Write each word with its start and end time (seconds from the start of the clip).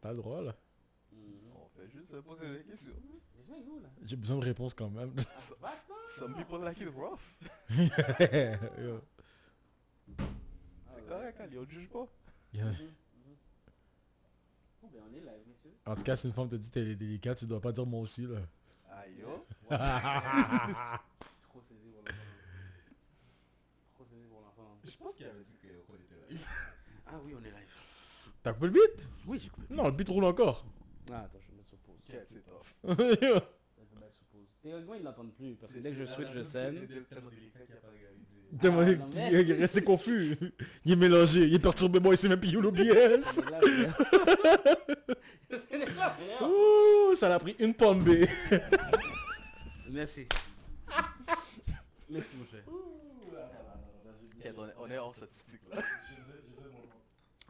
T'as 0.00 0.10
le 0.12 0.16
droit, 0.16 0.42
là. 0.42 0.54
On 1.54 1.68
fait 1.76 1.88
juste 1.90 2.20
poser 2.20 2.58
des 2.58 2.64
questions. 2.64 2.92
J'ai 4.04 4.16
besoin 4.16 4.38
de 4.38 4.44
réponses 4.44 4.74
quand 4.74 4.90
même. 4.90 5.14
So- 5.38 5.54
Some 6.06 6.34
people 6.34 6.60
like 6.62 6.80
it 6.80 6.88
rough. 6.94 7.36
C'est 7.68 8.58
correct, 11.08 11.40
Ali, 11.40 11.58
on 11.58 11.64
juge 11.68 11.88
pas. 11.88 12.06
Yeah. 12.52 12.64
Bon, 14.80 14.88
ben, 14.92 15.00
on 15.10 15.14
est 15.14 15.20
live, 15.20 15.44
messieurs. 15.46 15.74
En 15.86 15.94
tout 15.94 16.02
cas, 16.02 16.16
si 16.16 16.26
une 16.26 16.32
femme 16.32 16.48
te 16.48 16.56
dit 16.56 16.70
t'es 16.70 16.94
délicat, 16.94 17.34
tu 17.34 17.44
dois 17.46 17.60
pas 17.60 17.72
dire 17.72 17.84
moi 17.86 18.00
aussi, 18.00 18.26
là. 18.26 18.38
Aïe, 18.90 19.18
yo. 19.20 19.46
Trop 19.70 21.60
saisi 21.68 21.90
pour 21.90 22.02
l'enfant. 22.02 22.16
Trop 23.94 24.04
saisi 24.06 24.26
pour 24.28 24.40
l'enfant. 24.40 24.77
Je 24.90 24.96
pense 24.96 25.14
qu'il 25.14 25.26
avait 25.26 25.44
dit 25.44 25.56
qu'on 25.86 25.94
était 25.94 26.14
live. 26.30 26.46
Ah 27.06 27.20
oui, 27.24 27.34
on 27.38 27.42
est 27.44 27.50
live. 27.50 27.74
T'as 28.42 28.52
coupé 28.52 28.66
le 28.66 28.72
beat? 28.72 29.08
Oui, 29.26 29.38
j'ai 29.42 29.48
coupé. 29.50 29.66
Non, 29.70 29.84
le 29.86 29.92
beat 29.92 30.08
roule 30.08 30.24
encore. 30.24 30.64
Ah, 31.12 31.20
attends, 31.24 31.38
je 31.40 31.50
vais 31.50 31.56
mettre 31.56 31.68
sur 31.68 31.78
pause. 31.78 31.96
Ok, 32.08 32.16
c'est 32.26 32.44
tough. 32.44 32.66
Yo. 32.84 32.94
Je 32.96 32.96
vais 32.98 34.00
mettre 34.00 34.14
sur 34.14 34.24
pause. 34.26 34.46
Théoriquement, 34.62 34.94
ils 34.94 35.02
n'entendent 35.02 35.34
plus. 35.34 35.54
Parce 35.56 35.72
que 35.72 35.78
dès 35.78 35.90
que 35.92 35.96
je 35.98 36.04
switch 36.06 36.30
de 36.30 36.42
scène. 36.42 36.86
Tellement- 38.60 38.80
Ah, 38.80 39.30
il 39.30 39.50
est 39.50 39.54
resté 39.54 39.82
confus. 39.82 40.36
Il 40.84 40.92
est 40.92 40.96
mélangé, 40.96 41.46
il 41.46 41.54
est 41.54 41.58
perturbé, 41.58 42.00
moi, 42.00 42.14
il 42.14 42.16
sait 42.16 42.28
même 42.30 42.40
plus 42.40 42.56
où 42.56 42.62
l'OBS. 42.62 42.78
Ouh, 46.42 47.14
ça 47.14 47.28
l'a 47.28 47.38
pris 47.38 47.56
une 47.58 47.74
pomme 47.74 48.02
B. 48.04 48.24
Merci. 49.90 50.26
Merci, 52.10 52.36
mon 52.36 52.46
cher. 52.50 52.62
On 54.56 54.66
est- 54.68 54.74
On 54.80 54.90
est 54.90 54.98
hors 54.98 55.14
statistique 55.14 55.60
là. 55.70 55.82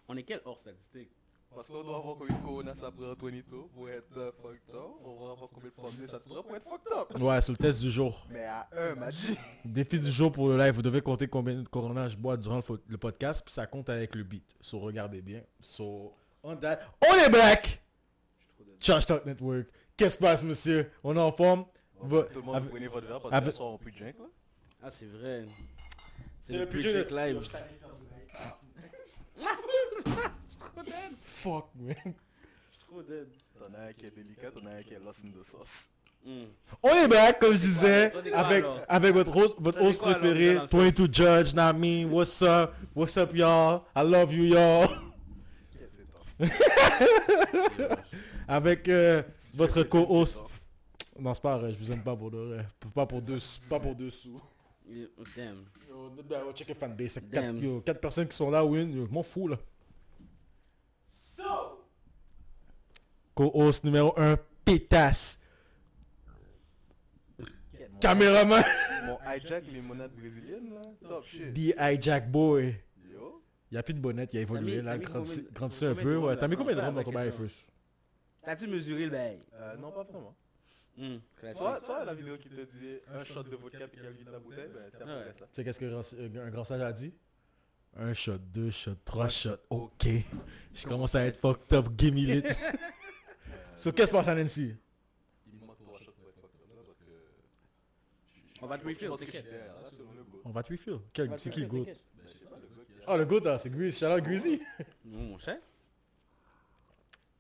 On 0.08 0.16
est 0.16 0.22
quel 0.22 0.40
hors 0.44 0.58
statistique? 0.58 1.10
Parce 1.54 1.68
qu'on 1.68 1.82
doit 1.82 1.96
avoir 1.96 2.16
combien 2.16 2.36
de 2.36 2.42
corona 2.44 2.74
ça 2.74 2.90
prend 2.90 3.14
pour 3.16 3.28
être 3.30 4.16
euh, 4.18 4.30
fucked 4.42 4.74
up. 4.74 4.90
On 5.04 5.14
va 5.16 5.32
avoir 5.32 5.48
combien 5.52 5.70
de 5.70 5.74
pommes 5.74 6.06
ça 6.06 6.18
te 6.20 6.28
prend 6.28 6.42
pour 6.42 6.54
être 6.56 6.64
fucked 6.68 6.92
up. 6.92 7.20
Ouais, 7.22 7.40
sur 7.40 7.52
le 7.52 7.56
test 7.56 7.80
du 7.80 7.90
jour. 7.90 8.26
Mais 8.30 8.44
à 8.44 8.68
un, 8.72 8.94
m'a 8.94 9.10
dit. 9.10 9.36
Défi 9.64 9.98
du 9.98 10.10
jour 10.12 10.30
pour 10.30 10.48
le 10.50 10.58
live, 10.58 10.74
vous 10.74 10.82
devez 10.82 11.00
compter 11.00 11.26
combien 11.26 11.54
de 11.54 11.66
Corona 11.68 12.08
je 12.08 12.16
bois 12.16 12.36
durant 12.36 12.56
le, 12.56 12.62
fo- 12.62 12.78
le 12.86 12.98
podcast, 12.98 13.42
puis 13.44 13.52
ça 13.52 13.66
compte 13.66 13.88
avec 13.88 14.14
le 14.14 14.24
beat. 14.24 14.44
So, 14.60 14.78
regardez 14.78 15.22
bien. 15.22 15.42
So, 15.60 16.12
on 16.42 16.54
that. 16.56 16.80
On 17.10 17.14
est 17.14 17.30
back! 17.30 17.80
Trash 18.80 19.06
Talk 19.06 19.24
Network. 19.26 19.66
Qu'est-ce 19.96 20.16
qui 20.16 20.22
se 20.22 20.28
passe, 20.28 20.42
monsieur? 20.42 20.90
On 21.02 21.16
est 21.16 21.20
en 21.20 21.32
forme? 21.32 21.64
Va- 22.02 22.22
Tout 22.24 22.40
le 22.40 22.42
monde, 22.42 22.56
avec- 22.56 22.68
vous 22.68 22.74
prenez 22.76 22.88
votre 22.88 23.06
verre 23.08 23.20
parce 23.20 23.34
avec- 23.34 23.50
que 23.50 23.56
soir 23.56 23.70
on 23.70 23.78
peut 23.78 23.90
drink 23.90 24.16
là. 24.18 24.24
Ah, 24.82 24.90
c'est 24.90 25.06
vrai. 25.06 25.46
C'est 26.48 26.54
le 26.54 26.60
le 26.60 26.66
plus 26.66 26.80
plus 26.80 26.92
check 26.92 27.10
live. 27.10 27.46
Fuck, 31.24 31.66
man. 31.76 31.94
Je 31.94 32.10
suis 32.10 32.86
trop 32.88 33.02
dead. 33.02 33.28
T'en 33.58 33.74
as 33.74 33.88
un 33.88 33.92
qui 33.92 34.06
est 34.06 34.10
délicat, 34.10 34.50
t'en 34.50 34.64
as 34.66 34.76
un 34.76 34.82
qui 34.82 34.94
est 34.94 35.04
lost 35.04 35.26
in 35.26 35.38
the 35.38 35.44
sauce. 35.44 35.90
Hmm. 36.24 36.44
On 36.82 36.88
est 36.88 37.06
back, 37.06 37.38
comme 37.38 37.52
je 37.52 37.58
disais, 37.58 38.10
quoi, 38.10 38.22
avec, 38.38 38.64
alors? 38.64 38.80
avec 38.88 39.14
votre 39.14 39.36
host, 39.36 39.56
votre 39.58 39.82
host 39.82 40.00
quoi, 40.00 40.14
préféré, 40.14 40.54
dans 40.54 40.62
le 40.62 40.68
sens? 40.68 40.80
22 40.80 41.12
Judge, 41.12 41.52
not 41.54 41.74
me. 41.74 42.06
What's 42.06 42.40
up? 42.40 42.72
What's 42.94 43.18
up, 43.18 43.34
y'all? 43.34 43.82
I 43.94 44.02
love 44.02 44.32
you, 44.32 44.44
y'all. 44.44 44.88
Avec 48.48 48.88
euh, 48.88 49.22
votre 49.54 49.82
co-host. 49.82 50.40
Non, 51.20 51.34
c'est 51.34 51.42
pas 51.42 51.58
vrai, 51.58 51.74
je 51.74 51.84
vous 51.84 51.92
aime 51.92 52.02
pas 52.02 52.16
pour 52.16 52.30
de 52.30 52.38
vrai. 52.38 52.66
Pas 52.94 53.04
pour 53.04 53.20
deux, 53.20 53.38
pas 53.68 53.78
pour 53.78 53.94
deux 53.94 54.08
sous. 54.10 54.40
Yeah, 54.90 55.06
Damn. 55.36 55.64
Yo, 55.88 56.10
yo, 56.30 56.52
check 56.54 56.68
Damn. 56.78 56.96
Quatre, 57.20 57.62
yo, 57.62 57.80
quatre 57.82 58.00
personnes 58.00 58.28
qui 58.28 58.36
sont 58.36 58.50
là, 58.50 58.64
win. 58.64 58.90
Yo, 58.92 59.06
m'en 59.10 59.22
fous, 59.22 59.48
là. 59.48 59.56
Co-host 63.34 63.84
numéro 63.84 64.12
1, 64.18 64.36
pétasse. 64.64 65.38
Mon- 67.38 67.46
Caméraman. 68.00 68.64
Mon 69.06 69.18
hijack 69.32 69.64
limonade 69.72 70.12
brésilienne 70.12 70.74
là. 70.74 70.80
Top 71.08 71.24
shit. 71.26 71.54
The 71.54 71.74
hijack 71.78 72.30
boy. 72.30 72.74
Yo. 73.12 73.42
Il 73.70 73.74
y 73.74 73.78
a 73.78 73.82
plus 73.82 73.94
de 73.94 74.00
bonnette, 74.00 74.30
il 74.32 74.38
a 74.38 74.40
évolué 74.42 74.76
mis- 74.78 74.82
là, 74.82 74.92
t'as 74.92 74.98
mis 74.98 75.04
grandissé, 75.04 75.36
combien 75.36 75.50
de- 75.50 75.54
grandissé 75.54 75.86
un 75.86 75.94
peu. 75.94 76.16
Ouais. 76.16 76.36
T'as 76.36 76.48
mis 76.48 76.56
combien 76.56 76.74
de 76.74 76.80
rhum 76.80 76.94
dans 76.94 77.02
ton 77.04 77.12
bail? 77.12 77.32
T'as-tu 78.42 78.66
mesuré 78.66 79.04
le 79.04 79.10
bail? 79.10 79.38
Euh, 79.54 79.76
non, 79.76 79.92
pas 79.92 80.02
vraiment. 80.04 80.34
Classique. 81.36 81.58
Toi, 81.58 81.80
toi, 81.84 82.04
la 82.04 82.14
vidéo 82.14 82.36
qui 82.38 82.48
te 82.48 82.60
disait 82.60 83.02
un 83.14 83.22
shot 83.24 83.42
de 83.44 83.54
vodka 83.56 83.86
puis 83.88 84.00
qu'elle 84.00 84.12
vide 84.12 84.28
la 84.30 84.38
bouteille, 84.40 84.68
ben 84.74 84.82
c'est 84.90 85.02
à 85.02 85.06
peu 85.06 85.20
près 85.22 85.32
ça. 85.32 85.44
Tu 85.46 85.50
sais 85.52 85.64
qu'est-ce 85.64 85.78
que 85.78 85.86
grand- 85.86 86.14
euh, 86.14 86.46
un 86.46 86.50
grand 86.50 86.64
sage 86.64 86.80
a 86.80 86.92
dit? 86.92 87.12
Un 87.96 88.12
shot, 88.14 88.38
deux 88.38 88.70
shots, 88.70 88.96
trois 89.04 89.28
shots, 89.28 89.56
ok. 89.70 90.06
Je 90.74 90.86
commence 90.86 91.14
à 91.14 91.24
être 91.24 91.40
fucked 91.40 91.72
up, 91.72 91.86
give 91.96 92.12
me 92.14 92.20
lit. 92.26 92.42
So 93.76 93.92
qu'est-ce 93.92 94.10
qui 94.10 94.16
se 94.16 94.22
passe 94.24 94.28
à 94.28 94.34
Nancy? 94.34 94.74
Il 95.46 95.54
me 95.60 95.66
manque 95.66 95.78
trois 95.78 96.00
shots 96.00 96.10
pour 96.18 96.28
être 96.28 96.34
fucked 96.40 96.60
up 96.62 96.76
là 96.76 96.82
parce 96.84 96.98
que. 96.98 98.60
On 98.60 98.66
va 98.66 98.76
te 98.78 98.84
refill, 98.88 99.08
t'inquiète. 99.08 99.46
On 100.44 100.50
va 100.50 100.62
te 100.64 100.72
refill. 100.72 100.98
C'est 101.38 101.50
qui 101.50 101.60
le 101.60 101.68
t'inquiète. 101.68 102.00
Ben, 102.16 102.24
je 102.26 102.38
sais 102.38 102.44
pas, 102.44 102.56
le 102.56 102.66
gars 102.66 102.84
qui 102.84 102.92
est. 102.92 103.04
Ah, 103.06 103.16
le 103.16 103.24
goût, 103.24 103.40
hein, 103.48 103.58
c'est 103.58 103.70
Greasy. 103.70 103.98
Shout 104.00 104.06
out 104.06 104.20
Greasy. 104.24 104.60
Non, 105.04 105.18
mon 105.20 105.38
cher. 105.38 105.58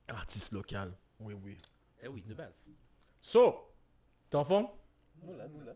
Artiste 0.06 0.52
local. 0.52 0.92
Oui, 1.20 1.34
oui. 1.44 1.58
Eh 2.02 2.08
oui, 2.08 2.22
de 2.22 2.34
base. 2.34 2.54
So, 3.20 3.54
t'es 4.30 4.36
en 4.36 4.44
forme? 4.44 4.68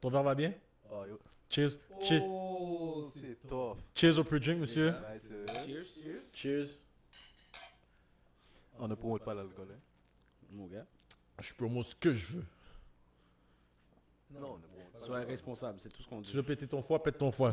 Ton 0.00 0.10
verre 0.10 0.22
va 0.22 0.34
bien? 0.34 0.52
Oh 0.90 1.04
yo. 1.08 1.18
Cheers. 1.50 1.76
Cheers. 2.02 2.22
Oh, 2.24 3.10
c'est 3.14 3.46
tough. 3.46 3.76
Cheers 3.94 4.18
au 4.18 4.24
pre-drink, 4.24 4.58
monsieur. 4.60 4.90
Nice. 5.12 5.28
Cheers, 5.66 5.84
cheers. 5.94 6.22
Cheers. 6.34 6.68
On 8.78 8.88
ne 8.88 8.94
promote 8.94 9.22
pas 9.24 9.34
l'alcool. 9.34 9.68
Hein. 9.70 9.78
Mon 10.50 10.66
gars. 10.66 10.86
Je 11.40 11.52
promote 11.54 11.86
ce 11.86 11.94
que 11.94 12.14
je 12.14 12.32
veux. 12.32 12.44
Non. 14.40 14.58
Sois 15.02 15.18
responsable, 15.20 15.78
c'est 15.80 15.88
tout 15.92 16.00
ce 16.02 16.08
qu'on 16.08 16.20
dit. 16.20 16.30
Tu 16.30 16.36
veux 16.36 16.42
péter 16.44 16.66
ton 16.68 16.80
foie, 16.80 17.02
pète 17.02 17.18
ton 17.18 17.32
foie. 17.32 17.52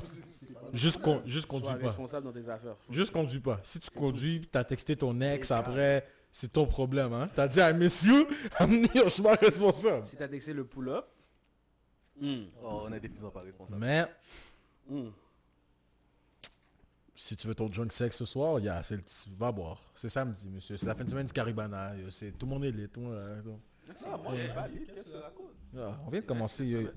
Juste, 0.72 1.02
con, 1.02 1.22
juste 1.26 1.48
Sois 1.50 1.60
conduis 1.60 1.82
pas. 1.82 1.88
responsable 1.88 2.26
dans 2.28 2.32
tes 2.32 2.48
affaires. 2.48 2.76
Juste 2.92 3.12
conduis 3.12 3.40
pas. 3.40 3.60
Si 3.64 3.80
tu 3.80 3.90
conduis, 3.90 4.48
t'as 4.52 4.64
texté 4.64 4.96
ton 4.96 5.20
ex 5.20 5.50
après, 5.50 6.08
c'est 6.32 6.52
ton 6.54 6.66
problème, 6.66 7.14
hein. 7.14 7.30
T'as 7.36 7.48
dit 7.48 7.60
à 7.62 7.72
messieurs, 7.74 8.28
amenez, 8.58 8.90
je 8.94 9.10
suis 9.10 9.24
pas 9.24 9.36
responsable. 9.36 10.06
Si 10.06 10.16
t'as 10.16 10.28
texté 10.28 10.54
le 10.54 10.66
pull-up. 10.66 11.06
Hmm. 12.20 12.44
Oh, 12.64 12.84
on 12.86 12.92
est 12.94 13.00
des 13.00 13.10
faisans 13.10 13.32
pas 13.32 13.42
responsables. 13.42 13.80
Mais, 13.80 14.06
Hmm. 14.90 15.10
si 17.16 17.36
tu 17.38 17.48
veux 17.48 17.56
ton 17.56 17.68
drunk 17.68 17.92
sex 17.92 18.16
ce 18.18 18.26
soir, 18.26 18.60
y 18.60 18.70
a, 18.70 18.82
c'est 18.84 18.96
le, 18.98 19.04
vas 19.38 19.52
boire. 19.52 19.80
C'est 19.96 20.10
samedi, 20.10 20.50
monsieur. 20.50 20.78
C'est 20.78 20.86
la 20.88 20.96
fin 20.96 21.04
de 21.04 21.10
semaine 21.10 21.26
du 21.28 21.34
Caribana. 21.34 21.94
C'est, 22.10 22.32
tout 22.32 22.46
le 22.46 22.50
monde 22.50 22.66
est 22.66 22.72
lit. 22.72 22.88
Tout 22.90 23.02
le 23.02 23.06
monde, 23.08 23.16
euh, 23.16 23.42
tout- 23.42 23.60
Ah, 24.06 24.18
moi, 24.18 24.34
j'ai 24.36 24.48
pas 24.50 24.68
lu, 24.68 24.86
qu'est-ce 24.86 25.02
que 25.02 25.10
tu 25.10 25.16
racontes 25.16 25.52
Ah, 25.78 26.00
on 26.06 26.10
vient 26.10 26.22
de 26.22 26.26
commencer. 26.26 26.66
yo. 26.66 26.90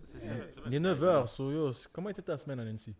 Il 0.66 0.74
est 0.74 0.80
9h, 0.80 1.26
so 1.28 1.50
yo. 1.50 1.72
Comment 1.92 2.08
était 2.10 2.22
ta 2.22 2.36
semaine, 2.38 2.62
Nancy? 2.70 2.94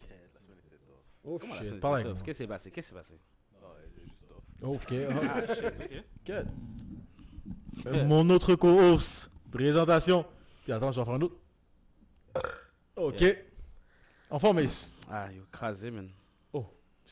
Ok, 0.00 0.08
La 0.34 0.40
semaine 0.40 0.58
était 0.66 0.76
tough. 0.76 0.94
Oh 1.24 1.38
Comment 1.38 1.54
la 1.54 1.58
shit, 1.60 1.68
semaine 1.68 1.80
parle 1.80 2.00
était 2.00 2.08
tough? 2.10 2.22
Qu'est-ce 2.22 2.38
qui 2.38 2.42
s'est 2.44 2.46
passé? 2.48 2.70
Qu'est-ce 2.70 2.86
qui 2.88 2.94
s'est 2.94 2.98
passé 3.00 3.14
Non, 3.60 3.68
elle 3.78 3.90
est 4.02 4.04
juste 4.04 4.16
tough. 4.28 4.36
moi. 4.36 4.51
Ok. 4.62 4.92
Ah, 4.92 5.40
shit, 5.54 5.64
ok. 5.64 6.04
Good. 6.26 6.46
Euh, 7.86 8.04
Mon 8.06 8.28
autre 8.30 8.54
co-host. 8.54 9.30
Présentation. 9.50 10.24
Puis 10.62 10.72
attends, 10.72 10.92
j'en 10.92 11.04
prends 11.04 11.14
un 11.14 11.22
autre. 11.22 11.36
Ok. 12.96 13.24
En 14.30 14.38
forme. 14.38 14.60
Ah, 15.10 15.32
yo, 15.32 15.42
crasé, 15.50 15.90
man. 15.90 16.08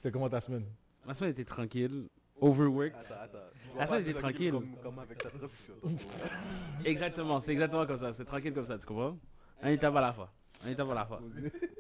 C'était 0.01 0.13
comment 0.13 0.31
ta 0.31 0.41
semaine? 0.41 0.65
Ma 1.05 1.13
semaine 1.15 1.33
était 1.33 1.45
tranquille. 1.45 2.09
Overworked. 2.41 2.95
Attends, 2.97 3.21
attends. 3.23 3.39
Ah, 3.79 3.87
pas 3.87 4.01
était 4.01 4.15
tranquille. 4.15 4.51
Comme, 4.51 4.75
comme 4.83 4.99
avec 4.99 5.19
ta 5.19 5.29
transition. 5.29 5.75
Exactement, 6.87 7.39
c'est 7.41 7.53
exactement 7.53 7.87
comme 7.87 7.99
ça. 7.99 8.15
C'est 8.15 8.25
tranquille 8.25 8.55
comme 8.55 8.65
ça, 8.65 8.79
tu 8.79 8.87
comprends? 8.87 9.19
Un 9.63 9.73
étape 9.73 9.95
à 9.95 10.01
la 10.01 10.13
fois. 10.15 10.33
Un 10.65 10.69
étape 10.71 10.91
à 10.91 10.95
la 10.95 11.07
fois. 11.07 11.21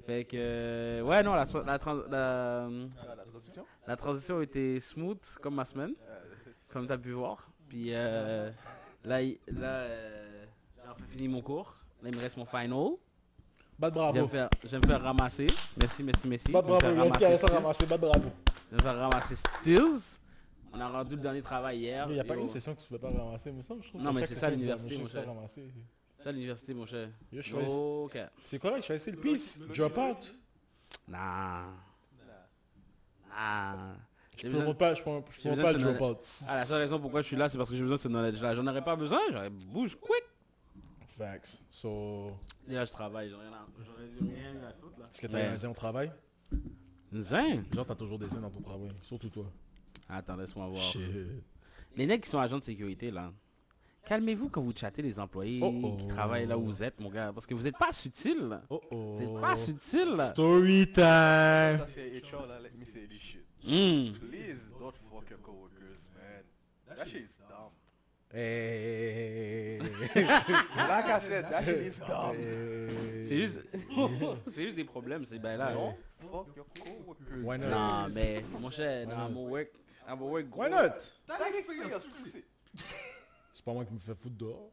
Fait 0.06 0.24
que... 0.24 0.36
euh, 0.38 1.02
Ouais, 1.02 1.22
non, 1.22 1.34
la, 1.34 1.44
so- 1.46 1.62
la, 1.62 1.78
trans- 1.78 2.02
la, 2.10 2.64
Ah, 2.66 3.14
la 3.16 3.24
transition? 3.24 3.64
la 3.86 3.96
transition 3.96 4.40
était 4.40 4.80
smooth, 4.80 5.20
comme 5.42 5.54
ma 5.54 5.64
semaine, 5.64 5.94
Euh, 6.08 6.20
comme 6.72 6.86
t'as 6.86 6.96
pu 6.98 7.12
voir. 7.12 7.48
Puis 7.68 7.88
euh, 7.92 8.50
là, 9.04 9.22
il- 9.22 9.38
là 9.48 9.66
euh, 9.68 10.44
j'ai 10.82 10.90
enfin 10.90 11.04
fini 11.10 11.28
mon 11.28 11.42
cours. 11.42 11.76
Là, 12.02 12.08
il 12.10 12.16
me 12.16 12.20
reste 12.20 12.36
mon 12.38 12.46
final. 12.46 12.92
Bad 13.78 13.94
Je 13.94 13.98
vais 13.98 14.06
me 14.06 14.12
bravo. 14.12 14.28
faire, 14.28 14.48
je 14.62 14.68
vais 14.68 14.78
me 14.78 14.86
faire 14.86 15.02
ramasser. 15.02 15.46
Merci, 15.80 16.02
merci, 16.02 16.28
merci. 16.28 16.52
Bad 16.52 16.64
me 16.64 16.68
bravo. 16.68 16.86
Il 16.86 16.96
y 16.96 17.24
a 17.24 17.28
ramasser 17.28 17.46
ramasser. 17.46 17.86
Bad 17.86 18.00
bravo. 18.00 18.30
Je 18.70 18.76
vais 18.76 18.82
me 18.82 18.82
faire 18.82 18.96
ramasser 18.98 19.36
Stills. 19.36 20.18
On 20.72 20.80
a 20.80 20.88
rendu 20.88 21.16
le 21.16 21.20
dernier 21.22 21.42
travail 21.42 21.78
hier. 21.80 22.06
Il 22.08 22.14
n'y 22.14 22.20
a 22.20 22.24
pas 22.24 22.36
une 22.36 22.48
session 22.48 22.74
que 22.74 22.80
tu 22.80 22.92
ne 22.92 22.98
peux 22.98 23.02
pas 23.06 23.10
ramasser, 23.16 23.50
mais 23.52 23.62
ça, 23.62 23.74
je 23.80 23.88
trouve 23.88 24.00
Non, 24.02 24.12
que 24.12 24.20
mais 24.20 24.26
c'est 24.26 24.34
ça, 24.36 24.50
l'université, 24.50 24.96
Ça, 26.22 26.32
l'université, 26.32 26.74
mon 26.74 26.86
cher. 26.86 27.08
Yo, 27.32 27.40
je 27.40 27.50
fais- 27.56 27.66
Ok. 27.66 28.18
C'est 28.44 28.58
correct, 28.58 28.82
je 28.82 28.88
vais 28.88 28.94
essayer 28.96 29.12
le 29.12 29.20
peace. 29.20 29.58
Drop 29.74 29.96
out. 29.98 30.34
Nah. 31.08 31.66
Nah. 33.28 33.96
Je 34.36 34.46
ne 34.48 34.54
promote 34.56 34.78
pas, 34.78 34.94
je 34.94 35.02
besoin 35.02 35.20
pas 35.56 35.72
le 35.72 35.78
drop 35.78 36.00
out. 36.00 36.26
Ah, 36.48 36.56
la 36.56 36.64
seule 36.64 36.82
raison 36.82 36.98
pourquoi 36.98 37.20
je 37.22 37.26
suis 37.26 37.36
là, 37.36 37.48
c'est 37.48 37.58
parce 37.58 37.68
que 37.70 37.76
j'ai 37.76 37.82
besoin 37.82 37.96
de 37.96 38.00
ce 38.00 38.08
knowledge-là. 38.08 38.54
J'en 38.54 38.66
aurais 38.66 38.82
pas 38.84 38.96
besoin, 38.96 39.20
j'aurais 39.30 39.50
bouge 39.50 39.96
quick. 40.00 40.24
Facts. 41.18 41.62
So, 41.70 42.32
Déjà, 42.66 42.84
je 42.86 42.90
travaille, 42.90 43.28
j'aurais 43.28 43.48
rien 43.48 43.56
à 44.62 44.72
foutre 44.72 44.98
là. 44.98 45.06
est-ce 45.12 45.20
que 45.20 45.26
t'as 45.26 45.50
un 45.52 45.56
zin 45.58 45.68
au 45.70 45.74
travail? 45.74 46.10
Zin 47.12 47.62
Genre, 47.72 47.84
t'as 47.86 47.94
toujours 47.94 48.18
des 48.18 48.28
zins 48.28 48.40
dans 48.40 48.50
ton 48.50 48.62
travail. 48.62 48.90
Surtout 49.02 49.28
toi. 49.28 49.50
Attends, 50.08 50.36
laisse-moi 50.36 50.68
voir. 50.68 50.82
Shit. 50.82 51.02
Les 51.96 52.06
mecs 52.06 52.22
qui 52.22 52.30
sont 52.30 52.38
agents 52.38 52.58
de 52.58 52.62
sécurité 52.62 53.10
là, 53.10 53.32
calmez-vous 54.04 54.48
quand 54.48 54.62
vous 54.62 54.72
chattez 54.74 55.02
les 55.02 55.18
employés 55.18 55.60
Oh, 55.62 55.72
oh. 55.82 55.96
qui 55.96 56.06
travaillent 56.06 56.46
là 56.46 56.58
où 56.58 56.64
vous 56.64 56.82
êtes, 56.82 56.98
mon 57.00 57.10
gars. 57.10 57.32
Parce 57.32 57.46
que 57.46 57.54
vous 57.54 57.62
n'êtes 57.62 57.78
pas 57.78 57.92
subtil 57.92 58.48
là. 58.48 58.62
Oh 58.70 58.80
oh. 58.90 59.14
Vous 59.16 59.20
n'êtes 59.20 59.40
pas 59.40 59.56
subtil 59.56 60.16
là. 60.16 60.32
Story 60.32 60.86
time. 60.86 60.94
Ça, 60.96 61.86
c'est 61.88 62.08
HR, 62.20 62.46
là, 62.46 62.60
let 62.60 62.70
me 62.78 62.84
say 62.84 63.06
this 63.06 63.20
shit. 63.20 63.44
Hmm. 63.62 64.12
Please 64.28 64.72
don't 64.78 64.94
fuck 64.94 65.28
your 65.30 65.40
coworkers, 65.42 66.10
man. 66.14 66.96
That 66.96 67.06
shit 67.06 67.24
is 67.24 67.38
dumb. 67.48 67.70
Hey. 68.32 69.78
Like 70.14 71.06
I 71.06 71.18
said, 71.20 71.50
that 71.50 71.64
shit 71.64 71.82
is 71.82 71.98
dumb. 71.98 72.36
C'est 73.28 73.36
juste... 73.36 73.60
c'est 74.52 74.62
juste 74.62 74.76
des 74.76 74.84
problèmes, 74.84 75.24
ces 75.24 75.38
bails 75.38 75.58
là. 75.58 75.72
Don't 75.72 75.94
fuck 76.20 76.46
your 76.56 76.66
coworkers. 76.74 77.44
Why 77.44 77.58
not? 77.58 77.68
Non, 77.68 78.08
mais 78.14 78.42
mon 78.58 78.70
cher, 78.70 79.06
dans 79.06 79.28
mon 79.30 79.48
work, 79.48 79.68
dans 80.08 80.16
mon 80.16 80.30
work, 80.30 80.46
Why 80.56 80.70
not? 80.70 80.94
C'est 83.60 83.64
pas 83.66 83.74
moi 83.74 83.84
qui 83.84 83.92
me 83.92 83.98
fais 83.98 84.14
foutre 84.14 84.38
dehors. 84.38 84.70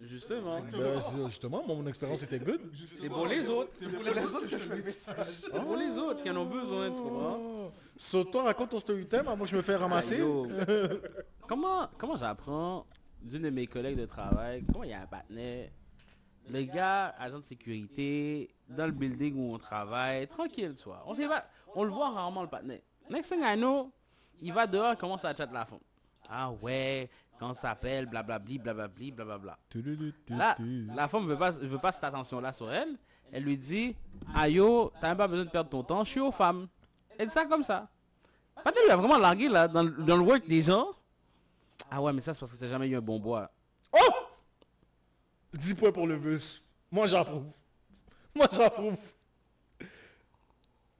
Justement. 0.00 0.62
Ben, 0.62 1.28
justement, 1.28 1.62
mon 1.66 1.86
expérience 1.86 2.22
était 2.22 2.38
good. 2.38 2.58
C'est 2.96 3.10
pour 3.10 3.26
les 3.26 3.46
autres. 3.50 3.70
C'est 3.76 3.86
pour 3.86 4.02
les 4.02 4.18
autres 4.18 4.40
que 4.40 4.48
je 4.48 4.56
fais 4.56 4.76
le 4.76 4.82
message. 4.82 5.26
C'est 5.42 5.60
pour 5.60 5.76
les 5.76 5.90
autres 5.90 6.22
qui 6.22 6.30
en 6.30 6.36
ont 6.38 6.46
besoin, 6.46 6.90
tu 6.90 7.02
comprends? 7.02 7.38
Oh. 7.38 7.72
So, 7.98 8.24
toi, 8.24 8.44
raconte 8.44 8.70
ton 8.70 8.80
story 8.80 9.06
time 9.06 9.28
avant 9.28 9.44
que 9.44 9.50
je 9.50 9.56
me 9.56 9.60
fais 9.60 9.76
ramasser. 9.76 10.24
Comment 11.46 11.90
comment 11.98 12.16
j'apprends 12.16 12.86
d'une 13.20 13.42
de 13.42 13.50
mes 13.50 13.66
collègues 13.66 13.98
de 13.98 14.06
travail, 14.06 14.64
comment 14.72 14.84
il 14.84 14.90
y 14.90 14.94
a 14.94 15.02
un 15.02 15.06
partenaire, 15.06 15.68
le 16.48 16.62
gars, 16.62 17.14
agent 17.18 17.40
de 17.40 17.44
sécurité, 17.44 18.48
dans 18.70 18.86
le 18.86 18.92
building 18.92 19.36
où 19.36 19.54
on 19.54 19.58
travaille, 19.58 20.26
tranquille, 20.28 20.74
tu 20.78 20.84
vois. 20.84 21.02
On, 21.04 21.12
sait 21.12 21.28
pas, 21.28 21.44
on 21.74 21.84
le 21.84 21.90
voit 21.90 22.08
rarement, 22.08 22.40
le 22.40 22.48
partenaire. 22.48 22.80
Next 23.10 23.30
thing 23.30 23.42
I 23.42 23.54
know, 23.54 23.92
il 24.40 24.54
va 24.54 24.66
dehors, 24.66 24.92
il 24.94 24.96
commence 24.96 25.26
à 25.26 25.34
chatter 25.34 25.52
la 25.52 25.66
femme. 25.66 25.80
Ah 26.30 26.50
ouais, 26.62 27.10
quand 27.38 27.54
ça 27.54 27.60
s'appelle, 27.62 28.06
blablabli, 28.06 28.58
blablabli, 28.58 29.12
blablabla. 29.12 29.58
Là, 30.28 30.56
la 30.94 31.08
femme 31.08 31.26
veut 31.26 31.36
pas, 31.38 31.50
veut 31.52 31.78
pas 31.78 31.92
cette 31.92 32.04
attention-là 32.04 32.52
sur 32.52 32.70
elle. 32.72 32.96
Elle 33.32 33.42
lui 33.44 33.56
dit, 33.58 33.94
ah 34.34 34.48
yo, 34.48 34.90
t'as 35.00 35.08
même 35.08 35.16
pas 35.18 35.28
besoin 35.28 35.44
de 35.44 35.50
perdre 35.50 35.70
ton 35.70 35.82
temps, 35.84 36.02
je 36.04 36.10
suis 36.10 36.20
aux 36.20 36.32
femmes. 36.32 36.66
Elle 37.18 37.28
dit 37.28 37.34
ça 37.34 37.44
comme 37.44 37.64
ça. 37.64 37.88
Patrick 38.64 38.84
lui 38.84 38.90
a 38.90 38.96
vraiment 38.96 39.18
largué 39.18 39.48
là, 39.48 39.68
dans, 39.68 39.82
le- 39.82 39.90
dans 39.90 40.16
le 40.16 40.22
work 40.22 40.46
des 40.48 40.62
gens. 40.62 40.88
Ah 41.90 42.00
ouais, 42.02 42.12
mais 42.12 42.20
ça 42.22 42.34
c'est 42.34 42.40
parce 42.40 42.52
que 42.52 42.58
t'as 42.58 42.68
jamais 42.68 42.88
eu 42.88 42.96
un 42.96 43.00
bon 43.00 43.18
bois. 43.20 43.50
Oh 43.92 43.98
10 45.52 45.74
points 45.74 45.92
pour 45.92 46.06
le 46.06 46.16
bus. 46.18 46.64
Moi, 46.90 47.06
j'approuve. 47.06 47.44
Moi, 48.34 48.46
j'approuve. 48.50 48.96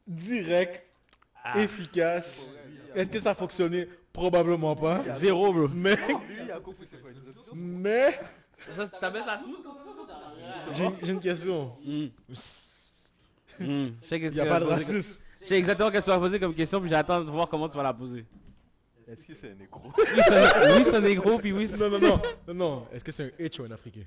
Direct, 0.07 0.85
Ah. 1.45 1.59
efficace. 1.61 2.47
Est-ce 2.95 3.11
que 3.11 3.21
ça 3.21 3.31
a 3.31 3.35
fonctionné? 3.35 3.89
Probablement 4.13 4.75
pas. 4.75 5.03
Zéro, 5.17 5.53
bro. 5.53 5.69
Mais, 5.75 5.93
a 5.93 6.61
c'est 6.73 7.55
mais, 7.55 8.19
Ça, 8.75 8.87
t'avais 8.89 9.23
ça 9.23 9.39
smooth 9.39 9.63
comme 9.63 9.75
ça, 9.75 10.75
j'ai 10.75 10.89
j'ai 11.03 11.13
une 11.13 11.21
question. 11.21 11.73
Hmm. 11.85 12.07
Hmm. 13.61 13.89
Je 14.03 14.07
sais 14.07 14.21
que 14.21 14.27
Il 14.27 14.33
n'y 14.33 14.41
a 14.41 14.47
pas 14.47 14.61
de 14.61 14.65
racisme. 14.65 15.19
Je 15.43 15.47
sais 15.47 15.59
exactement 15.59 15.91
qu'est-ce 15.91 16.07
que 16.07 16.11
tu 16.11 16.17
vas 16.17 16.19
poser 16.21 16.41
comme 16.41 16.55
question, 16.55 16.81
puis 16.81 16.91
j'attends 16.91 17.23
de 17.23 17.31
voir 17.31 17.49
comment 17.49 17.69
tu 17.69 17.77
vas 17.77 17.83
la 17.83 17.95
poser. 17.95 18.25
Est-ce 19.11 19.27
que 19.27 19.35
c'est 19.35 19.53
un 19.53 19.55
négro? 19.55 19.91
Oui, 19.97 20.05
c'est 20.23 20.35
un- 20.35 20.77
oui, 20.77 20.85
c'est 20.85 20.97
un 20.97 21.01
négro, 21.01 21.39
puis 21.39 21.53
oui, 21.53 21.67
c'est 21.67 21.79
Non, 21.79 21.89
non, 21.89 21.99
non. 21.99 22.21
non, 22.49 22.55
non. 22.55 22.87
Est-ce 22.93 23.03
que 23.05 23.13
c'est 23.13 23.25
un 23.25 23.45
H 23.45 23.61
ou 23.61 23.65
un 23.65 23.71
Africain? 23.71 24.03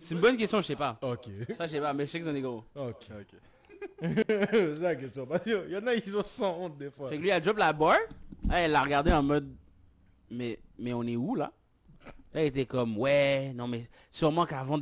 C'est 0.00 0.14
une 0.14 0.20
bonne 0.20 0.36
question, 0.36 0.60
je 0.60 0.66
sais 0.68 0.76
pas. 0.76 0.98
Ok. 1.02 1.26
Ça, 1.58 1.66
je 1.66 1.72
sais 1.72 1.80
pas, 1.80 1.92
mais 1.92 2.06
je 2.06 2.10
sais 2.10 2.18
que 2.18 2.24
c'est 2.24 2.30
un 2.30 2.34
négro. 2.34 2.64
Ok. 2.74 3.06
Ok. 3.10 3.38
c'est 4.00 4.78
la 4.78 4.96
question. 4.96 5.26
Parce 5.26 5.42
qu'il 5.44 5.52
y 5.68 5.76
en 5.76 5.86
a, 5.86 5.94
ils 5.94 6.16
ont 6.16 6.24
sans 6.24 6.56
honte 6.58 6.78
des 6.78 6.90
fois. 6.90 7.08
Fait 7.10 7.16
que 7.16 7.22
lui, 7.22 7.28
elle 7.28 7.42
drop 7.42 7.58
la 7.58 7.72
barre. 7.72 7.96
Elle 8.48 8.72
l'a 8.72 8.82
regardé 8.82 9.12
en 9.12 9.22
mode, 9.22 9.54
mais, 10.30 10.58
mais 10.78 10.92
on 10.92 11.02
est 11.02 11.16
où 11.16 11.34
là? 11.34 11.52
Elle 12.32 12.46
était 12.46 12.66
comme, 12.66 12.96
ouais, 12.96 13.52
non 13.54 13.66
mais 13.66 13.88
sûrement 14.10 14.46
qu'avant 14.46 14.78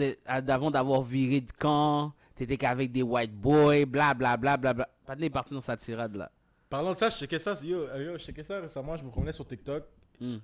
d'avoir 0.71 1.03
viré 1.03 1.41
de 1.41 1.51
camp, 1.53 2.13
t'étais 2.35 2.59
qu'avec 2.59 2.93
des 2.93 3.03
white 3.03 3.35
boys, 3.35 3.87
bla 3.87 4.13
bla 4.15 4.37
bla 4.37 4.57
bla 4.57 4.75
bla. 4.75 4.89
Est 5.21 5.31
parti 5.31 5.55
dans 5.55 5.63
sa 5.63 5.77
tirade 5.77 6.15
là. 6.15 6.31
Parlant 6.69 6.93
de 6.93 6.99
ça, 6.99 7.09
je 7.09 7.17
checkais 7.17 7.39
ça, 7.39 7.55
yo, 7.63 7.87
yo, 7.97 8.19
je 8.19 8.25
checkais 8.25 8.43
ça 8.43 8.61
récemment, 8.61 8.97
je 8.97 9.03
me 9.03 9.09
promenais 9.09 9.33
sur 9.33 9.47
TikTok. 9.47 9.85
Hmm. 10.21 10.37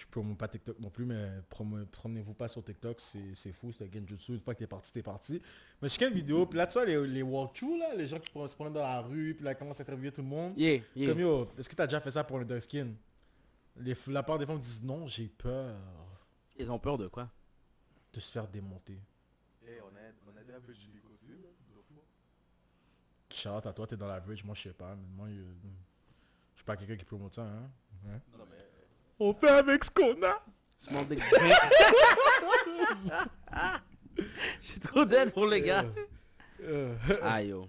Je 0.00 0.06
promets 0.06 0.34
pas 0.34 0.48
TikTok 0.48 0.78
non 0.78 0.88
plus, 0.88 1.04
mais 1.04 1.28
promo- 1.50 1.84
promenez-vous 1.84 2.32
pas 2.32 2.48
sur 2.48 2.64
TikTok, 2.64 2.98
c'est 3.02 3.34
c'est 3.34 3.52
fou, 3.52 3.70
c'est 3.70 3.84
un 3.84 3.92
genjutsu, 3.92 4.32
une 4.32 4.40
fois 4.40 4.54
que 4.54 4.60
t'es 4.60 4.66
parti, 4.66 4.90
t'es 4.90 5.02
parti. 5.02 5.42
Mais 5.82 5.88
je 5.90 5.94
checkais 5.94 6.08
une 6.08 6.14
vidéo, 6.14 6.46
puis 6.46 6.56
là 6.56 6.66
tu 6.66 6.72
vois 6.72 6.86
les, 6.86 7.06
les 7.06 7.20
walkthrough 7.22 7.78
là, 7.78 7.94
les 7.94 8.06
gens 8.06 8.18
qui 8.18 8.32
se 8.32 8.54
promènent 8.54 8.72
dans 8.72 8.80
la 8.80 9.02
rue, 9.02 9.34
puis 9.34 9.44
là 9.44 9.52
ils 9.52 9.56
commencent 9.56 9.78
à 9.78 9.82
interviewer 9.82 10.10
tout 10.10 10.22
le 10.22 10.28
monde. 10.28 10.56
Yeah, 10.56 10.80
yeah. 10.96 11.10
Comme 11.10 11.20
yo, 11.20 11.48
est-ce 11.58 11.68
que 11.68 11.74
t'as 11.74 11.86
déjà 11.86 12.00
fait 12.00 12.12
ça 12.12 12.24
pour 12.24 12.38
un 12.38 12.44
dark 12.46 12.62
skin? 12.62 12.94
Les, 13.76 13.94
La 14.06 14.22
part 14.22 14.38
des 14.38 14.46
femmes 14.46 14.58
disent 14.58 14.82
non, 14.82 15.06
j'ai 15.06 15.28
peur 15.28 15.76
Ils 16.58 16.70
ont 16.70 16.78
peur 16.78 16.96
de 16.96 17.06
quoi? 17.08 17.28
De 18.14 18.20
se 18.20 18.32
faire 18.32 18.48
démonter. 18.48 18.98
Eh, 19.66 19.80
on 19.82 19.88
a, 19.88 20.00
on 20.26 20.36
a 20.36 20.70
aussi, 20.70 20.88
là. 20.88 21.48
deux 21.68 21.82
fois. 21.82 22.02
Shout 23.30 23.68
à 23.68 23.72
toi, 23.74 23.86
t'es 23.86 23.98
dans 23.98 24.08
la 24.08 24.18
village, 24.18 24.44
moi 24.44 24.54
je 24.54 24.62
sais 24.62 24.72
pas, 24.72 24.96
mais 24.96 25.06
moi 25.14 25.28
je, 25.28 25.34
je 25.34 26.56
suis 26.56 26.64
pas 26.64 26.76
quelqu'un 26.76 26.96
qui 26.96 27.04
promote 27.04 27.34
ça, 27.34 27.42
hein. 27.42 27.70
Hein? 28.08 28.20
Non, 28.38 28.44
mais. 28.50 28.69
On 29.20 29.34
fait 29.34 29.48
avec 29.50 29.84
ce 29.84 29.90
qu'on 29.90 30.22
a 30.22 30.42
Small 30.78 31.06
dick. 31.06 31.22
Je 34.62 34.66
suis 34.66 34.80
trop 34.80 35.04
dead 35.04 35.32
pour 35.32 35.46
les 35.46 35.60
gars. 35.62 35.84
Euh, 36.62 36.94
Ah 37.22 37.42
yo. 37.42 37.68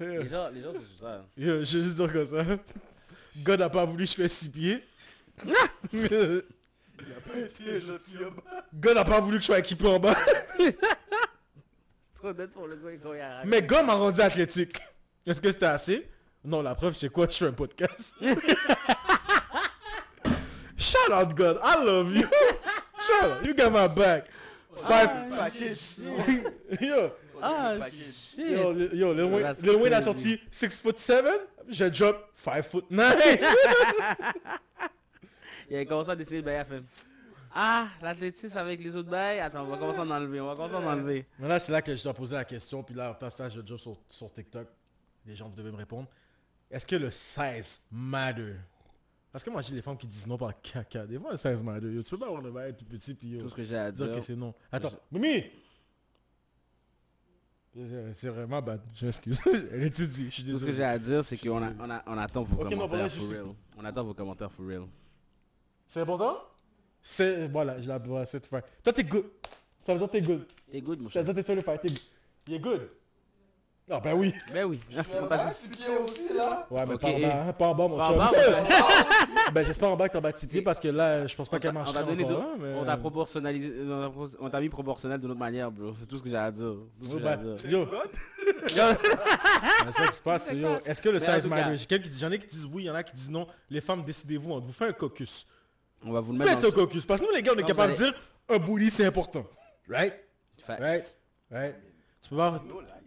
euh, 0.00 0.22
Les 0.22 0.28
gens, 0.28 0.48
les 0.50 0.62
gens 0.62 0.72
c'est 0.72 1.00
ça. 1.04 1.24
Yo, 1.36 1.64
je 1.64 1.78
vais 1.78 1.84
juste 1.84 1.96
dire 1.96 2.12
comme 2.12 2.26
ça. 2.26 2.44
God 3.38 3.62
a 3.62 3.70
pas 3.70 3.84
voulu 3.84 4.04
que 4.04 4.10
je 4.10 4.16
fasse 4.22 4.32
6 4.32 4.48
pieds. 4.50 4.84
Il 5.92 6.04
a 6.04 7.20
pas 7.20 7.38
été 7.38 7.80
gentil 7.80 8.18
en 8.24 8.30
bas. 8.30 8.64
God 8.74 8.96
a 8.96 9.04
pas 9.04 9.20
voulu 9.20 9.36
que 9.38 9.42
je 9.42 9.46
sois 9.46 9.58
équipé 9.58 9.86
en 9.86 9.98
bas. 9.98 10.16
Trop 12.14 12.32
dead 12.32 12.50
pour 12.50 12.66
le 12.68 12.76
gars 12.76 12.90
quand 13.02 13.14
il 13.14 13.20
a 13.20 13.44
Mais 13.44 13.62
God 13.62 13.86
m'a 13.86 13.94
rendu 13.94 14.20
athlétique. 14.20 14.78
Est-ce 15.26 15.40
que 15.40 15.50
c'était 15.50 15.66
assez? 15.66 16.08
Non, 16.44 16.62
la 16.62 16.74
preuve, 16.74 16.96
c'est 16.98 17.08
quoi 17.08 17.26
Je 17.28 17.36
fais 17.36 17.46
un 17.46 17.52
podcast. 17.52 18.14
Shout 20.82 21.12
out 21.12 21.34
God, 21.34 21.58
I 21.62 21.82
love 21.84 22.14
you. 22.14 22.28
Shout 23.06 23.30
out, 23.30 23.46
you 23.46 23.54
got 23.54 23.72
my 23.72 23.88
back. 23.88 24.26
Five. 24.74 25.30
Package. 25.30 25.80
Yo, 26.80 27.12
Ah 27.40 27.74
Package. 27.78 28.14
shit. 28.34 28.50
yo, 28.50 28.72
yo, 28.72 29.12
Lil 29.12 29.28
Wayne, 29.30 29.42
That's 29.42 29.62
Lil 29.62 29.78
Wayne 29.80 29.94
a 29.94 30.02
sorti 30.02 30.40
6 30.50 30.80
foot 30.80 30.98
7. 30.98 31.24
Je 31.68 31.84
drop 31.90 32.30
5 32.36 32.62
foot 32.64 32.90
9. 32.90 33.16
Il 35.70 35.76
a 35.76 35.84
commencé 35.84 36.10
à 36.10 36.16
dessiner 36.16 36.38
le 36.38 36.42
bail, 36.42 36.56
il 36.56 36.60
a 36.60 36.64
fait 36.64 36.82
Ah, 37.54 37.86
l'athlétisme 38.02 38.58
avec 38.58 38.82
les 38.82 38.94
autres 38.96 39.08
bails. 39.08 39.40
Attends, 39.40 39.62
on 39.62 39.66
va 39.68 39.76
commencer 39.78 39.98
à 40.00 40.02
en 40.02 40.10
enlever, 40.10 40.40
on 40.40 40.46
va 40.48 40.54
commencer 40.56 40.74
à 40.74 40.78
en 40.78 40.92
enlever. 40.92 41.26
Mais 41.38 41.48
là, 41.48 41.58
c'est 41.60 41.72
là 41.72 41.80
que 41.82 41.94
je 41.96 42.02
dois 42.02 42.12
poser 42.14 42.34
la 42.36 42.44
question. 42.44 42.82
Puis 42.82 42.94
là, 42.94 43.10
en 43.10 43.14
faire 43.14 43.32
ça, 43.32 43.48
je 43.48 43.60
drop 43.60 43.78
sur, 43.80 43.96
sur 44.08 44.30
TikTok. 44.32 44.66
Les 45.26 45.34
gens, 45.36 45.48
vous 45.48 45.56
devez 45.56 45.70
me 45.70 45.76
répondre. 45.76 46.08
Est-ce 46.70 46.86
que 46.86 46.96
le 46.96 47.10
16 47.10 47.80
matter? 47.90 48.54
Parce 49.32 49.42
que 49.42 49.48
moi, 49.50 49.62
j'ai 49.62 49.74
des 49.74 49.80
femmes 49.82 49.96
qui 49.96 50.06
disent 50.06 50.26
non 50.26 50.36
par 50.36 50.60
caca. 50.60 51.06
Des 51.06 51.18
fois, 51.18 51.30
le 51.32 51.36
16 51.38 51.62
matter. 51.62 51.86
Yo, 51.90 52.02
tu 52.02 52.10
peux 52.10 52.18
pas 52.18 52.26
avoir 52.26 52.42
le 52.42 52.50
bail 52.52 52.76
tout 52.76 52.84
petit. 52.84 53.14
Puis 53.14 53.28
yo, 53.30 53.40
Tout 53.40 53.48
ce 53.48 53.54
que 53.54 53.64
j'ai 53.64 53.76
à 53.78 53.90
dire 53.90 54.06
dire. 54.06 54.14
que 54.16 54.20
c'est 54.20 54.36
non. 54.36 54.52
Attends, 54.70 54.92
Mimi 55.10 55.44
C'est- 58.12 58.28
vraiment 58.28 58.60
bad. 58.60 58.82
Je 58.94 59.06
m'excuse. 59.06 59.40
Elle 59.72 59.84
étudie. 59.84 60.26
Je 60.26 60.30
suis 60.30 60.44
Tout 60.44 60.58
ce 60.58 60.66
que 60.66 60.74
j'ai 60.74 60.84
à 60.84 60.98
dire, 60.98 61.24
c'est 61.24 61.38
qu'on 61.38 61.62
a, 61.62 61.70
on 61.80 61.90
a, 61.90 62.02
on 62.06 62.18
attend 62.18 62.42
vos 62.42 62.62
Ok, 62.62 62.70
non, 62.72 62.86
commentaires 62.86 63.10
for 63.10 63.28
real. 63.30 63.46
On 63.78 63.84
attend 63.86 64.04
vos 64.04 64.12
commentaires 64.14 64.52
for 64.52 64.66
real. 64.66 64.82
C'est 65.88 66.00
important? 66.00 66.36
C'est. 67.00 67.48
Voilà, 67.48 67.80
je 67.80 67.88
la 67.88 67.96
vois 67.98 68.26
cette 68.26 68.46
fois. 68.46 68.60
Toi, 68.84 68.92
t'es 68.92 69.04
good. 69.04 69.24
Ça 69.80 69.94
veut 69.94 69.98
dire 70.00 70.08
que 70.08 70.12
t'es 70.12 70.20
good. 70.22 70.46
T'es 70.70 70.80
good, 70.82 71.00
mon 71.00 71.08
Ça 71.08 71.14
cher. 71.14 71.22
veut 71.22 71.26
dire 71.32 71.34
que 71.34 71.40
t'es 71.40 71.46
sur 71.46 71.54
le 71.54 71.62
fight. 71.62 72.04
T'es 72.44 72.58
good. 72.58 72.90
Ah, 73.94 74.00
ben 74.02 74.14
oui. 74.14 74.34
Ben 74.52 74.64
oui. 74.64 74.80
On 75.20 75.26
t'a 75.26 75.46
Ah, 75.48 75.50
six 75.52 75.68
pieds 75.68 75.96
aussi, 76.02 76.34
là. 76.34 76.66
Ouais, 76.70 76.80
mais 76.88 76.94
Ok, 76.94 77.00
pas, 77.02 77.08
en 77.08 77.18
bas, 77.20 77.26
hein, 77.48 77.52
pas 77.52 77.66
en 77.66 77.74
bas, 77.74 77.88
mon 77.88 77.96
Pas 77.98 78.08
en 78.08 78.28
chum. 78.28 78.34
ben, 79.52 79.66
j'espère 79.66 79.90
en 79.90 79.96
bas 79.96 80.08
que 80.08 80.14
t'as 80.14 80.20
bâti 80.20 80.46
pied 80.46 80.62
parce 80.62 80.80
que 80.80 80.88
là, 80.88 81.26
je 81.26 81.34
pense 81.36 81.48
pas 81.48 81.58
qu'elle 81.58 81.70
t'a- 81.70 81.78
marche 81.78 81.90
on 81.90 81.92
t'a 81.92 82.02
donné 82.02 82.24
encore, 82.24 82.36
de- 82.38 82.42
hein, 82.42 82.56
mais... 82.58 82.74
on 82.74 82.84
t'a 82.84 82.96
proportionnalisé, 82.96 83.72
on 83.86 84.08
t'a- 84.26 84.36
on 84.40 84.50
t'a 84.50 84.60
mis 84.60 84.68
proportionnel 84.70 85.20
de 85.20 85.28
notre 85.28 85.38
manière, 85.40 85.70
bro. 85.70 85.92
C'est 86.00 86.06
tout 86.06 86.16
ce 86.16 86.22
que 86.22 86.30
j'ai 86.30 86.36
à 86.36 86.50
dire. 86.50 86.74
C'est 87.02 87.08
tout 87.10 87.16
à 87.18 87.36
ben, 87.36 87.54
dire. 87.56 87.70
yo, 87.70 87.86
c'est 88.68 89.92
ça 89.92 90.06
qui 90.08 90.16
se 90.16 90.22
passe, 90.22 90.50
yo. 90.52 90.68
Est-ce 90.84 91.02
que 91.02 91.08
le 91.10 91.18
Mais 91.18 91.28
en 91.28 91.32
16 91.34 91.42
tout 91.44 91.50
cas- 91.50 91.56
matter? 91.56 91.76
J'ai 91.78 91.86
quelqu'un 91.86 92.04
qui 92.04 92.10
dit- 92.10 92.18
J'en 92.20 92.30
ai 92.30 92.38
qui 92.38 92.46
disent 92.46 92.64
oui, 92.72 92.84
il 92.84 92.86
y 92.86 92.90
en 92.90 92.94
a 92.94 93.02
qui 93.02 93.14
disent 93.14 93.30
non. 93.30 93.46
Les 93.70 93.80
femmes, 93.80 94.02
décidez-vous. 94.04 94.52
On 94.52 94.60
vous 94.60 94.72
fait 94.72 94.86
un 94.86 94.92
caucus. 94.92 95.46
On 96.04 96.12
va 96.12 96.20
vous 96.20 96.32
le 96.32 96.38
mettre 96.38 96.52
Faites 96.52 96.64
un 96.64 96.70
caucus. 96.70 97.04
Parce 97.06 97.20
que 97.20 97.26
nous, 97.26 97.32
les 97.34 97.42
gars, 97.42 97.52
on 97.54 97.58
est 97.58 97.62
capable 97.64 97.92
de 97.92 97.98
dire 97.98 98.14
un 98.48 98.58
bully, 98.58 98.90
c'est 98.90 99.04
important. 99.06 99.44
Right? 99.88 100.14
Right? 100.68 101.14
Right? 101.50 101.74
Tu 102.22 102.30
peux 102.30 102.36
pas, 102.36 102.60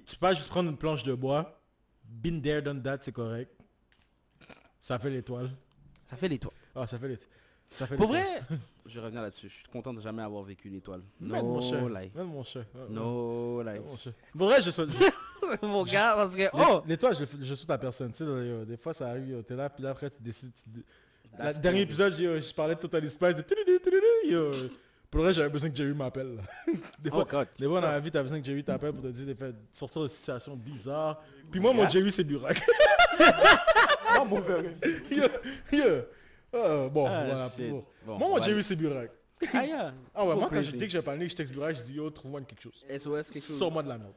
tu 0.05 0.15
peux 0.15 0.19
pas 0.19 0.33
juste 0.33 0.49
prendre 0.49 0.69
une 0.69 0.77
planche 0.77 1.03
de 1.03 1.13
bois. 1.13 1.61
Been 2.03 2.41
there, 2.41 2.61
done 2.61 2.81
that, 2.81 2.99
c'est 3.01 3.11
correct. 3.11 3.51
Ça 4.79 4.99
fait 4.99 5.09
l'étoile. 5.09 5.49
Ça 6.05 6.15
fait 6.15 6.27
les 6.27 6.37
toits. 6.37 6.53
Ah, 6.75 6.85
ça 6.85 6.99
fait 6.99 7.07
l'étoile. 7.07 7.29
Ça 7.69 7.87
fait 7.87 7.95
Pour 7.95 8.07
vrai, 8.07 8.41
je 8.85 8.99
reviens 8.99 9.21
là-dessus. 9.21 9.49
Je 9.49 9.55
suis 9.55 9.67
content 9.67 9.93
de 9.93 9.99
jamais 9.99 10.21
avoir 10.21 10.43
vécu 10.43 10.69
l'étoile. 10.69 11.01
Mon 11.19 11.59
chat. 11.59 11.81
No 11.81 11.89
lie. 11.89 12.11
Mon 12.15 12.43
chat. 12.43 12.59
Ouais, 12.59 12.81
ouais. 12.81 12.87
No 12.89 13.63
lie. 13.63 13.79
Mon. 13.79 13.95
Pour 14.37 14.47
vrai, 14.47 14.61
je 14.61 14.71
saute. 14.71 14.91
Mon 15.61 15.83
gars, 15.83 16.13
parce 16.15 16.35
que... 16.35 16.49
Oh! 16.53 16.81
L'étoile, 16.87 17.15
je, 17.15 17.25
je 17.43 17.55
saute 17.55 17.69
à 17.69 17.77
personne. 17.77 18.11
Tu 18.11 18.23
sais, 18.23 18.65
des 18.65 18.77
fois, 18.77 18.93
ça 18.93 19.09
arrive, 19.09 19.43
t'es 19.43 19.55
là, 19.55 19.69
puis 19.69 19.83
là, 19.83 19.91
après, 19.91 20.09
tu 20.09 20.21
décides. 20.21 20.51
tu 20.53 20.83
La 21.37 21.53
dernier 21.53 21.81
épisode, 21.81 22.13
j'ai, 22.15 22.41
je 22.41 22.53
parlais 22.53 22.75
de 22.75 22.79
Total 22.79 23.07
Spice, 23.09 23.35
de 23.35 23.43
yo. 24.29 24.53
Pour 25.15 25.21
le 25.21 25.27
reste, 25.27 25.37
j'avais 25.37 25.49
besoin 25.49 25.69
que 25.69 25.75
Jerry 25.77 25.93
m'appelle. 25.93 26.41
Des 26.99 27.09
Oh 27.09 27.13
fois, 27.21 27.23
god. 27.23 27.47
des 27.57 27.67
fois, 27.67 27.79
dans 27.79 27.87
la 27.87 28.01
vie, 28.01 28.11
t'as 28.11 28.21
besoin 28.21 28.37
que 28.41 28.45
Jerry 28.45 28.65
t'appelle 28.65 28.91
pour 28.91 29.01
te 29.01 29.07
dire 29.07 29.25
des 29.25 29.33
faits, 29.33 29.55
sortir 29.71 30.01
de 30.01 30.07
situations 30.09 30.57
bizarres. 30.57 31.21
Puis 31.49 31.61
moi, 31.61 31.71
mon 31.71 31.83
Yeah. 31.83 31.89
Jerry, 31.89 32.11
c'est 32.11 32.25
Burak. 32.25 32.61
Pas 33.17 34.25
mauvais. 34.25 34.75
yo, 35.09 35.23
yo. 35.71 35.85
Ah, 36.53 36.89
bon, 36.89 37.05
Ah, 37.07 37.23
voilà. 37.27 37.49
pour- 37.49 37.85
Bon, 38.05 38.17
moi, 38.17 38.27
mon 38.27 38.37
Jerry, 38.41 38.51
aller. 38.55 38.63
c'est 38.63 38.75
Burak. 38.75 39.09
Ah, 39.53 39.65
yeah. 39.65 39.93
Ah 40.13 40.25
ouais, 40.25 40.33
Faut 40.33 40.39
moi, 40.41 40.49
quand 40.51 40.61
je, 40.61 40.71
dès 40.71 40.85
que 40.85 40.91
j'ai 40.91 41.01
parlé, 41.01 41.29
je 41.29 41.35
texte 41.37 41.53
Burak, 41.53 41.77
je 41.77 41.81
dis, 41.83 41.93
yo, 41.93 42.09
trouve-moi 42.09 42.41
quelque 42.41 42.61
chose. 42.63 42.83
SOS, 42.89 43.29
quelque 43.31 43.45
chose. 43.47 43.57
Sors-moi 43.57 43.83
de 43.83 43.87
la 43.87 43.97
merde. 43.97 44.11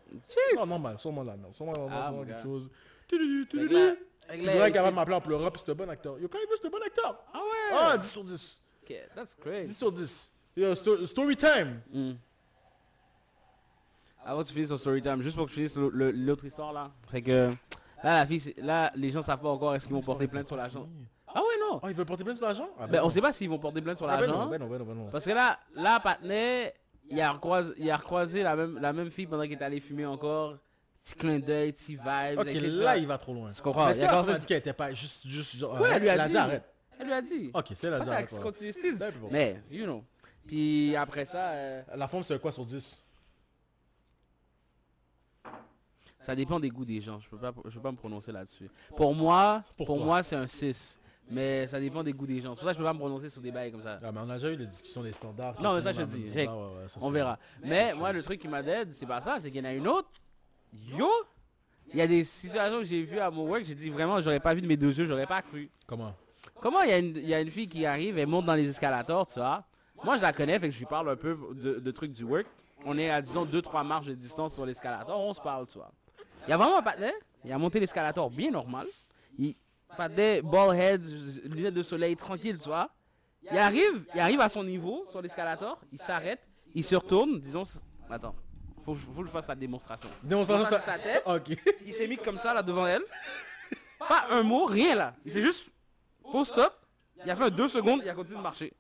Non, 0.57 0.67
normal, 0.67 0.99
sors-moi 0.99 1.23
de 1.23 1.28
la 1.31 1.37
merde. 1.37 1.55
Sors-moi 1.55 1.75
Ah, 1.78 2.02
sors-moi 2.07 2.25
mon 2.25 2.26
quelque 2.26 2.43
chose. 2.43 2.69
Burak, 4.35 4.76
avant 4.76 4.90
de 4.90 4.95
m'appeler 4.97 5.14
en 5.17 5.21
pleurant, 5.21 5.50
puis 5.52 5.62
c'est 5.64 5.71
un 5.71 5.76
bon 5.76 5.88
acteur. 5.88 6.19
Yo, 6.19 6.26
quand 6.26 6.38
il 6.45 6.50
veut, 6.50 6.57
c'est 6.61 6.67
un 6.67 6.71
bon 6.71 6.83
acteur. 6.85 7.25
Ah 7.33 7.38
ouais. 7.38 7.76
Ah, 7.93 7.97
10 7.99 8.11
sur 8.11 8.25
10. 8.25 8.61
Ok, 8.83 8.97
that's 9.14 9.37
10 9.37 9.43
great. 9.45 9.69
sur 9.69 9.93
10. 9.93 10.31
Yo, 10.58 10.74
sto- 10.74 11.06
story 11.06 11.36
time. 11.36 11.80
Hmm. 11.92 12.12
Avant 14.24 14.42
que 14.42 14.48
tu 14.48 14.54
finisses 14.54 14.68
ton 14.70 14.76
story 14.76 15.00
time, 15.00 15.22
juste 15.22 15.36
pour 15.36 15.46
que 15.46 15.50
tu 15.50 15.56
finisses 15.56 15.76
l'autre 15.76 16.44
histoire 16.44 16.72
là. 16.72 16.90
Fait 17.10 17.22
que 17.22 17.50
là, 18.02 18.16
la 18.18 18.26
fille, 18.26 18.52
là, 18.58 18.90
les 18.96 19.10
gens 19.10 19.22
savent 19.22 19.40
pas 19.40 19.48
encore 19.48 19.74
est-ce 19.76 19.86
qu'ils 19.86 19.94
vont 19.94 20.00
porter 20.02 20.26
plainte 20.26 20.48
sur 20.48 20.56
l'agent. 20.56 20.86
Ah 21.28 21.38
ouais, 21.40 21.46
non. 21.60 21.80
Oh, 21.82 21.86
il 21.88 21.94
veut 21.94 22.04
porter 22.04 22.24
plainte 22.24 22.36
sur 22.38 22.46
l'agent? 22.46 22.68
Ah, 22.78 22.86
Ben, 22.88 23.00
on 23.04 23.10
sait 23.10 23.20
pas 23.20 23.32
s'ils 23.32 23.48
vont 23.48 23.58
porter 23.58 23.80
plainte 23.80 23.98
sur 23.98 24.08
Ah, 24.08 24.16
ben 24.16 24.22
l'agent. 24.26 24.38
non, 24.44 24.46
ben 24.50 24.58
non, 24.58 24.66
ben 24.66 24.78
non, 24.78 24.84
ben 24.84 24.94
non. 24.94 25.06
Parce 25.10 25.24
que 25.24 25.30
là, 25.30 25.58
là, 25.76 26.00
Patnais, 26.00 26.74
il 27.08 27.20
a 27.20 27.30
recroisé, 27.32 27.74
il 27.78 27.90
a 27.90 27.96
recroisé 27.96 28.42
la 28.42 28.56
même, 28.56 28.78
la 28.80 28.92
même 28.92 29.10
fille 29.10 29.26
pendant 29.26 29.44
qu'il 29.44 29.52
était 29.52 29.64
allé 29.64 29.78
fumer 29.80 30.06
encore. 30.06 30.56
Petit 31.04 31.14
clin 31.14 31.38
d'œil, 31.38 31.72
petit 31.72 31.94
vibe. 31.94 32.38
Ok, 32.38 32.48
etc. 32.48 32.66
là, 32.68 32.96
il 32.98 33.06
va 33.06 33.16
trop 33.16 33.32
loin. 33.32 33.50
Tu 33.52 33.62
comprends? 33.62 33.88
Est-ce 33.88 33.98
Il 34.00 34.02
y 34.02 34.06
a 34.06 34.08
qu'elle 34.24 34.34
a 34.34 34.38
dit 34.38 34.46
qu'elle 34.46 34.56
était 34.58 34.72
pas 34.74 34.92
juste, 34.92 35.26
juste, 35.26 35.56
genre, 35.56 35.80
Ouais, 35.80 35.88
elle 35.94 36.02
lui 36.02 36.08
a 36.10 36.28
dit. 36.28 36.36
arrête. 36.36 36.64
Elle 36.98 37.06
lui 37.06 37.12
a 37.12 37.22
dit. 37.22 37.50
Ok, 37.54 37.66
c'est 37.74 37.88
la 37.90 38.26
style. 38.26 38.96
Ben. 38.98 39.12
Mais, 39.30 39.62
you 39.70 39.84
know. 39.84 40.02
Puis 40.49 40.97
après 40.97 41.25
ça, 41.26 41.50
euh, 41.50 41.83
La 41.95 42.09
forme, 42.09 42.25
c'est 42.25 42.40
quoi 42.40 42.50
sur 42.50 42.64
10 42.64 43.05
ça 46.21 46.35
dépend 46.35 46.61
des 46.61 46.69
goûts 46.69 46.85
des 46.85 47.00
gens. 47.00 47.21
Je 47.21 47.28
peux 47.28 47.38
pas, 47.38 47.55
je 47.64 47.75
peux 47.76 47.81
pas 47.81 47.93
me 47.93 47.97
prononcer 47.97 48.33
là-dessus. 48.33 48.69
Pour 48.97 49.14
moi, 49.14 49.62
Pourquoi 49.78 49.87
pour 49.97 50.05
moi, 50.05 50.23
c'est 50.23 50.37
un 50.37 50.47
6. 50.47 50.99
Mais 51.31 51.67
ça 51.69 51.78
dépend 51.81 52.02
des 52.02 52.12
goûts 52.12 52.26
des 52.26 52.40
gens. 52.40 52.55
C'est 52.55 52.61
pour 52.61 52.69
ça 52.69 52.73
que 52.73 52.75
je 52.75 52.78
peux 52.78 52.85
pas 52.85 52.93
me 52.93 52.99
prononcer 52.99 53.31
sur 53.31 53.40
des 53.40 53.50
bails 53.50 53.71
comme 53.71 53.83
ça. 53.83 53.97
Ah, 54.02 54.12
mais 54.12 54.21
on 54.23 54.28
a 54.28 54.35
déjà 54.35 54.50
eu 54.50 54.57
les 54.57 54.67
discussions 54.67 55.02
des 55.02 55.12
standards. 55.12 55.59
Non, 55.62 55.75
mais 55.75 55.81
ça, 55.83 55.93
je 55.93 56.02
dis. 56.02 56.26
ah, 56.37 56.38
ouais, 56.38 56.47
ouais, 56.83 56.88
ça, 56.88 56.99
On 57.00 57.11
verra. 57.11 57.38
Mais 57.62 57.95
moi, 57.95 58.12
le 58.12 58.23
truc 58.23 58.40
qui 58.40 58.49
m'a 58.49 58.62
d'aide, 58.62 58.93
c'est 58.93 59.07
pas 59.07 59.21
ça, 59.23 59.38
c'est 59.40 59.50
qu'il 59.50 59.62
y 59.62 59.67
en 59.67 59.71
a 59.71 59.73
une 59.73 59.88
autre. 59.88 60.09
Yo! 60.75 61.09
Il 61.93 61.97
y 61.99 62.02
a 62.02 62.07
des 62.07 62.25
situations 62.25 62.78
que 62.81 62.85
j'ai 62.85 63.02
vues 63.05 63.21
à 63.21 63.31
mon 63.31 63.47
work, 63.47 63.64
j'ai 63.64 63.75
dit 63.75 63.88
vraiment, 63.88 64.21
j'aurais 64.21 64.40
pas 64.40 64.52
vu 64.52 64.61
de 64.61 64.67
mes 64.67 64.76
deux 64.76 64.99
yeux, 64.99 65.07
j'aurais 65.07 65.26
pas 65.26 65.40
cru. 65.40 65.71
Comment? 65.87 66.14
Comment 66.61 66.83
il 66.83 66.90
y, 66.90 66.93
a 66.93 66.99
une- 66.99 67.17
il 67.17 67.26
y 67.28 67.33
a 67.33 67.40
une 67.40 67.50
fille 67.50 67.69
qui 67.69 67.87
arrive, 67.87 68.19
elle 68.19 68.26
monte 68.26 68.45
dans 68.45 68.55
les 68.55 68.69
escalators, 68.69 69.26
tu 69.26 69.38
vois? 69.38 69.64
Moi, 70.05 70.17
je 70.17 70.23
la 70.23 70.33
connais, 70.33 70.59
fait 70.59 70.69
que 70.69 70.75
je 70.75 70.78
lui 70.78 70.87
parle 70.87 71.09
un 71.11 71.17
peu 71.17 71.37
de, 71.55 71.78
de 71.81 71.90
trucs 71.90 72.12
du 72.12 72.25
work. 72.25 72.47
On 72.85 72.97
est 72.99 73.11
à, 73.11 73.21
disons, 73.21 73.45
2-3 73.45 73.85
marches 73.87 74.07
de 74.07 74.14
distance 74.14 74.55
sur 74.55 74.64
l'escalator, 74.64 75.19
on 75.19 75.35
se 75.35 75.40
parle, 75.40 75.67
tu 75.67 75.78
vois. 75.78 75.90
Il 76.47 76.50
y 76.50 76.52
a 76.52 76.57
vraiment 76.57 76.78
un 76.78 76.83
patinet, 76.83 77.12
il 77.45 77.52
a 77.52 77.59
monté 77.59 77.81
l'escalator 77.81 78.31
bien 78.31 78.50
normal. 78.50 78.87
Il 79.38 79.55
patinet, 79.97 80.43
ball 80.43 80.76
head, 80.76 81.05
lunettes 81.45 81.75
de 81.75 81.83
soleil, 81.83 82.17
tranquille, 82.17 82.59
tu 82.59 82.69
vois. 82.69 82.88
Il 83.50 83.59
arrive, 83.59 84.05
il 84.14 84.21
arrive 84.21 84.40
à 84.40 84.49
son 84.49 84.62
niveau 84.62 85.07
sur 85.11 85.21
l'escalator, 85.23 85.81
il 85.93 85.99
s'arrête, 85.99 86.40
il 86.75 86.85
se 86.85 86.95
retourne, 86.95 87.40
disons, 87.40 87.64
attends, 88.11 88.35
faut, 88.85 88.93
que 88.95 88.99
je- 89.00 89.07
faut 89.07 89.21
que 89.23 89.26
je 89.26 89.33
fasse 89.33 89.49
la 89.49 89.55
démonstration. 89.57 90.09
Démonstration 90.23 90.67
sa 90.81 90.99
tête. 90.99 91.23
Il 91.85 91.93
s'est 91.93 92.07
mis 92.07 92.17
comme 92.19 92.38
ça 92.38 92.55
là 92.55 92.62
devant 92.62 92.87
elle. 92.87 93.02
Pas 93.99 94.26
un 94.31 94.43
mot, 94.45 94.64
rien 94.67 94.95
là. 94.95 95.14
Il 95.25 95.33
s'est 95.33 95.43
juste 95.43 95.69
pause 96.31 96.47
stop. 96.49 96.73
Il 97.25 97.31
a 97.31 97.35
fait 97.37 97.45
un 97.45 97.50
deux 97.50 97.69
secondes, 97.69 98.00
il 98.05 98.09
a 98.09 98.14
continué 98.14 98.38
de 98.38 98.43
marcher. 98.43 98.73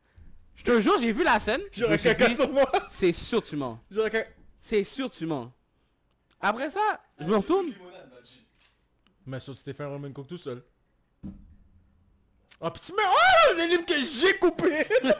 Je 0.58 0.64
te 0.64 0.80
jure, 0.80 0.98
j'ai 1.00 1.12
vu 1.12 1.22
la 1.24 1.38
scène. 1.38 1.60
J'aurais 1.72 1.98
caca 1.98 2.28
dit, 2.28 2.36
sur 2.36 2.52
moi. 2.52 2.70
c'est 2.88 3.12
sûr 3.12 3.42
tu 3.42 3.56
mens. 3.56 3.80
J'aurais 3.90 4.10
caca. 4.10 4.28
C'est 4.60 4.84
sûr 4.84 5.08
tu 5.08 5.24
mens. 5.24 5.50
Après 6.40 6.68
ça, 6.68 7.00
je 7.18 7.24
me 7.24 7.36
retourne. 7.36 7.72
Mais 9.24 9.40
ça, 9.40 9.52
tu 9.54 9.62
t'es 9.62 9.72
fait 9.72 9.84
un 9.84 9.88
Roman 9.88 10.12
Coke 10.12 10.26
tout 10.26 10.36
seul. 10.38 10.62
Ah, 12.60 12.72
mets. 12.72 13.02
Oh, 13.06 13.54
les 13.56 13.68
livres 13.68 13.86
que 13.86 13.94
j'ai 13.94 14.36
coupés 14.38 14.84
La 15.04 15.14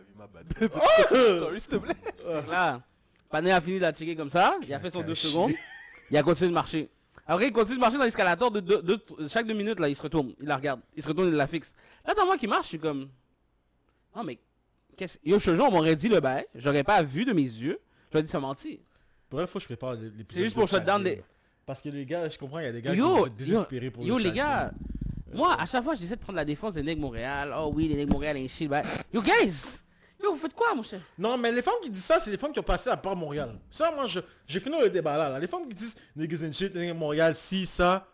vie 0.00 0.14
m'a 0.16 0.26
battu. 0.26 0.68
Story, 1.06 1.60
s'il 1.60 1.70
te 1.70 1.76
plaît. 1.76 1.94
Là, 2.48 2.82
Pané 3.30 3.52
a 3.52 3.60
fini 3.60 3.76
de 3.76 3.82
la 3.82 3.92
checker 3.92 4.16
comme 4.16 4.30
ça. 4.30 4.56
Il 4.66 4.74
a 4.74 4.80
fait 4.80 4.90
son 4.90 5.02
deux 5.02 5.14
Caché. 5.14 5.28
secondes. 5.28 5.52
Il 6.10 6.16
a 6.16 6.22
continué 6.24 6.48
de 6.48 6.54
marcher. 6.54 6.90
Après, 7.28 7.46
il 7.48 7.52
continue 7.52 7.76
de 7.76 7.80
marcher 7.80 7.98
dans 7.98 8.04
l'escalator. 8.04 8.50
De, 8.50 8.60
de- 8.60 8.80
de- 8.80 9.28
chaque 9.28 9.46
deux 9.46 9.54
minutes, 9.54 9.78
là, 9.78 9.88
il 9.88 9.94
se 9.94 10.00
retourne. 10.02 10.32
Il 10.40 10.46
la 10.48 10.56
regarde. 10.56 10.80
Il 10.96 11.02
se 11.02 11.08
retourne, 11.08 11.28
il 11.28 11.34
la 11.34 11.46
fixe. 11.46 11.74
Là, 12.06 12.14
dans 12.14 12.24
moi 12.24 12.38
qui 12.38 12.46
marche, 12.48 12.64
je 12.64 12.68
suis 12.70 12.78
comme. 12.80 13.08
Non, 14.16 14.24
mais. 14.24 14.38
Qu'est-ce. 14.96 15.18
Yo, 15.24 15.38
je 15.38 15.44
te 15.50 15.54
jure, 15.54 15.66
on 15.66 15.70
m'aurait 15.70 15.94
dit 15.94 16.08
le 16.08 16.20
bail. 16.20 16.46
J'aurais 16.54 16.82
pas 16.84 17.02
vu 17.02 17.24
de 17.24 17.32
mes 17.32 17.42
yeux. 17.42 17.78
J'aurais 18.10 18.22
dit 18.24 18.30
ça 18.30 18.40
mentit. 18.40 18.80
Pour 19.28 19.40
faut 19.42 19.58
que 19.58 19.62
je 19.62 19.66
prépare 19.66 19.92
l'épisode. 19.94 20.26
C'est 20.32 20.42
juste 20.42 20.54
pour 20.54 20.66
shut 20.68 20.82
down 20.84 21.04
Chad 21.04 21.16
des- 21.16 21.22
Parce 21.66 21.82
que 21.82 21.90
les 21.90 22.06
gars, 22.06 22.28
je 22.30 22.38
comprends, 22.38 22.60
il 22.60 22.64
y 22.64 22.68
a 22.68 22.72
des 22.72 22.80
gars 22.80 22.94
Yo, 22.94 23.14
qui 23.14 23.20
sont 23.20 23.26
désespérés 23.36 23.90
pour 23.90 24.04
Yo, 24.04 24.16
le 24.16 24.24
les 24.24 24.32
gars. 24.32 24.72
Moi, 25.34 25.54
à 25.60 25.66
chaque 25.66 25.84
fois, 25.84 25.94
j'essaie 25.94 26.16
de 26.16 26.20
prendre 26.22 26.36
la 26.38 26.46
défense 26.46 26.72
des 26.74 26.82
nègres 26.82 27.02
Montréal. 27.02 27.54
Oh 27.54 27.70
oui, 27.74 27.88
les 27.88 27.96
nègres 27.96 28.14
Montréal, 28.14 28.38
et 28.38 28.48
shit. 28.48 28.66
bah. 28.70 28.82
Yo, 29.12 29.20
guys! 29.20 29.82
Yo, 30.22 30.32
vous 30.32 30.38
faites 30.38 30.54
quoi, 30.54 30.74
mon 30.74 30.82
cher? 30.82 31.00
Non, 31.16 31.38
mais 31.38 31.52
les 31.52 31.62
femmes 31.62 31.74
qui 31.82 31.90
disent 31.90 32.04
ça, 32.04 32.18
c'est 32.18 32.30
les 32.30 32.36
femmes 32.36 32.52
qui 32.52 32.58
ont 32.58 32.64
passé 32.64 32.90
à 32.90 32.96
part 32.96 33.14
Montréal. 33.14 33.56
Ça, 33.70 33.90
moi, 33.92 34.06
je, 34.06 34.18
j'ai 34.46 34.58
fini 34.60 34.76
le 34.80 34.90
débat 34.90 35.16
là, 35.16 35.28
là. 35.30 35.38
Les 35.38 35.46
femmes 35.46 35.68
qui 35.68 35.74
disent 35.76 35.96
niggas 36.16 36.44
and 36.46 36.52
shit, 36.52 36.74
niggas 36.74 36.94
Montréal, 36.94 37.34
si, 37.34 37.66
ça. 37.66 38.06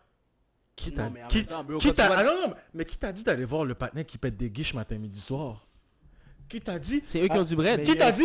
Qui 0.75 0.91
t'a 0.91 1.09
mais 1.09 1.21
qui, 1.29 1.45
qui 1.45 1.53
ah, 1.53 2.23
non, 2.23 2.47
non, 2.49 2.53
mais 2.73 2.83
qui 2.83 2.97
t'a 2.97 3.11
dit 3.13 3.23
d'aller 3.23 3.45
voir 3.45 3.63
le 3.63 3.75
partenaire 3.75 4.05
qui 4.05 4.17
pète 4.17 4.35
des 4.35 4.49
guiches 4.49 4.73
matin, 4.73 4.97
midi, 4.97 5.21
soir? 5.21 5.65
Qui 6.49 6.61
t'a 6.61 6.77
dit 6.77 7.01
C'est 7.03 7.23
eux 7.23 7.27
qui 7.27 7.37
ont 7.37 7.43
du 7.43 7.55
bread. 7.55 7.83
Qui 7.83 7.95
t'a 7.97 8.11
dit. 8.11 8.23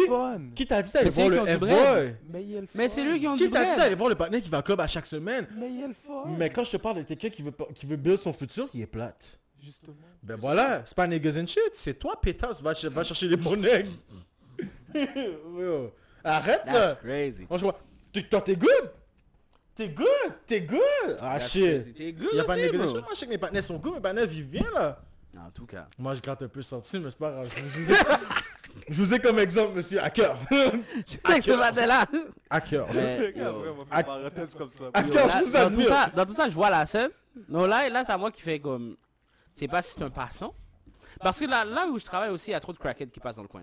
Qui 0.55 0.67
t'a 0.67 0.83
dit 0.83 0.91
d'aller 0.91 1.07
Mais 1.07 1.11
c'est 1.13 1.29
voir 1.29 1.29
eux 1.29 1.31
le 1.31 1.37
qui 1.37 1.41
ont 1.43 1.55
du 1.55 1.59
bread. 1.59 1.79
F-Boy 1.79 2.17
Mais 2.29 2.43
il 2.43 2.51
y 2.51 2.57
a 2.57 2.61
le 2.61 2.69
Mais 2.75 2.89
fun. 2.89 2.95
c'est 2.95 3.05
eux 3.07 3.19
qui 3.19 3.29
ont 3.29 3.37
Qui 3.37 3.45
du 3.45 3.51
t'a 3.51 3.61
dit 3.61 3.65
bread. 3.67 3.79
d'aller 3.79 3.95
voir 3.95 4.09
le 4.11 4.15
partenaire 4.17 4.43
qui 4.43 4.51
va 4.51 4.59
au 4.59 4.63
club 4.63 4.81
à 4.81 4.87
chaque 4.87 5.07
semaine? 5.07 5.47
Mais 5.57 5.71
il 5.71 5.81
y 5.81 5.85
a 5.85 5.87
le 5.89 5.95
fun. 5.95 6.25
Mais 6.37 6.51
quand 6.51 6.65
je 6.65 6.73
te 6.73 6.77
parle 6.77 6.97
de 6.99 7.03
quelqu'un 7.05 7.31
qui 7.31 7.43
veut, 7.43 7.53
qui 7.75 7.87
veut 7.87 7.97
build 7.97 8.19
son 8.19 8.33
futur, 8.33 8.69
il 8.75 8.83
est 8.83 8.87
plate. 8.87 9.39
Justement. 9.63 9.95
Ben 10.23 10.37
voilà, 10.37 10.83
c'est 10.87 10.95
pas 10.97 11.07
niggas 11.07 11.37
and 11.41 11.47
shit, 11.47 11.71
c'est 11.75 11.95
toi, 11.99 12.19
pétasse, 12.21 12.63
va, 12.63 12.75
ch- 12.75 12.91
va 12.93 13.05
chercher 13.05 13.29
les 13.29 13.37
bons 13.37 13.57
nègres. 13.57 13.91
Arrête 16.25 16.63
là. 16.67 16.73
That's 16.95 17.01
crazy. 17.01 17.47
Moi 17.49 17.59
je 17.59 17.65
vois, 17.65 17.79
t'es- 18.13 18.23
toi 18.25 18.41
t'es 18.43 18.57
good? 18.57 18.91
T'es 19.75 19.89
good, 19.89 20.07
t'es 20.47 20.61
good. 20.61 20.81
Ah 21.21 21.39
That's 21.39 21.51
shit. 21.51 21.63
crazy. 21.83 21.93
T'es 21.95 22.13
good 22.13 22.35
Y'a 22.35 22.45
pas 22.45 22.57
de. 22.57 22.77
Moi 22.77 23.03
je 23.11 23.15
sais 23.19 23.27
que 23.27 23.31
mes 23.31 23.39
partenaires 23.39 23.65
sont 23.65 23.79
good, 23.79 23.95
mes 23.95 24.01
partenaires 24.01 24.27
vivent 24.27 24.49
bien 24.51 24.67
là. 24.75 25.01
En 25.39 25.51
tout 25.51 25.65
cas. 25.67 25.87
Moi 25.99 26.15
je 26.15 26.21
gratte 26.21 26.43
un 26.43 26.49
peu 26.49 26.61
senti, 26.63 26.99
mais 26.99 27.09
c'est 27.11 27.19
pas 27.19 27.31
grave. 27.31 27.49
Je 27.57 27.63
vous 27.81 27.93
ai, 27.93 27.97
je 28.89 29.03
vous 29.03 29.15
ai 29.15 29.19
comme 29.21 29.39
exemple, 29.39 29.77
monsieur 29.77 30.03
Hacker. 30.03 30.37
Avec 31.25 31.43
ce 31.45 31.53
matin-là. 31.57 32.05
Hacker. 32.51 32.87
Mais, 32.93 33.33
là, 33.33 33.53
je 33.65 33.71
vous 33.71 33.85
dans, 33.85 35.09
tout 35.09 35.57
admire. 35.57 35.89
ça, 35.89 36.13
dans 36.15 36.27
tout 36.27 36.33
ça, 36.35 36.49
je 36.49 36.55
vois 36.55 36.69
la 36.71 36.85
scène. 36.85 37.11
Non, 37.49 37.65
là, 37.67 37.89
là 37.89 38.03
c'est 38.07 38.13
à 38.13 38.19
moi 38.19 38.31
qui 38.31 38.43
fait 38.43 38.59
comme. 38.59 38.97
C'est 39.55 39.69
pas 39.69 39.83
si 39.83 39.95
c'est 39.97 40.03
un 40.03 40.11
passant. 40.11 40.55
Parce 41.21 41.39
que 41.41 41.45
là, 41.45 41.65
là 41.65 41.87
où 41.89 41.99
je 41.99 42.05
travaille 42.05 42.31
aussi, 42.31 42.51
il 42.51 42.53
y 42.53 42.57
a 42.57 42.61
trop 42.61 42.73
de 42.73 42.79
crackheads 42.79 43.11
qui 43.11 43.21
passent 43.21 43.37
dans 43.37 43.43
le 43.43 43.49
coin. 43.49 43.63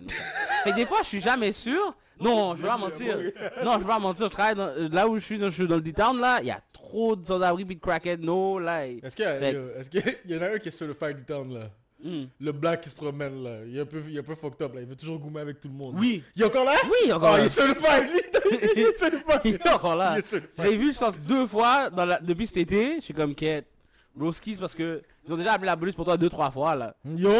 que 0.64 0.70
des 0.74 0.86
fois, 0.86 0.98
je 1.02 1.08
suis 1.08 1.20
jamais 1.22 1.52
sûr. 1.52 1.94
Non, 2.20 2.54
je 2.56 2.62
vais 2.62 2.68
pas 2.68 2.76
mentir. 2.76 3.16
Non, 3.64 3.74
je 3.74 3.78
vais 3.78 3.84
pas 3.86 3.98
mentir. 3.98 4.26
Je 4.26 4.30
travaille 4.32 4.54
dans- 4.56 4.66
euh, 4.68 4.88
là 4.90 5.08
où 5.08 5.16
je 5.18 5.24
suis, 5.24 5.38
dans, 5.38 5.46
je 5.50 5.54
suis 5.54 5.66
dans 5.68 5.76
le 5.76 5.80
D-Town, 5.82 6.20
là. 6.20 6.40
Il 6.40 6.46
y 6.48 6.50
a 6.50 6.60
trop 6.72 7.16
de 7.16 7.26
sans-abri 7.26 7.64
puis 7.64 7.76
de 7.76 7.80
crackheads. 7.80 8.18
No, 8.20 8.58
là. 8.58 8.86
Est-ce 8.86 9.14
qu'il 9.16 9.24
y, 9.24 10.02
Fait- 10.02 10.38
en 10.38 10.42
a 10.42 10.54
un 10.54 10.58
qui 10.58 10.68
est 10.68 10.72
sur 10.72 10.86
le 10.86 10.94
Fire 10.94 11.14
du 11.14 11.24
Town 11.24 11.52
là 11.52 11.70
Hmm. 12.00 12.26
Le 12.38 12.52
black 12.52 12.82
qui 12.82 12.90
se 12.90 12.94
promène 12.94 13.42
là. 13.42 13.56
Il 13.66 13.76
est 13.76 13.80
un 13.80 13.84
peu, 13.84 14.00
il 14.08 14.14
est 14.16 14.20
un 14.20 14.22
peu 14.22 14.36
fucked 14.36 14.62
up 14.62 14.72
là. 14.72 14.80
Il 14.82 14.86
veut 14.86 14.94
toujours 14.94 15.18
goumer 15.18 15.40
avec 15.40 15.58
tout 15.58 15.66
le 15.66 15.74
monde. 15.74 15.96
Oui. 15.98 16.22
Il 16.36 16.42
est 16.42 16.44
encore 16.46 16.64
là? 16.64 16.74
Oui, 16.84 17.12
encore 17.12 17.30
Oh, 17.32 17.36
là. 17.36 17.42
il 17.42 17.46
est 17.46 17.48
sur 17.48 17.66
le 17.66 17.74
Fire. 17.74 18.04
Il 18.04 18.78
est 18.84 18.98
sur 18.98 19.10
le 19.10 19.18
Fire. 19.18 19.40
Il 19.44 19.54
est 19.56 19.68
encore 19.68 19.96
là. 19.96 20.16
L'ai 20.58 20.76
vu, 20.76 20.92
je 20.92 20.98
pense, 21.00 21.18
deux 21.18 21.48
fois 21.48 21.90
dans 21.90 22.04
la- 22.04 22.20
depuis 22.20 22.46
cet 22.46 22.58
été. 22.58 22.96
Je 23.00 23.04
suis 23.06 23.14
comme 23.14 23.34
quête. 23.34 23.66
Broskis, 24.18 24.56
parce 24.56 24.74
que 24.74 25.02
ils 25.24 25.32
ont 25.32 25.36
déjà 25.36 25.52
appelé 25.52 25.66
la 25.66 25.76
police 25.76 25.94
pour 25.94 26.04
toi 26.04 26.16
deux, 26.16 26.28
trois 26.28 26.50
fois, 26.50 26.74
là. 26.74 26.94
Yo. 27.04 27.32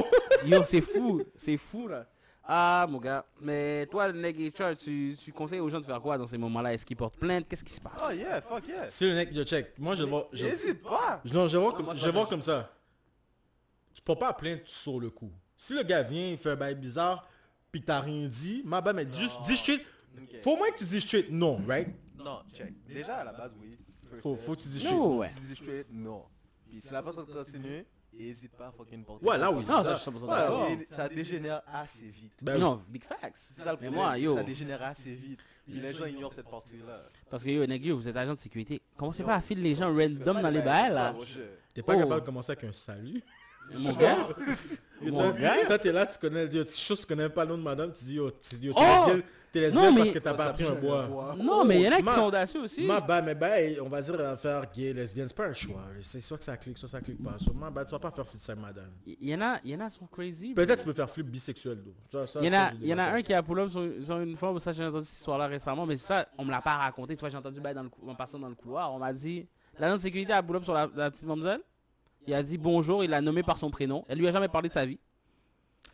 Yo, 0.46 0.62
c'est 0.64 0.80
fou, 0.80 1.22
c'est 1.36 1.56
fou 1.56 1.88
là. 1.88 2.06
Ah 2.50 2.86
mon 2.88 2.98
gars, 2.98 3.26
mais 3.42 3.84
toi 3.90 4.08
le 4.08 4.18
HR, 4.22 4.74
tu, 4.74 5.14
tu 5.22 5.32
conseilles 5.32 5.60
aux 5.60 5.68
gens 5.68 5.80
de 5.80 5.84
faire 5.84 6.00
quoi 6.00 6.16
dans 6.16 6.26
ces 6.26 6.38
moments-là? 6.38 6.72
Est-ce 6.72 6.86
qu'ils 6.86 6.96
portent 6.96 7.16
plainte? 7.18 7.46
Qu'est-ce 7.46 7.62
qui 7.62 7.74
se 7.74 7.80
passe? 7.80 8.00
Oh 8.02 8.10
yeah, 8.10 8.40
fuck 8.40 8.66
yeah. 8.66 8.88
C'est 8.88 9.06
le 9.06 9.14
mec, 9.14 9.34
yo, 9.34 9.44
check. 9.44 9.78
Moi, 9.78 9.96
je 9.96 10.04
voir. 10.04 10.24
Je, 10.32 10.46
Hésite 10.46 10.82
pas. 10.82 11.20
non, 11.30 11.46
je 11.46 11.58
moi, 11.58 11.74
comme, 11.74 11.94
je 11.94 12.06
vais 12.06 12.12
voir 12.12 12.26
comme 12.26 12.40
ça. 12.40 12.72
Tu 13.92 14.00
peux 14.00 14.14
pas 14.14 14.32
plaindre 14.32 14.62
sur 14.64 14.98
le 14.98 15.10
coup. 15.10 15.30
Si 15.58 15.74
le 15.74 15.82
gars 15.82 16.02
vient, 16.02 16.28
il 16.30 16.38
fait 16.38 16.50
un 16.50 16.56
bail 16.56 16.74
bizarre, 16.76 17.26
pis 17.70 17.82
t'as 17.82 18.00
rien 18.00 18.28
dit, 18.28 18.62
ma 18.64 18.80
bad, 18.80 18.96
mais 18.96 19.04
dis 19.04 19.18
juste, 19.18 19.42
dis 19.42 19.56
straight. 19.56 19.82
Faut 20.42 20.52
au 20.52 20.56
moins 20.56 20.70
que 20.70 20.78
tu 20.78 20.84
dis 20.84 21.00
straight 21.02 21.30
non, 21.30 21.60
right? 21.68 21.88
Non, 22.16 22.40
check. 22.56 22.72
Déjà, 22.86 23.16
à 23.18 23.24
la 23.24 23.32
base, 23.32 23.50
oui. 23.60 23.70
Faut, 24.22 24.36
faut 24.36 24.54
que 24.56 24.62
tu 24.62 24.68
dis 24.68 24.84
No 24.84 24.90
straight. 24.90 25.18
way. 25.18 25.30
Tu 25.36 25.46
dis 25.48 25.56
straight, 25.56 25.86
non. 25.92 26.24
Puis 26.68 26.80
si 26.80 26.92
la 26.92 27.02
personne 27.02 27.26
continue, 27.26 27.84
et 28.18 28.28
hésite 28.30 28.52
pas 28.56 28.68
à 28.68 28.72
fucking 28.72 29.04
porter. 29.04 29.24
Ouais, 29.26 29.38
là, 29.38 29.50
oui, 29.50 29.58
Non, 29.66 29.82
ça, 29.82 29.84
ça. 29.84 29.94
je 29.94 30.00
suis 30.00 30.10
100% 30.10 30.22
Ouais, 30.22 30.28
d'accord. 30.28 30.68
et 30.70 30.86
ça 30.90 31.08
dégénère 31.08 31.62
assez 31.70 32.06
vite. 32.06 32.32
Ben. 32.42 32.58
Non, 32.58 32.82
big 32.88 33.04
facts. 33.04 33.36
C'est 33.36 33.62
ça 33.62 33.72
le 33.72 33.78
Mais 33.80 33.86
problème. 33.88 33.94
moi, 33.94 34.18
yo, 34.18 34.34
Ça 34.34 34.42
dégénère 34.42 34.82
assez 34.82 35.14
vite. 35.14 35.40
Puis 35.66 35.78
les 35.78 35.92
gens 35.92 36.06
ignorent 36.06 36.32
cette 36.34 36.48
partie-là. 36.48 37.02
parce 37.30 37.44
que 37.44 37.50
yo, 37.50 37.62
yo, 37.64 37.96
vous 37.96 38.08
êtes 38.08 38.16
agent 38.16 38.34
de 38.34 38.38
sécurité. 38.40 38.80
Commencez 38.96 39.22
pas 39.22 39.34
à 39.34 39.40
filer 39.40 39.62
les 39.62 39.74
gens 39.76 39.94
random 39.94 40.40
dans 40.40 40.50
les 40.50 40.62
bail, 40.62 40.90
bails, 40.90 40.94
là. 40.94 41.14
T'es 41.74 41.82
pas 41.82 41.94
Oh. 41.94 41.98
capable 42.00 42.20
de 42.22 42.26
commencer 42.26 42.52
avec 42.52 42.64
un 42.64 42.72
salut? 42.72 43.22
Mon 43.76 43.92
gars? 43.92 44.16
Yo, 45.02 45.12
Mon 45.12 45.30
toi- 45.30 45.32
gars? 45.40 45.54
Toi, 45.66 45.78
t'es 45.78 45.92
là, 45.92 46.06
tu 46.06 46.18
connais, 46.18 46.46
yo, 46.46 46.64
tu 46.64 46.74
chose, 46.74 47.00
tu 47.00 47.06
connais 47.06 47.28
pas 47.28 47.44
le 47.44 47.50
nom 47.52 47.58
de 47.58 47.62
madame, 47.62 47.92
tu 47.92 48.04
dis, 48.04 48.14
yo, 48.14 48.30
tu 48.30 48.56
dis, 48.56 48.66
yo, 48.66 48.72
t'es 48.72 48.80
Oh! 48.80 49.06
lesbienne, 49.06 49.22
t'es 49.52 49.60
lesbienne 49.60 49.96
parce 49.96 50.10
que 50.10 50.18
t'as 50.18 50.34
pas 50.34 50.52
pris 50.52 50.64
un 50.64 50.74
bois. 50.74 51.34
Non, 51.38 51.64
mais 51.64 51.76
il 51.76 51.82
y 51.82 51.88
en 51.88 51.92
a 51.92 52.02
qui 52.02 52.12
sont 52.12 52.22
audacieux 52.26 52.60
aussi. 52.62 52.84
Ma 52.84 53.00
bad, 53.00 53.24
mais 53.24 53.34
ben, 53.36 53.76
on 53.80 53.88
va 53.88 54.00
dire 54.02 54.18
affaire 54.20 54.64
gay, 54.74 54.92
lesbienne, 54.92 55.28
c'est 55.28 55.36
pas 55.36 55.46
un 55.46 55.52
choix. 55.52 55.84
C'est 56.02 56.20
soit 56.20 56.38
que 56.38 56.44
ça 56.44 56.56
clique, 56.56 56.78
soit 56.78 56.88
ça 56.88 57.00
clique 57.00 57.22
pas. 57.22 57.38
Sur 57.38 57.54
ma 57.54 57.70
bad, 57.70 57.86
tu 57.86 57.92
vas 57.92 57.98
pas 58.00 58.10
faire 58.10 58.26
flip 58.26 58.40
ça, 58.40 58.54
madame. 58.56 58.90
Il 59.06 59.28
y 59.28 59.34
en 59.34 59.40
a, 59.40 59.60
il 59.64 59.70
y 59.70 59.76
en 59.76 59.80
a 59.80 59.88
qui 59.90 59.98
sont 59.98 60.06
crazy. 60.06 60.52
Peut-être 60.54 60.80
tu 60.80 60.84
peux 60.86 60.92
faire 60.94 61.10
flip 61.10 61.26
bisexuel, 61.28 61.78
Il 62.40 62.44
y 62.44 62.48
en 62.48 62.52
a, 62.58 62.72
il 62.80 62.86
y 62.88 62.94
en 62.94 62.98
a 62.98 63.04
un 63.04 63.22
qui 63.22 63.32
a 63.34 63.42
pull 63.42 63.60
up 63.60 63.70
sur, 63.70 63.82
une 64.18 64.36
fois, 64.36 64.58
ça 64.58 64.72
j'ai 64.72 64.84
entendu 64.84 65.04
cette 65.04 65.18
histoire-là 65.18 65.46
récemment, 65.46 65.86
mais 65.86 65.96
ça, 65.96 66.26
on 66.38 66.44
me 66.44 66.50
l'a 66.50 66.60
pas 66.60 66.76
raconté. 66.76 67.14
Tu 67.14 67.20
vois, 67.20 67.28
j'ai 67.28 67.36
entendu 67.36 67.60
dans 67.60 67.82
le, 67.84 67.88
cou- 67.88 68.08
en 68.10 68.14
passant 68.16 68.38
dans 68.40 68.48
le 68.48 68.54
couloir, 68.56 68.92
on 68.92 68.98
m'a 68.98 69.12
dit, 69.12 69.46
l'agent 69.78 69.96
de 69.96 70.02
sécurité 70.02 70.32
a 70.32 70.42
pull 70.42 70.56
up 70.56 70.64
sur 70.64 70.74
la, 70.74 70.88
la 70.96 71.10
petite 71.12 71.24
mademoiselle. 71.26 71.60
Il 72.26 72.34
a 72.34 72.42
dit 72.42 72.58
bonjour, 72.58 73.02
il 73.04 73.10
l'a 73.10 73.20
nommé 73.20 73.42
par 73.42 73.56
son 73.58 73.70
prénom. 73.70 74.04
Elle 74.08 74.18
lui 74.18 74.28
a 74.28 74.32
jamais 74.32 74.48
parlé 74.48 74.68
de 74.68 74.74
sa 74.74 74.84
vie. 74.84 74.98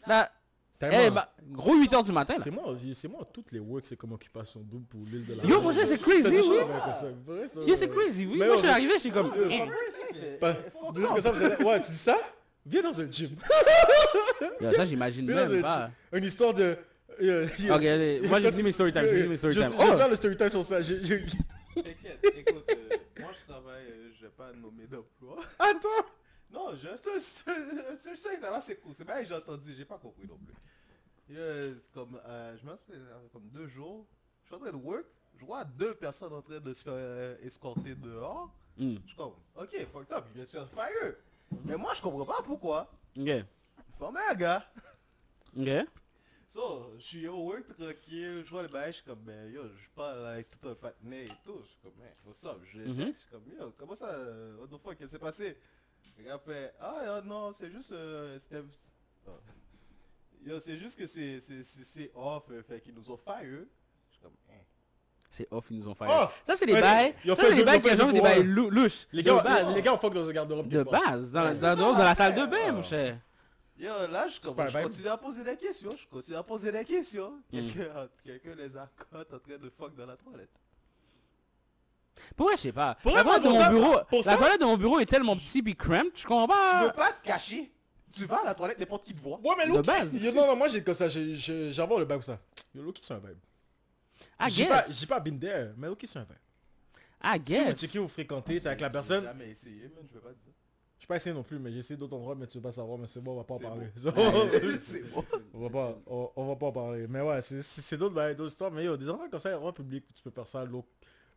Là, 0.06 0.30
pas. 0.78 0.88
eh, 1.06 1.10
bah, 1.10 1.32
gros 1.50 1.76
8h 1.76 2.04
du 2.04 2.12
matin. 2.12 2.34
là. 2.34 2.40
C'est 2.42 2.50
moi, 2.50 2.74
c'est 2.94 3.08
moi, 3.08 3.20
toutes 3.32 3.52
les 3.52 3.60
works, 3.60 3.86
c'est 3.86 3.96
comme 3.96 4.12
occupation 4.12 4.60
double 4.60 4.84
pour 4.86 5.00
l'île 5.10 5.24
de 5.26 5.34
la 5.34 5.44
Yo, 5.44 5.60
mon 5.60 5.72
c'est 5.72 5.98
crazy, 6.00 6.28
oui. 6.28 7.66
Yo, 7.66 7.74
c'est 7.76 7.88
crazy, 7.88 8.26
oui. 8.26 8.36
Mais 8.38 8.46
Moi, 8.46 8.56
je 8.56 8.60
suis 8.60 8.68
arrivé, 8.68 8.92
je 8.94 8.98
suis 8.98 9.10
comme... 9.12 9.32
Euh. 9.36 10.38
Pas- 10.40 10.54
Plus 10.92 11.06
que 11.14 11.20
ça, 11.20 11.30
vous 11.30 11.42
allez- 11.44 11.64
Ouais, 11.64 11.80
tu 11.80 11.90
dis 11.90 11.96
ça? 11.96 12.16
Viens 12.66 12.82
dans 12.82 13.00
un 13.00 13.10
gym. 13.10 13.30
Yo, 14.60 14.72
ça, 14.72 14.84
j'imagine 14.84 15.26
même 15.26 15.58
un 15.58 15.62
pas. 15.62 15.90
gym. 16.12 16.18
Une 16.18 16.24
histoire 16.24 16.52
de... 16.54 16.76
euh, 17.22 17.46
Ok, 17.70 17.84
allez, 17.84 18.20
moi, 18.26 18.40
j'ai 18.40 18.50
fini 18.50 18.62
mes 18.64 18.72
story 18.72 18.92
time. 18.92 19.02
J'ai 19.04 19.16
fini 19.16 19.28
mes 19.28 19.36
story 19.36 19.54
Je- 19.54 19.60
time. 19.60 19.70
Je 19.70 19.76
Oh! 19.78 20.10
le 20.10 20.16
story 20.16 20.36
time 20.36 20.50
sur 20.50 20.64
ça. 20.64 20.78
T'inquiète, 20.82 22.24
écoute, 22.36 22.64
euh, 22.70 22.96
moi 23.20 23.30
je 23.32 23.52
travaille, 23.52 23.82
euh, 23.90 24.10
je 24.16 24.24
vais 24.26 24.30
pas 24.36 24.52
nommer 24.52 24.86
d'emploi. 24.86 25.38
Attends 25.58 26.06
Non, 26.54 26.74
je 26.76 26.88
un 26.88 26.96
seul, 26.96 28.16
ça 28.40 28.50
va, 28.50 28.60
c'est 28.60 28.76
cool. 28.76 28.94
C'est 28.94 29.04
que 29.04 29.24
j'ai 29.24 29.34
entendu, 29.34 29.74
j'ai 29.74 29.84
pas 29.84 29.98
compris 29.98 30.26
non 30.26 30.38
plus. 30.38 30.54
Comme, 31.92 32.20
euh, 32.26 32.56
je 32.56 32.64
me 32.66 32.76
suis 32.76 32.92
comme 33.32 33.48
deux 33.48 33.66
jours, 33.66 34.06
je 34.42 34.46
suis 34.46 34.54
en 34.54 34.58
train 34.60 34.70
de 34.70 34.76
work, 34.76 35.04
je 35.36 35.44
vois 35.44 35.64
deux 35.64 35.94
personnes 35.94 36.32
en 36.32 36.42
train 36.42 36.60
de 36.60 36.72
se 36.72 36.82
faire 36.82 36.92
euh, 36.94 37.36
escorter 37.42 37.94
dehors. 37.94 38.50
Hmm, 38.76 38.96
Je 39.02 39.08
suis 39.08 39.16
comme, 39.16 39.32
ok, 39.56 39.86
fucked 39.92 40.12
up, 40.12 40.24
il 40.36 40.46
se 40.46 40.52
faire 40.58 40.68
fire. 40.70 41.14
Mais 41.64 41.76
moi 41.76 41.92
je 41.94 42.02
comprends 42.02 42.26
pas 42.26 42.42
pourquoi. 42.42 42.90
Ok. 43.18 43.30
Formé 43.98 44.20
un 44.30 44.34
gars. 44.34 44.64
Ok. 45.56 45.68
So, 46.48 46.92
je 46.98 47.02
suis 47.02 47.26
au 47.26 47.38
work 47.48 47.66
tranquille, 47.66 48.42
je 48.44 48.50
vois 48.50 48.62
le 48.62 48.68
bail, 48.68 48.92
je 48.92 48.96
suis 48.98 49.04
comme, 49.04 49.20
ben 49.20 49.50
yo, 49.50 49.62
je 49.66 49.88
parle 49.96 50.24
avec 50.26 50.48
tout 50.50 50.68
un 50.68 50.74
partenaire 50.74 51.24
et 51.24 51.36
tout. 51.44 51.58
Je 51.62 51.68
suis 51.68 51.78
comme, 51.82 51.94
man, 51.98 52.10
what's 52.26 52.44
up? 52.44 52.60
Je, 52.64 52.78
Mhm. 52.80 53.12
je 53.12 53.18
suis 53.18 53.30
comme, 53.30 53.42
yo, 53.58 53.72
comment 53.78 53.94
ça, 53.96 54.06
what 54.60 54.68
the 54.68 54.80
fuck, 54.80 54.96
qu'est-ce 54.96 55.04
qui 55.06 55.08
s'est 55.12 55.18
passé? 55.18 55.58
Le 56.18 56.24
gars 56.24 56.38
fait, 56.38 56.74
ah 56.80 56.94
euh, 57.02 57.22
non, 57.22 57.52
c'est 57.52 57.70
juste, 57.70 57.92
euh, 57.92 58.38
c'était. 58.38 58.62
ah. 59.26 59.30
Yo, 60.46 60.60
c'est 60.60 60.76
juste 60.76 60.98
que 60.98 61.06
c'est 61.06 61.40
c'est- 61.40 61.62
c'est- 61.62 61.84
c'est 61.84 62.10
off, 62.14 62.44
euh, 62.50 62.62
fait 62.62 62.80
qu'ils 62.80 62.94
nous 62.94 63.10
ont 63.10 63.16
fire. 63.16 63.40
Je 63.42 64.12
suis 64.12 64.20
comme, 64.22 64.32
hein. 64.50 64.60
C'est 65.30 65.48
off, 65.50 65.66
ils 65.70 65.78
nous 65.78 65.88
ont 65.88 65.94
fait. 65.94 66.04
Oh! 66.08 66.26
Ça, 66.46 66.56
c'est 66.56 66.66
des 66.66 66.74
bails. 66.74 67.14
ils 67.24 67.32
ont 67.32 67.34
Ça, 67.36 67.42
fait 67.42 67.48
c'est 67.48 67.54
des 67.56 67.60
deux- 67.62 67.66
bails 67.66 67.82
qui 67.82 68.02
ont 68.02 68.12
des 68.12 68.20
bails 68.20 68.42
louches. 68.44 69.06
Les 69.12 69.22
gars, 69.22 69.42
base. 69.42 69.74
les 69.74 69.82
gars, 69.82 69.94
on 69.94 69.98
fuck 69.98 70.14
dans 70.14 70.28
un 70.28 70.32
garde-robe. 70.32 70.68
De 70.68 70.82
base. 70.84 71.30
Dans, 71.32 71.42
dans, 71.42 71.48
dans, 71.48 71.54
ça, 71.54 71.74
dans 71.76 71.98
la 71.98 72.14
salle 72.14 72.34
de 72.36 72.46
bain, 72.46 72.72
mon 72.72 72.82
cher. 72.82 73.18
Yo, 73.76 74.06
là, 74.06 74.28
je, 74.28 74.38
continue 74.40 75.08
à 75.08 75.16
poser 75.16 75.42
des 75.42 75.56
questions, 75.56 75.90
je 75.90 76.06
continue 76.06 76.36
à 76.36 76.44
poser 76.44 76.70
des 76.70 76.84
questions. 76.84 77.32
Mm. 77.52 77.72
Quelqu'un 77.72 78.08
quelqu'un 78.24 78.54
les 78.54 78.76
accote 78.76 79.34
en 79.34 79.38
train 79.40 79.58
de 79.58 79.68
fuck 79.70 79.96
dans 79.96 80.06
la 80.06 80.16
toilette. 80.16 80.50
Pourquoi, 82.36 82.56
je 82.56 82.60
sais 82.62 82.72
pas? 82.72 82.96
Pour 83.02 83.14
La 83.14 83.22
toilette 83.24 83.42
de 83.44 83.48
mon 83.48 83.68
bureau, 83.70 83.98
pour 84.08 84.18
la 84.18 84.24
ça- 84.24 84.36
toilette 84.36 84.60
de 84.60 84.64
mon 84.66 84.76
bureau 84.76 84.98
est 85.00 85.06
tellement 85.06 85.36
petit 85.36 85.62
puis 85.62 85.74
cramped, 85.76 86.12
je 86.16 86.24
comprends 86.26 86.46
Tu 86.46 86.84
veux 86.86 86.92
pas. 86.92 86.92
pas 86.92 87.12
te 87.12 87.26
cacher, 87.26 87.70
tu 88.12 88.24
vas 88.26 88.36
à 88.42 88.44
la 88.44 88.54
toilette, 88.54 88.78
n'importe 88.78 89.04
qui 89.06 89.14
te 89.14 89.20
voit. 89.20 89.38
Ouais, 89.42 89.54
mais 89.58 89.66
De 89.66 89.72
Loki, 89.72 89.86
base. 89.86 90.14
yo, 90.14 90.32
non, 90.32 90.46
non, 90.46 90.56
moi 90.56 90.68
j'ai 90.68 90.82
comme 90.82 90.94
ça, 90.94 91.08
j'ai- 91.08 91.34
j'ai- 91.36 91.72
j'envoie 91.72 91.98
le 92.00 92.06
vibe 92.06 92.22
ça. 92.22 92.38
Yo, 92.74 92.82
Loki 92.82 93.02
c'est 93.04 93.14
un 93.14 93.18
vibe. 93.18 93.38
I 94.40 94.50
J'ai 94.50 94.66
pas, 94.66 94.82
guess. 94.86 94.98
j'ai 94.98 95.06
pas 95.06 95.20
been 95.20 95.38
there, 95.38 95.70
mais 95.76 95.86
Loki 95.88 96.06
c'est 96.06 96.18
un 96.18 96.22
vibe. 96.22 96.36
I 97.22 97.32
Si 97.32 97.38
vous 97.38 97.44
guess. 97.64 97.80
checkez, 97.80 97.98
vous 97.98 98.08
fréquentez, 98.08 98.60
t'es 98.60 98.66
avec 98.66 98.80
la 98.80 98.88
J'ai 98.88 98.92
personne. 98.92 99.24
jamais 99.24 99.48
essayé, 99.50 99.82
man, 99.94 100.04
je 100.08 100.14
veux 100.14 100.20
pas 100.20 100.28
dire. 100.30 100.52
Je 100.98 101.06
pas 101.06 101.16
essayé 101.16 101.34
non 101.34 101.42
plus, 101.42 101.58
mais 101.58 101.70
j'ai 101.70 101.80
essayé 101.80 101.98
d'autres 101.98 102.16
endroits, 102.16 102.34
mais 102.34 102.46
tu 102.46 102.56
veux 102.58 102.62
pas 102.62 102.72
savoir, 102.72 102.96
mais 102.98 103.06
c'est 103.06 103.20
bon, 103.20 103.32
on 103.32 103.36
va 103.36 103.44
pas 103.44 103.54
en 103.54 103.58
C'est 103.58 103.64
parler. 103.64 103.86
c'est 104.80 105.10
bon. 105.12 105.24
on 105.52 105.60
va 105.60 105.70
pas, 105.70 105.98
on, 106.06 106.30
on 106.36 106.46
va 106.48 106.56
pas 106.56 106.66
en 106.66 106.72
parler. 106.72 107.06
Mais 107.08 107.20
ouais, 107.20 107.42
c'est- 107.42 107.60
c'est 107.62 107.82
c'est 107.82 107.96
d'autres 107.98 108.14
bails, 108.14 108.34
d'autres 108.34 108.50
histoires. 108.50 108.70
Mais 108.70 108.84
yo, 108.84 108.96
des 108.96 109.08
endroits 109.10 109.28
comme 109.28 109.40
ça, 109.40 109.54
endroits 109.54 109.74
publics, 109.74 110.04
tu 110.14 110.22
peux 110.22 110.30
faire 110.30 110.46
ça, 110.46 110.64
l'eau, 110.64 110.84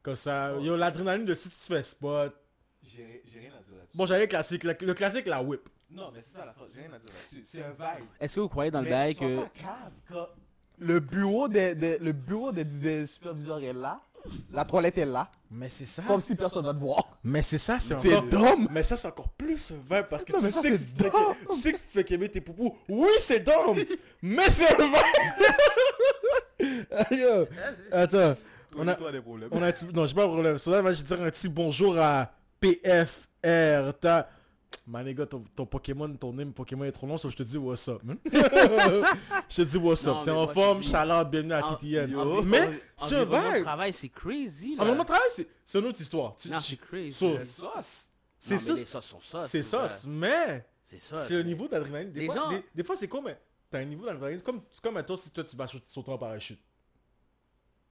comme 0.08 0.16
ça. 0.16 0.54
Oh. 0.58 0.62
Yo, 0.62 0.78
l'adrénaline 0.78 1.26
de 1.26 1.36
si 1.36 1.50
tu 1.50 1.56
te 1.58 1.64
fais 1.74 1.84
spot. 1.84 2.34
J'ai 2.82 3.04
rien 3.04 3.50
à 3.50 3.62
dire 3.62 3.74
là-dessus. 3.78 3.92
Bon, 3.94 4.06
j'allais 4.06 4.22
le 4.22 4.28
classique, 4.28 4.64
le, 4.64 4.74
le 4.80 4.94
classique, 4.94 5.26
la 5.28 5.42
whip. 5.44 5.68
Non, 5.92 6.12
mais 6.14 6.22
c'est 6.22 6.38
ça 6.38 6.46
la 6.46 6.54
phrase, 6.54 6.70
j'ai 6.74 6.82
rien 6.82 6.94
à 6.94 7.00
dire 7.00 7.10
là-dessus. 7.14 7.44
C'est 7.46 7.62
un 7.62 7.72
vibe. 7.72 8.06
Est-ce 8.20 8.36
que 8.36 8.40
vous 8.40 8.48
croyez 8.50 8.72
dans 8.72 8.82
le 8.82 8.90
Mais 8.90 9.14
que. 9.14 9.38
cave, 9.60 9.92
quand 10.10 10.28
le 10.80 11.00
bureau 11.02 11.48
des, 11.50 11.76
des- 11.76 11.98
le 11.98 12.12
bureau 12.14 12.52
des, 12.54 12.64
des 12.64 13.06
superviseurs 13.06 13.62
est 13.62 13.74
là, 13.74 14.00
la 14.52 14.64
toilette 14.66 14.98
est 14.98 15.06
là, 15.06 15.30
Mais 15.52 15.70
c'est 15.70 15.86
ça. 15.86 16.04
comme 16.08 16.22
si 16.22 16.36
personne 16.36 16.66
va 16.66 16.74
te 16.74 16.80
voir. 16.80 17.18
Mais 17.24 17.42
c'est 17.42 17.58
ça, 17.58 17.80
c'est 17.80 17.98
C'est 18.00 18.16
encore... 18.16 18.30
dumb. 18.30 18.68
Mais 18.72 18.84
ça, 18.84 18.96
c'est 18.98 19.08
encore 19.08 19.30
plus 19.30 19.72
un 19.72 19.76
vibe 19.96 20.06
parce 20.10 20.24
que 20.26 20.34
Non, 20.34 20.40
tu 20.40 20.50
sais, 20.50 20.72
que 20.72 20.78
c'est 20.78 20.86
tu 20.86 21.04
fais 21.04 21.10
que- 21.10 21.54
tu 21.54 21.60
sais 21.60 21.72
que 21.72 21.78
tu 21.78 21.84
fais 21.90 22.04
qu'aimer 22.04 22.30
tes 22.30 22.42
poupous. 22.42 22.78
Oui, 22.90 23.10
c'est 23.20 23.40
dumb, 23.42 23.78
mais 24.22 24.52
c'est 24.52 24.74
un 24.82 24.86
vibe. 24.88 25.58
Yo, 27.12 27.46
attends, 27.92 28.36
on 28.78 28.88
a, 28.88 28.96
Toi, 28.96 29.12
des 29.12 29.22
problèmes. 29.22 29.50
on 29.52 29.62
a. 29.62 29.72
Non, 29.94 30.06
j'ai 30.06 30.14
pas 30.16 30.24
de 30.24 30.28
problème. 30.32 30.58
Je 30.58 30.70
vais 30.70 30.94
dire 31.04 31.22
un 31.22 31.30
petit 31.30 31.50
bonjour 31.50 31.98
à 31.98 32.32
PFR. 32.60 33.94
T'as... 34.00 34.28
Man, 34.86 35.06
les 35.06 35.14
gars, 35.14 35.26
ton, 35.26 35.44
ton 35.56 35.66
Pokémon, 35.66 36.14
ton 36.16 36.34
name 36.34 36.54
Pokémon 36.54 36.84
est 36.86 36.92
trop 36.92 37.08
long, 37.08 37.18
sauf 37.18 37.32
que 37.34 37.38
je 37.38 37.44
te 37.44 37.50
dis 37.50 37.58
what's 37.58 37.88
up, 37.88 38.02
man. 38.04 38.18
je 38.26 39.56
te 39.56 39.62
dis 39.62 39.78
what's 39.78 40.06
Non, 40.06 40.20
up. 40.20 40.26
T'es 40.26 40.32
en 40.32 40.48
forme, 40.48 40.84
shout 40.84 40.92
bienvenue 41.30 41.54
à 41.54 41.62
TTN. 41.62 42.16
Mais, 42.46 42.82
c'est 42.98 43.16
un 43.16 43.22
environnement 43.22 43.50
de 43.50 43.56
vibe. 43.56 43.64
travail, 43.64 43.94
c'est 43.94 44.10
crazy. 44.10 44.76
Là. 44.76 44.82
Environnement 44.82 45.04
de 45.04 45.08
travail, 45.08 45.30
c'est 45.30 45.48
c'est 45.66 45.80
une 45.80 45.86
autre 45.86 46.02
histoire. 46.02 46.36
Non, 46.50 46.60
c'est 46.62 46.78
crazy. 46.78 47.12
So- 47.14 47.38
sauce. 47.46 48.10
C'est 48.40 48.56
Non, 48.56 48.62
mais 48.62 48.68
ça. 48.68 48.74
les 48.76 48.86
sauces 48.86 49.06
sont 49.06 49.20
sauces. 49.20 49.48
C'est 49.48 49.64
ça. 49.64 49.88
sauce, 49.90 50.06
mais... 50.08 50.66
C'est 50.86 51.02
ça. 51.02 51.20
C'est 51.20 51.34
le 51.34 51.44
niveau 51.44 51.68
d'adrénaline. 51.68 52.12
Des, 52.12 52.26
fois, 52.28 52.36
gens- 52.36 52.50
des, 52.50 52.64
des 52.74 52.84
fois, 52.84 52.96
c'est 52.96 53.08
con, 53.08 53.22
mais 53.22 53.38
t'as 53.70 53.80
un 53.80 53.86
niveau 53.86 54.06
d'adrénaline. 54.06 54.42
Comme, 54.42 54.62
comme 54.82 54.98
à 54.98 55.04
toi 55.04 55.18
si 55.18 55.30
toi 55.32 55.44
tu 55.44 55.56
vas 55.58 55.68
sauter 55.68 56.12
en 56.12 56.18
parachute. 56.18 56.60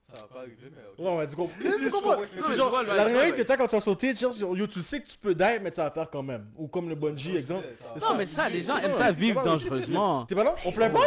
Ça 0.08 0.20
va 0.20 0.26
pas 0.28 0.38
arriver, 0.40 0.70
mais 0.70 0.82
ok. 1.04 1.18
Ouais, 1.18 1.26
qu'on. 1.34 1.46
Je 1.60 1.90
comprends. 1.90 2.16
C'est 2.32 2.40
Non, 2.40 2.48
mais 2.48 2.56
genre, 2.56 2.82
l'adrénaline 2.84 3.30
ouais. 3.32 3.36
que 3.36 3.42
t'as 3.42 3.56
quand 3.56 3.66
tu 3.66 3.74
vas 3.74 3.80
sauter, 3.80 4.14
genre, 4.14 4.56
yo, 4.56 4.66
tu 4.68 4.80
sais 4.82 5.00
que 5.02 5.08
tu 5.08 5.18
peux 5.18 5.34
die, 5.34 5.58
mais 5.60 5.72
tu 5.72 5.78
vas 5.80 5.90
faire 5.90 6.08
quand 6.08 6.22
même. 6.22 6.46
Ou 6.56 6.68
comme 6.68 6.88
le 6.88 6.94
bungee, 6.94 7.36
exemple. 7.36 7.66
c'est 7.70 7.82
ça. 7.82 7.92
C'est 7.98 8.04
Non, 8.04 8.14
mais 8.16 8.26
ça, 8.26 8.48
les 8.48 8.62
gens 8.62 8.76
aiment 8.78 8.94
ça 8.94 9.10
vivre 9.10 9.42
dangereusement. 9.42 10.24
T'es 10.26 10.36
pas 10.36 10.44
là? 10.44 10.54
On 10.64 10.70
fly 10.70 10.90
pas? 10.92 11.00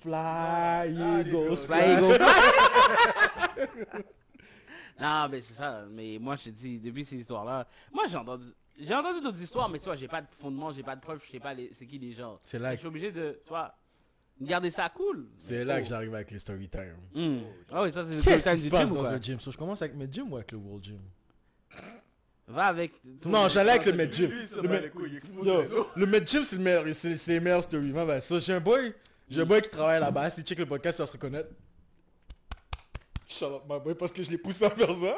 Fly, 0.00 0.12
Ah, 0.14 0.84
Eagles, 0.86 1.28
Eagles, 1.28 1.56
fly. 1.56 1.96
Non, 5.00 5.28
mais 5.30 5.40
c'est 5.40 5.54
ça. 5.54 5.84
Mais 5.90 6.18
moi, 6.20 6.36
je 6.36 6.44
te 6.44 6.50
dis, 6.50 6.78
depuis 6.78 7.04
ces 7.04 7.16
histoires-là, 7.16 7.66
moi, 7.92 8.04
j'ai 8.08 8.16
entendu, 8.16 8.44
j'ai 8.78 8.94
entendu 8.94 9.20
d'autres 9.20 9.40
histoires, 9.40 9.68
mais 9.68 9.78
tu 9.78 9.86
vois, 9.86 9.96
j'ai 9.96 10.08
pas 10.08 10.20
de 10.20 10.26
fondement, 10.30 10.72
j'ai 10.72 10.82
pas 10.82 10.96
de 10.96 11.00
preuves, 11.00 11.20
je 11.26 11.30
sais 11.32 11.40
pas 11.40 11.54
les- 11.54 11.70
c'est 11.72 11.86
qui 11.86 11.98
les 11.98 12.12
gens. 12.12 12.38
C'est 12.44 12.58
là, 12.58 12.72
Je 12.72 12.78
suis 12.78 12.86
obligé 12.86 13.10
de, 13.10 13.40
tu 13.44 13.48
vois, 13.48 13.74
garder 14.46 14.70
ça 14.70 14.88
cool. 14.88 15.26
c'est 15.38 15.64
là 15.64 15.80
que 15.80 15.88
j'arrive 15.88 16.14
avec 16.14 16.30
les 16.30 16.38
story 16.38 16.68
time. 16.68 16.96
Hmm. 17.14 17.40
Ah 17.70 17.82
oui, 17.82 17.92
ça, 17.92 18.04
c'est 18.04 18.16
le 18.16 18.22
Qu'est-ce 18.22 18.44
time 18.44 18.52
qui 18.52 18.58
se 18.58 18.64
du 18.64 18.70
passe 18.70 18.80
gym 18.80 18.90
ou 18.92 18.94
dans 18.94 19.00
quoi 19.02 19.10
un 19.10 19.20
gym? 19.20 19.40
So, 19.40 19.50
Je 19.52 19.58
commence 19.58 19.82
avec 19.82 19.94
mes 19.94 20.08
gym 20.10 20.32
ou 20.32 20.36
avec 20.36 20.52
le 20.52 20.58
World 20.58 20.84
Gym? 20.84 21.00
Va 22.48 22.66
avec... 22.66 22.92
Non, 23.24 23.48
j'allais 23.48 23.70
avec 23.72 23.86
le 23.86 23.92
Med 23.92 24.12
Gym. 24.12 24.30
Le 24.30 24.88
couilles, 24.90 25.18
Yo, 25.44 26.06
Med 26.06 26.28
Gym, 26.28 26.44
c'est 26.44 26.56
le 26.56 26.62
meilleur, 26.62 26.84
c'est 26.94 27.16
c'est 27.16 27.38
les 27.38 27.62
stories. 27.62 27.92
Ma 27.92 28.04
bad. 28.04 28.22
So, 28.22 28.40
j'ai 28.40 28.54
un 28.54 28.60
boy, 28.60 28.92
j'ai 29.28 29.40
un 29.40 29.46
boy 29.46 29.62
qui 29.62 29.70
travaille 29.70 30.00
là-bas. 30.00 30.30
S'il 30.30 30.44
check 30.44 30.58
le 30.58 30.66
podcast, 30.66 30.98
il 30.98 31.02
va 31.02 31.06
se 31.06 31.12
reconnaître. 31.12 31.50
Shut 33.28 33.48
up, 33.48 33.62
my 33.68 33.80
boy, 33.80 33.94
parce 33.94 34.12
que 34.12 34.22
je 34.22 34.30
l'ai 34.30 34.38
poussé 34.38 34.64
à 34.64 34.70
faire 34.70 34.94
ça. 34.94 35.16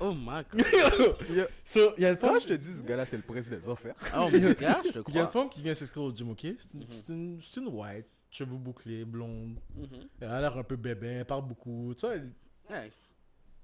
Oh 0.00 0.12
my 0.14 0.42
god. 0.50 0.64
so, 1.64 1.92
il 1.96 2.02
y 2.02 2.06
a 2.06 2.10
une 2.10 2.16
femme, 2.16 2.40
je 2.40 2.46
te 2.46 2.52
dis, 2.52 2.78
ce 2.78 2.82
gars-là, 2.82 3.04
c'est 3.04 3.16
le 3.16 3.22
prince 3.22 3.48
des 3.48 3.68
enfers? 3.68 3.94
Oh 4.16 4.28
my 4.32 4.40
god, 4.40 4.56
je 4.84 4.90
te 4.90 4.98
il 5.08 5.14
y 5.14 5.18
a 5.18 5.22
une 5.22 5.28
femme 5.28 5.48
qui 5.48 5.60
vient 5.60 5.74
s'inscrire 5.74 6.04
au 6.04 6.12
gym, 6.14 6.30
ok? 6.30 6.40
C'est 6.40 6.74
une, 6.74 6.84
c'est 6.88 7.08
une, 7.08 7.40
c'est 7.42 7.60
une 7.60 7.68
white, 7.68 8.06
cheveux 8.30 8.56
bouclés, 8.56 9.04
blonde. 9.04 9.58
Mhm. 9.74 10.08
Elle 10.20 10.28
a 10.28 10.40
l'air 10.40 10.56
un 10.56 10.62
peu 10.64 10.76
bébé, 10.76 11.08
elle 11.08 11.24
parle 11.24 11.46
beaucoup. 11.46 11.94
Tu 11.94 12.00
vois, 12.06 12.16
elle- 12.16 12.32
Ouais. 12.70 12.90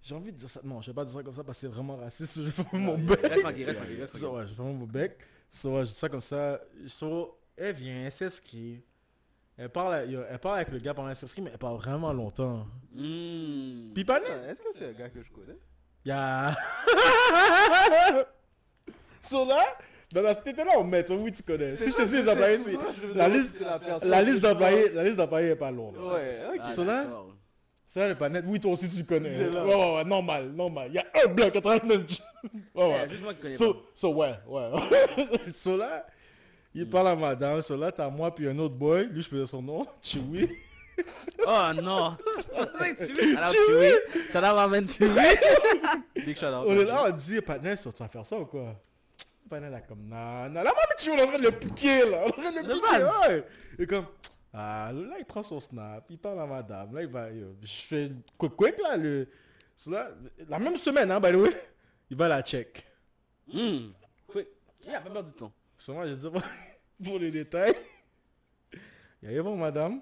j'ai 0.03 0.15
envie 0.15 0.33
de 0.33 0.37
dire 0.39 0.49
ça. 0.49 0.61
Non, 0.65 0.81
je 0.81 0.91
vais 0.91 0.95
pas 0.95 1.05
dire 1.05 1.15
ça 1.15 1.23
comme 1.23 1.35
ça 1.35 1.45
parce 1.45 1.59
que 1.59 1.61
c'est 1.67 1.73
vraiment 1.73 1.97
raciste. 1.97 2.35
Je 2.39 2.43
vais 2.43 2.51
fermer 2.51 2.81
mon 2.81 2.99
bec. 2.99 3.21
Reste 3.23 3.43
tranquille, 3.43 3.65
reste 3.67 3.81
tranquille, 3.81 4.01
reste 4.01 4.17
So, 4.17 4.19
tranquille. 4.29 4.39
ouais, 4.49 4.55
je 4.57 4.63
mon 4.63 4.87
bec. 4.87 5.19
So, 5.51 5.75
ouais, 5.77 5.85
je 5.85 5.91
dis 5.91 5.97
ça 5.97 6.09
comme 6.09 6.21
ça. 6.21 6.61
So, 6.87 7.39
elle 7.57 7.75
vient, 7.77 8.05
elle 8.07 8.13
s'inscrit. 8.13 8.83
Elle 9.57 9.69
parle, 9.69 9.95
elle 10.11 10.39
parle 10.41 10.57
avec 10.57 10.71
le 10.71 10.79
gars 10.81 10.95
pendant 10.95 11.09
qu'elle 11.09 11.17
s'inscrit, 11.17 11.43
mais 11.43 11.51
elle 11.53 11.59
parle 11.59 11.77
vraiment 11.77 12.13
longtemps. 12.13 12.67
Puis 12.93 14.05
pas 14.05 14.21
Est-ce 14.21 14.63
que 14.63 14.69
c'est 14.79 14.89
un 14.89 14.93
gars 14.93 15.09
que 15.11 15.23
je 15.23 15.31
connais? 15.31 15.57
Il 16.05 16.09
y 16.09 16.13
a... 16.13 16.57
so 19.21 19.45
là, 19.47 19.63
Ben, 20.15 20.23
parce 20.23 20.37
que 20.39 20.45
t'étais 20.45 20.65
là 20.65 20.79
au 20.79 20.85
maître, 20.85 21.13
oui, 21.15 21.33
tu 21.33 21.43
connais. 21.43 21.77
Si 21.77 21.91
je 21.91 21.97
te 21.97 22.03
dis 22.03 22.17
les 22.19 22.29
employés, 22.29 22.59
La 23.15 23.29
liste, 23.29 23.61
la 23.61 23.99
la 24.09 24.23
liste 24.23 24.37
je 24.37 24.43
d'employés, 24.43 24.89
la 24.95 25.03
liste 25.05 25.17
d'employés 25.17 25.49
est 25.51 25.57
pas 25.57 25.71
longue. 25.73 25.97
Ouais, 25.97 26.39
ok. 26.55 26.61
Ah, 26.63 26.73
Ça, 26.73 26.85
là? 26.85 27.03
d'accord. 27.05 27.31
Ça, 27.87 28.09
le 28.09 28.15
panette, 28.15 28.45
oui, 28.47 28.61
toi 28.61 28.73
aussi, 28.73 28.89
tu 28.89 29.05
connais. 29.05 29.37
Ouais, 29.49 29.49
ouais, 29.59 29.95
ouais, 29.97 30.05
normal, 30.05 30.51
normal. 30.53 30.87
Il 30.91 30.95
y 30.95 30.99
a 30.99 31.05
un 31.25 31.29
blanc 31.29 31.51
qui 31.51 31.59
est 31.59 31.67
en 31.67 31.79
train 31.79 31.87
de... 31.87 31.95
Ouais, 31.95 32.05
Eh, 32.75 32.79
ouais. 32.81 33.09
Juste 33.09 33.23
moi 33.23 33.35
qui 33.35 33.41
connais 33.41 33.55
So, 33.55 33.75
pas. 33.75 33.81
so, 33.95 34.13
ouais, 34.15 34.35
ouais. 34.47 34.71
so 35.53 35.77
là, 35.77 36.07
il 36.75 36.89
parle 36.89 37.09
à 37.09 37.17
madame. 37.17 37.61
So 37.63 37.77
là, 37.77 37.91
t'as 37.93 38.09
moi 38.09 38.33
puis 38.35 38.49
un 38.49 38.59
autre 38.59 38.75
boy. 38.75 39.07
Lui, 39.11 39.23
je 39.23 39.29
faisais 39.29 39.47
son 39.47 39.63
nom. 39.63 39.87
Chewy. 40.03 40.49
Oh 41.47 41.73
non. 41.83 42.17
Alors 42.57 43.53
Chewy. 43.53 43.93
Shout 44.33 44.39
out 44.39 44.71
man 44.71 44.87
Chewy. 44.89 45.37
Big 46.25 46.37
shout 46.37 46.47
out. 46.47 46.65
On 46.67 46.73
est 46.81 46.85
là, 46.85 47.03
on 47.07 47.11
dit, 47.11 47.41
Patnel, 47.41 47.77
tu 47.81 47.89
vas 47.89 48.09
faire 48.09 48.27
ça 48.27 48.39
ou 48.39 48.45
quoi? 48.47 48.75
Patnel, 49.55 49.73
là, 49.73 49.81
comme, 49.81 50.07
non, 50.07 50.49
non. 50.49 50.63
Là, 50.63 50.65
moi, 50.65 50.83
mais 50.89 50.97
Chewy, 51.03 51.13
on 51.15 51.19
est 51.19 51.23
en 51.23 51.27
train 51.29 51.39
de 51.39 51.43
le 51.45 51.51
piquer, 51.53 52.11
là. 52.11 52.23
On 52.25 52.27
est 52.27 52.29
en 52.29 52.31
train 52.33 52.51
de 52.63 52.69
le 52.69 52.75
piquer, 52.75 52.81
base. 52.91 53.29
ouais. 53.29 53.45
Et 53.79 53.87
comme, 53.87 54.07
ah, 54.53 54.91
là, 54.93 55.17
il 55.19 55.25
prend 55.25 55.43
son 55.43 55.61
snap. 55.61 56.05
Il 56.11 56.19
parle 56.19 56.41
à 56.41 56.47
madame. 56.47 56.95
Là, 56.95 57.03
il 57.03 57.09
va, 57.09 57.31
yo, 57.31 57.57
je 57.63 57.67
fais 57.87 58.11
quick, 58.39 58.55
quick, 58.57 58.79
là. 58.83 58.97
Le, 58.97 59.29
là, 59.87 60.11
la 60.49 60.59
même 60.59 60.77
semaine, 60.77 61.11
hein, 61.11 61.21
by 61.21 61.33
the 61.33 61.37
way. 61.37 61.63
Il 62.11 62.17
va 62.17 62.29
la 62.29 62.43
check. 62.43 62.87
Hmm. 63.53 63.89
Quick. 64.29 64.49
Il 64.87 64.95
a 64.95 65.01
pas 65.01 65.11
peur 65.11 65.25
du 65.25 65.33
temps. 65.33 65.53
Moi, 65.89 66.07
je 66.09 66.15
dis, 66.15 66.29
pour 67.05 67.19
les 67.19 67.31
détails. 67.31 67.75
Il 69.23 69.33
y 69.33 69.39
a 69.39 69.43
bon, 69.43 69.57
madame. 69.57 70.01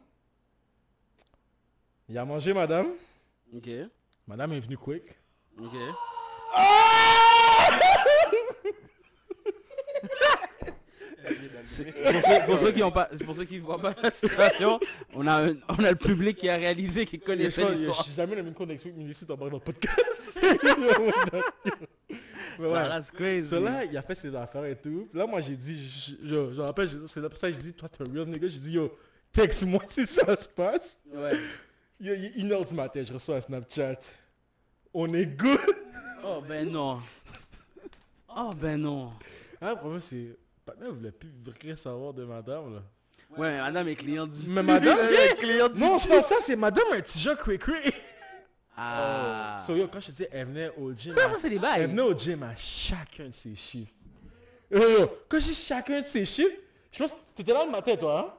Il 2.08 2.18
a 2.18 2.24
mangé, 2.24 2.52
madame. 2.52 2.88
Ok. 3.54 3.68
Madame 4.26 4.52
est 4.54 4.60
venue 4.60 4.76
quick. 4.76 5.04
Ok. 5.58 5.70
C'est- 5.72 5.92
Pour 11.24 11.68
ceux, 11.68 12.46
pour 12.46 12.58
ceux 12.58 12.72
qui 12.72 12.82
ont 12.82 12.90
pas, 12.90 13.08
pour 13.24 13.36
ceux 13.36 13.44
qui 13.44 13.58
voient 13.58 13.78
pas 13.80 13.94
la 14.02 14.10
situation, 14.10 14.80
on 15.14 15.26
a, 15.26 15.48
un- 15.50 15.54
on 15.68 15.84
a 15.84 15.90
le 15.90 15.96
public 15.96 16.36
qui 16.36 16.48
a 16.48 16.56
réalisé, 16.56 17.06
qui 17.06 17.16
Je 17.18 17.22
connaissait 17.24 17.64
l'histoire. 17.70 18.02
suis 18.04 18.12
jamais 18.14 18.34
dans 18.36 18.44
une 18.46 18.52
connexion 18.54 18.88
avec 18.90 18.98
Milici 18.98 19.24
dans 19.24 19.36
le 19.36 19.58
podcast. 19.60 20.38
Mais 22.58 22.66
ouais. 22.66 22.72
That's 22.88 23.10
crazy. 23.10 23.48
So 23.48 23.60
là, 23.60 23.84
il 23.84 23.96
a 23.96 24.02
fait 24.02 24.14
ses 24.16 24.34
affaires 24.34 24.64
et 24.66 24.76
tout. 24.76 25.08
Là, 25.14 25.26
moi, 25.26 25.40
j'ai 25.40 25.56
dit, 25.56 25.88
je, 25.88 26.12
je, 26.28 26.34
je 26.52 26.58
me 26.58 26.62
rappelle, 26.62 26.88
c'est 27.06 27.20
pour 27.22 27.36
ça 27.38 27.48
que 27.50 27.56
j'ai 27.56 27.62
dit, 27.62 27.72
toi, 27.72 27.88
t'es 27.88 28.02
un 28.02 28.12
real 28.12 28.26
nigga. 28.26 28.48
J'ai 28.48 28.58
dit, 28.58 28.72
yo, 28.72 28.92
texte-moi 29.32 29.80
si 29.88 30.06
ça 30.06 30.36
se 30.36 30.48
passe. 30.48 30.98
Ouais. 31.14 31.38
Yo, 32.00 32.14
il 32.14 32.24
est 32.26 32.34
une 32.36 32.52
heure 32.52 32.64
du 32.64 32.74
matin, 32.74 33.02
je 33.02 33.12
reçois 33.12 33.36
un 33.36 33.40
Snapchat. 33.40 34.00
On 34.92 35.12
est 35.14 35.26
good. 35.26 35.60
Oh 36.24 36.42
ben 36.46 36.68
non. 36.70 37.00
Oh 38.36 38.50
ben 38.54 38.76
non. 38.80 39.12
Ah, 39.62 39.70
le 39.70 39.77
problème, 39.77 40.01
c'est, 40.01 40.37
Patna 40.66 40.88
voulait 40.90 41.12
plus 41.12 41.33
rien 41.61 41.77
savoir 41.77 42.12
de 42.12 42.25
madame, 42.25 42.75
là. 42.75 42.83
Ouais, 43.38 43.57
madame 43.59 43.88
est 43.88 43.94
client 43.94 44.27
du. 44.27 44.46
Mais 44.46 44.62
madame, 44.62 44.98
client 45.38 45.68
non, 45.77 45.98
c'est 45.98 46.09
pas 46.09 46.20
ça, 46.22 46.35
c'est 46.40 46.57
madame 46.57 46.85
un 46.92 47.01
petit 47.01 47.18
jeu 47.20 47.35
quick. 47.37 47.62
Ah. 48.77 49.59
So 49.66 49.75
yo, 49.77 49.87
quand 49.88 50.01
je 50.01 50.12
dis, 50.12 50.27
elle 50.31 50.46
venait 50.48 50.70
au 50.77 50.92
gym. 50.92 51.14
Ça, 51.14 51.27
à- 51.27 51.29
ça 51.31 51.37
c'est 51.38 51.48
des 51.51 51.57
elle 51.57 51.61
bails. 51.61 51.87
venait 51.87 52.03
au 52.03 52.18
gym 52.18 52.42
à 52.42 52.55
chacun 52.57 53.27
de 53.27 53.33
ses 53.33 53.55
chiffres. 53.55 53.92
Yo, 54.70 54.81
yo, 54.81 55.11
quand 55.29 55.38
je 55.38 55.46
dis 55.46 55.55
chacun 55.55 56.01
de 56.01 56.07
ses 56.07 56.25
chiffres, 56.25 56.57
je 56.90 56.98
pense 56.98 57.12
que 57.12 57.18
t'étais 57.37 57.53
là 57.53 57.64
le 57.64 57.70
matin, 57.70 57.94
toi, 57.96 58.20
hein? 58.20 58.38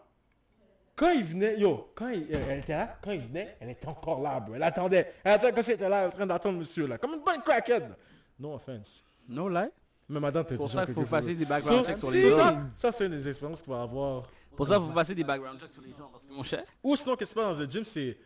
Quand 0.95 1.11
il 1.11 1.23
venait, 1.23 1.57
yo, 1.59 1.91
quand 1.95 2.09
il, 2.09 2.23
euh, 2.33 2.39
elle 2.49 2.59
était 2.59 2.73
là, 2.73 2.97
quand 3.01 3.11
il 3.11 3.21
venait, 3.21 3.57
elle 3.59 3.69
était 3.71 3.87
encore 3.87 4.21
là, 4.21 4.39
bro. 4.39 4.55
Elle 4.55 4.63
attendait. 4.63 5.13
Elle 5.23 5.33
attendait 5.33 5.53
quand 5.53 5.63
c'était 5.63 5.89
là, 5.89 6.07
en 6.07 6.11
train 6.11 6.25
d'attendre 6.27 6.57
monsieur, 6.59 6.85
là. 6.87 6.97
Comme 6.99 7.13
une 7.13 7.23
bonne 7.23 7.41
crackhead. 7.41 7.95
No 8.39 8.53
offense. 8.55 9.03
No 9.27 9.47
lie. 9.49 9.69
Mais 10.09 10.19
madame, 10.19 10.45
t'es 10.45 10.55
Pour 10.57 10.69
ça 10.71 10.85
qu'il 10.85 10.93
faut 10.95 11.03
passer 11.03 11.33
de- 11.33 11.39
des 11.39 11.45
background 11.45 11.79
So, 11.79 11.85
checks 11.85 11.97
sur 11.97 12.11
les 12.11 12.31
ça, 12.31 12.49
hommes. 12.49 12.71
ça, 12.75 12.91
c'est 12.91 13.05
une 13.05 13.11
des 13.11 13.27
expériences 13.29 13.61
qu'on 13.61 13.71
va 13.71 13.81
avoir. 13.83 14.23
Pour 14.55 14.67
ça, 14.67 14.79
faut 14.79 14.91
passer 14.91 15.15
des 15.15 15.23
background 15.23 15.59
checks 15.59 15.73
sur 15.73 15.81
les 15.81 15.91
gens 15.91 16.09
parce 16.11 16.25
que 16.25 16.33
mon 16.33 16.43
cher. 16.43 16.63
Ou 16.83 16.95
sinon, 16.95 17.15
qu'est-ce 17.15 17.33
qui 17.33 17.39
se 17.39 17.45
passe 17.45 17.57
dans 17.57 17.63
le 17.63 17.69
gym, 17.69 17.83
c'est. 17.83 18.17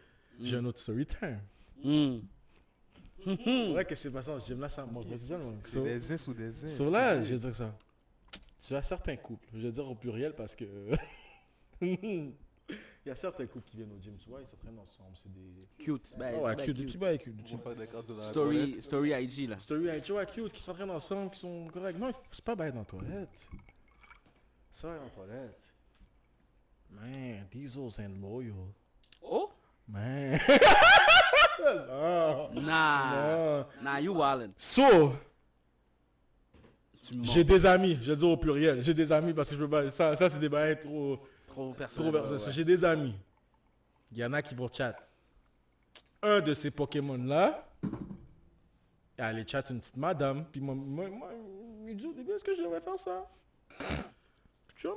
J'ai 0.42 0.56
un 0.58 0.66
autre 0.66 0.80
story 0.80 1.06
time. 1.06 1.40
Hmm. 1.84 2.20
C'est 3.26 3.72
vrai 3.74 3.86
que 3.86 3.96
c'est 3.96 4.10
passé 4.12 4.30
dans 4.32 4.40
ce 4.40 4.48
gym 4.48 4.60
là, 4.62 4.70
ça 4.70 4.86
mange. 4.86 5.06
C'est 5.18 5.70
So, 5.72 5.84
des 5.84 6.12
ins 6.12 6.28
ou 6.30 6.34
des 6.34 6.66
ins. 6.66 6.68
so 6.68 6.90
là, 6.92 7.24
je 7.24 7.34
vais 7.34 7.38
dire 7.40 7.56
ça. 7.56 7.76
Tu 8.66 8.76
as 8.76 8.82
certains 8.84 9.16
couples, 9.18 9.48
je 9.54 9.60
vais 9.60 9.72
dire 9.72 9.88
au 9.88 9.96
pluriel 9.96 10.34
parce 10.34 10.56
que. 10.56 10.66
Il 13.08 13.12
y 13.12 13.14
a 13.14 13.16
certains 13.16 13.46
couples 13.48 13.70
qui 13.70 13.78
viennent 13.78 13.94
au 13.94 14.02
gym, 14.02 14.18
tu 14.18 14.28
vois, 14.28 14.42
ils 14.42 14.48
s'entraînent 14.48 14.78
ensemble. 14.80 15.16
C'est 15.24 15.32
des. 15.32 15.66
Cute. 15.82 16.14
Ben, 16.18 16.36
Oh, 16.38 16.44
ouais, 16.46 16.58
ben, 16.58 16.66
cute, 16.66 16.76
petits 16.86 16.98
bails 16.98 17.18
cute. 17.18 17.36
la 17.40 18.22
Story, 18.22 18.58
toilette. 18.58 18.84
story 18.84 19.12
IG 19.24 19.48
là. 19.50 19.58
Story 19.60 19.90
avec 19.90 20.06
Joe 20.06 20.26
cute 20.26 20.52
qui 20.52 20.62
s'entraînent 20.62 20.90
ensemble, 20.90 21.32
qui 21.32 21.40
sont 21.40 21.68
corrects. 21.72 21.98
Non, 21.98 22.12
c'est 22.34 22.44
pas 22.44 22.54
bail 22.54 22.74
dans 22.74 22.80
la 22.80 22.86
toilette. 22.86 23.30
Ça 24.70 24.90
va 24.90 24.98
dans 24.98 25.04
la 25.06 25.10
toilette. 25.12 25.60
Man, 26.90 27.48
Diesel's 27.50 27.98
and 27.98 28.20
loyal. 28.20 28.74
Oh? 29.22 29.52
Man. 29.88 30.38
non, 31.64 32.50
Nah. 32.62 33.14
non. 33.16 33.66
Nah, 33.84 34.00
you 34.02 34.14
wildin'. 34.14 34.52
So, 34.58 35.14
j'ai 37.24 37.46
des 37.46 37.66
amis, 37.66 38.00
je 38.02 38.12
dire 38.12 38.28
au 38.28 38.36
pluriel. 38.36 38.84
J'ai 38.84 38.94
des 38.94 39.14
amis 39.14 39.34
parce 39.34 39.50
que 39.50 39.56
je 39.56 39.62
veux 39.62 39.70
pas. 39.70 39.90
Ça, 39.92 40.14
ça 40.18 40.28
c'est 40.28 40.40
des 40.40 40.50
bails 40.50 40.78
trop. 40.78 41.22
Trop 41.58 41.70
Trop 41.72 41.74
personnel. 41.74 42.12
versé. 42.12 42.34
ouais, 42.34 42.46
ouais. 42.46 42.52
J'ai 42.52 42.64
des 42.66 42.86
amis. 42.86 43.16
Il 44.12 44.18
y 44.20 44.26
en 44.26 44.34
a 44.34 44.42
qui 44.42 44.54
vont 44.56 44.70
chat. 44.72 44.96
Un 46.22 46.40
de 46.40 46.54
ces 46.54 46.72
Pokémon-là, 46.72 47.68
elle 49.18 49.26
allait 49.26 49.48
chat 49.48 49.70
une 49.70 49.80
petite 49.80 49.98
madame. 49.98 50.46
Puis 50.52 50.62
moi, 50.62 50.76
moi, 50.76 51.10
moi, 51.10 51.30
il 51.88 51.96
dit 51.98 52.06
au 52.08 52.14
début, 52.14 52.32
est-ce 52.32 52.44
que 52.44 52.56
je 52.56 52.62
devrais 52.62 52.82
faire 52.82 53.00
ça? 53.00 53.26
Tu 54.76 54.88
vois, 54.88 54.96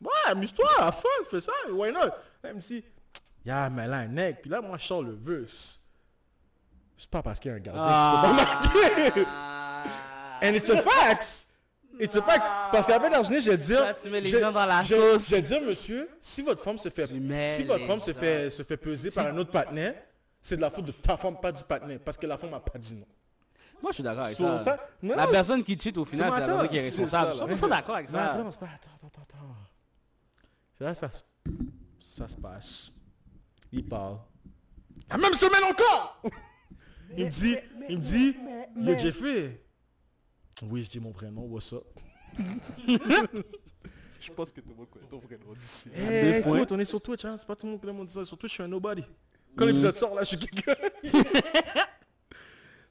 ouais, 0.00 0.30
amuse-toi, 0.30 0.68
à 0.78 0.92
fun, 0.92 1.08
fais 1.30 1.40
ça, 1.40 1.52
why 1.70 1.92
not? 1.92 2.10
Elle 2.42 2.54
me 2.56 2.60
dit, 2.60 2.82
yeah, 3.44 3.68
mais 3.70 3.86
là, 3.86 3.98
un 3.98 4.06
nec. 4.08 4.40
Puis 4.42 4.50
là, 4.50 4.60
moi, 4.60 4.76
je 4.78 4.86
sors 4.86 5.02
le 5.02 5.12
verse. 5.12 5.78
C'est 6.96 7.10
pas 7.10 7.22
parce 7.22 7.38
qu'il 7.38 7.50
y 7.50 7.54
a 7.54 7.56
un 7.56 7.60
gardien 7.60 7.82
que 7.82 8.66
tu 8.66 8.72
peux 8.72 8.74
pas 8.74 9.12
marquer. 9.12 9.24
Ah. 9.26 9.84
And 10.42 10.54
it's 10.54 10.68
a 10.70 10.82
fact. 10.82 11.46
It's 12.00 12.16
a 12.16 12.22
fact. 12.22 12.42
Parce 12.72 12.88
le 12.88 13.14
journée, 13.22 13.40
je 13.40 13.50
vais 13.50 13.56
dire. 13.58 13.80
Là, 13.82 13.94
tu 13.94 14.08
mets 14.10 14.20
les 14.20 14.30
je- 14.30 14.38
gens 14.38 14.52
dans 14.52 14.66
la 14.66 14.82
je- 14.84 14.94
sauce. 14.94 15.28
Je 15.30 15.34
vais 15.36 15.42
dire, 15.42 15.60
monsieur, 15.62 16.08
si 16.20 16.42
votre 16.42 16.62
femme 16.62 16.78
se 16.78 16.88
fait, 16.90 17.08
si 17.56 17.64
votre 17.64 17.86
femme 17.86 18.00
se 18.00 18.12
fait, 18.12 18.50
se 18.50 18.62
fait 18.62 18.76
peser 18.76 19.10
par 19.10 19.26
un 19.26 19.36
autre 19.36 19.50
partenaire, 19.50 19.94
c'est 20.40 20.56
de 20.56 20.60
la 20.60 20.70
faute 20.70 20.84
de 20.84 20.92
ta 20.92 21.16
femme, 21.16 21.38
pas 21.40 21.52
du 21.52 21.62
partenaire. 21.64 21.98
Parce 22.04 22.16
que 22.16 22.26
la 22.26 22.38
femme 22.38 22.54
a 22.54 22.60
pas 22.60 22.78
dit 22.78 22.94
non. 22.94 23.06
Moi, 23.82 23.92
je 23.92 23.94
suis 23.94 24.02
d'accord 24.02 24.24
avec 24.24 24.36
So, 24.36 24.44
ça. 24.44 24.64
ça- 24.64 24.88
non, 25.02 25.14
La 25.14 25.26
personne 25.28 25.62
qui 25.62 25.78
cheat 25.78 25.96
au 25.98 26.04
c'est 26.04 26.10
final, 26.12 26.32
c'est 26.32 26.40
la 26.40 26.46
personne 26.46 26.68
qui 26.68 26.76
est 26.78 26.80
responsable. 26.82 27.30
Je 27.30 27.34
suis 27.36 27.42
100% 27.64 27.68
d'accord 27.68 27.94
avec 27.94 28.08
ça. 28.08 28.24
attends, 28.32 28.48
attends, 28.48 28.48
attends, 28.48 29.06
attends, 29.06 29.22
attends. 29.22 29.56
C'est 30.76 30.84
là, 30.84 30.94
ça, 30.94 31.10
se- 31.12 31.22
ça 32.00 32.28
se 32.28 32.36
passe. 32.36 32.90
Il 33.72 33.84
parle. 33.84 34.18
La 35.10 35.16
même 35.16 35.34
semaine 35.34 35.62
encore! 35.64 36.22
il 37.16 37.24
me 37.26 37.30
dit, 37.30 37.56
il 37.88 37.96
me 37.98 38.02
dit, 38.02 38.36
yo 38.76 38.98
Jeffrey. 38.98 39.60
Oui, 40.62 40.84
je 40.84 40.90
dis 40.90 41.00
mon 41.00 41.12
prénom, 41.12 41.42
what's 41.42 41.72
up? 41.72 41.84
Je 44.20 44.32
pense 44.32 44.50
que 44.50 44.60
tout 44.60 44.70
le 44.70 44.74
monde 44.74 44.90
connaît 44.90 45.06
ton 45.06 45.18
vrai 45.18 45.38
nom 45.38 45.52
d'ici. 45.54 45.90
Eh, 45.94 46.40
point. 46.42 46.56
écoute, 46.56 46.72
on 46.72 46.78
est 46.78 46.84
sur 46.84 47.00
Twitch, 47.00 47.24
hein. 47.24 47.36
C'est 47.38 47.46
pas 47.46 47.54
tout 47.54 47.66
le 47.66 47.72
monde 47.72 47.80
qui 47.80 47.86
connaît 47.86 47.98
mon 47.98 48.04
design. 48.04 48.24
Sur 48.24 48.36
Twitch, 48.36 48.50
je 48.50 48.54
suis 48.54 48.62
un 48.64 48.68
nobody. 48.68 49.04
Quand 49.56 49.64
l'épisode 49.64 49.96
sort, 49.96 50.14
là, 50.14 50.22
je 50.22 50.28
suis 50.28 50.38
quelqu'un. 50.38 50.74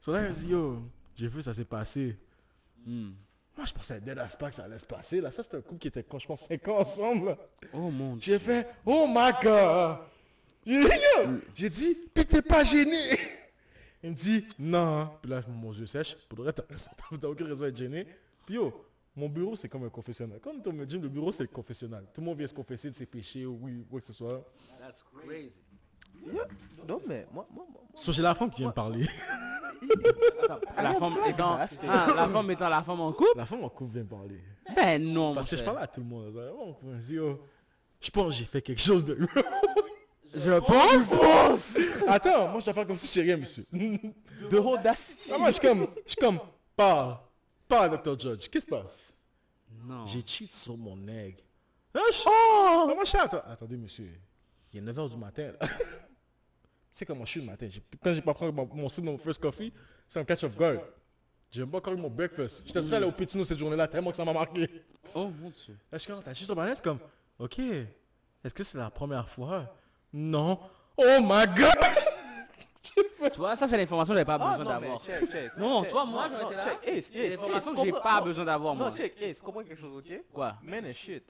so 0.00 0.12
là, 0.12 0.22
il 0.22 0.30
me 0.30 0.34
dit, 0.34 0.48
yo, 0.48 0.82
j'ai 1.14 1.28
vu, 1.28 1.42
ça 1.42 1.52
s'est 1.52 1.66
passé. 1.66 2.16
Hmm. 2.84 3.10
Moi, 3.56 3.66
je 3.66 3.72
pensais 3.72 3.94
à 3.94 4.00
Dead 4.00 4.18
Ass 4.18 4.36
pas 4.36 4.48
que 4.48 4.54
ça 4.54 4.64
allait 4.64 4.78
se 4.78 4.86
passer, 4.86 5.20
là. 5.20 5.30
Ça, 5.30 5.42
c'était 5.42 5.58
un 5.58 5.60
couple 5.60 5.80
qui 5.80 5.88
était, 5.88 6.02
quand 6.02 6.18
je 6.18 6.26
pense, 6.26 6.46
5 6.46 6.66
ans 6.68 6.78
ensemble, 6.78 7.26
là. 7.26 7.38
Oh 7.74 7.90
mon 7.90 8.16
dieu. 8.16 8.32
J'ai 8.34 8.38
fait, 8.38 8.66
oh 8.86 9.06
my 9.06 9.30
god. 9.42 9.98
J'ai 10.64 10.84
dit, 10.84 10.90
yo. 10.90 11.30
J'ai 11.54 11.70
dit, 11.70 11.98
puis 12.14 12.24
t'es 12.24 12.42
pas 12.42 12.64
gêné. 12.64 13.18
Il 14.02 14.10
me 14.10 14.14
dit, 14.14 14.44
non. 14.58 15.10
Puis 15.20 15.30
là, 15.30 15.42
mon 15.48 15.72
yeux 15.72 15.86
sèche. 15.86 16.16
Pour 16.28 16.38
le 16.38 16.44
reste, 16.44 16.62
t'as 17.20 17.28
aucune 17.28 17.46
raison 17.46 17.64
d'être 17.64 17.76
gêné. 17.76 18.06
Puis 18.46 18.54
yo, 18.54 18.72
mon 19.16 19.28
bureau, 19.28 19.56
c'est 19.56 19.68
comme 19.68 19.84
un 19.84 19.88
confessionnal. 19.90 20.38
Quand 20.40 20.52
on 20.66 20.78
au 20.78 20.84
gym, 20.84 21.02
le 21.02 21.08
bureau, 21.08 21.32
c'est 21.32 21.42
le 21.42 21.48
confessionnal. 21.48 22.06
Tout 22.14 22.20
le 22.20 22.26
monde 22.26 22.38
vient 22.38 22.46
se 22.46 22.54
confesser 22.54 22.90
de 22.90 22.94
ses 22.94 23.06
péchés, 23.06 23.44
ou 23.44 23.58
oui, 23.62 23.84
quoi 23.90 24.00
que 24.00 24.06
ce 24.06 24.12
soit. 24.12 24.44
That's 24.78 25.02
crazy. 25.02 25.52
Non, 26.86 27.00
mais 27.06 27.26
moi, 27.32 27.46
moi, 27.50 27.66
moi, 27.70 27.82
So, 27.94 28.12
j'ai 28.12 28.22
la 28.22 28.34
femme 28.34 28.50
qui 28.50 28.58
vient 28.58 28.68
me 28.68 28.72
parler. 28.74 29.06
La 30.76 30.94
femme 30.94 31.14
étant, 31.28 31.56
ah, 31.88 32.12
la 32.16 32.28
femme 32.28 32.50
étant 32.50 32.68
la 32.68 32.82
femme 32.82 33.00
en 33.00 33.12
couple? 33.12 33.36
La 33.36 33.46
femme 33.46 33.62
en 33.62 33.68
couple 33.68 33.92
vient 33.94 34.02
me 34.02 34.08
parler. 34.08 34.42
Ben 34.74 35.02
non, 35.02 35.34
Parce 35.34 35.50
que 35.50 35.56
je 35.56 35.62
parle 35.62 35.78
à 35.78 35.86
tout 35.86 36.00
le 36.00 36.06
monde. 36.06 36.34
me 36.82 36.98
dit, 36.98 37.16
je 38.00 38.10
pense 38.10 38.28
que 38.28 38.32
j'ai 38.40 38.44
fait 38.44 38.62
quelque 38.62 38.80
chose 38.80 39.04
de... 39.04 39.16
Je 40.34 40.58
pense. 40.60 41.76
Attends, 42.06 42.48
moi, 42.50 42.60
je 42.60 42.64
dois 42.66 42.74
faire 42.74 42.86
comme 42.86 42.96
si 42.96 43.06
je 43.06 43.20
rien, 43.24 43.36
monsieur. 43.36 43.64
de 43.72 44.56
audacité. 44.58 45.30
Ah, 45.34 45.38
moi, 45.38 45.48
je 45.50 45.52
suis 45.58 45.66
comme, 45.66 45.86
je 46.04 46.10
suis 46.12 46.16
comme, 46.20 46.38
parle, 46.76 47.16
parle, 47.66 47.90
Dr. 48.02 48.18
Judge, 48.18 48.48
qu'est-ce 48.48 48.50
qui 48.50 48.60
se 48.60 48.66
passe? 48.66 49.14
Non. 49.84 50.06
J'ai 50.06 50.22
cheat 50.24 50.52
sur 50.52 50.76
mon 50.76 50.96
egg. 51.08 51.36
Ah, 51.94 52.00
je- 52.12 52.22
Ah, 52.26 52.84
moi, 52.86 53.04
je 53.04 53.08
suis 53.10 53.18
Attendez, 53.18 53.76
monsieur, 53.76 54.10
il 54.72 54.78
est 54.78 54.82
9h 54.92 55.10
du 55.10 55.16
matin, 55.16 55.52
tu 55.60 55.66
sais 56.92 57.06
comment 57.06 57.24
je 57.24 57.30
suis 57.30 57.40
le 57.40 57.46
matin? 57.46 57.68
Quand 58.02 58.12
j'ai 58.12 58.20
pas 58.22 58.34
pris 58.34 58.50
mon, 58.52 58.66
mon 58.74 58.88
sip 58.88 59.04
de 59.04 59.10
mon 59.10 59.18
first 59.18 59.40
coffee, 59.40 59.72
c'est 60.06 60.18
un 60.20 60.24
catch 60.24 60.44
of 60.44 60.56
guard. 60.56 60.80
J'ai 61.50 61.60
même 61.62 61.70
pas 61.70 61.78
encore 61.78 61.94
eu 61.94 61.96
mon 61.96 62.10
breakfast. 62.10 62.64
J'étais 62.66 62.80
tout 62.80 62.88
seul 62.88 63.04
au 63.04 63.12
Pétino 63.12 63.42
cette 63.44 63.58
journée-là, 63.58 63.88
tellement 63.88 64.10
que 64.10 64.16
ça 64.16 64.24
m'a 64.24 64.32
marqué. 64.32 64.68
Oh 65.14 65.28
mon 65.28 65.48
dieu. 65.50 65.74
Là, 65.90 65.96
je 65.96 65.98
suis 65.98 66.12
comme, 66.12 66.22
t'as 66.22 66.34
juste 66.34 66.50
au 66.50 66.54
c'est 66.74 66.82
comme, 66.84 66.98
ok, 67.38 67.58
est-ce 67.58 68.52
que 68.54 68.62
c'est 68.64 68.76
la 68.78 68.90
première 68.90 69.28
fois? 69.28 69.74
Non. 70.12 70.58
Oh 70.96 71.18
my 71.20 71.46
god 71.46 71.74
Tu 73.32 73.38
vois, 73.38 73.56
ça 73.56 73.68
c'est 73.68 73.76
l'information 73.76 74.14
que 74.14 74.18
j'avais 74.18 74.24
pas 74.24 74.38
besoin 74.38 74.64
d'avoir. 74.64 75.00
Non, 75.56 75.84
toi, 75.84 76.04
moi, 76.04 76.28
j'aurais 76.28 76.54
été 76.54 76.56
là. 76.56 77.02
C'est 77.02 77.28
l'information 77.30 77.74
que 77.74 77.84
j'ai 77.84 77.92
pas 77.92 78.20
besoin 78.20 78.44
d'avoir, 78.44 78.74
moi. 78.74 78.90
Non, 78.90 78.96
check, 78.96 79.14
Ace, 79.20 79.40
comprends 79.40 79.62
quelque 79.62 79.80
chose, 79.80 79.96
ok? 79.98 80.22
Quoi? 80.32 80.56
Men 80.62 80.86
and 80.86 80.92
shit. 80.94 81.24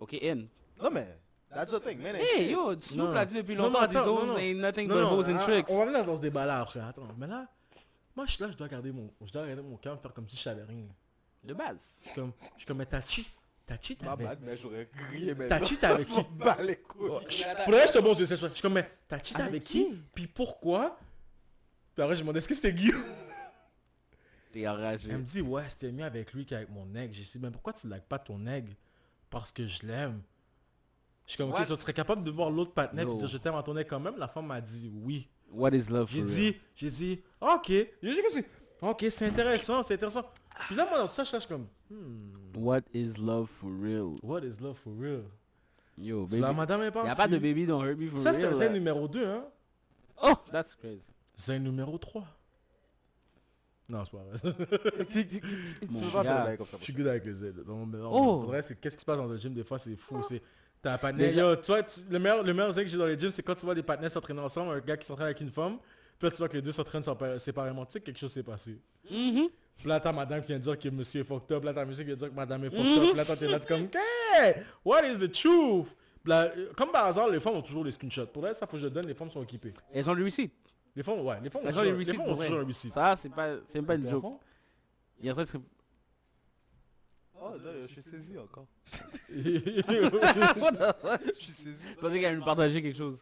Ok, 0.00 0.14
N. 0.20 0.48
Non, 0.80 0.90
mais, 0.90 1.18
that's 1.54 1.72
the 1.72 1.82
thing, 1.82 1.98
men 1.98 2.16
and 2.16 2.18
Hey, 2.20 2.44
shit. 2.44 2.50
yo, 2.50 2.78
Snoop 2.78 3.14
l'a 3.14 3.24
dit 3.24 3.34
depuis 3.34 3.54
longtemps, 3.54 3.80
hoes 3.80 4.26
non. 4.26 4.38
ain't 4.38 4.60
nothing 4.60 4.88
Non, 4.88 4.94
but 4.94 5.00
non, 5.02 5.12
hoes 5.12 5.28
and 5.28 5.36
hein, 5.36 5.44
tricks. 5.44 5.70
On 5.70 5.78
va 5.78 5.86
venir 5.86 6.04
dans 6.04 6.16
ce 6.16 6.20
débat-là 6.22 6.60
après. 6.60 6.80
Attends, 6.80 7.08
mais 7.16 7.26
là, 7.26 7.46
moi, 8.14 8.26
je 8.26 8.32
suis 8.32 8.42
là, 8.42 8.50
je 8.50 8.56
dois 8.56 8.68
garder 8.68 8.92
mon, 8.92 9.10
je 9.24 9.32
dois 9.32 9.46
garder 9.46 9.62
mon 9.62 9.76
calme, 9.76 9.98
faire 9.98 10.12
comme 10.12 10.28
si 10.28 10.36
je 10.36 10.42
savais 10.42 10.64
rien. 10.64 10.86
De 11.44 11.54
base. 11.54 12.00
Je 12.02 12.08
suis 12.08 12.14
comme, 12.14 12.32
je 12.54 12.58
suis 12.58 12.66
comme, 12.66 12.78
mais 12.78 12.86
Tachi, 12.86 13.26
Mais 13.68 14.56
j'aurais 14.56 14.86
crié 14.86 15.34
maintenant. 15.34 15.58
Tachi, 15.58 15.76
t'avais 15.78 16.04
qui 16.04 16.14
les 16.62 16.76
couilles. 16.76 17.08
Pour 17.08 17.72
le 17.72 17.76
reste, 17.76 17.94
je 17.94 17.98
te 17.98 18.04
bon, 18.04 18.14
je 18.14 18.24
sais 18.24 18.36
pas. 18.36 18.48
Je 18.48 18.52
suis 18.54 18.62
comme, 18.62 18.74
mais 18.74 18.88
Tachi, 19.08 19.34
t'avais 19.34 19.48
Avec 19.48 19.64
qui 19.64 19.98
Puis 20.14 20.26
pourquoi? 20.26 20.98
Puis 21.94 22.02
après, 22.02 22.14
je 22.14 22.20
me 22.20 22.24
demandais, 22.26 22.38
est-ce 22.38 22.48
que 22.48 22.54
c'était 22.54 22.72
Guillaume? 22.72 23.02
T'es 24.52 24.68
enragé. 24.68 25.10
Elle 25.10 25.18
me 25.18 25.24
dit, 25.24 25.40
ouais, 25.40 25.64
c'était 25.68 25.90
mieux 25.90 26.04
avec 26.04 26.32
lui 26.32 26.46
qu'avec 26.46 26.70
mon 26.70 26.94
aigle. 26.94 27.12
J'ai 27.14 27.24
dit, 27.24 27.38
mais 27.40 27.50
pourquoi 27.50 27.72
tu 27.72 27.86
ne 27.86 27.94
likes 27.94 28.06
pas 28.06 28.18
ton 28.18 28.46
aigle? 28.46 28.74
Parce 29.30 29.50
que 29.50 29.66
je 29.66 29.84
l'aime. 29.86 30.22
Je 31.26 31.32
suis 31.32 31.38
comme, 31.38 31.50
ok, 31.50 31.64
so 31.66 31.74
tu 31.74 31.82
serais 31.82 31.92
capable 31.92 32.22
de 32.22 32.30
voir 32.30 32.50
l'autre 32.50 32.72
partenaire 32.72 33.04
et 33.04 33.08
No. 33.08 33.16
dire, 33.16 33.28
je 33.28 33.38
t'aime 33.38 33.56
à 33.56 33.62
ton 33.62 33.76
aigle 33.76 33.90
quand 33.90 33.98
même? 33.98 34.16
La 34.16 34.28
femme 34.28 34.46
m'a 34.46 34.60
dit, 34.60 34.92
oui. 34.94 35.28
What 35.50 35.70
is 35.70 35.88
love 35.88 36.08
J'ai 36.12 36.22
dit, 36.22 36.56
j'ai 36.74 36.90
dit, 36.90 37.22
ok. 37.40 37.66
J'ai 37.68 37.88
dit 38.02 38.44
ok, 38.80 39.06
c'est 39.10 39.26
intéressant, 39.26 39.82
c'est 39.82 39.94
intéressant. 39.94 40.24
Puis 40.66 40.74
là, 40.76 40.86
moi, 40.88 40.98
dans 40.98 41.06
tout 41.06 41.12
ça, 41.14 41.24
je 41.24 41.30
cherche 41.30 41.46
comme, 41.46 41.66
hmm, 41.90 42.30
What 42.56 42.80
is 42.94 43.12
love 43.18 43.48
for 43.48 43.70
real? 43.70 44.14
what 44.22 44.40
is 44.40 44.60
love 44.60 44.76
for 44.82 44.92
real? 44.98 45.24
Yo, 45.98 46.26
So, 46.28 46.36
La 46.38 46.48
baby. 46.48 46.56
madame 46.58 46.82
est 46.82 46.88
Y 46.88 46.92
partie. 46.92 47.10
a 47.10 47.14
pas 47.14 47.28
de 47.28 47.38
baby 47.38 47.66
don't 47.66 47.82
hurt 47.84 47.98
me 47.98 48.08
for 48.08 48.18
Ça, 48.18 48.32
c'est 48.34 48.42
real. 48.42 48.54
c'est 48.54 48.66
là. 48.68 48.72
numéro 48.74 49.08
2, 49.08 49.24
hein. 49.26 49.44
Oh, 50.22 50.34
that's 50.50 50.74
crazy. 50.74 51.02
C'est 51.36 51.58
numéro 51.58 51.98
3. 51.98 52.24
Non, 53.88 54.02
c'est 54.04 54.10
pas 54.10 54.24
vrai. 54.24 54.36
Tu 55.10 55.86
Mon 55.90 56.00
veux 56.00 56.10
pas 56.10 56.24
gars. 56.24 56.56
comme 56.56 56.66
ça. 56.66 56.76
Je 56.80 56.84
suis 56.84 56.92
good 56.92 57.06
avec 57.06 57.24
les 57.24 57.44
ailes. 57.44 57.62
Non, 57.66 57.86
mais 57.86 57.98
non, 57.98 58.10
Oh. 58.12 58.24
pour 58.40 58.46
vrai, 58.46 58.62
c'est 58.62 58.80
qu'est-ce 58.80 58.96
qui 58.96 59.00
se 59.02 59.06
passe 59.06 59.16
dans 59.16 59.26
le 59.26 59.36
gym 59.36 59.54
des 59.54 59.62
fois, 59.62 59.78
c'est 59.78 59.94
fou. 59.96 60.20
C'est 60.24 60.42
t'as 60.82 60.94
un 60.94 60.98
partenaire. 60.98 61.34
Yo, 61.36 61.56
tu 61.56 61.66
vois, 61.66 61.82
tu- 61.82 62.00
le 62.10 62.18
meilleur, 62.18 62.42
le 62.42 62.52
meilleur 62.52 62.74
que 62.74 62.88
j'ai 62.88 62.96
dans 62.98 63.06
les 63.06 63.18
gyms, 63.18 63.30
c'est 63.30 63.42
quand 63.42 63.54
tu 63.54 63.64
vois 63.64 63.74
des 63.74 63.82
partenaires 63.84 64.10
s'entraîner 64.10 64.40
ensemble, 64.40 64.72
un 64.72 64.80
gars 64.80 64.96
qui 64.96 65.06
s'entraîne 65.06 65.26
avec 65.26 65.40
une 65.40 65.50
femme, 65.50 65.78
puis 66.18 66.26
là 66.26 66.30
tu 66.30 66.36
vois 66.38 66.48
que 66.48 66.56
les 66.56 66.62
deux 66.62 66.72
s'entraînent 66.72 67.02
sépa- 67.02 67.38
séparément. 67.38 67.86
Tu 67.86 67.92
sais 67.92 68.00
que 68.00 68.06
quelque 68.06 68.18
chose 68.18 68.32
s'est 68.32 68.42
passé. 68.42 68.76
Puis 69.78 69.88
là 69.88 70.00
t'as 70.00 70.12
madame 70.12 70.40
qui 70.42 70.48
vient 70.48 70.58
dire 70.58 70.78
que 70.78 70.88
monsieur 70.88 71.20
est 71.20 71.24
fucked 71.24 71.52
up, 71.56 71.64
là 71.64 71.72
t'as 71.74 71.84
monsieur 71.84 72.02
qui 72.04 72.08
vient 72.08 72.16
dire 72.16 72.30
que 72.30 72.34
madame 72.34 72.64
est 72.64 72.70
fucked 72.70 72.84
Mhm. 72.84 72.98
up, 72.98 73.08
puis 73.10 73.16
là 73.16 73.36
t'es 73.36 73.46
là 73.48 73.60
t'es 73.60 73.66
comme, 73.66 73.88
hey, 74.38 74.54
what 74.84 75.02
is 75.06 75.18
the 75.18 75.30
truth? 75.32 75.86
Là, 76.24 76.50
comme 76.76 76.90
par 76.90 77.04
hasard, 77.06 77.28
les 77.28 77.38
femmes 77.38 77.54
ont 77.54 77.62
toujours 77.62 77.84
les 77.84 77.92
screenshots. 77.92 78.26
Pour 78.26 78.44
elle, 78.48 78.54
ça 78.56 78.66
faut 78.66 78.72
que 78.72 78.78
je 78.80 78.84
le 78.86 78.90
donne, 78.90 79.06
les 79.06 79.14
femmes 79.14 79.30
sont 79.30 79.42
équipées. 79.44 79.72
Elles 79.92 80.10
ont 80.10 80.14
le 80.14 80.24
receipt. 80.24 80.50
Les 80.96 81.02
femmes, 81.04 81.20
ouais, 81.20 81.36
les 81.40 81.50
femmes 81.50 81.62
ont 81.62 81.68
Elles 81.68 81.78
ont 81.78 81.82
toujours, 81.82 81.98
les 81.98 82.04
les 82.04 82.12
femmes 82.14 82.20
ont 82.28 82.36
toujours 82.36 82.58
un 82.60 82.64
receipt. 82.64 82.90
Ça, 82.90 83.14
c'est 83.16 83.28
pas, 83.28 83.56
c'est 83.68 83.78
même 83.78 83.86
pas 83.86 83.94
une 83.94 84.08
joke. 84.10 84.24
Il 85.20 85.30
train 85.32 85.42
de 85.44 85.48
se... 85.48 85.56
Oh, 87.40 87.50
là, 87.62 87.70
je 87.86 87.92
suis 87.92 88.02
saisi 88.02 88.38
encore. 88.38 88.66
ouais, 89.30 89.62
Je 91.38 91.44
suis 91.44 91.52
saisi. 91.52 91.88
Je 91.94 92.00
pensais 92.00 92.14
qu'elle 92.14 92.24
allait 92.24 92.36
nous 92.36 92.44
partager 92.44 92.82
quelque 92.82 92.96
chose. 92.96 93.18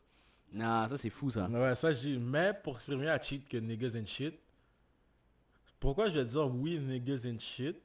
Non, 0.52 0.88
ça 0.88 0.96
c'est 0.96 1.10
fou 1.10 1.30
ça. 1.30 1.48
ça 1.74 1.92
je 1.92 1.98
dis, 1.98 2.18
mais 2.18 2.52
pour 2.62 2.80
se 2.80 2.92
revenir 2.92 3.10
à 3.12 3.20
cheat 3.20 3.48
que 3.48 3.56
niggas 3.56 3.98
and 4.00 4.06
shit, 4.06 4.38
pourquoi 5.84 6.08
je 6.08 6.14
vais 6.14 6.24
dire 6.24 6.46
oui 6.46 6.78
niggas 6.78 7.26
and 7.26 7.38
shit 7.38 7.76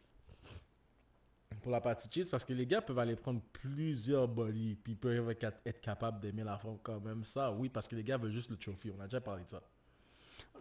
pour 1.62 1.70
la 1.70 1.82
partie 1.82 2.08
cheat, 2.10 2.24
c'est 2.24 2.32
parce 2.32 2.46
que 2.46 2.54
les 2.54 2.66
gars 2.66 2.82
peuvent 2.82 2.98
aller 2.98 3.18
prendre 3.18 3.42
plusieurs 3.52 4.26
bodies, 4.30 4.78
puis 4.82 4.94
ils 4.94 4.98
peuvent 4.98 5.30
être 5.30 5.82
capables 5.82 6.22
d'aimer 6.22 6.46
la 6.46 6.58
femme 6.58 6.78
quand 6.82 7.02
même. 7.02 7.26
Ça, 7.26 7.52
oui, 7.52 7.68
parce 7.68 7.86
que 7.86 7.98
les 7.98 8.04
gars 8.04 8.16
veulent 8.16 8.32
juste 8.32 8.50
le 8.50 8.56
trophy, 8.56 8.90
on 8.98 9.02
a 9.02 9.04
déjà 9.04 9.20
parlé 9.20 9.44
de 9.44 9.50
ça. 9.50 9.62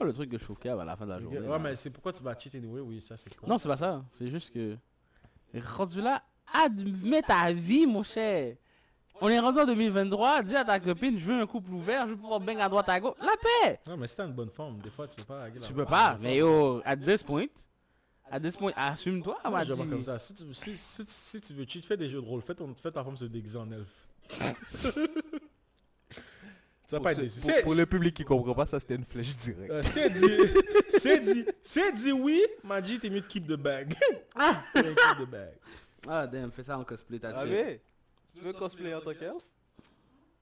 Oh, 0.01 0.05
le 0.05 0.12
truc 0.12 0.29
que 0.29 0.37
je 0.37 0.42
trouve 0.42 0.59
qu'il 0.59 0.68
y 0.68 0.74
a 0.74 0.81
à 0.81 0.85
la 0.85 0.96
fin 0.96 1.05
de 1.05 1.11
la 1.11 1.20
journée. 1.20 1.38
là. 1.38 1.51
ouais, 1.51 1.59
mais 1.61 1.77
c'est 1.77 1.90
pourquoi 1.90 2.12
tu 2.12 2.20
vas 2.24 2.37
cheat 2.37 2.53
anyway, 2.57 2.81
oui, 2.81 3.01
ça 3.01 3.16
c'est. 3.16 3.31
Non, 3.46 3.57
c'est 3.59 3.68
pas 3.68 3.77
ça. 3.77 4.05
C'est 4.12 4.29
juste 4.29 4.53
que... 4.53 4.77
Rendu 5.55 6.03
là, 6.03 6.24
admets 6.53 7.22
ta 7.22 7.53
vie, 7.53 7.87
mon 7.87 8.03
cher. 8.03 8.57
On 9.21 9.29
est 9.29 9.39
rendu 9.41 9.59
en 9.59 9.67
2023, 9.67 10.43
dis 10.45 10.55
à 10.55 10.65
ta 10.65 10.79
copine, 10.79 11.19
je 11.19 11.25
veux 11.25 11.41
un 11.41 11.47
couple 11.47 11.73
ouvert, 11.73 12.07
je 12.07 12.13
veux 12.13 12.17
pouvoir 12.17 12.39
bang 12.41 12.61
à 12.61 12.69
droite 12.69 12.89
à 12.89 13.01
gauche. 13.01 13.17
La 13.21 13.33
paix 13.63 13.81
Non, 13.87 13.97
mais 13.97 14.07
t'as 14.07 14.27
une 14.27 14.33
bonne 14.33 14.51
forme, 14.51 14.79
des 14.79 14.91
fois 14.91 15.09
tu 15.09 15.17
peux 15.17 15.25
pas 15.25 15.47
Tu 15.51 15.73
peux 15.73 15.85
pas, 15.85 16.17
mais 16.21 16.37
yo, 16.37 16.81
at 16.85 16.97
this 16.97 17.23
point, 17.25 17.47
at 18.31 18.39
this 18.41 18.57
point, 18.57 18.73
assume-toi, 18.77 19.39
m'a 19.51 19.65
je 19.65 19.73
comme 19.75 20.05
ça. 20.05 20.19
Si 20.21 20.35
tu, 20.35 20.45
si, 20.55 20.77
si, 20.77 21.03
si 21.05 21.41
tu 21.41 21.53
veux 21.53 21.65
cheat, 21.67 21.85
fais 21.85 21.97
des 21.97 22.09
jeux 22.09 22.21
de 22.21 22.27
rôle. 22.27 22.43
Fais, 22.43 22.55
ton, 22.55 22.73
fais 22.81 22.93
ta 22.93 23.03
femme 23.03 23.17
se 23.17 23.25
déguiser 23.25 23.59
en 23.59 23.71
elfe. 23.73 24.07
tu 24.29 24.39
vas 26.93 26.99
Pour, 26.99 27.03
pas 27.03 27.15
déçu. 27.15 27.41
pour- 27.41 27.51
C'est- 27.51 27.63
pour 27.65 27.75
le 27.75 27.87
public 27.87 28.15
qui 28.15 28.25
comprend 28.25 28.55
pas, 28.55 28.67
ça 28.67 28.79
c'était 28.79 28.95
une 28.95 29.05
flèche 29.05 29.35
directe. 29.37 29.71
Euh, 29.73 29.83
c'est 29.83 30.11
dit, 30.11 30.39
c'est 30.99 31.21
dit, 31.21 31.45
c'est 31.63 31.93
dit 31.93 32.13
oui, 32.13 32.41
m'a 32.63 32.81
dit 32.81 33.01
t'es 33.01 33.11
mieux 33.11 33.21
de 33.23 33.27
keep 33.27 33.47
the 33.49 33.57
bag. 33.57 33.97
Ah, 34.37 34.63
keep 34.75 34.85
the 35.19 35.29
bag. 35.29 35.55
ah 36.09 36.27
damn, 36.27 36.53
fais 36.53 36.63
ça 36.63 36.79
en 36.79 36.85
cosplay, 36.85 37.19
ta 37.19 37.33
Ah 37.35 37.45
tu 38.33 38.41
veux 38.41 38.53
cosplayer 38.53 38.95
en 38.95 39.01
tant 39.01 39.14
qu'elfe? 39.14 39.43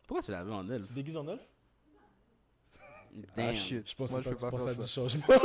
Pourquoi 0.07 0.23
tu 0.23 0.31
l'as 0.31 0.45
vu 0.45 0.53
en 0.53 0.69
elfe 0.69 0.83
Tu 0.83 0.89
te 0.91 0.95
déguises 0.95 1.17
en 1.17 1.27
elfe? 1.29 1.41
Damn. 3.37 3.49
Ah 3.49 3.55
shit, 3.55 3.89
Je 3.89 3.95
pense 3.95 4.11
moi 4.11 4.21
que 4.21 4.25
je 4.25 4.31
tu 4.31 4.35
peux 4.37 4.41
pas 4.43 4.51
penses 4.51 4.63
faire 4.63 4.71
à 4.71 4.75
ça. 4.75 4.83
du 4.83 4.89
changement. 4.89 5.25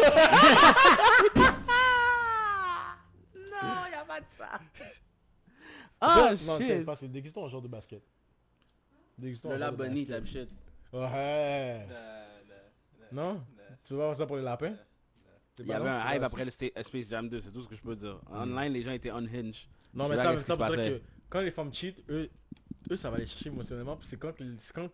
Non, 3.36 3.88
y'a 3.92 4.04
pas 4.06 4.20
de 4.20 4.26
ça. 4.38 4.60
Ah, 6.00 6.34
non, 6.48 6.58
tu 6.58 6.66
shit. 6.66 6.86
pas, 6.86 6.96
c'est 6.96 7.08
déguise-toi 7.08 7.44
en 7.44 7.48
genre 7.48 7.62
de 7.62 7.68
basket. 7.68 8.02
Déguise-toi 9.18 9.52
Le 9.52 9.56
en 9.56 9.60
genre 9.60 9.72
la 9.72 9.72
de 9.72 9.90
bunny, 9.90 10.06
basket. 10.06 10.24
type 10.48 10.50
shit. 10.50 10.50
Ouais. 10.94 11.88
Non? 13.12 13.44
Tu 13.84 13.94
vas 13.94 14.06
voir 14.06 14.16
ça 14.16 14.26
pour 14.26 14.38
les 14.38 14.42
lapins? 14.44 14.76
Il 15.60 15.68
y 15.68 15.74
avait 15.74 15.90
un 15.90 16.14
hype 16.16 16.24
après 16.24 16.44
le 16.46 16.52
Space 16.52 17.08
Jam 17.10 17.30
2, 17.30 17.40
c'est 17.42 17.52
tout 17.52 17.62
ce 17.62 17.68
que 17.70 17.76
je 17.76 17.82
peux 17.82 17.96
dire. 17.96 18.20
Online, 18.32 18.74
les 18.74 18.82
gens 18.82 18.92
étaient 18.92 19.12
unhinged. 19.12 19.68
Non, 19.94 20.08
mais 20.08 20.18
ça, 20.18 20.36
ça 20.40 20.56
dire 20.56 20.58
passait? 20.58 20.76
que 21.00 21.02
quand 21.32 21.42
les 21.42 21.50
femmes 21.52 21.74
cheat, 21.74 21.98
eux, 22.10 22.30
eux 22.92 22.98
ça 22.98 23.10
va 23.10 23.18
les 23.18 23.26
chercher 23.26 23.50
émotionnellement. 23.50 23.98
C'est 24.04 24.18
quand, 24.20 24.34
quand 24.76 24.90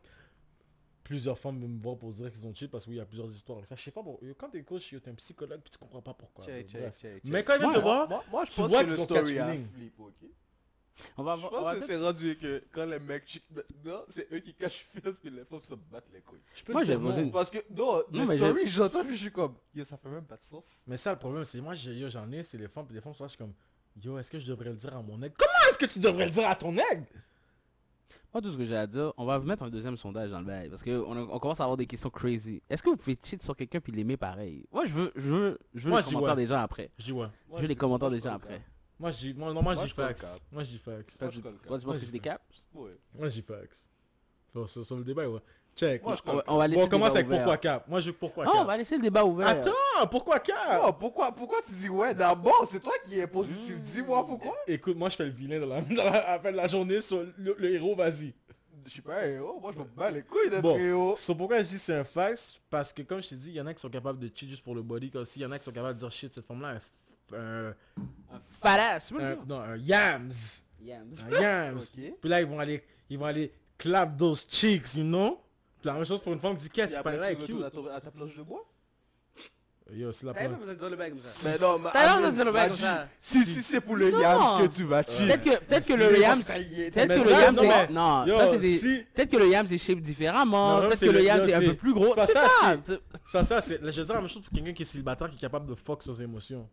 plusieurs 1.03 1.37
femmes 1.39 1.57
viennent 1.59 1.77
me 1.77 1.81
voir 1.81 1.97
pour 1.97 2.11
dire 2.11 2.31
qu'ils 2.31 2.45
ont 2.45 2.53
cheat 2.53 2.69
parce 2.69 2.83
qu'il 2.85 2.95
y 2.95 2.99
a 2.99 3.05
plusieurs 3.05 3.31
histoires 3.31 3.57
avec 3.59 3.67
ça. 3.67 3.75
Je 3.75 3.81
sais 3.83 3.91
pas, 3.91 4.01
bon, 4.01 4.19
euh, 4.23 4.33
quand 4.37 4.49
t'es 4.49 4.61
coach, 4.63 4.89
t'es 4.89 5.09
un 5.09 5.15
psychologue 5.15 5.61
puis 5.61 5.71
tu 5.71 5.77
comprends 5.77 6.01
pas 6.01 6.13
pourquoi. 6.13 6.45
Check, 6.45 6.69
Bref. 6.69 6.81
check, 6.83 6.97
check, 6.99 7.23
check. 7.23 7.31
Mais 7.33 7.43
quand 7.43 7.53
ils 7.55 7.59
viennent 7.59 7.69
Moi, 7.71 7.79
te 7.79 7.83
voir, 7.83 8.09
Moi, 8.09 8.23
moi, 8.31 8.45
je 8.45 8.51
tu 8.51 8.57
pense 8.61 8.69
vois 8.69 8.83
que 8.83 8.89
qu'ils 8.89 8.97
le 8.97 9.03
story 9.03 9.39
a 9.39 9.53
flip, 9.73 9.99
ok? 9.99 10.13
On 11.15 11.23
va 11.23 11.35
Je 11.35 11.41
voir. 11.41 11.51
pense 11.51 11.73
que 11.75 11.79
c'est 11.81 11.97
rendu 11.97 12.35
que 12.37 12.63
quand 12.71 12.85
les 12.85 12.99
mecs 12.99 13.27
cheat 13.27 13.43
maintenant, 13.51 14.01
c'est 14.09 14.31
eux 14.33 14.39
qui 14.39 14.53
cachent 14.55 14.83
fesses 15.03 15.19
puis 15.19 15.29
les 15.29 15.45
femmes 15.45 15.61
se 15.61 15.75
battent 15.75 16.09
les 16.11 16.21
couilles. 16.21 16.39
je 16.55 16.63
peux 16.63 16.73
Moi, 16.73 16.83
j'ai 16.83 16.95
non. 16.97 17.01
posé 17.03 17.21
une- 17.21 17.31
Parce 17.31 17.51
que, 17.51 17.59
non, 17.69 18.01
Non, 18.11 18.25
mais 18.25 18.35
story, 18.37 18.65
j'entends 18.67 19.03
puis 19.05 19.15
je 19.15 19.21
suis 19.21 19.31
comme, 19.31 19.55
yo, 19.75 19.83
ça 19.83 19.95
fait 19.97 20.09
même 20.09 20.25
pas 20.25 20.37
de 20.37 20.41
sens. 20.43 20.83
Mais 20.87 20.97
ça, 20.97 21.11
le 21.13 21.19
problème, 21.19 21.45
c'est 21.45 21.61
moi, 21.61 21.73
j'ai- 21.75 21.93
yo, 21.95 22.09
j'en 22.09 22.29
ai, 22.31 22.41
c'est 22.43 22.57
les 22.57 22.67
femmes, 22.67 22.85
puis 22.85 22.95
les 22.95 23.01
femmes, 23.01 23.13
suis 23.13 23.37
comme, 23.37 23.53
yo, 24.03 24.17
est-ce 24.17 24.29
que 24.31 24.39
je 24.39 24.47
devrais 24.47 24.69
le 24.69 24.75
dire 24.75 24.95
à 24.95 25.01
mon 25.01 25.21
aigle? 25.21 25.35
Comment 25.37 25.69
est-ce 25.69 25.77
que 25.77 25.85
tu 25.85 25.99
devrais 25.99 26.25
le 26.25 26.31
dire 26.31 26.47
à 26.47 26.55
ton 26.55 26.71
aigle? 26.73 27.05
Moi, 28.33 28.41
tout 28.41 28.51
ce 28.51 28.57
que 28.57 28.65
j'ai 28.65 28.75
à 28.75 28.85
dire, 28.85 29.13
on 29.17 29.25
va 29.25 29.39
mettre 29.39 29.63
un 29.63 29.69
deuxième 29.69 29.95
sondage 29.95 30.31
dans 30.31 30.39
le 30.39 30.45
bail. 30.45 30.69
Parce 30.69 30.83
qu'on 30.83 31.17
on 31.17 31.39
commence 31.39 31.59
à 31.59 31.63
avoir 31.63 31.77
des 31.77 31.87
questions 31.87 32.09
crazy. 32.09 32.61
Est-ce 32.69 32.83
que 32.83 32.89
vous 32.89 32.97
pouvez 32.97 33.17
cheat 33.23 33.41
sur 33.41 33.55
quelqu'un 33.55 33.79
puis 33.79 33.91
l'aimer 33.91 34.17
pareil? 34.17 34.65
Moi, 34.71 34.85
je 34.85 34.93
veux, 34.93 35.11
je 35.15 35.21
veux, 35.29 35.59
je 35.73 35.85
veux 35.85 35.89
Moi, 35.89 36.01
les 36.01 36.07
commentaires 36.11 36.35
ouais. 36.35 36.41
des 36.43 36.47
gens 36.47 36.59
après. 36.59 36.91
Je 36.97 37.05
dis 37.05 37.11
ouais. 37.13 37.27
je 37.55 37.61
veux 37.61 37.67
les 37.67 37.75
commentaires 37.75 38.11
des 38.11 38.19
gens 38.19 38.33
après. 38.33 38.61
Moi, 38.99 39.11
dis, 39.11 39.33
moi, 39.33 39.53
non, 39.53 39.61
moi, 39.61 39.75
colle 39.75 39.89
fax. 39.89 40.21
cap. 40.21 40.39
Moi, 40.51 40.63
je 40.63 40.69
dis 40.71 40.77
fax. 40.79 41.21
Moi, 41.21 41.29
Toi, 41.29 41.29
je 41.29 41.79
tu 41.79 41.85
penses 41.85 41.97
que 41.97 42.05
c'est 42.05 42.11
des 42.11 42.19
caps? 42.19 42.43
Ouais. 42.73 42.91
Moi, 43.13 43.29
dis 43.29 43.41
fax. 43.41 43.87
Sur 44.83 44.97
le 44.97 45.03
débat, 45.03 45.29
ouais. 45.29 45.39
Check. 45.77 46.03
Moi, 46.03 46.15
je 46.15 46.21
on, 46.29 46.35
va- 46.35 46.43
on 46.47 46.57
va 46.57 46.67
laisser 46.67 46.79
Bon, 46.81 46.85
on 46.87 46.89
commence 46.89 47.11
avec 47.11 47.27
ouvert. 47.27 47.37
pourquoi 47.39 47.57
cap? 47.57 47.87
Moi, 47.87 48.01
je 48.01 48.07
veux 48.07 48.13
pourquoi 48.13 48.45
Ah, 48.47 48.51
on 48.53 48.57
cap. 48.57 48.67
va 48.67 48.77
laisser 48.77 48.95
le 48.95 49.01
débat 49.03 49.23
ouvert. 49.23 49.47
Attends, 49.47 50.07
pourquoi 50.09 50.39
cap? 50.39 50.81
Oh, 50.85 50.91
pourquoi, 50.93 51.31
pourquoi 51.31 51.59
tu 51.65 51.73
dis 51.75 51.87
ouais 51.89 52.13
d'abord 52.15 52.67
C'est 52.69 52.79
toi 52.79 52.93
qui 53.07 53.19
es 53.19 53.27
positif. 53.27 53.75
Dis-moi 53.81 54.25
pourquoi. 54.25 54.55
Écoute, 54.67 54.97
moi, 54.97 55.09
je 55.09 55.15
fais 55.15 55.25
le 55.25 55.31
vilain 55.31 55.59
dans 55.59 55.67
la, 55.67 55.81
dans 55.95 56.03
la, 56.03 56.11
à 56.11 56.31
la 56.37 56.39
fin 56.39 56.51
de 56.51 56.57
la 56.57 56.67
journée 56.67 56.99
sur 57.01 57.23
le, 57.37 57.55
le 57.57 57.71
héros, 57.73 57.95
vas-y. 57.95 58.33
Je 58.85 58.91
suis 58.91 59.01
pas 59.01 59.19
un 59.21 59.27
héros. 59.27 59.59
Moi, 59.61 59.71
je 59.73 59.79
me 59.79 59.83
bats 59.83 60.09
les 60.09 60.21
couilles 60.23 60.49
d'être 60.49 60.61
Bon. 60.61 60.77
héros. 60.77 61.15
C'est 61.17 61.35
pourquoi 61.35 61.57
je 61.61 61.67
dis 61.67 61.77
c'est 61.79 61.93
un 61.95 62.03
fax, 62.05 62.59
parce 62.69 62.91
que 62.93 63.01
comme 63.03 63.21
je 63.21 63.29
t'ai 63.29 63.35
dit, 63.35 63.49
il 63.49 63.55
y 63.55 63.61
en 63.61 63.67
a 63.67 63.73
qui 63.73 63.81
sont 63.81 63.89
capables 63.89 64.17
de 64.17 64.31
cheat 64.33 64.49
juste 64.49 64.63
pour 64.63 64.73
le 64.75 64.81
body, 64.81 65.11
comme 65.11 65.25
si 65.25 65.39
il 65.39 65.43
y 65.43 65.45
en 65.45 65.51
a 65.51 65.59
qui 65.59 65.65
sont 65.65 65.71
capables 65.71 65.93
de 65.95 65.99
dire 65.99 66.11
shit, 66.11 66.33
cette 66.33 66.45
femme-là, 66.45 66.79
un, 67.33 67.37
un, 67.37 67.67
Un 68.33 68.39
fadass. 68.61 69.11
non, 69.47 69.59
un 69.59 69.75
yams. 69.77 70.31
Yams. 70.81 71.13
Un 71.29 71.39
yams. 71.41 71.77
Ok. 71.97 72.13
Puis 72.21 72.29
là, 72.29 72.39
ils 72.41 72.47
vont 72.47 72.59
aller, 72.59 72.81
ils 73.09 73.19
vont 73.19 73.25
aller 73.25 73.51
clap 73.77 74.15
those 74.17 74.47
cheeks, 74.49 74.95
you 74.95 75.03
know? 75.03 75.39
La 75.87 75.93
même 75.93 76.05
chose 76.05 76.21
pour 76.21 76.33
une 76.33 76.39
femme 76.39 76.55
qui 76.57 76.63
dit, 76.63 76.69
qu'est-ce 76.69 76.97
tu 76.97 77.03
parles 77.03 77.15
là, 77.17 77.33
tu 77.35 77.45
cute. 77.45 77.63
à, 77.63 78.01
ta 78.01 78.11
planche 78.11 78.35
de 78.35 78.43
bois? 78.43 78.65
Yo, 79.89 80.11
c'est 80.11 80.25
la 80.25 80.33
pas 80.33 80.45
besoin 80.49 80.73
de 80.73 80.77
dire 80.77 80.89
le 80.89 80.95
bail 80.97 81.11
comme 81.11 81.19
ça. 81.19 81.49
Mais 81.49 81.57
non, 81.65 81.79
mais 81.79 81.89
T'as 81.93 82.19
l'air 82.19 82.29
de 82.29 82.35
dire 82.35 82.43
le 82.45 82.51
bail 82.51 82.67
comme 82.67 82.77
ça. 82.77 83.07
Si, 83.19 83.45
si 83.45 83.63
c'est 83.63 83.79
pour 83.79 83.95
le 83.95 84.11
Non. 84.11 84.19
Yams 84.19 84.61
que 84.67 84.75
tu 84.75 84.83
vas 84.83 85.01
chill. 85.03 85.27
Peut-être 85.27 85.43
que, 85.45 85.65
peut-être 85.65 85.87
que 85.87 85.93
Si 85.93 85.97
le 85.97 86.09
c'est 86.09 86.19
yam, 86.19 86.29
parce 86.31 86.39
que 86.39 86.45
ça 86.45 86.59
y 86.59 86.81
est, 86.81 86.91
peut-être 86.91 87.07
que 87.07 87.23
le 87.23 87.29
ça, 87.33 87.41
yam, 87.41 87.55
non, 87.55 87.61
c'est, 87.61 87.67
mais- 87.69 87.93
non, 87.93 88.25
Yo, 88.25 88.37
ça 88.37 88.47
c'est 88.51 88.59
des, 88.59 88.77
si- 88.79 89.05
peut-être 89.13 89.29
que 89.31 89.37
le 89.37 89.47
yam 89.47 89.65
c'est 89.67 89.77
shape 89.77 90.01
différemment, 90.01 90.81
peut-être 90.81 90.99
que 90.99 91.05
le 91.05 91.11
le- 91.13 91.23
yam 91.23 91.39
yo, 91.39 91.45
c'est 91.47 91.53
un 91.53 91.59
peu 91.61 91.73
plus 91.75 91.93
gros, 91.93 92.13
c'est 92.17 92.33
ça, 92.33 92.47
c'est- 92.83 92.99
Ça, 93.25 93.43
ça, 93.45 93.61
c'est. 93.61 93.79
Je 93.81 94.01
dis 94.01 94.07
la 94.09 94.15
même 94.15 94.27
chose 94.27 94.41
pour 94.43 94.51
quelqu'un 94.51 94.73
qui 94.73 94.81
est 94.81 94.85
célibataire, 94.85 95.29
qui 95.29 95.37
est 95.37 95.39
capable 95.39 95.67
de 95.69 95.75
fuck 95.75 96.03
sans 96.03 96.21
émotion. 96.21 96.67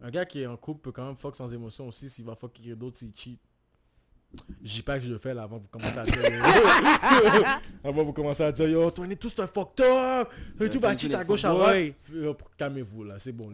Un 0.00 0.10
gars 0.10 0.24
qui 0.24 0.40
est 0.40 0.46
en 0.46 0.56
couple 0.56 0.80
peut 0.80 0.92
quand 0.92 1.04
même 1.04 1.16
fuck 1.18 1.36
sans 1.36 1.52
émotion 1.52 1.86
aussi. 1.88 2.08
S'il 2.08 2.24
va 2.24 2.34
fuck 2.34 2.54
quelqu'un 2.54 2.76
d'autre, 2.76 2.96
c'est 2.98 3.14
cheat. 3.14 3.38
Je 4.62 4.74
dis 4.74 4.82
pas 4.82 4.98
que 4.98 5.04
je 5.04 5.10
le 5.10 5.18
fais 5.18 5.32
là 5.32 5.44
avant 5.44 5.58
que 5.58 5.62
vous 5.62 5.68
commencez 5.68 5.98
à 5.98 6.04
dire. 6.04 7.60
avant 7.84 8.04
vous 8.04 8.12
commencez 8.12 8.42
à 8.42 8.52
dire 8.52 8.68
Yo, 8.68 8.90
toi, 8.90 9.04
on 9.06 9.10
est 9.10 9.16
tous 9.16 9.34
un 9.38 9.46
fucked 9.46 9.84
up. 9.84 10.28
Et 10.60 10.68
tout 10.68 10.80
va 10.80 10.88
Tony 10.88 10.98
cheat 10.98 11.14
à 11.14 11.24
gauche 11.24 11.44
à 11.44 11.50
droite. 11.50 11.94
Calmez-vous 12.56 13.04
là, 13.04 13.18
c'est 13.18 13.32
bon. 13.32 13.50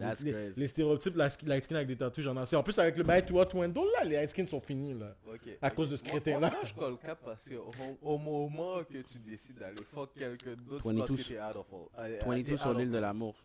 Les, 0.57 0.67
stéréotypes, 0.67 1.15
la, 1.15 1.29
la 1.45 1.61
skin 1.61 1.75
avec 1.75 1.87
des 1.87 1.95
tatouages, 1.95 2.25
j'en 2.25 2.35
ai 2.35 2.39
assez. 2.41 2.55
En 2.55 2.63
plus, 2.63 2.77
avec 2.79 2.97
le 2.97 3.03
bail 3.03 3.25
to 3.25 3.35
Window 3.53 3.85
là, 3.93 4.03
les 4.03 4.27
skins 4.27 4.47
sont 4.47 4.59
finis 4.59 4.93
là. 4.93 5.15
À 5.61 5.69
cause 5.69 5.89
de 5.89 5.97
ce 5.97 6.03
Moi- 6.03 6.11
crétin-là. 6.13 6.49
Moi, 6.49 6.59
je 6.63 6.73
colle 6.73 6.97
cap 6.97 7.19
parce 7.23 7.47
que 7.47 7.55
au, 8.01 8.17
moment 8.17 8.83
que 8.83 8.97
tu 8.97 9.19
décides 9.19 9.59
d'aller 9.59 9.83
fuck 9.93 10.13
quelqu'un 10.17 10.55
d'autre, 10.55 10.83
c'est 10.83 10.89
22 10.89 10.99
parce 10.99 11.15
que 11.15 11.27
t'es 11.33 11.41
out 11.41 11.55
of 11.55 11.65
all. 11.71 12.05
euh, 12.05 12.19
euh, 12.21 12.25
22 12.25 12.43
t'es 12.43 12.57
sur 12.57 12.73
l'île 12.73 12.91
de 12.91 12.97
l'amour. 12.97 13.35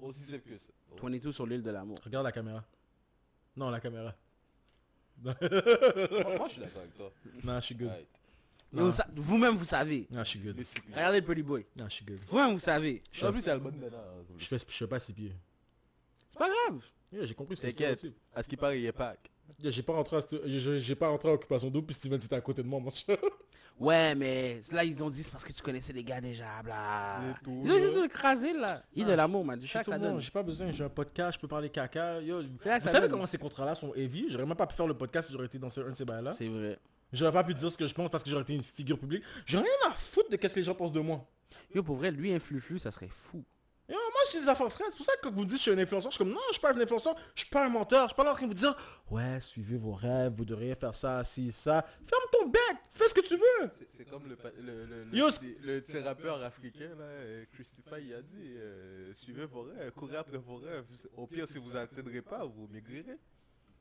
Aussi 0.00 0.20
simple 0.20 0.48
que 0.48 0.56
ça. 0.56 0.70
22 1.02 1.32
sur 1.32 1.46
l'île 1.46 1.62
de 1.62 1.70
l'amour. 1.70 1.98
Regarde 2.04 2.24
la 2.24 2.32
caméra. 2.32 2.64
Non, 3.56 3.70
la 3.70 3.80
caméra. 3.80 4.14
Moi, 5.22 5.34
moi, 5.40 6.46
je 6.48 6.52
suis 6.52 6.60
d'accord 6.60 6.80
avec 6.82 6.94
toi. 6.94 7.12
Non, 7.44 7.60
je 7.60 7.64
suis 7.66 7.74
good. 7.74 7.88
Right. 7.88 8.08
Vous 8.72 8.92
Vous-même 9.16 9.56
vous 9.56 9.64
savez. 9.64 10.06
Non, 10.10 10.20
je 10.24 10.28
suis 10.28 10.38
good. 10.38 10.56
Regardez 10.92 11.20
le 11.20 11.24
Pretty 11.26 11.42
Boy. 11.42 11.66
Non, 11.78 11.86
je 11.88 11.94
suis 11.94 12.04
good. 12.04 12.20
Vous-même 12.28 12.52
vous 12.52 12.60
savez. 12.60 13.02
En 13.22 13.32
plus, 13.32 13.42
c'est 13.42 13.52
le 13.54 13.60
bon 13.60 13.70
dedans. 13.70 13.98
Je 14.38 14.44
fais, 14.46 14.58
je 14.58 14.64
fais 14.74 14.86
pas 14.86 15.00
six 15.00 15.12
pieds. 15.12 15.34
C'est 16.30 16.38
pas 16.38 16.48
grave. 16.48 16.80
Yeah, 17.12 17.24
j'ai 17.26 17.34
compris, 17.34 17.56
c'est 17.56 17.66
T'inquiète. 17.72 18.06
À 18.34 18.42
ce 18.42 18.48
qui 18.48 18.56
paraît, 18.56 18.80
il 18.80 18.86
est 18.86 18.92
pas. 18.92 19.16
Yeah, 19.58 19.72
j'ai 19.72 19.82
pas 19.82 19.92
rentré 19.94 20.20
j'ai- 20.46 20.94
pas 20.94 21.08
rentré 21.08 21.28
à 21.28 21.32
occupation 21.32 21.68
double 21.70 21.88
puis 21.88 21.94
Steven 21.96 22.20
c'était 22.20 22.36
à 22.36 22.40
côté 22.40 22.62
de 22.62 22.68
moi, 22.68 22.78
mon 22.78 22.90
cher. 22.90 23.18
Ouais, 23.80 24.14
mais 24.14 24.60
là 24.70 24.84
ils 24.84 25.02
ont 25.02 25.08
dit 25.10 25.22
c'est 25.22 25.30
parce 25.32 25.42
que 25.44 25.52
tu 25.52 25.62
connaissais 25.62 25.92
les 25.94 26.04
gars 26.04 26.20
déjà, 26.20 26.62
bla. 26.62 27.20
C'est 27.38 27.44
tout, 27.44 27.62
Ils 27.64 27.72
ont 27.72 27.96
de 27.96 28.02
l'écraser 28.02 28.52
là. 28.52 28.82
Il 28.94 29.06
de 29.06 29.12
Ah, 29.12 29.16
l'amour, 29.16 29.44
man. 29.44 29.58
Tout 29.58 29.66
ça 29.66 29.82
donne. 29.82 30.20
j'ai 30.20 30.30
pas 30.30 30.42
besoin, 30.42 30.70
j'ai 30.70 30.84
un 30.84 30.88
podcast, 30.90 31.34
je 31.36 31.40
peux 31.40 31.48
parler 31.48 31.70
caca. 31.70 32.20
Yo, 32.20 32.42
C'est 32.62 32.78
vous 32.78 32.86
savez 32.88 33.00
donne. 33.00 33.10
comment 33.12 33.26
ces 33.26 33.38
contrats-là 33.38 33.74
sont 33.74 33.94
heavy? 33.94 34.26
J'aurais 34.28 34.44
même 34.44 34.54
pas 34.56 34.66
pu 34.66 34.74
faire 34.76 34.86
le 34.86 34.94
podcast 34.94 35.28
si 35.28 35.32
j'aurais 35.32 35.46
été 35.46 35.58
dans 35.58 35.70
ce- 35.70 35.80
un 35.80 35.90
de 35.90 35.96
ces 35.96 36.04
bails-là. 36.04 36.32
C'est 36.32 36.48
vrai. 36.48 36.78
J'aurais 37.12 37.32
pas 37.32 37.42
pu 37.42 37.54
dire 37.54 37.72
ce 37.72 37.76
que 37.76 37.88
je 37.88 37.94
pense 37.94 38.10
parce 38.10 38.22
que 38.22 38.30
j'aurais 38.30 38.42
été 38.42 38.54
une 38.54 38.62
figure 38.62 38.98
publique. 38.98 39.24
J'ai 39.46 39.56
rien 39.58 39.66
à 39.88 39.92
foutre 39.92 40.28
de 40.30 40.36
qu'est-ce 40.36 40.54
que 40.54 40.60
les 40.60 40.64
gens 40.64 40.74
pensent 40.74 40.92
de 40.92 41.00
moi. 41.00 41.26
Yo, 41.74 41.82
pour 41.82 41.96
vrai, 41.96 42.10
lui, 42.10 42.32
un 42.34 42.38
flux 42.38 42.62
ça 42.78 42.90
serait 42.90 43.08
fou. 43.08 43.42
Je 44.26 44.30
suis 44.30 44.40
des 44.40 44.48
affaires 44.48 44.70
frères. 44.72 44.86
C'est 44.90 44.96
pour 44.96 45.06
ça 45.06 45.16
que 45.16 45.20
quand 45.22 45.30
vous 45.32 45.40
me 45.40 45.46
dites 45.46 45.52
que 45.58 45.64
je 45.64 45.70
suis 45.70 45.70
un 45.72 45.78
influenceur, 45.78 46.10
je 46.10 46.16
suis 46.16 46.24
comme 46.24 46.32
non, 46.32 46.40
je 46.48 46.52
suis 46.54 46.60
pas 46.60 46.72
un 46.72 46.80
influenceur, 46.80 47.14
je 47.34 47.40
suis 47.42 47.50
pas 47.50 47.64
un 47.66 47.68
menteur. 47.68 48.02
Je 48.04 48.08
suis 48.08 48.14
pas 48.16 48.24
là 48.24 48.30
en 48.32 48.34
train 48.34 48.46
de 48.46 48.48
vous 48.48 48.54
dire 48.58 48.74
ouais, 49.10 49.40
suivez 49.40 49.76
vos 49.76 49.92
rêves, 49.92 50.32
vous 50.34 50.44
devriez 50.44 50.74
faire 50.74 50.94
ça, 50.94 51.22
ci, 51.24 51.50
ça. 51.52 51.82
Ferme 52.06 52.22
ton 52.32 52.48
bec, 52.48 52.60
fais 52.92 53.08
ce 53.08 53.14
que 53.14 53.20
tu 53.20 53.36
veux. 53.36 53.70
C'est- 53.96 54.04
comme 54.04 54.26
le, 54.28 54.36
le, 54.60 54.86
le, 54.86 55.04
le, 55.04 55.16
Yo, 55.16 55.28
petit- 55.30 55.56
le 55.62 55.80
petit 55.82 55.98
rappeur 55.98 56.42
africain, 56.42 56.88
là, 56.98 57.04
euh, 57.04 57.44
Christopher, 57.52 57.98
il 57.98 58.14
a 58.14 58.22
dit 58.22 58.54
euh, 58.56 59.12
Suivez 59.14 59.44
vos 59.46 59.62
rêves, 59.62 59.92
courez 59.92 60.16
après 60.16 60.38
vos 60.38 60.56
rêves. 60.56 60.84
Au 61.16 61.26
pire, 61.26 61.46
si 61.46 61.58
vous 61.58 61.72
n'atteindrez 61.72 62.22
pas, 62.22 62.44
vous 62.44 62.66
maigrirez. 62.72 63.18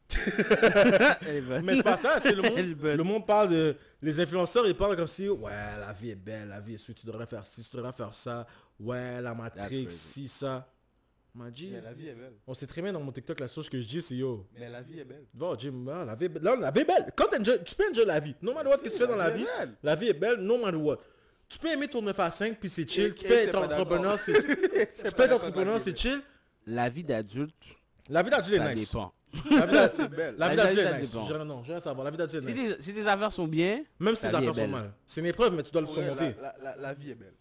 Mais 1.64 1.76
c'est 1.76 1.84
pas 1.84 1.98
ça, 1.98 2.20
c'est 2.20 2.34
le 2.34 2.42
monde. 2.42 2.58
Le 2.98 3.04
monde 3.04 3.26
parle 3.26 3.50
de. 3.50 3.76
Les 4.02 4.20
influenceurs, 4.20 4.66
ils 4.68 4.76
parlent 4.76 4.96
comme 4.96 5.08
si, 5.08 5.28
ouais, 5.30 5.52
la 5.80 5.94
vie 5.94 6.12
est 6.12 6.16
belle, 6.16 6.48
la 6.48 6.60
vie 6.60 6.76
est 6.76 6.78
sweet, 6.78 6.98
tu 6.98 7.06
devrais 7.06 7.26
faire 7.26 7.46
ci, 7.46 7.64
tu 7.64 7.76
devrais 7.76 7.92
faire 7.94 8.14
ça. 8.14 8.48
Ouais, 8.80 9.22
la 9.22 9.34
Matrix, 9.34 9.88
ci, 9.92 10.28
ça. 10.28 10.68
M'a 11.36 11.52
dit. 11.52 11.70
Mais 11.72 11.82
la 11.82 11.94
vie 11.94 12.08
est 12.08 12.16
belle. 12.16 12.34
On 12.48 12.54
sait 12.54 12.66
très 12.66 12.82
bien 12.82 12.92
dans 12.92 13.02
mon 13.02 13.12
TikTok, 13.12 13.40
la 13.40 13.48
chose 13.48 13.70
que 13.70 13.80
je 13.80 13.88
dis, 13.88 14.02
c'est 14.02 14.16
yo. 14.16 14.48
Mais 14.58 14.68
la 14.70 14.82
vie 14.82 15.00
est 15.00 15.04
belle. 15.06 15.26
Va, 15.34 15.54
Jim, 15.58 15.86
la 15.86 16.16
vie 16.16 16.26
est 16.26 16.30
belle. 16.30 16.44
Là, 16.44 16.56
la 16.56 16.72
vie 16.72 16.80
est 16.80 16.86
belle. 16.86 17.06
Quand 17.16 17.26
tu 17.32 17.76
peux 17.76 17.84
enjoy 17.92 18.06
la 18.06 18.20
vie. 18.20 18.36
No 18.42 18.54
matter 18.54 18.70
what, 18.70 18.78
que 18.80 18.90
tu 18.90 18.98
fais 18.98 19.06
dans 19.08 19.16
la 19.16 19.30
vie, 19.30 19.46
belle. 19.60 19.76
la 19.84 19.96
vie 19.96 20.08
est 20.08 20.14
belle, 20.14 20.38
no 20.40 20.58
matter 20.58 20.78
what. 20.78 20.98
Tu 21.48 21.60
peux 21.60 21.68
aimer 21.68 21.88
ton 21.88 22.02
9 22.02 22.20
à 22.20 22.32
5, 22.32 22.60
puis 22.60 22.70
c'est 22.70 22.88
chill. 22.90 23.06
Et- 23.08 23.14
tu 23.14 23.28
peux 23.28 23.34
être 23.34 23.56
entrepreneur, 23.58 24.18
c'est 24.20 24.34
Tu 25.06 25.12
peux 25.16 25.24
être 25.24 25.34
entrepreneur, 25.36 25.80
c'est 25.80 25.98
chill. 25.98 26.22
La 26.66 26.90
vie 26.90 27.04
d'adulte, 27.04 27.54
La 28.10 28.22
vie 28.24 28.30
d'adulte 28.30 28.58
ça 28.58 28.72
est 28.72 28.76
nice. 28.76 28.88
dépend. 28.92 29.14
La 29.34 29.66
vie 29.66 29.74
d'adulte, 29.74 29.94
C'est 29.96 30.08
belle. 30.10 30.36
la 30.38 30.50
vie 30.50 30.80
est 30.80 31.00
nice. 31.02 31.12
Je- 31.28 31.34
Non, 31.44 31.64
je 31.64 31.74
veux 31.74 31.80
savoir. 31.80 32.04
La 32.06 32.12
vie 32.12 32.18
d'adulte 32.18 32.44
Si 32.46 32.52
est 32.52 32.54
nice. 32.54 32.76
tes, 32.78 32.82
si 32.84 32.94
tes 32.94 33.08
affaires 33.08 33.32
sont 33.32 33.48
bien, 33.48 33.84
Même 34.00 34.16
si 34.16 34.22
tes 34.22 34.32
La 34.32 34.40
vie 34.40 34.46
est 34.46 34.50
affaires 34.50 34.66
sont 34.66 34.72
mal. 34.72 34.94
C'est 35.06 35.22
une 35.22 35.28
épreuve, 35.28 35.54
mais 35.56 35.64
tu 35.64 35.72
dois 35.72 35.82
le 35.82 35.88
surmonter. 35.88 36.36
La, 36.80 36.94
vie 36.94 37.12
est 37.12 37.16
belle. 37.16 37.34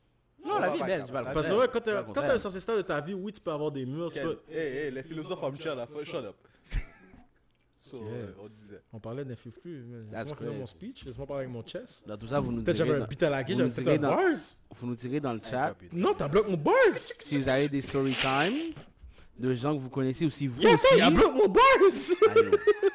Non, 0.45 0.59
la 0.59 0.71
vie 0.71 0.81
est 0.81 0.87
belle, 0.87 1.05
je 1.07 1.13
pas 1.13 1.23
parle 1.23 1.35
Parce 1.35 1.49
que 1.49 1.53
ouais, 1.55 1.67
quand 1.67 1.73
C'est 1.75 1.81
t'es 1.85 1.93
pas 1.93 1.99
quand 2.01 2.05
contraire. 2.07 2.25
t'es 2.25 2.31
à 2.31 2.35
un 2.35 2.39
certain 2.39 2.61
stade 2.61 2.77
de 2.77 2.83
ta 2.83 3.01
vie, 3.01 3.15
oui, 3.15 3.33
tu 3.33 3.41
peux 3.41 3.51
avoir 3.53 3.71
des 3.71 3.85
murs. 3.87 4.11
tu 4.13 4.21
peux- 4.21 4.39
Hey, 4.51 4.59
hey, 4.87 4.91
les 4.91 5.03
philosophes 5.03 5.41
la 5.41 5.87
fois, 5.87 6.05
shut 6.05 6.25
up. 6.25 6.37
So, 7.83 7.97
Yeah. 7.97 8.07
euh, 8.13 8.33
on 8.43 8.49
disait. 8.49 8.83
On 8.93 9.01
parlait 9.01 9.25
d'un 9.25 9.35
plus. 9.35 9.83
Laisse-moi 10.13 10.37
finir 10.37 10.53
mon 10.53 10.67
speech. 10.67 11.07
Laisse-moi 11.07 11.27
parler 11.27 11.45
avec 11.45 11.55
mon 11.55 11.63
chest. 11.63 12.07
dans 12.07 12.19
tout 12.19 12.27
ça, 12.27 12.39
vous 12.39 12.53
nous 12.53 12.63
Peut-être 12.63 12.77
j'avais 12.77 12.97
un 13.01 13.07
beat 13.07 13.23
à 13.23 13.31
la 13.31 13.43
gueule, 13.43 13.63
vous 13.63 13.73
j'avais 13.83 13.97
un 13.97 14.01
bars. 14.03 14.19
vous 14.75 14.87
nous 14.87 14.95
direz 14.95 15.21
dans 15.21 15.33
le 15.33 15.41
chat 15.43 15.75
Non, 15.93 16.13
t'as 16.13 16.29
bloqué 16.29 16.51
mon 16.51 16.59
bars. 16.59 16.75
si 17.21 17.39
vous 17.41 17.49
avez 17.49 17.67
des 17.71 17.81
story 17.81 18.13
time 18.13 18.75
de 19.39 19.55
gens 19.55 19.75
que 19.75 19.81
vous 19.81 19.91
connaissez 19.91 20.25
ou 20.27 20.31
si 20.31 20.47
vous 20.47 20.61
aussi... 20.61 20.87
il 20.97 21.03
a 21.03 21.11
mon 21.11 21.49
bars. 21.49 21.63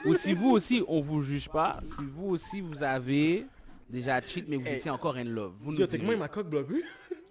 Ou 0.06 0.16
si 0.16 0.34
vous 0.34 0.50
aussi, 0.52 0.84
on 0.88 1.00
vous 1.00 1.22
juge 1.22 1.50
pas. 1.50 1.80
Si 1.86 2.04
vous 2.04 2.30
aussi, 2.30 2.62
vous 2.62 2.84
avez 2.84 3.46
déjà 3.90 4.22
cheat, 4.22 4.46
mais 4.48 4.58
vous 4.58 4.66
Hey. 4.68 4.76
étiez 4.78 4.92
encore 4.92 5.16
in 5.16 5.24
love. 5.24 5.54
Vous 5.58 5.72
nous 5.72 5.78
techniquement, 5.78 6.12
il 6.12 6.20
m'a 6.20 6.28
coque 6.28 6.50
bloqué. 6.50 6.84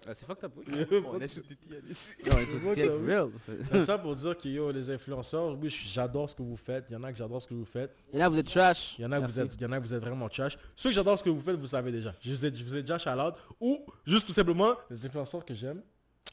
Ah, 0.04 0.14
c'est 0.14 0.26
fucked 0.26 0.44
up, 0.44 0.52
oui. 0.56 0.64
On 1.12 1.20
est 1.20 1.28
sur 1.28 1.42
Titi 1.42 1.64
ici. 1.88 2.14
Non, 2.26 2.32
c'est 2.74 2.88
real. 2.88 3.84
Ça 3.84 3.98
pour 3.98 4.16
dire 4.16 4.36
que 4.36 4.48
yo, 4.48 4.72
les 4.72 4.90
influenceurs, 4.90 5.56
oui, 5.56 5.68
j'adore 5.70 6.28
ce 6.28 6.34
que 6.34 6.42
vous 6.42 6.56
faites. 6.56 6.86
Il 6.90 6.94
y 6.94 6.96
en 6.96 7.04
a 7.04 7.12
que 7.12 7.18
j'adore 7.18 7.40
ce 7.40 7.46
que 7.46 7.54
vous 7.54 7.64
faites. 7.64 7.94
Et 8.12 8.18
là, 8.18 8.28
vous 8.28 8.36
êtes 8.36 8.48
trash. 8.48 8.96
Il 8.98 9.02
y 9.02 9.06
en 9.06 9.12
a 9.12 9.20
que 9.20 9.26
vous 9.26 9.38
êtes, 9.38 9.54
il 9.54 9.60
y 9.60 9.64
en 9.66 9.70
a 9.70 9.78
que 9.78 9.86
vous 9.86 9.94
êtes 9.94 10.00
vraiment 10.02 10.28
trash. 10.28 10.58
Ceux 10.74 10.88
que 10.90 10.94
j'adore 10.96 11.18
ce 11.18 11.22
que 11.24 11.30
vous 11.30 11.40
faites, 11.40 11.54
vous 11.56 11.68
savez 11.68 11.92
déjà. 11.92 12.14
Je 12.20 12.30
vous 12.30 12.46
ai, 12.46 12.52
je 12.52 12.64
vous 12.64 12.76
ai 12.76 12.80
déjà 12.80 12.98
shout 12.98 13.10
Ou, 13.60 13.78
juste 14.04 14.26
tout 14.26 14.32
simplement, 14.32 14.74
les 14.90 15.06
influenceurs 15.06 15.44
que 15.44 15.54
j'aime, 15.54 15.82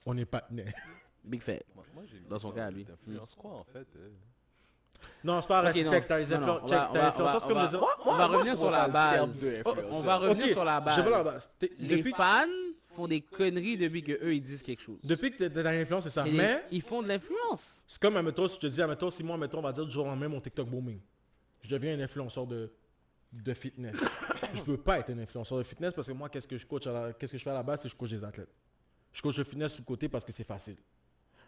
on 0.05 0.17
est 0.17 0.25
partenaires. 0.25 0.73
Big 1.23 1.41
fat. 1.41 1.59
Moi, 1.75 1.85
moi, 1.93 2.03
j'ai 2.07 2.19
Dans 2.29 2.39
son 2.39 2.51
cas, 2.51 2.69
lui. 2.71 2.85
Influence 2.91 3.35
quoi, 3.35 3.51
en 3.51 3.63
fait 3.63 3.87
euh? 3.95 4.09
Non, 5.23 5.41
c'est 5.41 5.47
pas 5.47 5.61
vrai. 5.61 5.71
Ok, 5.71 5.75
c'est 5.77 5.83
non. 5.83 5.91
check, 5.91 6.07
t'as 6.07 6.19
les 6.19 6.25
Non, 6.27 6.39
non, 6.39 6.47
influ- 6.47 6.59
on 6.63 6.67
check, 6.67 6.77
va- 6.93 7.07
influenceurs, 7.07 7.47
comme 7.47 7.67
dire, 7.67 7.85
on 8.05 8.27
revenir 8.27 8.57
sur 8.57 8.71
la 8.71 8.87
base. 8.87 9.53
On 9.91 10.01
va 10.01 10.17
revenir 10.17 10.47
sur 10.47 10.63
la 10.65 10.79
base. 10.81 11.49
Les 11.77 12.03
fans 12.03 12.45
font 12.87 13.07
des 13.07 13.21
conneries 13.21 13.77
depuis 13.77 14.01
que 14.03 14.11
eux 14.13 14.33
ils 14.33 14.41
disent 14.43 14.63
quelque 14.63 14.81
chose. 14.81 14.99
depuis 15.03 15.31
que 15.31 15.37
t'es 15.37 15.49
dans 15.49 15.63
l'influence, 15.63 16.03
c'est 16.05 16.09
ça. 16.09 16.25
Mais, 16.25 16.65
Ils 16.71 16.81
font 16.81 17.01
de 17.01 17.07
l'influence. 17.07 17.83
c'est 17.87 18.01
comme, 18.01 18.17
admettons, 18.17 18.47
si 18.47 18.55
je 18.55 18.59
te 18.61 18.67
dis, 18.67 18.81
admettons, 18.81 19.09
si 19.09 19.23
moi, 19.23 19.35
admettons, 19.35 19.59
on 19.59 19.61
va 19.61 19.71
dire 19.71 19.85
du 19.85 19.91
jour 19.91 20.05
au 20.05 20.09
lendemain, 20.09 20.27
mon 20.27 20.41
TikTok 20.41 20.67
booming. 20.67 20.99
Je 21.61 21.69
deviens 21.69 21.97
un 21.97 21.99
influenceur 22.01 22.47
de, 22.47 22.71
de 23.31 23.53
fitness. 23.53 23.95
je 24.53 24.61
veux 24.63 24.77
pas 24.77 24.99
être 24.99 25.11
un 25.11 25.19
influenceur 25.19 25.57
de 25.59 25.63
fitness 25.63 25.93
parce 25.93 26.07
que 26.07 26.13
moi, 26.13 26.29
qu'est-ce 26.29 26.47
que 26.47 26.57
je 26.57 26.65
coach, 26.65 26.87
à 26.87 26.91
la- 26.91 27.13
qu'est-ce 27.13 27.33
que 27.33 27.37
je 27.37 27.43
fais 27.43 27.49
à 27.51 27.53
la 27.53 27.63
base, 27.63 27.81
c'est 27.81 27.87
que 27.89 27.93
je 27.93 27.97
coach 27.97 28.09
des 28.09 28.23
athlètes. 28.23 28.49
Je 29.13 29.21
coach 29.21 29.37
le 29.37 29.43
fitness 29.43 29.73
sous 29.73 29.83
côté 29.83 30.09
parce 30.09 30.25
que 30.25 30.31
c'est 30.31 30.43
facile. 30.43 30.77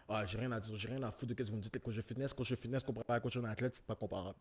Ah, 0.08 0.26
j'ai 0.26 0.38
rien 0.38 0.52
à 0.52 0.60
dire, 0.60 0.76
j'ai 0.76 0.88
rien 0.88 1.02
à 1.02 1.10
foutre 1.10 1.28
de 1.30 1.34
qu'est-ce 1.34 1.48
que 1.48 1.52
vous 1.52 1.58
me 1.58 1.62
dites, 1.62 1.74
les 1.74 1.80
coachs 1.80 1.94
de 1.94 2.00
fitness, 2.02 2.32
coach 2.32 2.50
de 2.50 2.56
fitness 2.56 2.82
comparé 2.82 3.04
à 3.08 3.20
coach 3.20 3.36
d'un 3.36 3.44
athlète, 3.48 3.74
c'est 3.76 3.84
pas 3.84 3.94
comparable. 3.94 4.36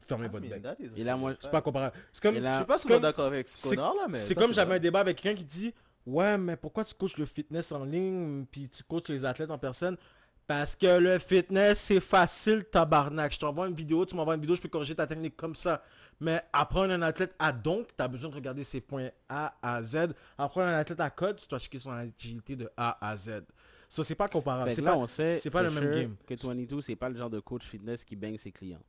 Fermez 0.00 0.28
votre 0.28 0.46
bec. 0.46 0.62
Et 0.96 1.02
là, 1.04 1.16
moi, 1.16 1.34
C'est 1.40 1.50
pas 1.50 1.62
comparable. 1.62 1.96
C'est 2.12 2.22
comme, 2.22 2.36
là- 2.36 2.52
Je 2.52 2.56
suis 2.58 2.66
pas 2.66 2.78
comme- 2.78 3.00
d'accord 3.00 3.26
avec 3.26 3.48
ce 3.48 3.56
c'est- 3.58 3.68
connard 3.70 3.94
là, 3.94 4.06
mais. 4.08 4.18
c'est 4.18 4.34
ça, 4.34 4.40
comme 4.40 4.52
j'avais 4.52 4.74
un 4.74 4.78
débat 4.78 5.00
avec 5.00 5.16
quelqu'un 5.20 5.38
qui 5.38 5.44
dit 5.44 5.74
Ouais, 6.06 6.36
mais 6.36 6.56
pourquoi 6.56 6.84
tu 6.84 6.92
coaches 6.94 7.16
le 7.16 7.24
fitness 7.24 7.72
en 7.72 7.82
ligne 7.84 8.44
puis 8.50 8.68
tu 8.68 8.82
coaches 8.82 9.08
les 9.08 9.24
athlètes 9.24 9.50
en 9.50 9.56
personne? 9.56 9.96
Parce 10.46 10.76
que 10.76 10.98
le 10.98 11.18
fitness, 11.18 11.80
c'est 11.80 12.00
facile, 12.00 12.64
tabarnak. 12.66 13.32
Je 13.32 13.38
t'envoie 13.38 13.66
une 13.66 13.74
vidéo, 13.74 14.04
tu 14.04 14.14
m'envoies 14.14 14.34
une 14.34 14.42
vidéo, 14.42 14.54
je 14.56 14.60
peux 14.60 14.68
corriger 14.68 14.94
ta 14.94 15.06
technique 15.06 15.34
comme 15.38 15.54
ça. 15.54 15.82
Mais 16.20 16.42
apprendre 16.52 16.92
un 16.92 17.00
athlète 17.00 17.34
à 17.38 17.50
donc, 17.50 17.88
tu 17.96 18.02
as 18.04 18.08
besoin 18.08 18.28
de 18.28 18.34
regarder 18.34 18.62
ses 18.62 18.82
points 18.82 19.08
A 19.30 19.54
à 19.62 19.82
Z. 19.82 20.08
Apprendre 20.36 20.66
un 20.66 20.74
athlète 20.74 21.00
à 21.00 21.08
code, 21.08 21.36
tu 21.40 21.48
dois 21.48 21.58
checker 21.58 21.78
son 21.78 21.92
agilité 21.92 22.54
de 22.56 22.70
A 22.76 22.98
à 23.00 23.16
Z. 23.16 23.42
Ça, 23.88 24.02
c'est 24.04 24.14
pas 24.14 24.28
comparable. 24.28 24.70
C'est 24.72 24.82
pas... 24.82 24.96
on 24.96 25.06
sait 25.06 25.36
c'est 25.36 25.50
pas 25.50 25.62
le 25.62 25.70
même 25.70 25.82
sure 25.84 25.92
game. 25.92 26.16
que 26.26 26.34
22, 26.46 26.80
c'est 26.82 26.96
pas 26.96 27.08
le 27.08 27.16
genre 27.16 27.30
de 27.30 27.40
coach 27.40 27.64
fitness 27.64 28.04
qui 28.04 28.16
baigne 28.16 28.36
ses 28.38 28.50
clients. 28.52 28.82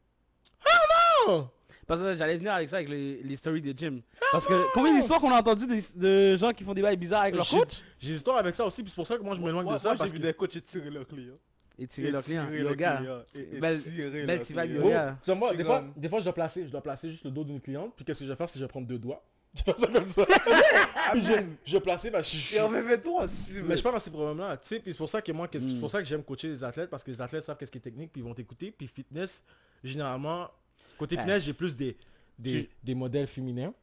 Oh! 1.27 1.45
Parce 1.87 2.01
que 2.01 2.15
j'allais 2.17 2.37
venir 2.37 2.51
avec 2.53 2.67
ça 2.69 2.77
avec 2.77 2.89
les, 2.89 3.21
les 3.21 3.35
stories 3.35 3.61
de 3.61 3.77
gym. 3.77 4.01
Parce 4.31 4.47
que 4.47 4.73
combien 4.73 4.95
d'histoires 4.95 5.19
qu'on 5.19 5.31
a 5.31 5.39
entendu 5.39 5.67
de, 5.67 5.81
de 5.95 6.35
gens 6.37 6.51
qui 6.51 6.63
font 6.63 6.73
des 6.73 6.81
bails 6.81 6.97
bizarres 6.97 7.23
avec 7.23 7.35
leur 7.35 7.47
coach? 7.47 7.81
J'ai 7.99 8.09
des 8.09 8.15
histoires 8.15 8.37
avec 8.37 8.55
ça 8.55 8.65
aussi, 8.65 8.81
puis 8.81 8.89
c'est 8.89 8.95
pour 8.95 9.05
ça 9.05 9.17
que 9.17 9.23
moi 9.23 9.35
je 9.35 9.41
m'éloigne 9.41 9.71
de 9.71 9.77
ça. 9.77 9.89
moi, 9.89 9.97
parce 9.97 10.11
vu 10.11 10.17
que... 10.17 10.23
des 10.23 10.33
coachs 10.33 10.63
tirer 10.63 10.89
leurs 10.89 11.05
clients. 11.07 11.37
et 11.77 11.85
tirer 11.87 12.09
leurs 12.09 12.23
clients. 12.23 12.49
Yoga. 12.51 12.97
clients, 12.97 13.19
et- 13.35 13.55
et 13.57 13.59
Belle-. 13.59 13.79
Oh, 13.87 14.65
yoga. 14.65 15.17
tu 15.23 15.25
vois, 15.25 15.35
moi, 15.35 15.49
C'est 15.51 15.57
des, 15.57 15.63
fois, 15.63 15.83
des 15.95 16.09
fois, 16.09 16.19
je 16.19 16.23
dois 16.23 16.33
placer, 16.33 16.65
je 16.65 16.71
dois 16.71 16.81
placer 16.81 17.11
juste 17.11 17.23
le 17.25 17.31
dos 17.31 17.43
d'une 17.43 17.61
cliente, 17.61 17.93
puis 17.95 18.03
qu'est-ce 18.03 18.19
que 18.19 18.25
je 18.25 18.31
vais 18.31 18.35
faire, 18.35 18.49
c'est 18.49 18.53
que 18.53 18.59
je 18.59 18.65
vais 18.65 18.69
prendre 18.69 18.87
deux 18.87 18.99
doigts. 18.99 19.23
Je 19.55 19.63
vais 19.63 19.73
faire 19.73 19.77
ça 19.77 19.87
comme 19.87 20.09
ça? 20.09 20.25
Puis 21.13 21.21
je, 21.23 21.33
je 21.65 21.71
vais 21.73 21.79
placer, 21.79 22.11
parce 22.11 22.29
que 22.29 22.35
je 22.35 22.41
suis... 22.41 22.55
Et 22.57 22.61
on 22.61 22.69
fait 22.69 22.83
fait 22.83 23.01
toi 23.01 23.27
si 23.27 23.61
Mais 23.61 23.77
je 23.77 23.83
parle 23.83 23.95
dans 23.95 23.99
ces 23.99 24.11
problèmes-là, 24.11 24.57
tu 24.57 24.67
sais, 24.67 24.79
puis 24.79 24.91
c'est 24.91 24.97
pour 24.97 25.07
ça 25.09 25.21
que 25.21 25.31
moi, 25.31 25.47
Mm. 25.47 25.59
c'est 25.59 25.79
pour 25.79 25.89
ça 25.89 25.99
que 25.99 26.05
j'aime 26.05 26.23
coacher 26.23 26.49
les 26.49 26.63
athlètes, 26.63 26.89
parce 26.89 27.03
que 27.03 27.11
les 27.11 27.21
athlètes 27.21 27.43
savent 27.43 27.55
qu'est-ce 27.57 27.71
qui 27.71 27.77
est 27.77 27.81
technique, 27.81 28.11
puis 28.11 28.21
ils 28.21 28.25
vont 28.25 28.33
t'écouter, 28.33 28.71
puis 28.71 28.87
fitness, 28.87 29.43
généralement, 29.83 30.49
côté 30.97 31.15
Ouais. 31.15 31.21
fitness, 31.21 31.43
j'ai 31.45 31.53
plus 31.53 31.75
des, 31.75 31.95
des, 32.37 32.65
Tu- 32.65 32.69
des 32.83 32.95
modèles 32.95 33.27
féminins. 33.27 33.73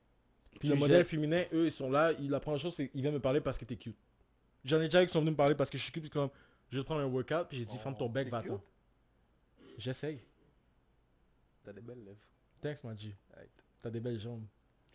Puis 0.61 0.69
le 0.69 0.75
modèle 0.77 1.05
féminin, 1.05 1.45
eux, 1.55 1.65
ils 1.67 1.73
sont 1.73 1.91
là, 1.91 2.13
ils, 2.21 2.29
la 2.29 2.39
première 2.39 2.61
chose, 2.61 2.75
c'est 2.75 2.89
qu'ils 2.89 3.01
viennent 3.01 3.15
me 3.15 3.21
parler 3.21 3.41
parce 3.41 3.57
que 3.57 3.65
t'es 3.65 3.77
cute. 3.77 3.97
J'en 4.65 4.79
ai 4.81 4.85
déjà 4.85 5.03
eu 5.03 5.07
qui 5.07 5.13
sont 5.13 5.21
venus 5.21 5.33
me 5.33 5.37
parler 5.37 5.55
parce 5.55 5.71
que 5.71 5.79
je 5.79 5.83
suis 5.83 5.93
cute, 5.93 6.03
puis 6.03 6.11
comme, 6.11 6.29
je 6.71 6.77
vais 6.77 6.83
te 6.83 6.87
prendre 6.87 7.01
un 7.01 7.07
workout, 7.07 7.49
puis 7.49 7.59
j'ai 7.59 7.65
dit, 7.65 7.79
ferme 7.79 7.97
ton 7.97 8.09
bec, 8.09 8.29
va-t'en. 8.29 8.61
J'essaye. 9.79 10.21
T'as 11.65 11.73
des 11.73 11.81
belles 11.81 12.05
lèvres. 12.05 12.19
Thanks. 12.61 12.81
Right. 12.85 13.51
T'as 13.81 13.91
des 13.91 14.01
belles 14.01 14.21
jambes. 14.21 14.45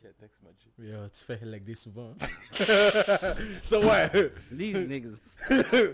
Thanks, 0.02 1.12
tu 1.12 1.24
fais 1.26 1.40
leg 1.44 1.64
day 1.64 1.76
souvent. 1.76 2.14
Hein? 2.22 3.36
so, 3.64 3.82
ouais. 3.82 4.32
These 4.56 4.88
niggas. 4.88 5.18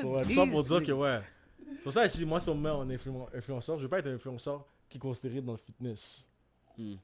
So, 0.00 0.14
ouais, 0.16 0.34
ça 0.34 0.46
pour 0.46 0.62
dire 0.64 0.82
que, 0.82 0.92
ouais. 0.92 1.20
C'est 1.58 1.82
pour 1.82 1.92
ça 1.92 2.06
que 2.06 2.12
je 2.12 2.18
dis, 2.18 2.24
moi, 2.24 2.40
si 2.40 2.48
on 2.48 2.54
me 2.54 2.62
met 2.62 2.70
en 2.70 2.86
influ- 2.88 3.28
influenceur, 3.34 3.78
je 3.78 3.82
veux 3.82 3.88
pas 3.88 3.98
être 3.98 4.06
un 4.06 4.14
influenceur 4.14 4.64
qui 4.88 4.98
est 4.98 5.00
considéré 5.00 5.40
dans 5.40 5.52
le 5.52 5.58
fitness. 5.58 6.26
Hmm. 6.76 6.94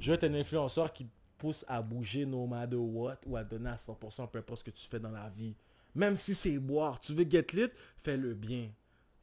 Je 0.00 0.10
veux 0.10 0.14
être 0.14 0.24
un 0.24 0.34
influenceur 0.34 0.92
qui 0.92 1.04
te 1.06 1.10
pousse 1.38 1.64
à 1.68 1.80
bouger 1.80 2.26
no 2.26 2.46
matter 2.46 2.76
what 2.76 3.18
ou 3.26 3.36
à 3.36 3.44
donner 3.44 3.70
à 3.70 3.76
100% 3.76 4.28
peu 4.28 4.38
importe 4.38 4.60
ce 4.60 4.64
que 4.64 4.70
tu 4.70 4.86
fais 4.86 5.00
dans 5.00 5.10
la 5.10 5.28
vie. 5.30 5.54
Même 5.94 6.16
si 6.16 6.34
c'est 6.34 6.58
boire. 6.58 7.00
Tu 7.00 7.14
veux 7.14 7.28
get 7.28 7.46
lit, 7.52 7.70
fais-le 7.96 8.34
bien. 8.34 8.70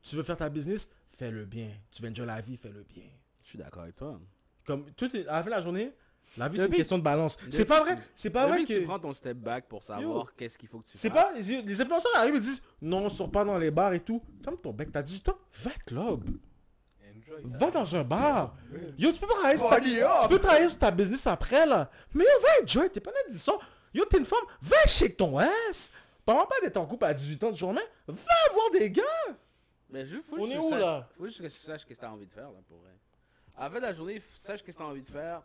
Tu 0.02 0.16
veux 0.16 0.24
faire 0.24 0.38
ta 0.38 0.50
business, 0.50 0.90
fais-le 1.18 1.46
bien. 1.46 1.70
Tu 1.92 2.02
veux 2.02 2.10
enjoy 2.10 2.26
la 2.26 2.42
vie, 2.42 2.58
fais-le 2.58 2.84
bien. 2.84 3.06
Je 3.44 3.50
suis 3.50 3.58
d'accord 3.58 3.84
avec 3.84 3.96
toi. 3.96 4.20
Comme 4.66 4.92
tout 4.94 5.16
est, 5.16 5.28
à 5.28 5.34
la 5.38 5.40
fin 5.44 5.46
de 5.46 5.52
la 5.52 5.62
journée, 5.62 5.92
la 6.38 6.50
vie 6.50 6.58
c'est 6.58 6.66
une 6.66 6.72
question 6.74 6.98
de 6.98 7.04
balance. 7.04 7.38
C'est 7.50 7.66
pas 7.66 7.82
vrai, 7.82 7.98
c'est 8.16 8.30
pas 8.30 8.48
vrai 8.48 8.64
que 8.66 8.74
tu 8.74 8.82
prends 8.84 9.00
ton 9.00 9.14
step 9.14 9.38
back 9.38 9.68
pour 9.68 9.84
savoir 9.84 10.34
qu'est-ce 10.36 10.58
qu'il 10.58 10.68
faut 10.68 10.80
que 10.80 10.88
tu 10.88 10.98
C'est 10.98 11.10
fasses. 11.10 11.32
pas, 11.34 11.40
les 11.62 11.82
influenceurs 11.82 12.12
arrivent 12.16 12.36
et 12.36 12.40
disent 12.40 12.62
non, 12.82 13.08
sors 13.10 13.32
pas 13.32 13.44
dans 13.46 13.58
les 13.58 13.72
bars 13.72 13.94
et 13.94 14.00
tout. 14.02 14.22
Ferme 14.44 14.58
ton 14.58 14.72
bec, 14.74 14.92
t'as 14.92 15.02
18 15.04 15.30
ans, 15.30 15.38
va 15.64 15.72
club. 15.86 16.24
Va 17.44 17.70
dans 17.72 17.96
un 17.96 18.04
bar. 18.04 18.56
Yo, 18.98 19.12
tu 19.12 19.20
peux 19.20 19.28
pas 19.28 19.34
travailler 19.36 19.58
sur 19.58 19.70
ta, 19.70 19.82
tu 19.82 20.30
peux 20.30 20.40
travailler 20.40 20.70
sur 20.70 20.78
ta 20.80 20.92
business 20.92 21.28
après 21.28 21.66
là. 21.66 21.90
Mais 22.14 22.24
yo, 22.24 22.30
va 22.42 22.64
enjoy, 22.64 22.90
t'es 22.90 23.00
pas 23.02 23.12
là 23.12 23.18
10 23.30 23.50
ans. 23.50 23.60
Yo, 23.94 24.06
t'es 24.06 24.18
une 24.18 24.26
femme, 24.26 24.44
va 24.62 24.78
shake 24.86 25.18
ton 25.18 25.38
ass. 25.38 25.92
Parle 26.26 26.48
pas 26.48 26.60
d'être 26.62 26.78
en 26.78 26.86
couple 26.86 27.06
à 27.06 27.14
18 27.14 27.44
ans 27.44 27.52
de 27.52 27.56
journée. 27.58 27.82
Va 28.08 28.14
voir 28.54 28.72
des 28.74 28.90
gars. 28.90 29.04
Mais 29.90 30.06
juste, 30.06 30.30
faut 30.30 30.38
On 30.40 30.46
juste 30.46 30.54
est 30.54 30.58
que 30.58 30.62
où, 30.64 30.68
tu 30.70 30.74
saches- 30.74 30.82
là? 30.82 31.10
Faut 31.18 31.26
juste 31.26 31.42
que 31.42 31.48
tu 31.48 31.52
saches 31.60 31.82
ce 31.82 31.86
que 31.86 31.94
tu 31.94 32.04
as 32.06 32.12
envie 32.12 32.26
de 32.26 32.32
faire 32.32 32.52
là 32.52 32.60
pour 32.68 32.78
vrai. 32.80 32.92
À 33.58 33.70
la 33.70 33.94
journée, 33.94 34.22
sache 34.40 34.60
ce 34.60 34.64
que 34.64 34.72
tu 34.72 34.82
as 34.82 34.86
envie 34.86 35.02
de 35.02 35.06
faire. 35.10 35.42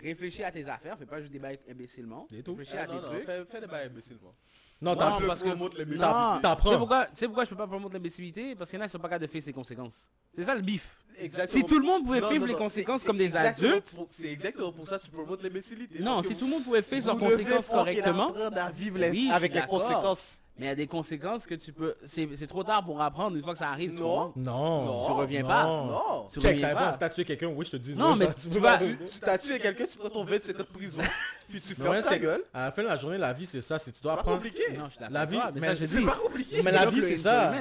Réfléchis 0.00 0.42
à 0.42 0.50
tes 0.50 0.66
affaires, 0.66 0.96
fais 0.98 1.04
pas 1.06 1.20
juste 1.20 1.32
des 1.32 1.38
bails 1.38 1.58
imbécilement. 1.70 2.26
Réfléchis 2.30 2.72
Ah, 2.78 2.82
à 2.82 2.86
tes 2.86 2.98
trucs. 2.98 3.24
fais, 3.26 3.44
fais 3.44 3.60
des 3.60 3.66
bails 3.66 3.86
imbécilement. 3.86 4.34
Non, 4.80 4.92
Non, 4.92 4.96
t'as 4.96 5.16
je 5.16 5.20
le 5.20 5.26
parce 5.28 5.42
que. 5.42 6.40
T'apprends. 6.40 6.68
Tu 6.70 6.72
sais 6.72 6.78
pourquoi, 6.78 7.04
tu 7.06 7.10
sais 7.14 7.26
pourquoi 7.26 7.44
je 7.44 7.50
peux 7.50 7.56
pas 7.56 7.66
promouvoir 7.66 7.92
l'imbécilité? 7.92 8.56
Parce 8.56 8.70
qu'il 8.70 8.78
y 8.78 8.82
en 8.82 8.84
a 8.84 8.88
qui 8.88 8.92
sont 8.92 8.98
pas 8.98 9.08
capables 9.08 9.26
de 9.26 9.30
faire 9.30 9.42
ses 9.42 9.52
conséquences. 9.52 10.10
C'est 10.34 10.44
ça 10.44 10.54
le 10.56 10.62
bif. 10.62 10.96
Exactement. 11.18 11.60
Si 11.60 11.66
tout 11.66 11.78
le 11.78 11.84
monde 11.86 12.04
pouvait 12.04 12.20
Non, 12.20 12.30
vivre 12.30 12.46
non, 12.46 12.52
les 12.52 12.58
conséquences 12.58 13.04
comme 13.04 13.18
des 13.18 13.36
adultes. 13.36 13.94
C'est 14.10 14.32
exactement 14.32 14.72
pour 14.72 14.88
ça 14.88 14.98
que 14.98 15.04
tu 15.04 15.10
promotes 15.10 15.42
l'imbécilité. 15.42 16.00
Non, 16.00 16.22
si 16.22 16.34
tout 16.36 16.46
le 16.46 16.50
monde 16.52 16.64
pouvait 16.64 16.82
faire 16.82 17.04
leurs 17.06 17.16
vous 17.16 17.26
devez 17.26 17.44
conséquences 17.44 17.68
correctement. 17.68 18.30
apprendre 18.30 18.58
à 18.58 18.70
vivre 18.72 18.98
les- 18.98 19.10
Oui, 19.10 19.26
je 19.30 19.34
avec 19.34 19.54
les 19.54 19.62
conséquences. 19.62 20.41
Mais 20.58 20.66
il 20.66 20.68
y 20.68 20.72
a 20.72 20.74
des 20.74 20.86
conséquences 20.86 21.46
que 21.46 21.54
tu 21.54 21.72
peux. 21.72 21.94
C'est 22.04 22.28
c'est 22.36 22.46
trop 22.46 22.62
tard 22.62 22.84
pour 22.84 23.00
apprendre 23.00 23.36
une 23.36 23.42
fois 23.42 23.54
que 23.54 23.58
ça 23.58 23.70
arrive. 23.70 23.94
tu 23.94 24.00
Non. 24.00 24.32
Non. 24.36 24.84
Non. 24.84 25.06
Tu 25.06 25.12
reviens 25.12 25.44
pas. 25.44 25.64
Non. 25.64 26.26
Tu 26.32 26.40
Check, 26.40 26.52
reviens 26.52 26.68
ça 26.68 26.74
pas. 26.74 26.92
si 26.92 26.98
t'as 26.98 27.08
tué 27.10 27.24
quelqu'un, 27.24 27.46
oui, 27.48 27.64
je 27.64 27.70
te 27.70 27.76
dis. 27.78 27.94
Non, 27.94 28.14
mais 28.16 28.26
ça, 28.26 28.34
tu 28.34 28.48
peux 28.50 28.58
vas- 28.58 28.76
pas- 28.76 28.84
Tu 28.84 28.96
tu 28.96 29.20
t'as 29.20 29.38
tué 29.38 29.58
quelqu'un, 29.58 29.84
tu 29.86 29.98
27 30.24 30.56
ans 30.56 30.58
de 30.58 30.64
prison. 30.64 31.00
Puis 31.48 31.60
tu 31.60 31.74
Mais 31.78 31.84
fermes 31.84 32.02
ta 32.02 32.08
c'est- 32.10 32.18
gueule. 32.20 32.42
À 32.52 32.66
la 32.66 32.72
fin 32.72 32.82
de 32.82 32.88
la 32.88 32.98
journée, 32.98 33.16
la 33.18 33.32
vie, 33.32 33.46
c'est 33.46 33.62
ça. 33.62 33.78
C'est 33.78 33.92
tu 33.92 33.98
C'est 34.02 34.08
pas 34.08 34.22
compliqué. 34.22 34.62
Non, 34.76 34.88
je. 34.88 35.12
La 35.12 35.24
vie, 35.24 35.36
toi, 35.36 35.50
mais 35.54 35.60
mais 35.62 35.66
ça, 35.68 35.74
je 35.74 35.84
C'est 35.86 35.98
dis. 35.98 36.04
pas 36.04 36.16
compliqué. 36.22 36.62
Mais 36.62 36.70
Tu 36.70 36.76
la 36.76 36.86
vie, 36.86 37.02
c'est 37.02 37.16
ça. 37.16 37.52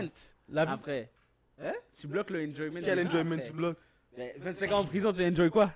La 0.49 0.65
vie- 0.65 0.71
Après. 0.73 1.09
Hein? 1.63 1.73
Tu 1.97 2.07
bloques 2.07 2.29
le 2.29 2.45
enjoyment. 2.49 2.79
Quel 2.83 2.99
gens 2.99 3.07
enjoyment 3.07 3.37
tu 3.45 3.51
bloques? 3.53 3.77
Ben, 4.17 4.31
25 4.37 4.71
ans 4.73 4.79
en 4.79 4.85
prison, 4.85 5.13
tu 5.13 5.25
enjoy 5.25 5.49
quoi? 5.49 5.71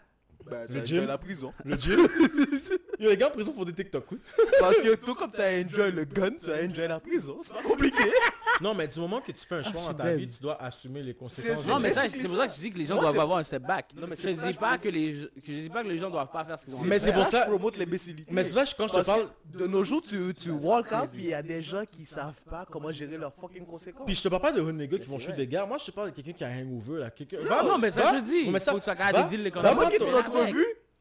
Bah, 0.50 0.68
tu 0.68 1.00
la 1.06 1.18
prison. 1.18 1.54
Le 1.64 1.76
gym. 1.78 2.08
Yo, 3.00 3.10
les 3.10 3.18
gars 3.18 3.28
en 3.28 3.32
prison 3.32 3.54
font 3.54 3.64
des 3.66 3.74
TikTok, 3.74 4.06
oui. 4.12 4.20
Parce 4.60 4.80
que 4.82 4.96
tout 4.96 5.16
comme 5.16 5.32
tu 5.32 5.42
as 5.42 5.50
enjoy 5.64 5.92
le 5.92 6.06
gun, 6.06 6.32
tu 6.42 6.52
as 6.52 6.64
enjoy 6.64 6.88
la 6.88 7.00
prison. 7.00 7.38
C'est 7.44 7.54
pas 7.54 7.62
compliqué. 7.64 8.04
Non, 8.62 8.74
mais 8.74 8.88
du 8.88 8.98
moment 9.02 9.20
que 9.20 9.34
tu 9.34 9.46
fais 9.46 9.56
un 9.56 9.64
choix 9.64 9.82
je 9.82 9.88
dans 9.92 9.94
ta 9.96 10.14
vie, 10.14 10.30
tu 10.30 10.40
dois 10.42 10.62
assumer 10.64 11.04
les 11.04 11.14
conséquences. 11.14 11.62
C'est- 11.64 11.70
Non, 11.70 11.78
mais 11.78 11.92
ça, 11.92 12.04
c'est 12.10 12.24
pour 12.26 12.38
ça 12.38 12.48
que 12.48 12.54
je 12.54 12.60
dis 12.60 12.72
que 12.72 12.78
les 12.78 12.86
gens 12.86 12.96
doivent 12.98 13.20
avoir 13.20 13.40
un 13.40 13.44
step 13.44 13.64
back. 13.64 13.88
Non, 13.94 14.08
mais 14.08 14.16
je 14.16 14.30
dis 14.30 14.54
pas 14.54 14.78
que 14.78 14.88
les 14.88 15.14
je 15.44 15.52
dis 15.52 15.70
pas 15.70 15.84
que 15.84 15.90
les 15.90 16.00
gens 16.00 16.10
doivent 16.10 16.32
pas 16.32 16.46
faire 16.46 16.58
ce 16.58 16.64
qu'ils 16.64 16.74
ont 16.76 16.82
Mais 16.84 16.98
c'est 17.00 17.08
faire. 17.12 17.16
pour 17.16 17.26
ça- 17.26 17.42
je 17.44 17.50
promote 17.50 17.76
l'imbécilité. 17.76 18.32
Mais 18.32 18.46
c'est 18.46 18.54
pour 18.54 18.66
ça 18.66 18.72
que 18.72 18.78
quand 18.78 18.88
je 18.88 18.94
te 19.02 19.06
parle, 19.06 19.28
de 19.54 19.68
nos 19.68 19.84
jours, 19.84 20.02
tu, 20.02 20.34
tu 20.40 20.52
walk 20.52 20.88
puis 21.12 21.24
il 21.24 21.30
y 21.32 21.34
a 21.34 21.44
des 21.44 21.62
gens 21.62 21.84
qui 21.86 22.06
savent 22.06 22.40
pas 22.50 22.66
comment 22.72 22.92
gérer 22.92 23.18
leurs 23.18 23.34
fucking 23.34 23.66
conséquences. 23.66 24.06
puis 24.06 24.16
je 24.16 24.22
te 24.24 24.30
parle 24.30 24.42
pas 24.42 24.52
de 24.54 24.62
hood 24.62 24.74
niggas 24.76 25.00
qui 25.00 25.06
vont 25.06 25.18
c'est 25.18 25.26
shoot 25.26 25.34
vrai. 25.36 25.46
des 25.46 25.48
gars. 25.48 25.66
Moi, 25.66 25.78
je 25.78 25.86
te 25.86 25.92
parle 25.92 26.12
de 26.12 26.16
quelqu'un 26.16 26.32
qui 26.32 26.44
a 26.46 26.48
un 26.48 26.62
hangover, 26.62 27.00
là. 27.02 27.10
Quelqu'un. 27.10 27.38
Non, 27.44 27.72
non, 27.72 27.78
mais 27.78 27.92
ça, 27.92 28.14
je 28.16 28.22
dis. 28.22 28.50
Mais 28.50 28.60
ça- 28.60 28.72
Faut 28.72 28.80
que 28.80 28.86
tu 28.86 29.38
les 29.38 29.52
Dans 29.52 29.76
conséquences. 29.76 30.54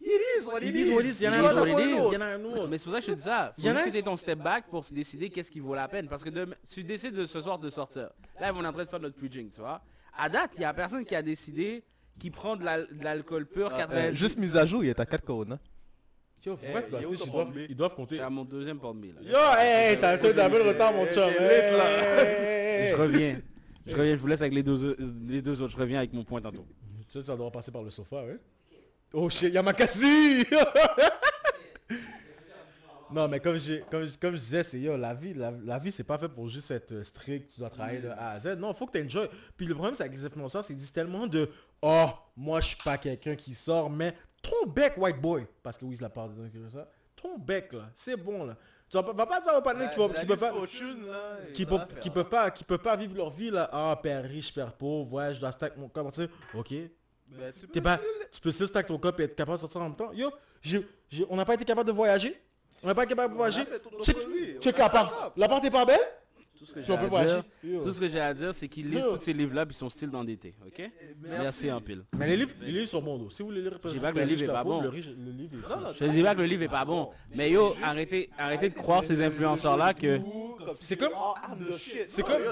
Il 0.04 0.42
is 0.42 0.46
what 0.46 0.60
Ils 0.60 0.68
it 0.68 0.72
disent, 0.74 0.88
is. 0.88 0.96
ils 0.98 1.02
disent, 1.02 1.20
il 1.20 1.24
y 1.24 1.28
en 1.28 1.32
a 1.32 1.36
un 1.36 1.42
autre, 1.44 1.60
what 1.72 1.80
it 1.80 1.86
is. 1.88 1.90
il 2.08 2.12
y 2.12 2.16
en 2.16 2.20
a 2.20 2.26
un 2.26 2.44
autre. 2.44 2.68
Mais 2.68 2.78
c'est 2.78 2.84
pour 2.84 2.92
ça 2.92 3.00
que 3.00 3.06
je 3.06 3.10
te 3.12 3.16
dis 3.16 3.22
ça. 3.22 3.52
Faut 3.54 3.62
Il 3.62 3.64
y 3.66 3.68
en 3.68 3.72
a 3.72 3.74
juste 3.76 3.86
un- 3.86 3.90
que 3.90 3.96
t'aies 3.96 4.02
ton 4.02 4.16
step 4.16 4.38
back 4.38 4.64
pour 4.70 4.84
se 4.84 4.92
décider 4.94 5.30
qu'est-ce 5.30 5.50
qui 5.50 5.60
vaut 5.60 5.74
la 5.74 5.88
peine. 5.88 6.08
Parce 6.08 6.22
que 6.22 6.30
demain- 6.30 6.54
tu 6.68 6.84
décides 6.84 7.14
de 7.14 7.26
ce 7.26 7.40
soir 7.40 7.58
de 7.58 7.70
sortir. 7.70 8.10
Là, 8.40 8.52
on 8.54 8.62
est 8.62 8.66
en 8.66 8.72
train 8.72 8.84
de 8.84 8.88
faire 8.88 9.00
notre 9.00 9.16
preaching, 9.16 9.50
tu 9.50 9.60
vois. 9.60 9.80
À 10.16 10.28
date, 10.28 10.50
il 10.56 10.60
y 10.62 10.64
a 10.64 10.72
personne 10.74 11.04
qui 11.04 11.14
a 11.14 11.22
décidé 11.22 11.82
qui 12.20 12.30
prend 12.30 12.54
de 12.56 12.64
la- 12.64 12.82
de 12.84 13.02
l'alcool 13.02 13.46
pur 13.46 13.66
Euh, 13.72 13.76
90. 13.76 14.16
Juste 14.16 14.38
mise 14.38 14.56
à 14.56 14.64
jour, 14.66 14.84
il 14.84 14.86
y 14.88 14.90
a 14.90 14.94
ta 14.94 15.06
4 15.06 15.24
corona. 15.24 15.58
Yo, 16.46 16.56
pourquoi 16.58 16.80
Eh, 16.80 16.84
tu 16.84 16.90
dois 16.90 17.00
yo, 17.00 17.08
acheter, 17.08 17.18
ton 17.18 17.24
ils 17.24 17.32
doivent-. 17.32 17.66
Ils 17.70 17.76
doivent 17.76 17.94
compter. 17.94 18.16
C'est 18.16 18.22
à 18.22 18.28
mon 18.30 18.44
deuxième 18.44 18.78
porte 18.78 18.96
là. 19.02 19.22
Yo, 19.22 19.38
hey, 19.58 19.98
t'as 19.98 20.12
un 20.12 20.18
peu 20.18 20.34
d'un 20.34 20.50
peu 20.50 20.60
retard, 20.62 20.92
mon 20.92 21.06
Eh, 21.06 21.14
chum. 21.14 21.24
Je 22.90 22.94
reviens. 22.94 23.40
Je 23.86 23.96
reviens, 23.96 24.12
je 24.14 24.20
vous 24.20 24.26
laisse 24.26 24.40
avec 24.40 24.54
les 24.54 24.62
deux, 24.62 24.92
au- 24.92 24.96
les 25.26 25.42
deux 25.42 25.60
autres. 25.62 25.72
Je 25.72 25.76
reviens 25.78 25.98
avec 25.98 26.12
mon 26.12 26.22
point 26.24 26.40
tantôt. 26.40 26.66
Tu 27.08 27.18
sais, 27.20 27.22
ça 27.22 27.36
doit 27.36 27.50
passer 27.50 27.70
par 27.70 27.82
le 27.82 27.90
sofa, 27.90 28.24
ouais. 28.24 28.38
Oh 29.16 29.30
shit, 29.30 29.52
Yamakasi! 29.54 30.44
non, 33.12 33.28
mais 33.28 33.38
comme, 33.38 33.56
j'ai, 33.58 33.84
comme, 33.90 34.04
je- 34.04 34.18
comme 34.18 34.32
je 34.34 34.40
disais, 34.40 34.62
c'est 34.64 34.80
yo, 34.80 34.96
la 34.96 35.14
vie, 35.14 35.34
la, 35.34 35.52
la 35.52 35.78
vie, 35.78 35.92
c'est 35.92 36.02
pas 36.04 36.18
fait 36.18 36.28
pour 36.28 36.48
juste 36.48 36.70
être 36.72 36.90
euh, 36.92 37.04
strict, 37.04 37.52
tu 37.54 37.60
dois 37.60 37.70
travailler 37.70 38.00
de 38.00 38.08
A 38.08 38.30
à 38.32 38.38
Z. 38.40 38.56
Non, 38.58 38.74
faut 38.74 38.86
que 38.86 38.98
tu 38.98 39.04
enjoy. 39.04 39.28
Puis 39.56 39.66
le 39.66 39.74
problème, 39.74 39.94
c'est 39.94 40.02
avec 40.02 40.14
les 40.18 40.24
influenceurs, 40.26 40.64
c'est 40.64 40.72
qu'ils 40.72 40.80
disent 40.80 40.90
tellement 40.92 41.26
de 41.28 41.48
Oh, 41.80 42.08
moi, 42.36 42.60
je 42.60 42.68
suis 42.68 42.76
pas 42.82 42.98
quelqu'un 42.98 43.36
qui 43.36 43.54
sort, 43.54 43.88
mais 43.88 44.14
ton 44.42 44.66
bec, 44.68 44.94
white 44.96 45.20
boy. 45.20 45.46
Parce 45.62 45.78
que 45.78 45.84
oui, 45.84 45.94
c'est 45.96 46.02
la 46.02 46.08
part 46.10 46.28
de 46.28 46.48
qui 46.48 46.58
ça. 46.72 46.88
Ton 47.14 47.38
bec, 47.38 47.72
là, 47.72 47.90
c'est 47.94 48.16
bon, 48.16 48.44
là. 48.46 48.56
Tu 48.90 48.96
vas 48.96 49.02
pas, 49.02 49.40
dire 49.40 49.52
aux 49.56 49.62
partenaires 49.62 49.90
qui, 49.92 49.98
vont- 49.98 50.08
qui 50.08 50.26
peuvent 50.26 50.38
pas 50.38 50.50
qui 51.52 51.66
peuvent, 51.66 51.86
qui 52.00 52.10
peuvent 52.10 52.28
pas 52.28 52.50
qui 52.50 52.64
peuvent 52.64 52.78
pas 52.82 52.96
vivre 52.96 53.16
leur 53.16 53.30
vie 53.30 53.50
là 53.50 53.68
ah 53.72 53.98
père 54.00 54.22
riche 54.22 54.54
père 54.54 54.72
pauvre 54.72 55.10
ouais 55.14 55.34
je 55.34 55.40
dois 55.40 55.50
stack 55.50 55.76
mon 55.76 55.88
corps 55.88 56.12
tu 56.12 56.22
sais? 56.22 56.30
Ok 56.54 56.72
t'es 57.72 57.80
pas 57.80 57.98
tu 58.34 58.40
peux 58.40 58.50
still 58.52 58.66
stack 58.68 58.86
ton 58.86 58.98
corps 58.98 59.14
et 59.18 59.22
être 59.24 59.36
capable 59.36 59.56
de 59.56 59.60
sortir 59.60 59.80
en 59.80 59.84
même 59.84 59.96
temps. 59.96 60.10
Yo 60.12 60.30
j'ai- 60.60 60.86
on 61.30 61.36
n'a 61.36 61.44
pas 61.44 61.54
été 61.54 61.64
capable 61.64 61.86
de 61.86 61.92
voyager. 61.92 62.38
On 62.82 62.86
n'a 62.88 62.94
pas 62.94 63.04
été 63.04 63.10
capable 63.10 63.32
de 63.32 63.36
voyager. 63.38 63.64
check 64.02 64.16
check 64.60 64.76
l'appart 64.78 65.32
l'appart 65.36 65.64
est 65.64 65.70
pas 65.70 65.84
belle 65.84 66.00
Tout 66.64 66.70
ce 66.70 66.74
que 66.74 66.82
j'ai 66.82 66.92
à 66.92 67.24
dire, 67.26 67.44
Yo. 67.62 67.82
tout 67.82 67.92
ce 67.92 68.00
que 68.00 68.08
j'ai 68.08 68.20
à 68.20 68.34
dire, 68.34 68.54
c'est 68.54 68.68
qu'ils 68.68 68.90
lisent 68.90 69.04
tous 69.04 69.20
ces 69.20 69.32
livres-là 69.32 69.66
puis 69.66 69.74
ils 69.74 69.78
sont 69.78 69.90
style 69.90 70.10
d'endettés, 70.10 70.54
ok? 70.66 70.90
Merci 71.20 71.70
en 71.70 71.80
pile. 71.80 72.04
mais 72.16 72.26
les 72.26 72.36
livres 72.36 72.52
les 72.60 72.72
livres 72.72 72.88
sont 72.88 73.02
bons 73.02 73.28
si 73.30 73.42
vous 73.42 73.48
voulez 73.48 73.62
lire 73.62 73.78
Je 73.84 73.88
dis 73.90 73.98
pas 74.00 74.12
que 74.12 74.18
le 74.18 74.24
livre 74.24 74.42
est 74.44 74.46
pas 74.46 74.64
bon. 74.64 74.82
Je 74.90 76.06
dis 76.06 76.22
pas 76.22 76.34
que 76.34 76.40
le 76.40 76.46
livre 76.46 76.62
est 76.62 76.68
pas 76.68 76.84
bon, 76.84 77.10
mais 77.34 77.50
yo, 77.50 77.74
arrêtez, 77.82 78.30
arrêtez 78.38 78.70
de 78.70 78.74
croire 78.74 79.04
ces 79.04 79.22
influenceurs-là 79.22 79.94
que... 79.94 80.20
C'est 80.80 80.96
comme- 80.96 81.12
C'est 82.08 82.22
comme. 82.22 82.42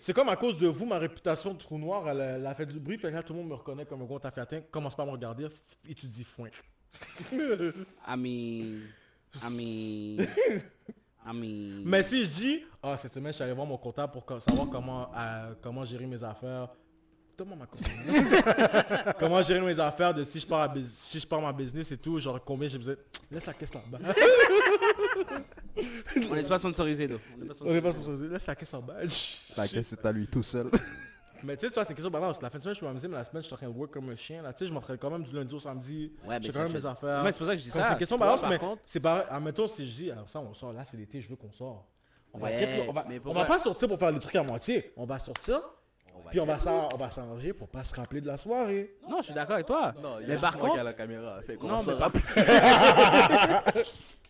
c'est 0.00 0.12
comme 0.12 0.28
à 0.28 0.36
cause 0.36 0.58
de 0.58 0.66
vous 0.66 0.84
ma 0.84 0.98
réputation 0.98 1.54
de 1.54 1.58
trou 1.58 1.78
noir 1.78 2.08
elle, 2.08 2.20
a- 2.20 2.36
elle 2.36 2.46
a 2.46 2.54
fait 2.54 2.66
du 2.66 2.78
bruit 2.78 2.98
puis 2.98 3.10
là 3.10 3.22
tout 3.22 3.32
le 3.32 3.38
monde 3.40 3.48
me 3.48 3.54
reconnaît 3.54 3.86
comme 3.86 4.02
un 4.02 4.04
gros 4.04 4.18
fait 4.18 4.38
atteint 4.38 4.60
commence 4.70 4.94
pas 4.94 5.02
à 5.04 5.06
me 5.06 5.12
regarder 5.12 5.46
étudie 5.88 6.24
foin. 6.24 6.48
I 7.32 8.16
mean... 8.16 8.80
I 9.42 9.50
mean... 9.50 10.26
I 11.26 11.32
mean... 11.32 11.82
Mais 11.84 12.02
si 12.02 12.24
je 12.24 12.28
dis, 12.30 12.60
ah, 12.82 12.96
cette 12.98 13.14
semaine, 13.14 13.32
je 13.32 13.36
suis 13.36 13.44
allé 13.44 13.52
voir 13.54 13.66
mon 13.66 13.78
comptable 13.78 14.12
pour 14.12 14.24
savoir 14.42 14.68
comment, 14.68 15.10
euh, 15.16 15.54
comment 15.62 15.84
gérer 15.84 16.06
mes 16.06 16.22
affaires. 16.22 16.68
Donne-moi 17.36 17.56
ma 17.56 17.66
comment 19.18 19.42
gérer 19.42 19.60
mes 19.60 19.80
affaires 19.80 20.14
de 20.14 20.22
si 20.22 20.38
je 20.38 20.46
pars, 20.46 20.60
à 20.60 20.68
bus- 20.68 20.86
si 20.88 21.18
je 21.18 21.26
pars 21.26 21.40
ma 21.40 21.52
business 21.52 21.90
et 21.90 21.96
tout, 21.98 22.20
genre 22.20 22.38
combien 22.44 22.68
j'ai 22.68 22.78
besoin. 22.78 22.94
Laisse 23.28 23.44
la 23.46 23.54
caisse 23.54 23.74
là-bas. 23.74 23.98
On 26.30 26.34
n'est 26.34 26.42
pas 26.44 26.58
sponsorisé, 26.60 27.08
là. 27.08 27.16
On 27.36 27.42
est 27.42 27.46
pas 27.48 27.54
On 27.60 27.74
est 27.74 27.80
sponsorisé. 27.80 27.80
pas 27.82 27.90
sponsorisé. 27.92 28.28
Laisse 28.28 28.46
la 28.46 28.54
caisse 28.54 28.74
en 28.74 28.82
bas. 28.82 28.94
La 29.56 29.66
caisse, 29.68 29.86
c'est 29.88 30.06
à 30.06 30.12
lui 30.12 30.26
tout 30.28 30.42
seul. 30.44 30.70
Mais 31.44 31.56
tu 31.56 31.66
sais, 31.66 31.72
toi, 31.72 31.84
c'est 31.84 31.94
question 31.94 32.08
de 32.08 32.12
balance. 32.12 32.40
La 32.42 32.50
fin 32.50 32.58
de 32.58 32.62
semaine, 32.62 32.74
je 32.74 32.80
peux 32.80 32.86
m'amuser, 32.86 33.08
mais 33.08 33.16
la 33.16 33.24
semaine, 33.24 33.42
je 33.42 33.46
suis 33.46 33.54
en 33.54 33.58
train 33.58 33.68
de 33.68 33.72
work 33.72 33.92
comme 33.92 34.08
un 34.10 34.16
chien. 34.16 34.42
Là, 34.42 34.52
tu 34.52 34.60
sais, 34.60 34.66
je 34.66 34.72
m'entraîne 34.72 34.96
quand 34.98 35.10
même 35.10 35.22
du 35.22 35.34
lundi 35.34 35.54
au 35.54 35.60
samedi. 35.60 36.12
Ouais, 36.26 36.38
mais 36.38 36.46
je 36.46 36.52
fais 36.52 36.58
quand 36.58 36.64
même 36.64 36.72
mes 36.72 36.86
affaires. 36.86 37.22
Ouais, 37.24 37.32
c'est 37.32 37.38
pour 37.38 37.46
ça 37.46 37.52
que 37.52 37.58
je 37.58 37.64
dis 37.64 37.70
ça. 37.70 37.84
c'est 37.90 37.98
question 37.98 38.16
de 38.16 38.20
balance, 38.20 38.42
mais 38.48 38.58
c'est 38.84 39.00
pareil. 39.00 39.24
Admettons, 39.30 39.68
si 39.68 39.88
je 39.88 39.94
dis, 39.94 40.10
alors 40.10 40.28
ça, 40.28 40.40
on 40.40 40.52
sort, 40.54 40.72
là, 40.72 40.84
c'est 40.84 40.96
l'été, 40.96 41.20
je 41.20 41.28
veux 41.28 41.36
qu'on 41.36 41.52
sort. 41.52 41.86
On 42.32 42.38
va, 42.38 42.48
on 42.88 42.92
va, 42.92 43.04
mais 43.08 43.20
on 43.24 43.32
pas 43.32 43.58
sortir 43.60 43.86
pour 43.86 43.96
faire 43.98 44.10
le 44.10 44.18
truc 44.18 44.34
à 44.34 44.42
moitié. 44.42 44.92
On 44.96 45.04
va 45.04 45.20
sortir, 45.20 45.60
puis 46.30 46.40
on 46.40 46.46
va 46.46 46.58
s'en- 46.58 46.88
on 46.92 46.96
va 46.96 47.08
s'arranger 47.08 47.52
pour 47.52 47.68
pas 47.68 47.84
se 47.84 47.94
rappeler 47.94 48.20
de 48.20 48.26
la 48.26 48.36
soirée. 48.36 48.96
Non, 49.08 49.18
je 49.18 49.26
suis 49.26 49.34
d'accord 49.34 49.54
avec 49.54 49.66
toi. 49.66 49.94
Non, 50.02 50.18
il 50.18 50.24
y 50.24 50.28
mais 50.30 50.34
a 50.36 50.38
par 50.40 50.58
contre, 50.58 50.78
a 50.80 50.82
la 50.82 50.92
caméra. 50.94 51.40
Fait 51.42 51.54
qu'on 51.54 51.68
mais- 51.68 51.92
rappelle. 51.92 52.22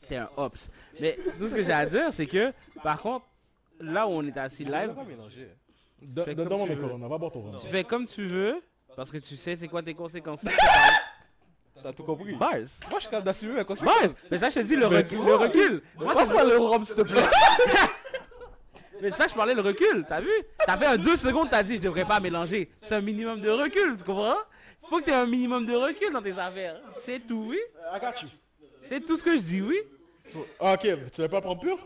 t'es 0.09 0.17
un 0.17 0.29
ops. 0.37 0.69
Mais 1.01 1.19
tout 1.39 1.49
ce 1.49 1.55
que 1.55 1.63
j'ai 1.63 1.73
à 1.73 1.87
dire, 1.87 2.13
c'est 2.13 2.27
que, 2.27 2.53
par 2.83 3.01
contre, 3.01 3.25
là 3.81 4.07
où 4.07 4.11
on 4.11 4.23
est 4.23 4.37
assis 4.37 4.65
On 4.67 4.71
va 4.71 4.87
live, 4.87 4.95
pas 6.15 6.35
Donne-moi 6.35 6.67
mes 6.67 6.77
tu 6.77 6.83
va 6.83 7.19
boire 7.19 7.33
ton 7.33 7.59
fais 7.59 7.85
comme 7.85 8.07
tu 8.07 8.27
veux, 8.27 8.63
parce 8.97 9.11
que 9.11 9.19
tu 9.19 9.37
sais 9.37 9.57
c'est 9.57 9.69
quoi 9.69 9.83
tes 9.83 9.95
conséquences. 9.95 10.45
T'as 11.83 11.93
tout 11.93 12.05
compris. 12.05 12.35
Bars. 12.37 12.51
Moi, 12.51 12.65
je 12.95 13.01
suis 13.01 13.05
capable 13.07 13.25
d'assumer 13.25 13.53
mes 13.55 13.65
conséquences. 13.65 14.01
Bars. 14.01 14.11
Mais 14.31 14.39
ça, 14.39 14.49
je 14.49 14.61
te 14.61 14.65
dis, 14.65 14.77
le, 14.77 14.89
Mais 14.89 14.99
recul. 14.99 15.19
tu 15.19 15.25
le 15.25 15.35
recul. 15.35 15.83
Moi, 15.97 16.15
ça, 16.15 16.21
Passe-moi 16.21 16.45
le 16.45 16.57
rhum, 16.57 16.85
s'il 16.85 16.95
te 16.95 17.03
plaît. 17.03 17.21
Mais 19.03 19.11
ça 19.11 19.27
je 19.29 19.35
parlais, 19.35 19.55
le 19.55 19.61
recul, 19.61 20.05
t'as 20.09 20.21
vu? 20.21 20.31
T'as 20.65 20.79
fait 20.79 20.87
un 20.87 20.97
deux 20.97 21.17
secondes, 21.17 21.51
t'as 21.51 21.63
dit 21.63 21.77
je 21.77 21.83
devrais 21.83 22.05
pas 22.07 22.21
mélanger. 22.21 22.71
C'est 22.81 22.95
un 22.95 23.01
minimum 23.01 23.41
de 23.41 23.51
recul, 23.51 23.97
tu 23.99 24.05
comprends? 24.05 24.37
Faut 24.89 25.01
que 25.01 25.05
t'aies 25.05 25.13
un 25.13 25.27
minimum 25.27 25.67
de 25.67 25.75
recul 25.75 26.11
dans 26.13 26.23
tes 26.23 26.39
affaires. 26.39 26.81
C'est 27.05 27.21
tout, 27.27 27.47
oui 27.49 27.59
you. 28.23 28.29
C'est 28.89 29.05
tout 29.05 29.17
ce 29.17 29.23
que 29.25 29.37
je 29.37 29.43
dis, 29.43 29.61
oui 29.61 29.77
Ah, 30.61 30.75
ok, 30.75 31.11
tu 31.13 31.21
veux 31.21 31.29
pas 31.29 31.41
prendre 31.41 31.61
pur? 31.61 31.79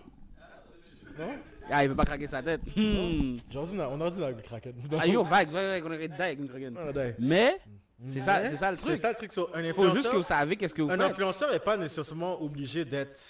Ah, 1.71 1.85
il 1.85 1.91
veut 1.91 1.97
pas 1.97 2.05
craquer 2.05 2.27
sa 2.27 2.43
tête. 2.43 2.61
Hmm. 2.77 3.37
On 3.55 4.01
a 4.01 4.11
dit 4.11 4.21
la 4.21 4.33
craquette. 4.35 4.75
Ah, 4.99 5.07
yo, 5.07 5.23
vague, 5.25 5.51
vague, 5.51 5.66
vague, 5.66 5.85
on 5.85 5.95
aurait 5.95 6.09
dit 6.09 6.14
avec 6.23 6.39
une 6.39 6.49
craquette. 6.49 6.75
Ah. 6.77 7.03
Mais, 7.19 7.59
c'est 8.09 8.21
ça, 8.21 8.49
c'est 8.49 8.57
ça 8.57 8.71
le 8.71 8.77
C'est 8.79 8.85
truc. 8.85 8.99
ça 8.99 9.09
le 9.11 9.14
truc 9.16 9.33
sur 9.33 9.51
un 9.55 9.73
Faut 9.73 9.85
juste 9.91 9.95
que 9.95 9.99
influenceur. 9.99 10.14
vous 10.16 10.23
savez 10.23 10.57
qu'est-ce 10.57 10.75
que 10.75 10.83
vous 10.83 10.91
Un 10.91 10.97
faites. 10.97 11.11
influenceur 11.11 11.51
n'est 11.53 11.59
pas 11.59 11.77
nécessairement 11.77 12.41
obligé 12.41 12.85
d'être 12.85 13.21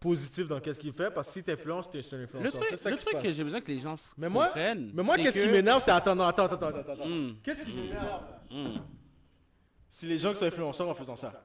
positif 0.00 0.46
dans 0.46 0.60
qu'est-ce 0.60 0.78
qu'il 0.78 0.92
fait 0.92 1.10
parce 1.10 1.26
que 1.26 1.32
si 1.34 1.42
t'influences, 1.42 1.90
t'es 1.90 1.98
un 1.98 2.16
Le 2.18 2.22
influenceur. 2.24 2.52
truc, 2.52 2.66
C'est 2.70 2.76
ça 2.76 2.90
le 2.90 2.96
qui 2.96 3.02
se 3.02 3.08
truc 3.08 3.18
que 3.20 3.26
passe. 3.26 3.36
j'ai 3.36 3.44
besoin 3.44 3.60
que 3.60 3.66
les 3.72 3.80
gens 3.80 3.96
Mais 4.16 4.28
moi, 4.28 4.46
comprennent. 4.46 4.90
mais 4.94 5.02
moi 5.02 5.16
c'est 5.16 5.22
qu'est-ce 5.24 5.38
qui 5.40 5.46
que- 5.46 5.52
m'énerve, 5.52 5.82
c'est 5.84 5.90
attends, 5.90 6.14
non, 6.14 6.24
attends, 6.24 6.44
attends, 6.44 6.66
attends, 6.68 6.92
attends. 6.92 7.06
Hmm, 7.08 7.32
Qu'est-ce 7.42 7.62
qui 7.62 7.72
m'énerve 7.72 8.22
hmm. 8.50 8.76
Si 9.90 10.06
les 10.06 10.18
gens 10.18 10.30
qui 10.32 10.36
sont 10.38 10.44
influenceurs 10.46 10.88
en 10.88 10.94
faisant 10.94 11.16
ça? 11.16 11.44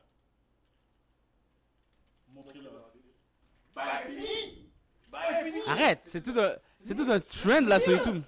Arrête, 5.68 6.00
c'est 6.06 6.22
tout 6.24 6.38
un, 6.40 6.54
c'est 6.86 6.96
tout 6.96 7.06
un 7.10 7.20
trend 7.20 7.62
là 7.68 7.80
sur 7.80 7.92
YouTube. 7.94 8.22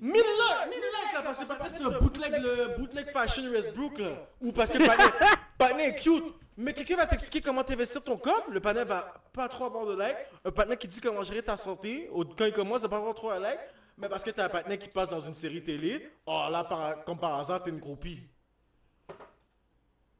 Mille 0.00 0.12
likes, 0.14 0.68
mille 0.68 0.78
likes 0.78 1.12
là, 1.14 1.22
parce 1.22 1.38
que 1.38 1.44
c'est 1.78 1.84
un 1.84 1.98
bootleg, 2.00 2.32
le 2.42 2.76
bootleg 2.78 3.10
fashion 3.12 3.50
Westbrook 3.50 3.98
là. 3.98 4.26
Ou 4.40 4.52
parce 4.52 4.70
que 4.70 4.78
Patnais, 4.84 5.36
Patnais 5.58 5.88
est 5.88 5.94
cute. 6.00 6.24
Mais 6.56 6.74
quelqu'un 6.74 6.96
va 6.96 7.06
t'expliquer 7.06 7.40
comment 7.40 7.64
t'investir 7.64 8.02
ton 8.02 8.18
corps. 8.18 8.44
Le 8.50 8.60
Patnais 8.60 8.84
va 8.84 9.14
pas 9.32 9.48
trop 9.48 9.64
avoir 9.64 9.86
de 9.86 9.92
likes. 9.98 10.16
Un 10.44 10.50
Patnais 10.50 10.76
qui 10.76 10.88
dit 10.88 11.00
comment 11.00 11.22
gérer 11.22 11.42
ta 11.42 11.56
santé. 11.56 12.08
au- 12.12 12.24
Quand 12.24 12.44
il 12.44 12.52
commence, 12.52 12.80
il 12.80 12.82
va 12.82 12.88
pas 12.90 12.96
avoir 12.98 13.14
trop 13.14 13.32
de 13.32 13.38
likes. 13.38 13.60
Mais 13.96 14.08
parce 14.08 14.22
que 14.24 14.30
t'as 14.30 14.44
un 14.46 14.48
Patnais 14.50 14.76
qui 14.78 14.88
passe 14.88 15.08
dans 15.08 15.20
une 15.20 15.34
série 15.34 15.62
télé. 15.62 16.10
Oh 16.26 16.46
là, 16.50 16.64
par- 16.64 17.02
comme 17.04 17.18
par 17.18 17.38
hasard, 17.38 17.62
t'es 17.62 17.70
une 17.70 17.78
groupie. 17.80 18.20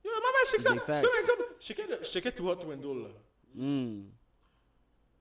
Yo, 0.04 0.10
maman, 0.10 0.38
je 0.46 0.50
sais 0.50 0.56
que 0.56 0.62
ça. 0.62 0.70
Je 1.60 1.66
checkais 1.66 1.86
le- 1.86 1.98
je 2.02 2.08
checkais 2.08 2.32
Too 2.32 2.48
Hot 2.48 2.56
to 2.56 2.72
Handle 2.72 3.02
là. 3.02 3.08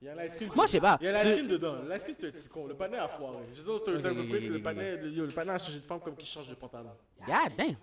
Il 0.02 0.06
y 0.06 0.10
a 0.10 0.28
cream. 0.28 0.50
Moi, 0.54 0.66
je 0.66 0.70
sais 0.72 0.80
pas. 0.80 0.98
Il 1.00 1.06
y 1.06 1.08
a 1.08 1.20
cream 1.20 1.46
dedans. 1.46 1.82
L'ice 1.82 2.02
cream, 2.04 2.16
c'est 2.18 2.26
un 2.26 2.30
petit 2.30 2.48
con. 2.48 2.66
Le 2.66 2.74
panais 2.74 2.98
a 2.98 3.08
foiré. 3.08 3.44
Je 3.54 3.60
sais, 3.60 3.70
c'est 3.84 3.90
un 3.90 3.96
un 3.98 4.14
peu 4.14 4.24
quick. 4.24 4.48
Le 4.48 4.62
panais, 4.62 4.96
le, 4.96 5.10
le 5.10 5.38
a 5.38 5.58
changé 5.58 5.78
de 5.78 5.84
femme 5.84 6.00
comme 6.00 6.16
qu'il 6.16 6.28
change 6.28 6.48
de 6.48 6.54
pantalon. 6.54 6.96
God 7.26 7.56
damn. 7.56 7.76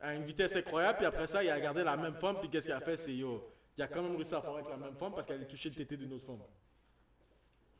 À 0.00 0.14
une 0.14 0.24
vitesse 0.24 0.56
incroyable. 0.56 0.98
Puis 0.98 1.06
après 1.06 1.26
ça, 1.26 1.44
il 1.44 1.50
a 1.50 1.60
gardé 1.60 1.84
la 1.84 1.96
même 1.96 2.14
femme. 2.14 2.36
Puis 2.40 2.48
qu'est-ce 2.48 2.66
qu'il 2.66 2.74
a 2.74 2.80
fait 2.80 2.96
C'est 2.96 3.14
yo. 3.14 3.52
Il 3.76 3.82
a 3.82 3.88
quand 3.88 4.02
même 4.02 4.16
réussi 4.16 4.34
à 4.34 4.40
foirer 4.40 4.60
avec 4.60 4.70
la 4.70 4.76
même 4.78 4.96
femme 4.96 5.12
parce 5.14 5.26
qu'elle 5.26 5.42
a 5.42 5.44
touché 5.44 5.68
le 5.68 5.74
tété 5.74 5.96
d'une 5.96 6.12
autre 6.14 6.24
femme. 6.24 6.40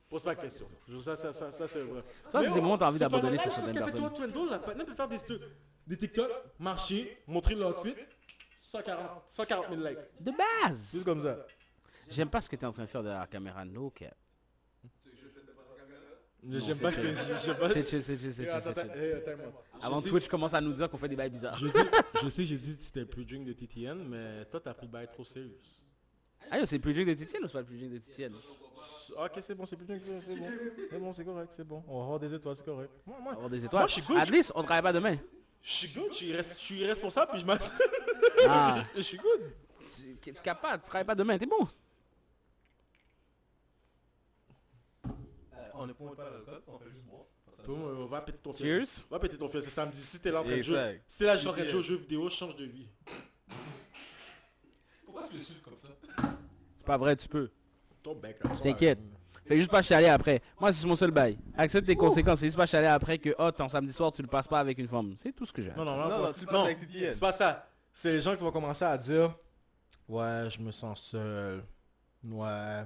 Pose 0.08 0.22
pas 0.22 0.34
de 0.34 0.40
question. 0.40 0.68
Ça, 1.02 1.16
ça, 1.16 1.32
ça, 1.32 1.50
ça 1.50 1.66
c'est 1.66 1.80
vrai. 1.80 2.02
Ça, 2.30 2.42
c'est 2.42 2.50
où 2.50 2.76
t'as 2.76 2.88
envie 2.88 2.98
d'abandonner 2.98 3.38
sur 3.38 3.50
certaines 3.50 3.74
personnes. 3.74 4.00
toi, 4.00 4.10
Twendo, 4.10 4.46
là, 4.48 4.58
Patnais 4.58 4.84
peut 4.84 4.94
faire 4.94 5.08
des, 5.08 5.18
des 5.86 5.96
TikTok, 5.96 6.30
marcher, 6.58 7.22
montrer 7.26 7.54
l'outfit. 7.54 7.94
140, 8.70 9.22
140 9.28 9.68
000 9.70 9.80
likes. 9.80 9.98
De 10.20 10.30
base. 10.32 10.90
Juste 10.92 11.04
comme 11.04 11.22
ça. 11.22 11.38
J'aime 12.08 12.30
pas 12.30 12.40
ce 12.40 12.48
que 12.48 12.56
t'es 12.56 12.66
en 12.66 12.72
train 12.72 12.84
de 12.84 12.88
faire 12.88 13.02
de 13.02 13.08
la 13.08 13.26
caméra. 13.26 13.64
No 13.64 13.90
cap. 13.90 14.14
J'aime 16.48 16.78
pas 16.78 16.92
ce 16.92 17.00
que 17.00 17.06
j'aime 17.44 17.56
pas. 17.56 17.70
C'est 17.70 17.88
chill, 17.88 18.02
c'est 18.02 18.18
chill, 18.18 18.32
c'est 18.32 18.44
chill. 18.44 18.72
Avant 19.82 20.00
Twitch 20.00 20.28
commence 20.28 20.54
à 20.54 20.60
nous 20.60 20.72
dire 20.72 20.88
qu'on 20.88 20.98
fait 20.98 21.08
des 21.08 21.16
bails 21.16 21.30
bizarres? 21.30 21.56
Je, 21.56 22.28
sais, 22.28 22.44
j'ai 22.44 22.56
dit 22.56 22.76
que 22.76 22.82
c'était 22.82 23.04
plus 23.04 23.24
drink 23.24 23.46
de 23.46 23.52
TTN, 23.52 24.06
mais 24.08 24.44
toi, 24.46 24.60
t'as 24.60 24.74
pris 24.74 24.86
le 24.86 24.92
bail 24.92 25.08
trop 25.12 25.24
sérieux. 25.24 25.58
Ah 26.50 26.60
yo, 26.60 26.66
c'est 26.66 26.76
le 26.76 26.82
plus 26.82 26.94
drink 26.94 27.08
de 27.08 27.14
Titienne 27.14 27.42
ou 27.42 27.46
c'est 27.46 27.52
pas 27.54 27.60
le 27.60 27.66
plus 27.66 27.76
drink 27.76 27.92
de 27.92 27.98
Titienne 27.98 28.32
Ok, 29.18 29.32
c'est 29.40 29.54
bon, 29.54 29.66
c'est 29.66 29.76
plus 29.76 29.86
drink, 29.86 30.02
c'est 30.04 30.36
bon. 30.36 30.46
C'est 30.90 30.98
bon, 30.98 31.12
c'est 31.12 31.24
correct, 31.24 31.52
c'est 31.56 31.64
bon. 31.64 31.82
On 31.88 31.98
va 31.98 32.04
avoir 32.04 32.20
des 32.20 32.34
étoiles, 32.34 32.56
c'est 32.56 32.64
correct. 32.64 32.90
Moi, 33.04 33.18
moi, 33.20 33.32
Avoir 33.32 33.50
des 33.50 33.64
étoiles. 33.64 33.82
Moi, 33.82 33.88
je 33.88 33.92
suis 33.94 34.02
good. 34.02 34.16
At 34.16 34.26
least, 34.26 34.52
on 34.54 34.62
travaille 34.62 34.82
pas 34.82 34.92
demain. 34.92 35.16
je 35.62 35.72
suis 35.72 35.88
good, 35.88 36.12
je 36.12 36.42
suis, 36.54 36.86
responsable, 36.86 37.32
puis 37.32 37.40
je 37.40 37.46
m'assure. 37.46 37.74
Ah. 38.46 38.84
Je 38.96 39.02
suis 39.02 39.16
good. 39.16 39.52
Tu 39.80 40.16
tu 40.20 40.30
es 40.30 40.32
capable, 40.34 40.82
tu 40.82 40.88
travailles 40.88 41.06
pas 41.06 41.14
demain, 41.14 41.36
t'es 41.38 41.46
bon. 41.46 41.66
On 45.86 45.88
ne 45.88 45.92
prend 45.92 46.16
pas 46.16 46.24
l'alcool, 46.24 46.62
on 46.66 46.78
fait 46.78 46.90
juste 46.90 47.04
boire. 47.04 47.22
Bon, 47.66 47.74
on 47.74 48.06
va 48.06 48.20
péter 48.20 48.38
ton 48.38 48.52
fils. 48.52 48.66
Cheers. 48.66 49.06
On 49.08 49.14
va 49.14 49.20
péter 49.20 49.38
ton 49.38 49.48
fils, 49.48 49.64
c'est 49.64 49.70
samedi. 49.70 50.02
Si 50.02 50.18
t'es 50.18 50.32
là 50.32 50.40
en 50.40 50.44
train 50.44 50.56
de 50.56 50.62
jouer, 50.62 51.00
si 51.06 51.18
t'es 51.18 51.24
là 51.26 51.34
en 51.34 51.52
train 51.52 51.62
de 51.62 51.68
jouer 51.68 51.78
aux 51.78 51.82
jeux 51.82 51.96
vidéo, 51.96 52.28
change 52.28 52.56
de 52.56 52.64
vie. 52.64 52.88
Pourquoi 55.04 55.22
tu 55.28 55.36
me 55.36 55.40
suis 55.40 55.54
comme 55.60 55.76
ça? 55.76 55.88
C'est 56.76 56.86
pas 56.86 56.96
vrai, 56.96 57.14
tu 57.14 57.28
peux. 57.28 57.50
Ton 58.02 58.14
bec, 58.16 58.42
là, 58.42 58.50
T'inquiète. 58.62 58.98
Fais 59.46 59.58
juste 59.58 59.70
pas 59.70 59.80
chialer 59.80 60.08
après. 60.08 60.42
Moi, 60.60 60.72
c'est 60.72 60.86
mon 60.88 60.96
seul 60.96 61.12
bail. 61.12 61.38
Accepte 61.56 61.86
tes 61.86 61.94
conséquences. 61.94 62.40
C'est 62.40 62.46
juste 62.46 62.58
pas 62.58 62.66
chialer 62.66 62.88
après 62.88 63.18
que, 63.18 63.32
oh, 63.38 63.52
ton 63.52 63.68
samedi 63.68 63.92
soir, 63.92 64.10
tu 64.10 64.22
le 64.22 64.28
passes 64.28 64.48
pas 64.48 64.58
avec 64.58 64.76
une 64.78 64.88
femme. 64.88 65.14
C'est 65.16 65.32
tout 65.32 65.46
ce 65.46 65.52
que 65.52 65.62
j'ai. 65.62 65.70
Non, 65.70 65.84
non, 65.84 65.96
non, 65.96 66.08
Non, 66.08 66.08
non, 66.08 66.22
non, 66.24 66.32
tu 66.32 66.40
le 66.40 66.46
passes 66.46 66.64
avec 66.64 66.80
TTN. 66.80 67.14
C'est 67.14 67.20
pas 67.20 67.32
ça. 67.32 67.68
C'est 67.92 68.10
les 68.12 68.20
gens 68.20 68.34
qui 68.34 68.42
vont 68.42 68.50
commencer 68.50 68.84
à 68.84 68.98
dire 68.98 69.36
Ouais, 70.08 70.48
je 70.50 70.60
me 70.60 70.72
sens 70.72 71.00
seul. 71.00 71.64
Ouais, 72.24 72.82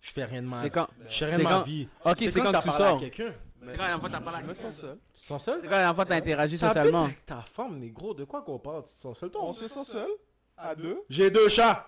je 0.00 0.10
fais 0.12 0.24
rien 0.24 0.42
de 0.42 0.48
mal. 0.48 0.60
C'est 0.62 0.70
quand. 0.70 0.88
Je 1.08 1.18
fais 1.18 1.24
rien 1.26 1.36
c'est 1.36 1.38
de 1.38 1.44
ma 1.44 1.50
quand- 1.50 1.62
vie. 1.62 1.88
Ok, 2.04 2.16
c'est 2.18 2.40
quand 2.40 2.52
t'as 2.52 2.62
tu 2.62 2.68
à 2.68 2.72
sors. 2.72 3.00
quelqu'un. 3.00 3.32
C'est 3.68 3.76
quand 3.76 3.86
la 3.88 3.98
fois 3.98 4.08
t'as 4.10 4.20
parlé 4.20 4.54
sens 4.54 4.74
seul. 4.76 4.98
Tu 5.14 5.20
te 5.20 5.26
sens 5.26 5.44
seul 5.44 5.58
C'est 5.60 5.66
quand 5.68 5.76
la 5.76 5.94
fois 5.94 6.06
t'as 6.06 6.16
interagi 6.16 6.56
socialement. 6.58 7.08
ta 7.26 7.42
femme, 7.42 7.78
négro, 7.78 8.14
de 8.14 8.24
quoi 8.24 8.42
qu'on 8.42 8.58
parle? 8.58 8.84
Tu 8.84 8.94
te 8.94 9.00
sens 9.00 9.18
seul 9.18 9.30
toi? 9.30 9.42
On 9.44 9.52
se 9.52 9.66
sent 9.68 9.84
seul, 9.84 10.08
à 10.56 10.74
deux. 10.74 11.02
J'ai 11.10 11.30
deux 11.30 11.48
chats. 11.48 11.86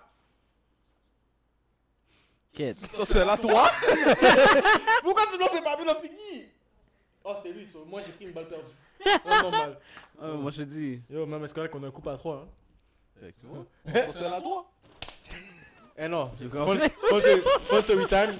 Quête. 2.53 2.75
Ça 2.77 3.05
seul 3.05 3.29
à 3.29 3.37
toi? 3.37 3.69
Pourquoi 5.03 5.23
tu 5.31 5.37
me 5.37 5.39
lances 5.39 5.61
pas 5.63 5.81
bien 5.81 5.95
fini 5.95 6.45
Oh, 7.23 7.33
c'était 7.37 7.53
lui, 7.57 7.67
moi 7.87 8.01
j'ai 8.05 8.11
pris 8.11 8.25
une 8.25 8.31
balle 8.33 8.47
perdue. 8.47 8.65
Oh, 9.05 9.29
normal. 9.43 9.79
Oh, 10.21 10.25
moi, 10.37 10.51
je 10.51 10.57
te 10.57 10.67
dis. 10.67 11.01
Yo, 11.09 11.25
même 11.25 11.43
est-ce 11.45 11.53
qu'on 11.53 11.83
a 11.83 11.87
un 11.87 11.91
couple 11.91 12.09
à 12.09 12.17
trois 12.17 12.35
hein 12.37 12.47
Effectivement. 13.21 13.65
On 13.85 13.89
se 13.93 13.99
sent 13.99 14.11
seul 14.19 14.33
à 14.33 14.41
toi. 14.41 14.69
Eh 16.03 16.07
non, 16.07 16.31
ce 17.83 17.93
week-end. 17.93 18.31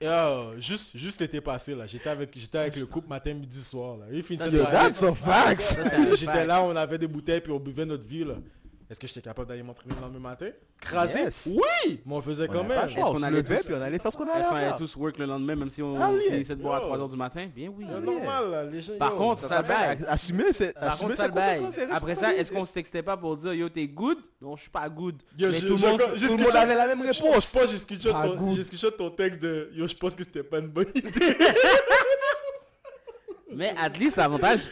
Yo, 0.00 0.58
juste, 0.58 0.96
juste 0.96 1.20
l'été 1.20 1.40
passé 1.40 1.74
là, 1.74 1.86
j'étais 1.86 2.08
avec, 2.08 2.30
j'étais 2.34 2.56
avec 2.56 2.76
le 2.76 2.86
couple 2.86 3.08
matin, 3.08 3.34
midi, 3.34 3.62
soir 3.62 3.98
là. 3.98 4.06
De 4.08 6.16
J'étais 6.16 6.46
là, 6.46 6.62
on 6.62 6.74
avait 6.74 6.96
des 6.96 7.08
bouteilles 7.08 7.42
puis 7.42 7.52
on 7.52 7.58
buvait 7.58 7.84
notre 7.84 8.04
vie 8.04 8.24
là. 8.24 8.34
Est-ce 8.90 8.98
que 8.98 9.06
j'étais 9.06 9.20
capable 9.20 9.46
d'aller 9.48 9.62
m'entraîner 9.62 9.94
le 9.94 10.00
lendemain 10.00 10.30
matin? 10.30 10.46
Crasé? 10.80 11.18
Yes. 11.18 11.46
Oui 11.52 12.00
Mais 12.06 12.14
on 12.14 12.22
faisait 12.22 12.48
quand 12.48 12.64
même. 12.64 12.88
Est-ce 12.88 12.94
qu'on 13.00 13.22
allait 13.22 13.42
puis 13.42 13.56
on 13.74 13.82
allait 13.82 13.98
faire 13.98 14.10
ce 14.12 14.16
qu'on 14.16 14.24
allait 14.28 14.40
Est-ce 14.40 14.48
qu'on 14.48 14.54
allait 14.56 14.76
tous 14.78 14.96
work 14.96 15.18
le 15.18 15.26
lendemain, 15.26 15.56
même 15.56 15.68
si 15.68 15.82
on 15.82 16.00
Allez. 16.00 16.20
finissait 16.22 16.56
de 16.56 16.62
boire 16.62 16.82
à 16.82 16.86
Yo. 16.86 16.94
3h 17.06 17.10
du 17.10 17.16
matin? 17.16 17.46
Bien 17.54 17.68
oui. 17.76 17.84
C'est 17.86 18.00
normal 18.00 18.50
là, 18.50 18.64
les 18.64 18.80
gens. 18.80 18.92
Par 18.98 19.10
yo, 19.12 19.16
contre, 19.18 19.40
ça 19.42 19.48
s'appelle 19.48 19.98
bail. 19.98 20.04
Assumer 20.08 20.52
c'est 20.52 20.72
Par 20.72 20.84
assumer 20.84 21.08
contre, 21.10 21.16
ça 21.16 21.22
ses 21.24 21.28
le 21.28 21.34
bail. 21.34 21.60
conséquences 21.60 21.90
et 21.90 21.92
Après 21.96 22.14
ça, 22.14 22.34
est-ce 22.34 22.50
qu'on 22.50 22.64
se 22.64 22.72
textait 22.72 23.02
pas 23.02 23.16
pour 23.18 23.36
dire 23.36 23.52
yo, 23.52 23.68
t'es 23.68 23.86
good? 23.86 24.18
Non, 24.40 24.56
je 24.56 24.62
suis 24.62 24.70
pas 24.70 24.88
good. 24.88 25.16
Yo, 25.38 25.48
Mais 25.48 25.52
je- 25.54 25.66
tout 25.66 25.72
le 25.74 25.78
je- 25.78 25.86
monde. 25.86 26.02
je- 26.14 26.26
Tout 26.26 26.36
le 26.38 26.42
monde 26.44 26.56
avait 26.56 26.74
la 26.74 26.86
même 26.86 27.00
Je 27.12 27.22
réponse. 27.22 27.50
pense 27.52 27.84
que 27.84 27.94
j'ai 28.76 28.90
ton 28.92 29.10
texte 29.10 29.40
de 29.42 29.70
Yo, 29.74 29.86
je 29.86 29.94
pense 29.96 30.14
que 30.14 30.24
c'était 30.24 30.42
pas 30.42 30.60
une 30.60 30.68
bonne 30.68 30.86
idée. 30.94 31.10
Mais 33.50 33.74
at 33.76 33.90
least, 33.98 34.16
l'avantage. 34.16 34.70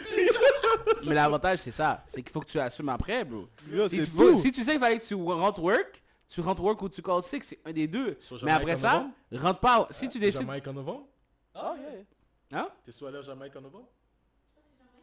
Mais 1.05 1.15
l'avantage, 1.15 1.61
c'est 1.61 1.71
ça. 1.71 2.05
C'est 2.09 2.23
qu'il 2.23 2.31
faut 2.33 2.41
que 2.41 2.47
tu 2.47 2.59
assumes 2.59 2.89
après, 2.89 3.25
bro. 3.25 3.49
Yo, 3.71 3.89
Si 3.89 3.99
tu, 3.99 4.05
si 4.37 4.65
sais 4.65 4.73
qu'il 4.73 4.81
fallait 4.81 4.99
que 4.99 5.05
tu 5.05 5.15
rentres 5.15 5.63
work, 5.63 6.03
tu 6.29 6.41
rentres 6.41 6.63
work 6.63 6.83
ou 6.83 6.89
tu 6.89 7.03
call 7.03 7.23
sick, 7.23 7.45
c'est 7.45 7.59
un 7.65 7.73
des 7.73 7.87
deux. 7.87 8.17
Sur 8.21 8.43
Mais 8.45 8.53
après 8.53 8.77
ça, 8.77 8.93
novembre? 8.95 9.15
rentre 9.33 9.61
pas. 9.61 9.89
Si 9.91 10.09
tu 10.09 10.19
décides. 10.19 10.41
Jamaïque 10.43 10.67
en 10.67 10.73
novembre? 10.73 11.07
Ah, 11.55 11.75
yeah. 11.79 12.61
Hein? 12.61 12.69
T'es 12.85 12.93
soit 12.93 13.09
allé 13.09 13.19
à 13.19 13.23
Jamaïque 13.23 13.57
en 13.57 13.61
novembre? 13.63 13.89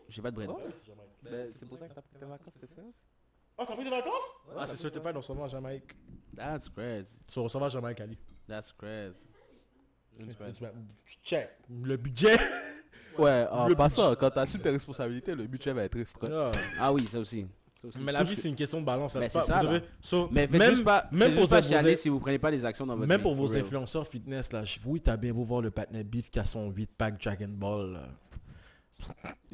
J'ai 0.09 0.21
pas 0.21 0.31
de 0.31 0.35
bread. 0.35 0.49
Oh. 0.51 0.57
Ouais, 0.57 0.69
c'est. 1.23 1.31
Ben, 1.31 1.67
pour 1.67 1.77
ça 1.77 1.87
que 1.87 1.93
t'as 1.93 2.01
pris 2.01 2.19
tes 2.19 2.25
vacances, 2.25 2.53
c'est 2.59 2.75
ça? 2.75 2.81
Oh, 3.57 3.63
t'as 3.67 3.75
pris 3.75 3.83
des 3.83 3.89
vacances? 3.89 4.23
Ah, 4.57 4.67
c'est 4.67 4.77
sûr, 4.77 4.91
t'es 4.91 4.99
pas 4.99 5.13
dans 5.13 5.21
son 5.21 5.35
nom 5.35 5.45
à 5.45 5.47
Jamaïque. 5.47 5.95
That's 6.35 6.69
crazy. 6.69 7.17
Tu 7.27 7.39
recevras 7.39 7.67
à 7.67 7.69
Jamaïque, 7.69 8.01
Ali. 8.01 8.17
That's 8.47 8.71
crazy. 8.73 9.27
Check. 11.23 11.49
Le 11.69 11.97
budget. 11.97 12.37
Ouais, 13.17 13.45
en 13.51 13.67
Le 13.67 13.75
passant, 13.75 14.15
quand 14.15 14.29
t'assumes 14.31 14.61
tes 14.61 14.69
responsabilités, 14.71 15.35
le 15.35 15.45
budget 15.45 15.71
va 15.73 15.83
être 15.83 15.95
restreint. 15.97 16.29
Ah. 16.31 16.51
Ah 16.79 16.93
oui, 16.93 17.07
ça 17.11 17.19
aussi. 17.19 17.45
Ça 17.81 17.87
aussi. 17.89 17.99
Mais 18.01 18.11
la 18.11 18.23
vie, 18.23 18.35
c'est 18.35 18.49
une 18.49 18.55
question 18.55 18.79
de 18.81 18.85
balance. 18.85 19.13
Mais 19.15 19.29
c'est 19.29 19.41
ça, 19.41 19.59
Vous 19.59 19.65
là. 19.67 19.73
devez- 19.73 19.85
so, 20.01 20.29
Mais 20.31 20.47
faites 20.47 20.59
même, 20.59 20.71
juste 20.71 20.83
pas, 20.83 21.07
même 21.11 21.35
pour 21.35 21.47
pas 21.47 21.61
vos- 21.61 21.67
chialer 21.67 21.95
vos- 21.95 22.01
si 22.01 22.09
vous 22.09 22.19
prenez 22.19 22.39
pas 22.39 22.49
les 22.49 22.65
actions 22.65 22.85
dans 22.87 22.95
votre 22.95 23.07
Même 23.07 23.21
pour 23.21 23.35
vos 23.35 23.45
for 23.45 23.53
real. 23.55 23.65
influenceurs 23.65 24.07
fitness, 24.07 24.51
là, 24.51 24.63
je- 24.63 24.79
oui, 24.85 24.99
t'as 25.01 25.15
bien 25.17 25.33
beau 25.33 25.43
voir 25.43 25.61
le 25.61 25.69
partner 25.69 26.03
beef 26.03 26.31
qui 26.31 26.39
a 26.39 26.45
son 26.45 26.69
8 26.71 26.89
pack 26.97 27.21
Dragon 27.23 27.49
Ball. 27.49 27.93
là. 27.93 28.07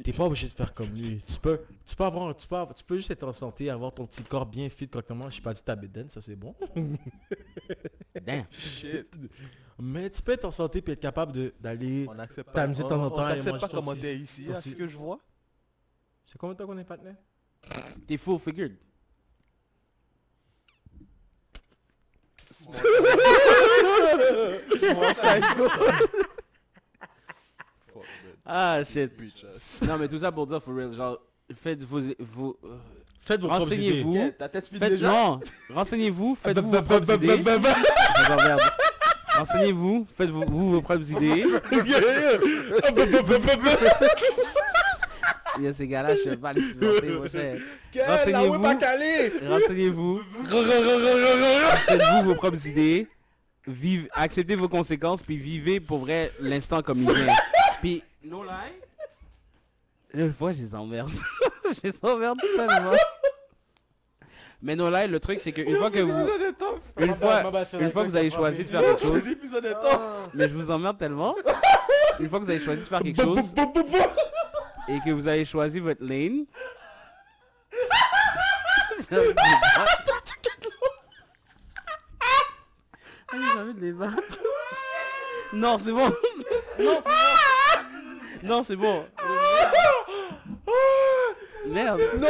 T'es 0.02 0.12
pas 0.12 0.24
obligé 0.26 0.48
de 0.48 0.52
faire 0.52 0.72
comme 0.72 0.90
lui. 0.94 1.22
Tu 1.26 1.38
peux, 1.40 1.60
tu 1.84 1.96
peux 1.96 2.04
avoir, 2.04 2.34
tu 2.36 2.46
peux, 2.46 2.56
avoir- 2.56 2.74
tu 2.74 2.84
peux 2.84 2.96
juste 2.96 3.10
être 3.10 3.24
en 3.24 3.32
santé, 3.32 3.68
avoir 3.68 3.92
ton 3.92 4.06
petit 4.06 4.22
corps 4.22 4.46
bien 4.46 4.68
fit 4.68 4.88
correctement. 4.88 5.28
Je 5.28 5.42
pas 5.42 5.52
dit 5.52 5.62
ta 5.62 5.74
bédaine, 5.76 6.08
ça 6.10 6.20
c'est 6.20 6.36
bon. 6.36 6.54
Damn. 8.22 8.46
Shit. 8.52 9.16
Mais 9.78 10.08
tu 10.10 10.22
peux 10.22 10.32
être 10.32 10.44
en 10.44 10.50
santé 10.50 10.82
puis 10.82 10.92
être 10.92 11.00
capable 11.00 11.32
de- 11.32 11.54
d'aller. 11.60 12.06
On 12.08 12.18
accepte 12.18 12.50
T'as 12.52 12.62
pas, 12.62 12.66
mis 12.68 12.76
de 12.76 12.82
on, 12.84 12.88
temps 12.88 13.02
en 13.02 13.06
on 13.06 13.10
temps 13.10 13.28
et 13.28 13.32
accepte 13.32 13.52
mange 13.52 13.60
pas 13.60 13.68
ton 13.68 13.76
comment 13.78 13.94
t'es 13.96 14.16
ici, 14.16 14.46
ton 14.46 14.54
à 14.54 14.60
ce 14.60 14.74
que 14.74 14.86
je 14.86 14.96
vois. 14.96 15.18
C'est 16.26 16.38
combien 16.38 16.54
de 16.54 16.58
temps 16.58 16.66
qu'on 16.66 16.78
est 16.78 16.84
partenaire? 16.84 17.16
T'es 18.06 18.16
full 18.16 18.38
figured. 18.38 18.76
Mon 22.66 22.72
size. 25.14 25.44
Fuck. 27.88 28.04
Ah, 28.46 28.82
shit. 28.84 29.12
Non, 29.86 29.96
mais 29.98 30.08
tout 30.08 30.18
ça 30.18 30.32
pour 30.32 30.46
dire, 30.46 30.62
for 30.62 30.74
real, 30.74 30.94
genre, 30.94 31.18
faites 31.54 31.82
vos... 31.82 32.00
vos 32.18 32.58
euh, 32.64 32.76
Faites 33.22 33.40
vos 33.40 33.48
propres 33.48 33.72
idées. 33.72 33.86
Renseignez-vous. 33.86 34.14
Yeah, 34.14 34.30
Ta 34.32 34.48
tête 34.48 34.68
Faites, 34.68 34.92
déjà? 34.92 35.08
non, 35.08 35.40
renseignez-vous, 35.74 36.34
faites-vous 36.42 36.70
vos 36.70 36.82
propres 36.82 37.14
idées. 37.14 37.38
Renseignez-vous, 39.36 40.06
faites-vous 40.16 40.42
vous, 40.48 40.70
vos 40.72 40.82
propres 40.82 41.10
idées. 41.12 41.44
Il 45.58 45.64
y 45.64 45.66
a 45.66 45.74
ces 45.74 45.86
gars-là, 45.86 46.14
je 46.16 46.22
sais 46.30 46.36
pas 46.36 46.52
les 46.52 46.62
supporter, 46.62 47.08
mon 47.10 47.28
cher. 47.28 47.58
Renseignez-vous. 48.06 48.54
est 48.54 48.62
pas 48.62 48.74
calé 48.76 49.32
Renseignez-vous, 49.46 50.20
faites-vous 51.86 52.22
vos 52.24 52.34
propres 52.34 52.66
idées. 52.66 53.06
Vive, 53.66 54.08
acceptez 54.14 54.56
vos 54.56 54.68
conséquences, 54.68 55.22
puis 55.22 55.36
vivez 55.36 55.80
pour 55.80 55.98
vrai 55.98 56.32
l'instant 56.40 56.82
comme 56.82 57.02
il 57.02 57.12
vient. 57.12 57.34
Puis, 57.80 58.02
no 58.22 58.42
lie, 58.44 58.72
une 60.12 60.32
fois, 60.34 60.52
je 60.52 60.62
les 60.62 60.74
emmerde. 60.74 61.10
je 61.64 61.88
les 61.88 61.94
emmerde 62.02 62.40
tellement. 62.56 62.92
Mais 64.62 64.76
no 64.76 64.90
lie, 64.90 65.06
le 65.08 65.20
truc, 65.20 65.38
c'est 65.40 65.52
qu'une 65.52 65.76
fois 65.76 65.90
que 65.90 66.00
vous... 66.00 66.18
L'épisode 66.18 66.42
est 66.42 66.52
tough. 66.52 66.80
Une 66.98 67.14
fois, 67.14 67.42
une 67.80 67.90
fois 67.90 68.04
que 68.04 68.08
vous 68.10 68.16
avez 68.16 68.30
choisi 68.30 68.64
de 68.64 68.68
faire 68.68 68.80
quelque 68.82 69.00
chose, 69.02 69.22
mais 70.34 70.48
je 70.48 70.54
vous 70.54 70.70
emmerde 70.70 70.98
tellement. 70.98 71.34
Une 72.18 72.28
fois 72.28 72.40
que 72.40 72.44
vous 72.44 72.50
avez 72.50 72.60
choisi 72.60 72.80
de 72.82 72.86
faire 72.86 73.00
quelque 73.00 73.22
chose 73.22 73.54
et 74.88 75.00
que 75.00 75.10
vous 75.10 75.28
avez 75.28 75.44
choisi 75.44 75.78
votre 75.78 76.04
lane. 76.04 76.44
J'ai 79.08 79.16
envie 79.16 79.28
de 79.28 79.30
les 79.30 79.32
battre. 79.32 80.04
Ah, 83.32 83.36
J'ai 83.54 83.60
envie 83.60 83.74
de 83.74 83.80
les 83.80 83.92
battre. 83.92 84.38
Non, 85.52 85.78
c'est 85.78 85.92
bon. 85.92 86.08
Non, 86.08 86.12
c'est 86.78 86.84
bon. 86.84 87.02
Non, 88.42 88.62
c'est 88.62 88.76
bon. 88.76 89.04
Merde. 91.66 92.00
Non 92.18 92.26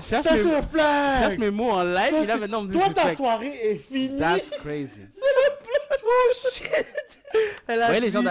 Cherche 0.00 0.24
Ça 0.24 0.32
mes- 0.34 0.42
c'est 0.42 0.54
un 0.54 0.60
Je 0.62 0.66
flag 0.66 1.18
cherche 1.20 1.38
mes 1.38 1.50
mots 1.50 1.70
en 1.70 1.84
live, 1.84 2.10
Ça, 2.10 2.22
et 2.22 2.26
là 2.26 2.34
c'est- 2.34 2.38
maintenant 2.40 2.58
on 2.60 2.62
me 2.64 2.72
Toi 2.72 2.88
ta 2.94 3.14
soirée 3.14 3.54
est 3.62 3.76
finie 3.76 4.18
That's 4.18 4.50
crazy. 4.62 5.02
Oh 6.10 6.32
shit 6.52 6.86
Elle 7.68 7.78
Vous 7.78 7.84
a 7.84 7.86
voyez 7.86 8.00
les 8.00 8.10
gens 8.10 8.22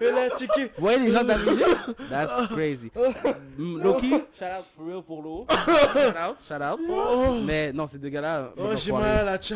Elle 0.00 0.18
a 0.18 0.28
checké 0.38 0.64
Vous 0.64 0.70
voyez 0.78 0.98
les 1.00 1.10
gens 1.10 1.26
que 1.26 1.32
j'ai 1.56 2.04
That's 2.08 2.46
crazy. 2.48 2.92
Mm, 3.58 3.82
Loki, 3.82 4.10
shout 4.10 4.44
out 4.44 4.64
for 4.76 4.86
real 4.86 5.02
pour 5.02 5.22
l'eau. 5.22 5.46
Shout 5.48 6.16
out, 6.16 6.36
shout 6.46 6.62
out. 6.62 6.78
Mais 7.44 7.72
non, 7.72 7.86
ces 7.86 7.98
deux 7.98 8.10
gars-là, 8.10 8.52
Oh 8.56 8.76
j'ai 8.76 8.92
mal 8.92 9.02
à 9.04 9.24
la. 9.24 9.40
Je 9.40 9.54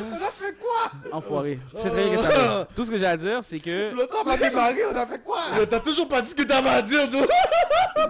sais 1.78 1.90
très 1.90 2.04
bien 2.04 2.16
que 2.16 2.22
ça 2.22 2.28
veut. 2.28 2.66
Tout 2.74 2.84
ce 2.84 2.90
que 2.90 2.98
j'ai 2.98 3.06
à 3.06 3.16
dire, 3.16 3.38
c'est 3.42 3.60
que 3.60 3.94
Le 3.94 4.06
temps 4.06 4.24
va 4.24 4.36
démarrer, 4.36 4.84
on 4.90 4.96
a 4.96 5.06
fait 5.06 5.22
quoi? 5.22 5.38
Euh, 5.58 5.66
T'as 5.66 5.80
toujours 5.80 6.08
pas 6.08 6.22
dit 6.22 6.30
ce 6.30 6.34
que 6.34 6.42
t'avais 6.42 6.68
à 6.68 6.82
dire 6.82 7.08
toi 7.08 7.26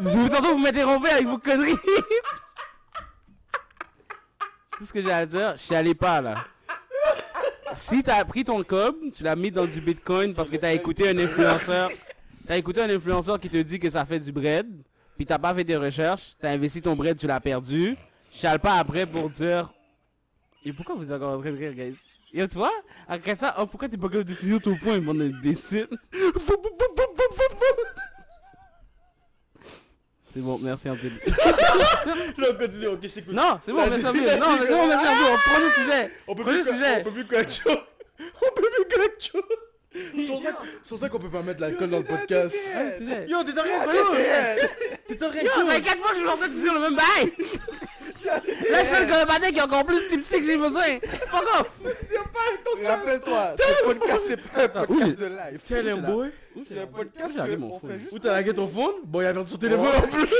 vous 0.00 0.28
tantôt 0.28 0.52
vous 0.52 0.58
m'interrompez 0.58 1.10
avec 1.10 1.26
vos 1.26 1.38
conneries. 1.38 1.76
Tout 4.78 4.84
ce 4.86 4.92
que 4.92 5.02
j'ai 5.02 5.12
à 5.12 5.26
dire, 5.26 5.52
je 5.56 5.62
suis 5.62 5.74
allé 5.74 5.94
pas 5.94 6.20
là. 6.20 6.36
Si 7.74 8.02
t'as 8.02 8.24
pris 8.24 8.44
ton 8.44 8.62
cob, 8.62 8.96
tu 9.14 9.22
l'as 9.22 9.36
mis 9.36 9.50
dans 9.50 9.66
du 9.66 9.80
bitcoin 9.80 10.34
parce 10.34 10.50
que 10.50 10.56
t'as 10.56 10.72
écouté 10.72 11.08
un 11.08 11.18
influenceur, 11.18 11.90
t'as 12.46 12.56
écouté 12.56 12.82
un 12.82 12.90
influenceur 12.90 13.38
qui 13.38 13.48
te 13.48 13.56
dit 13.56 13.78
que 13.78 13.90
ça 13.90 14.04
fait 14.04 14.20
du 14.20 14.32
bread, 14.32 14.66
puis 15.16 15.26
t'as 15.26 15.38
pas 15.38 15.54
fait 15.54 15.64
des 15.64 15.76
recherches, 15.76 16.34
t'as 16.40 16.50
investi 16.50 16.82
ton 16.82 16.96
bread, 16.96 17.16
tu 17.16 17.26
l'as 17.26 17.40
perdu. 17.40 17.96
Allé 18.42 18.58
pas 18.58 18.74
après 18.74 19.06
pour 19.06 19.28
dire. 19.28 19.70
Et 20.64 20.72
pourquoi 20.72 20.94
vous 20.94 21.04
êtes 21.04 21.12
encore 21.12 21.38
en 21.38 21.40
train 21.40 21.50
de 21.50 21.56
rire, 21.56 21.74
guys? 21.74 21.96
Yo, 22.32 22.46
tu 22.46 22.54
vois? 22.54 22.70
Après 23.08 23.34
ça, 23.34 23.56
oh, 23.58 23.66
pourquoi 23.66 23.88
t'es 23.88 23.96
pas 23.96 24.08
capable 24.08 24.28
de 24.28 24.34
finir 24.34 24.60
ton 24.60 24.76
point, 24.76 25.00
mon 25.00 25.18
imbécile? 25.18 25.88
C'est 30.32 30.40
bon, 30.40 30.58
merci 30.62 30.88
Anthony. 30.88 31.12
Là 32.38 32.46
on 32.50 32.54
continue, 32.56 32.86
ok 32.86 32.98
je 33.02 33.08
t'écoute 33.08 33.34
Non, 33.34 33.58
c'est 33.64 33.72
bon, 33.72 33.86
merci 33.88 34.06
Anthony. 34.06 34.24
t'as 34.24 34.36
Non, 34.36 34.52
dit 34.56 34.58
c'est 34.62 34.68
bon, 34.72 34.82
que- 34.82 34.88
merci 34.88 35.06
Anthony. 35.06 35.26
On 35.32 35.36
prend 35.36 35.58
le 35.60 35.70
sujet. 35.70 36.10
On 36.28 36.34
peut 36.36 36.44
plus 36.44 36.56
le 36.58 36.62
sujet. 36.62 37.00
On 37.00 37.04
peut 37.04 37.10
plus 37.10 37.24
collect 37.26 37.50
show 39.32 39.42
C'est 39.92 40.26
pour 40.26 40.40
ça- 40.40 40.56
c'est 40.84 40.96
ça 40.96 41.08
qu'on 41.08 41.18
peut 41.18 41.30
pas 41.30 41.42
mettre 41.42 41.60
l'alcool 41.60 41.90
dans 41.90 41.98
le 41.98 42.04
podcast. 42.04 42.56
Yo 43.28 43.42
t'es 43.42 43.58
en 43.58 43.62
rien 43.62 43.82
sujet. 43.82 44.70
T'es 45.08 45.24
en 45.24 45.28
rien 45.30 45.42
Yo, 45.42 45.50
ça 45.50 45.66
fait 45.66 45.80
4 45.82 45.98
fois 45.98 46.08
que 46.10 46.14
je 46.14 46.20
suis 46.20 46.28
en 46.28 46.36
train 46.36 46.48
de 46.48 46.54
dire 46.60 46.74
le 46.74 46.80
même 46.80 46.96
bail. 46.96 47.32
Là, 48.24 48.40
je 48.84 48.94
suis 48.94 49.04
le 49.06 49.26
matin 49.26 49.50
qui 49.50 49.58
est 49.58 49.62
encore 49.62 49.84
plus 49.86 50.06
tipsy 50.08 50.38
que 50.40 50.44
j'ai 50.44 50.56
besoin. 50.58 50.98
Fuck 51.28 51.42
off. 51.58 51.70
Rappelle-toi, 52.86 53.54
ce 53.58 53.84
podcast 53.84 54.24
c'est 54.28 54.36
pas 54.36 54.64
un 54.64 54.68
podcast 54.86 55.18
de 55.18 55.26
live. 55.26 55.60
Tell 55.66 55.86
him 55.88 56.02
boy 56.02 56.30
C'est 56.68 56.78
un 56.80 56.86
podcast 56.86 57.36
que 57.36 57.56
mon 57.56 57.74
on 57.74 57.80
fait 57.80 57.98
juste... 57.98 58.12
Où 58.12 58.18
t'as 58.18 58.32
lagué 58.32 58.54
ton 58.54 58.68
phone 58.68 58.94
Bon 59.04 59.20
il 59.22 59.26
a 59.26 59.32
perdu 59.32 59.50
son 59.50 59.58
téléphone 59.58 59.86
en 59.96 60.02
plus 60.02 60.28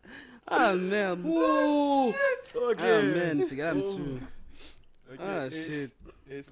Ah 0.50 0.74
merde. 0.74 1.20
Ok 1.26 2.76
Ah 2.78 3.02
man, 3.02 3.44
ces 3.48 3.56
gars-là 3.56 3.74
me 3.74 3.82
tuent. 3.82 4.20
Ok, 5.12 5.18
Ah, 5.20 5.46
et- 5.46 5.50
shit. 5.50 5.94
Et 6.32 6.42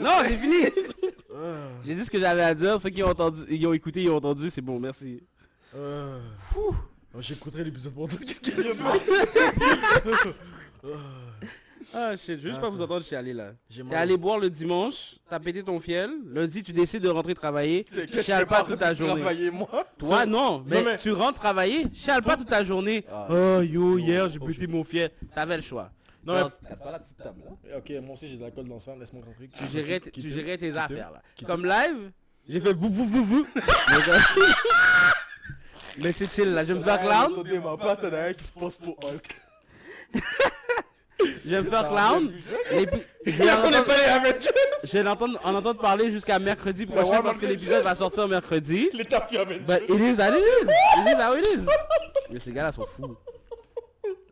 Non, 0.00 0.10
j'ai 0.26 0.36
fini. 0.36 0.64
Ah. 1.34 1.68
J'ai 1.84 1.94
dit 1.94 2.04
ce 2.04 2.10
que 2.10 2.18
j'avais 2.18 2.42
à 2.42 2.54
dire. 2.54 2.80
Ceux 2.80 2.88
qui 2.90 3.02
ont 3.02 3.08
entendu, 3.10 3.42
ils 3.50 3.64
ont 3.66 3.72
écouté, 3.72 4.02
ils 4.02 4.10
ont 4.10 4.16
entendu. 4.16 4.48
C'est 4.50 4.62
bon, 4.62 4.80
merci. 4.80 5.22
Euh, 5.76 6.18
oh, 6.56 6.74
J'écouterai 7.20 7.64
l'épisode 7.64 7.92
pour 7.94 8.08
toi. 8.08 8.18
Qu'est-ce 8.26 8.40
qu'il 8.40 8.56
de 8.56 8.62
faire 8.62 10.34
Ah 11.94 12.16
shit, 12.16 12.40
juste 12.40 12.60
pas 12.60 12.68
vous 12.68 12.80
entendre 12.82 13.02
chialer 13.04 13.32
là. 13.32 13.52
J'ai 13.70 13.82
T'es 13.82 13.94
allé 13.96 14.16
boire 14.16 14.38
le 14.38 14.50
dimanche, 14.50 15.16
t'as 15.30 15.38
pété 15.40 15.62
ton 15.62 15.80
fiel, 15.80 16.10
lundi 16.26 16.62
tu 16.62 16.72
décides 16.72 17.02
de 17.02 17.08
rentrer 17.08 17.34
travailler, 17.34 17.84
tu 17.84 18.22
chiales 18.22 18.46
pas 18.46 18.62
toute 18.62 18.78
ta 18.78 18.92
journée. 18.92 19.22
Travailler 19.22 19.50
moi? 19.50 19.86
Toi 19.98 20.26
non, 20.26 20.62
mais, 20.66 20.82
mais- 20.82 20.98
tu 20.98 21.12
rentres 21.12 21.38
travailler, 21.40 21.86
chiales 21.94 22.22
pas 22.22 22.36
toute 22.36 22.48
ta 22.50 22.62
journée. 22.62 23.04
Ah. 23.10 23.26
Oh 23.30 23.62
yo, 23.62 23.96
hier 23.98 24.28
j'ai 24.28 24.38
Oh, 24.40 24.46
pété 24.46 24.60
shit. 24.60 24.70
mon 24.70 24.84
fiel. 24.84 25.10
T'avais 25.34 25.56
le 25.56 25.62
choix. 25.62 25.90
Non, 26.26 26.34
mais- 26.34 26.40
Genre, 26.40 26.50
casse 26.68 26.78
pas 26.78 26.90
la 26.92 26.98
petite 26.98 27.16
table 27.16 27.40
là. 27.44 27.78
Ok, 27.78 27.90
moi 28.02 28.12
aussi 28.14 28.28
j'ai 28.28 28.36
de 28.36 28.42
l'alcool 28.42 28.68
dans 28.68 28.78
sang, 28.78 28.96
laisse-moi 28.96 29.22
rentrer. 29.24 29.48
Tu 29.48 29.64
gérais, 29.72 30.00
tu 30.00 30.28
gérais 30.28 30.58
tes 30.58 30.76
affaires 30.76 31.10
là. 31.10 31.22
Comme 31.46 31.64
live, 31.64 32.10
j'ai 32.46 32.60
fait 32.60 32.74
vous 32.74 32.90
vous 32.90 33.06
vous 33.06 33.24
vous. 33.24 33.46
Mais 36.00 36.12
c'est 36.12 36.30
chill 36.30 36.52
là, 36.52 36.64
je 36.64 36.74
me 36.74 36.80
faire 36.80 37.00
clown, 37.00 37.32
Attendez, 37.32 37.58
ma 37.58 37.72
un 38.28 38.32
qui 38.34 38.44
se 38.44 38.52
passe 38.52 38.76
pour 38.76 38.96
Hulk. 39.04 39.40
je 41.44 41.50
vais 41.50 41.62
me 41.62 41.68
faire 41.68 41.88
clown. 41.88 42.32
Et 42.72 42.86
puis, 42.86 43.02
je 43.26 43.32
vais 43.32 43.50
en 43.50 43.54
On 43.64 43.70
n'est 43.70 43.76
entendre, 43.78 43.84
pas 43.84 43.96
les 43.96 44.04
Avengers 44.04 44.48
je 44.84 44.92
vais 44.92 45.02
l'entendre- 45.02 45.40
en 45.44 45.54
entendre 45.54 45.80
parler 45.80 46.10
jusqu'à 46.10 46.38
mercredi 46.38 46.86
prochain 46.86 47.22
parce 47.22 47.38
que 47.38 47.46
l'épisode 47.46 47.82
va 47.82 47.94
sortir 47.94 48.28
mercredi. 48.28 48.88
Les 48.92 49.04
tapis 49.04 49.36
Avengers 49.38 49.60
But 49.66 49.82
it 49.88 50.00
is 50.00 50.20
how 50.20 50.32
it 50.36 50.44
is. 50.44 50.68
It 51.00 51.08
is 51.08 51.20
how 51.20 51.36
it 51.36 51.46
is. 51.46 51.66
Mais 52.30 52.40
ces 52.40 52.52
gars-là 52.52 52.72
sont 52.72 52.86
fous. 52.96 53.16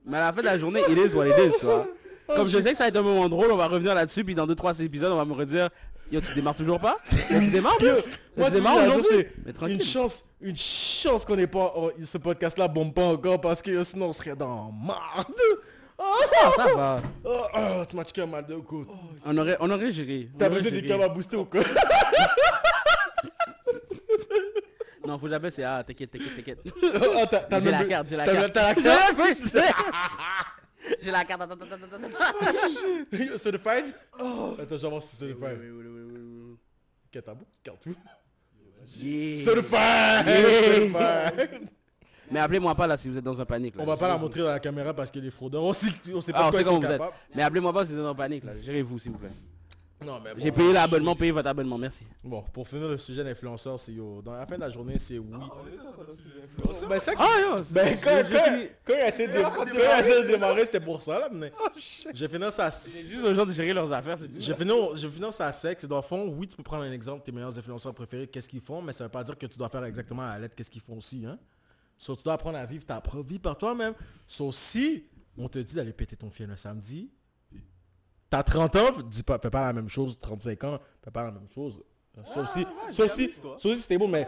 Mais 0.05 0.19
à 0.19 0.27
la 0.27 0.33
fin 0.33 0.41
de 0.41 0.47
la 0.47 0.59
journée, 0.59 0.81
it 0.89 0.97
is 0.99 1.15
what 1.15 1.27
it 1.27 1.35
is, 1.39 1.59
tu 1.59 1.67
vois. 1.67 1.87
Comme 2.35 2.49
je 2.49 2.59
sais 2.61 2.71
que 2.73 2.77
ça 2.77 2.85
va 2.85 2.89
être 2.89 2.97
un 2.97 3.03
moment 3.03 3.29
drôle, 3.29 3.51
on 3.53 3.57
va 3.57 3.67
revenir 3.69 3.95
là-dessus, 3.95 4.25
puis 4.25 4.35
dans 4.35 4.47
2-3 4.47 4.81
épisodes, 4.83 5.13
on 5.13 5.17
va 5.17 5.25
me 5.25 5.33
redire 5.35 5.69
Yo, 6.11 6.21
tu 6.21 6.33
démarres 6.35 6.55
toujours 6.55 6.79
pas? 6.79 6.99
Yo, 7.31 7.41
tu 7.41 7.51
démarres 7.51 7.75
Moi, 7.81 7.97
tu 8.03 8.45
tu 8.47 8.51
démarres 8.53 8.81
dis, 8.83 8.89
aujourd'hui? 8.89 9.27
c'est 9.45 9.65
Mais 9.67 9.73
Une 9.75 9.83
chance, 9.83 10.25
une 10.41 10.57
chance 10.57 11.25
qu'on 11.25 11.35
n'ait 11.35 11.49
pas, 11.49 11.73
oh, 11.77 11.91
ce 12.05 12.19
podcast-là 12.19 12.69
bombe 12.69 12.95
pas 12.95 13.03
encore 13.07 13.41
parce 13.41 13.61
que 13.61 13.83
sinon 13.83 14.07
on 14.07 14.13
serait 14.13 14.37
dans 14.37 14.71
marde. 14.73 15.33
Oh, 15.99 16.03
Ah, 16.39 16.51
ça 16.57 16.75
va. 16.75 17.03
oh, 17.25 17.41
oh, 17.55 17.85
tu 17.89 17.97
m'as 17.97 18.05
checké 18.05 18.21
un 18.23 18.27
mal 18.27 18.45
de 18.47 18.55
côte. 18.57 18.89
On 19.25 19.37
aurait, 19.39 19.57
on 19.61 19.71
aurait 19.71 19.91
géré. 19.93 20.29
T'as 20.39 20.49
besoin 20.49 20.71
des 20.71 20.85
câbles 20.85 21.03
à 21.05 21.09
booster 21.09 21.37
ou 21.37 21.45
quoi? 21.47 21.63
Non, 25.07 25.19
faut 25.19 25.29
jamais, 25.29 25.51
c'est 25.53 25.63
ah, 25.63 25.85
t'inquiète, 25.87 26.11
t'inquiète, 26.11 26.35
t'inquiète. 26.37 26.59
Oh, 26.83 27.25
t'as- 27.31 27.61
le 27.61 27.71
la 27.71 27.85
carte, 27.85 28.09
j'ai 28.09 28.17
la 28.17 28.25
carte. 28.25 28.53
T'as 28.53 28.73
la 28.75 28.75
carte? 28.75 29.57
J'ai 31.03 31.11
la 31.11 31.25
carte. 31.25 31.41
attends, 31.43 31.55
attends, 31.55 31.65
attends, 31.65 32.05
attends. 32.05 33.39
Certified? 33.39 33.95
Attends, 34.15 34.57
vais 34.59 34.89
voir 34.89 35.03
si 35.03 35.17
c'est 35.17 35.27
certified. 35.27 35.59
Oui, 35.61 35.69
oui, 35.71 35.85
oui, 35.87 36.03
oui, 36.11 36.19
oui. 36.19 36.57
Ok, 37.15 37.23
t'as 37.25 37.35
beaucoup 37.35 37.53
de 37.57 37.71
cartes. 37.71 37.87
Yeah. 39.01 39.45
Certified 39.45 40.27
Yeah. 40.27 41.31
Certified 41.31 41.69
Mais 42.31 42.41
appelez-moi 42.41 42.75
pas 42.75 42.87
là 42.87 42.97
si 42.97 43.09
vous 43.09 43.17
êtes 43.19 43.25
dans 43.25 43.41
un 43.41 43.45
panique. 43.45 43.77
Là. 43.77 43.83
On 43.83 43.87
va 43.87 43.97
pas 43.97 44.09
la 44.09 44.17
montrer 44.19 44.41
dans 44.41 44.49
la 44.49 44.61
caméra 44.61 44.93
parce 44.95 45.11
que 45.11 45.19
les 45.19 45.31
fraudeurs, 45.31 45.63
on 45.65 45.73
sait, 45.73 45.89
on 46.15 46.21
sait 46.21 46.33
Ah, 46.35 46.39
pas 46.39 46.47
de 46.47 46.51
quoi 46.51 46.59
sait 46.59 46.61
ils 46.63 46.65
sont 46.65 46.71
comment 46.75 46.81
vous 46.81 46.93
êtes. 46.93 46.99
capables. 46.99 47.17
Mais 47.35 47.43
appelez-moi 47.43 47.73
pas 47.73 47.87
si 47.87 47.93
vous 47.93 48.01
êtes 48.01 48.07
en 48.07 48.15
panique 48.15 48.45
là. 48.45 48.53
Gérez-vous 48.63 48.99
s'il 48.99 49.13
vous 49.13 49.19
plaît. 49.19 49.31
Non, 50.05 50.21
mais 50.23 50.35
bon, 50.35 50.41
J'ai 50.43 50.53
payé 50.53 50.75
l'abonnement, 50.75 51.17
payez 51.17 51.33
votre 51.33 51.49
abonnement, 51.49 51.79
merci. 51.79 52.07
Bon, 52.23 52.45
pour 52.53 52.69
finir 52.69 52.87
le 52.87 52.99
sujet 52.99 53.25
d'influenceur, 53.25 53.81
c'est 53.81 53.93
yo. 53.95 54.21
Dans 54.23 54.33
la 54.33 54.45
fin 54.45 54.57
de 54.57 54.61
la 54.61 54.69
journée, 54.69 54.99
c'est 54.99 55.19
oui. 55.19 55.27
Ben, 56.89 56.99
ça, 57.01 57.13
Ah 57.17 57.29
yo, 57.41 57.65
c'est- 57.65 57.73
ben, 57.73 57.97
quand, 58.03 58.11
il 58.11 58.95
a 58.95 59.09
essayé 59.09 59.29
de, 59.29 59.43
quand 59.43 59.65
il 59.73 59.81
a 59.81 60.01
essayé 60.01 60.23
de 60.23 60.29
démarrer, 60.29 60.67
c'était 60.67 60.81
pour 60.81 61.03
ça, 61.03 61.19
là. 61.21 61.29
Mais 61.33 61.51
j'ai 62.13 62.29
fini 62.29 62.45
ça. 62.53 62.71
C'est 62.71 63.09
juste 63.09 63.25
aux 63.25 63.33
gens 63.35 63.47
de 63.47 63.53
gérer 63.53 63.73
leurs 63.73 63.91
affaires, 63.93 64.19
c'est 64.19 64.29
tout. 64.29 64.35
J'ai 64.39 64.55
fini, 64.55 64.73
j'ai 64.97 65.09
fini 65.11 65.33
ça 65.33 65.51
sec. 65.53 65.79
C'est 65.81 65.87
dans 65.87 65.97
le 65.97 66.03
fond, 66.03 66.27
oui, 66.37 66.47
tu 66.47 66.57
peux 66.57 66.63
prendre 66.63 66.83
un 66.85 66.93
exemple, 66.93 67.23
tes 67.25 67.33
meilleurs 67.33 67.57
influenceurs 67.59 67.95
préférés, 67.95 68.27
qu'est-ce 68.27 68.49
qu'ils 68.49 68.61
font, 68.61 68.83
mais 68.83 68.93
ça 68.93 69.05
veut 69.05 69.11
pas 69.11 69.25
dire 69.25 69.37
que 69.39 69.47
tu 69.47 69.57
dois 69.59 69.71
faire 69.71 69.85
exactement 69.85 70.23
à 70.23 70.35
la 70.35 70.41
lettre 70.41 70.55
qu'est-ce 70.55 70.71
qu'ils 70.71 70.83
font 70.83 70.99
aussi, 70.99 71.25
hein. 71.27 71.39
So, 71.99 72.15
tu 72.17 72.23
dois 72.25 72.35
apprendre 72.35 72.59
à 72.59 72.67
vivre 72.67 72.85
ta 72.85 73.01
propre 73.01 73.27
vie 73.29 73.39
par 73.39 73.57
toi-même. 73.57 73.95
So, 74.27 74.53
si 74.53 75.05
on 75.39 75.49
te 75.49 75.59
dit 75.59 75.75
d'aller 75.75 75.93
péter 75.93 76.17
ton 76.17 76.31
film 76.31 76.51
le 76.51 76.57
samedi, 76.57 77.11
T'as 78.29 78.43
30 78.43 78.77
ans, 78.77 78.91
dis 79.09 79.23
pas, 79.23 79.39
fais 79.39 79.51
pas 79.51 79.63
la 79.67 79.73
même 79.73 79.89
chose. 79.89 80.19
35 80.19 80.65
ans, 80.65 80.81
fais 81.03 81.13
pas 81.13 81.23
la 81.23 81.31
même 81.31 81.49
chose. 81.49 81.81
Aussi, 82.35 82.61
ouais, 82.61 82.67
ça 82.91 83.05
aussi, 83.05 83.29
calme-toi. 83.29 83.57
ça 83.59 83.69
aussi 83.69 83.81
c'était 83.83 83.99
bon, 83.99 84.09
mais 84.09 84.27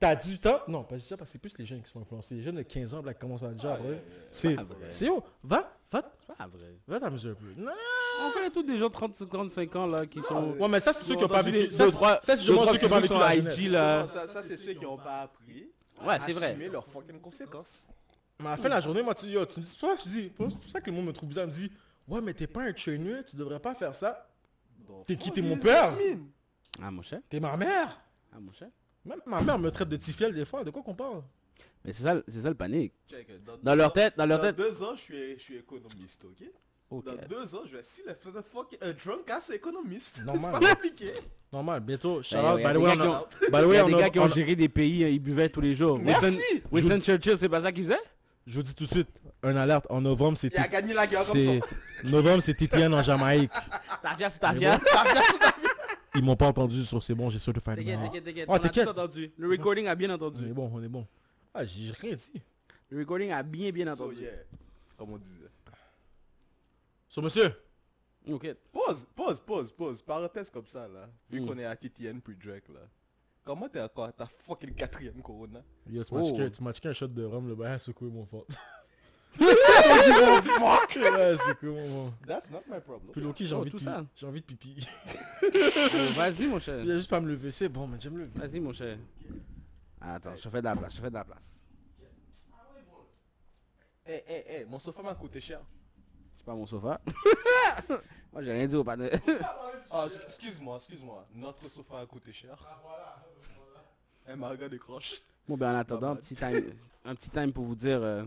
t'as 0.00 0.16
18 0.16 0.46
ans, 0.46 0.60
non, 0.66 0.82
pas 0.82 0.96
déjà 0.96 1.14
parce 1.16 1.28
que 1.28 1.32
c'est 1.32 1.38
plus 1.38 1.56
les 1.58 1.66
jeunes 1.66 1.82
qui 1.82 1.90
sont 1.90 2.00
influencés. 2.00 2.36
Les 2.36 2.42
jeunes 2.42 2.56
de 2.56 2.62
15 2.62 2.94
ans, 2.94 3.02
là, 3.02 3.12
qui 3.12 3.20
commencent 3.20 3.42
à 3.42 3.48
déjà, 3.52 3.78
ouais. 3.80 4.02
C'est, 4.30 4.56
c'est 4.88 5.10
où? 5.10 5.22
Va, 5.44 5.70
va, 5.92 6.10
C'est 6.18 6.34
pas 6.36 6.46
vrai. 6.48 6.74
va 6.86 6.98
t'amuser 6.98 7.28
un 7.28 7.34
peu. 7.34 7.44
Non. 7.56 7.70
On 8.22 8.32
connaît 8.32 8.50
tous 8.50 8.62
des 8.62 8.78
gens 8.78 8.88
de 8.88 8.92
30, 8.92 9.28
35 9.28 9.76
ans 9.76 9.86
là 9.86 10.06
qui 10.06 10.20
sont... 10.22 10.52
Ouais, 10.58 10.68
mais 10.68 10.80
ça, 10.80 10.92
c'est 10.94 11.04
ceux 11.04 11.16
qui 11.16 11.24
ont 11.24 11.28
pas 11.28 11.42
vécu. 11.42 11.70
Ça, 11.70 11.84
c'est- 12.22 12.36
ceux 12.38 12.54
qui 12.54 12.58
ont 12.86 12.88
pas 12.88 13.00
vécu 13.00 13.12
la. 13.14 13.36
IG, 13.36 13.70
là. 13.70 14.06
Ça 14.08 14.42
c'est 14.42 14.56
ceux 14.56 14.72
qui 14.72 14.84
n'ont 14.84 14.96
pas 14.96 15.20
appris. 15.22 15.70
Ouais, 16.06 16.18
c'est 16.24 16.32
vrai. 16.32 16.46
Assumer 16.50 16.68
leurs 16.68 16.86
fucking 16.88 17.20
conséquences. 17.20 17.86
Mais 18.40 18.46
à 18.46 18.50
la 18.52 18.56
fin 18.56 18.64
de 18.64 18.68
la 18.70 18.80
journée, 18.80 19.02
moi, 19.02 19.14
tu, 19.14 19.26
yo, 19.26 19.44
tu 19.46 19.58
me 19.60 19.64
dis, 19.64 19.70
c'est 19.70 19.78
pour 19.80 19.90
ça 19.90 19.96
que 19.96 20.02
je 20.04 20.08
dis, 20.08 20.22
c'est 20.38 20.58
pour 20.58 20.68
ça 20.70 20.80
que 20.80 20.90
le 20.90 20.96
monde 20.96 21.06
me 21.06 21.12
trouve 21.12 21.28
bizarre. 21.28 21.44
Il 21.46 21.48
me 21.48 21.52
dit, 21.52 21.72
ouais, 22.06 22.20
mais 22.20 22.34
t'es 22.34 22.46
pas 22.46 22.62
un 22.62 22.72
trainer, 22.72 23.24
tu 23.28 23.36
devrais 23.36 23.58
pas 23.60 23.74
faire 23.74 23.94
ça. 23.94 24.28
T'es 25.06 25.16
qui, 25.16 25.30
t'es 25.32 25.42
mon 25.42 25.56
père? 25.58 25.92
Ah 26.80 26.90
mon 26.90 27.02
cher. 27.02 27.20
T'es 27.28 27.40
ma 27.40 27.56
mère? 27.56 28.00
Ah 28.32 28.38
mon 28.40 28.52
cher. 28.52 28.68
Même 29.04 29.20
ma 29.26 29.40
mère 29.40 29.58
me 29.58 29.70
traite 29.70 29.88
de 29.88 29.96
tifiel 29.96 30.32
des 30.34 30.44
fois. 30.44 30.62
De 30.64 30.70
quoi 30.70 30.82
qu'on 30.82 30.94
parle? 30.94 31.22
Mais 31.84 31.92
c'est 31.92 32.02
ça, 32.04 32.16
c'est 32.28 32.42
ça 32.42 32.48
le 32.48 32.54
panique. 32.54 32.92
Check, 33.08 33.28
Dans, 33.62 33.74
leur 33.74 33.88
ans- 33.88 33.90
tête, 33.90 34.16
dans 34.16 34.26
leur 34.26 34.38
dans 34.38 34.44
tête. 34.46 34.56
deux 34.56 34.82
ans, 34.82 34.94
je 34.94 35.00
suis, 35.00 35.32
je 35.38 35.42
suis 35.42 35.56
économiste, 35.56 36.24
ok? 36.24 36.44
Dans 36.90 37.00
deux 37.28 37.54
ans, 37.54 37.62
je 37.70 37.76
vais 37.76 37.82
si 37.82 38.02
le 38.06 38.14
fuck 38.42 38.76
un 38.80 38.92
drunk 38.92 39.28
ass 39.30 39.50
économiste. 39.50 40.22
Normal. 40.26 40.52
C'est 40.54 40.60
pas 40.60 40.74
compliqué. 40.74 41.12
Normal, 41.52 41.80
bientôt. 41.80 42.22
Shout 42.22 42.36
Ben, 42.36 42.44
out, 42.44 42.56
ouais, 42.56 42.62
by 42.64 42.72
the 42.72 42.76
a 42.76 42.78
way, 42.78 42.88
on 42.88 43.00
a- 43.00 43.26
Il 43.72 43.74
y 43.74 43.78
a 43.78 43.84
on 43.84 43.88
des 43.88 43.94
a- 43.94 43.98
gars 44.00 44.10
qui 44.10 44.18
on 44.18 44.22
ont 44.22 44.26
a- 44.26 44.28
géré 44.34 44.56
des 44.56 44.68
pays, 44.68 45.04
euh, 45.04 45.10
ils 45.10 45.18
buvaient 45.18 45.48
tous 45.50 45.60
les 45.60 45.74
jours. 45.74 45.98
Merci. 45.98 46.24
Winston, 46.24 46.42
Winston 46.72 47.00
Churchill, 47.00 47.36
c'est 47.38 47.48
pas 47.48 47.60
ça 47.60 47.72
qu'il 47.72 47.84
faisait? 47.84 47.98
Je 48.46 48.56
vous 48.56 48.62
dis 48.62 48.74
tout 48.74 48.84
de 48.84 48.88
suite, 48.88 49.08
un 49.42 49.54
alerte. 49.56 49.86
En 49.90 50.00
novembre, 50.00 50.38
c'est 50.38 50.48
Il 50.48 50.56
a 50.58 50.66
gagné 50.68 50.94
la 50.94 51.06
guerre 51.06 51.26
comme 51.26 51.38
ça. 51.38 51.50
novembre, 52.04 52.42
c'est 52.42 52.54
TTN 52.54 52.94
en 52.94 53.02
Jamaïque. 53.02 53.50
T'as 54.02 54.14
fière 54.16 54.30
sur 54.30 54.40
ta 54.40 54.54
fière. 54.54 54.80
Ils 56.14 56.22
m'ont 56.22 56.36
pas 56.36 56.46
entendu 56.46 56.84
sur 56.84 57.02
c'est 57.02 57.14
bon, 57.14 57.28
j'ai 57.28 57.38
sûr 57.38 57.52
de 57.52 57.60
faire 57.60 57.76
T'inquiète, 57.76 58.00
t'inquiète, 58.00 58.24
t'inquiète. 58.24 58.46
Oh, 58.48 58.52
On 58.52 58.88
a 58.88 58.90
entendu. 58.90 59.30
Le 59.36 59.48
recording 59.50 59.86
a 59.86 59.94
bien 59.94 60.10
On 60.10 60.14
entendu. 60.14 60.46
est 60.46 60.52
bon, 60.54 60.70
on 60.72 60.82
est 60.82 60.88
bon. 60.88 61.06
Ah, 61.54 61.64
j'ai 61.66 61.92
rien 62.00 62.14
dit. 62.14 62.40
Le 62.90 62.98
recording 63.00 63.30
a 63.30 63.42
bien, 63.42 63.70
bien 63.70 63.92
entendu. 63.92 64.22
yeah, 64.22 64.30
Comme 64.96 65.12
on 65.12 65.18
disait. 65.18 65.44
So, 67.08 67.22
monsieur, 67.22 67.52
Ok. 68.30 68.46
Pause, 68.72 69.06
pause, 69.16 69.40
pause, 69.40 69.72
pause. 69.72 70.02
Parenthèse 70.02 70.50
comme 70.50 70.66
ça, 70.66 70.86
là. 70.86 71.08
Vu 71.30 71.40
Mm. 71.40 71.46
qu'on 71.46 71.58
est 71.58 71.64
à 71.64 71.74
TTN 71.74 72.20
puis 72.20 72.36
Drake, 72.36 72.68
là. 72.68 72.80
Comment 73.42 73.66
t'es 73.68 73.80
encore 73.80 74.04
à 74.04 74.12
ta 74.12 74.26
fucking 74.26 74.74
quatrième 74.74 75.22
corona? 75.22 75.62
Yo, 75.88 76.04
tu 76.04 76.12
m'as 76.14 76.20
Oh. 76.20 76.36
checké- 76.36 76.72
checké 76.74 76.88
un 76.88 76.92
shot 76.92 77.06
de 77.08 77.24
rhum, 77.24 77.48
le 77.48 77.54
bail 77.54 77.72
a 77.72 77.78
secoué 77.78 78.10
mon 78.10 78.26
fort? 78.26 78.44
ouais, 79.40 81.36
c'est 81.46 81.58
cool, 81.58 81.70
mon. 81.88 82.12
That's 82.26 82.50
not 82.50 82.62
my 82.68 82.80
problem. 82.80 83.12
Puis 83.12 83.22
Loki, 83.22 83.46
j'ai 83.46 83.54
Oh, 83.54 83.58
envie, 83.60 83.70
de 83.70 83.70
tout 83.70 83.78
pi- 83.78 83.84
ça. 83.84 84.04
j'ai 84.14 84.26
envie 84.26 84.40
de 84.40 84.46
pipi. 84.46 84.86
Oh, 85.42 85.46
Vas-y, 86.16 86.46
mon 86.46 86.58
cher. 86.58 86.80
Il 86.84 86.90
a 86.90 86.94
juste 86.96 87.08
pas 87.08 87.16
à 87.16 87.20
me 87.20 87.28
lever, 87.30 87.50
c'est 87.50 87.68
bon, 87.70 87.86
mais 87.86 87.98
j'aime 87.98 88.18
le. 88.18 88.26
Vas-y, 88.26 88.60
mon 88.60 88.72
cher. 88.74 88.98
Attends, 90.00 90.36
je 90.36 90.48
fais 90.50 90.58
de 90.58 90.64
la 90.64 90.76
place, 90.76 90.94
je 90.96 91.00
fais 91.00 91.08
de 91.08 91.14
la 91.14 91.24
place. 91.24 91.64
Eh, 94.06 94.22
eh, 94.26 94.44
eh, 94.48 94.64
mon 94.66 94.78
sofa 94.78 95.02
m'a 95.02 95.14
coûté 95.14 95.40
cher. 95.40 95.60
Pas 96.48 96.54
mon 96.54 96.64
sofa. 96.64 96.98
Moi, 98.32 98.42
j'ai 98.42 98.52
rien 98.52 98.66
dit 98.66 98.74
au 98.74 98.82
panel. 98.82 99.20
Ah, 99.90 100.06
excuse-moi, 100.26 100.76
excuse-moi. 100.78 101.26
Notre 101.34 101.68
sofa 101.68 101.98
a 102.00 102.06
coûté 102.06 102.32
cher. 102.32 102.56
Eh, 104.26 104.34
Marga 104.34 104.66
décroche. 104.66 105.16
Bon, 105.46 105.58
ben 105.58 105.74
en 105.74 105.78
attendant, 105.78 106.12
un 106.12 106.16
petit 106.16 106.34
time, 106.34 106.72
un 107.04 107.14
petit 107.14 107.28
time 107.28 107.52
pour 107.52 107.64
vous 107.64 107.74
dire 107.74 108.02
euh, 108.02 108.24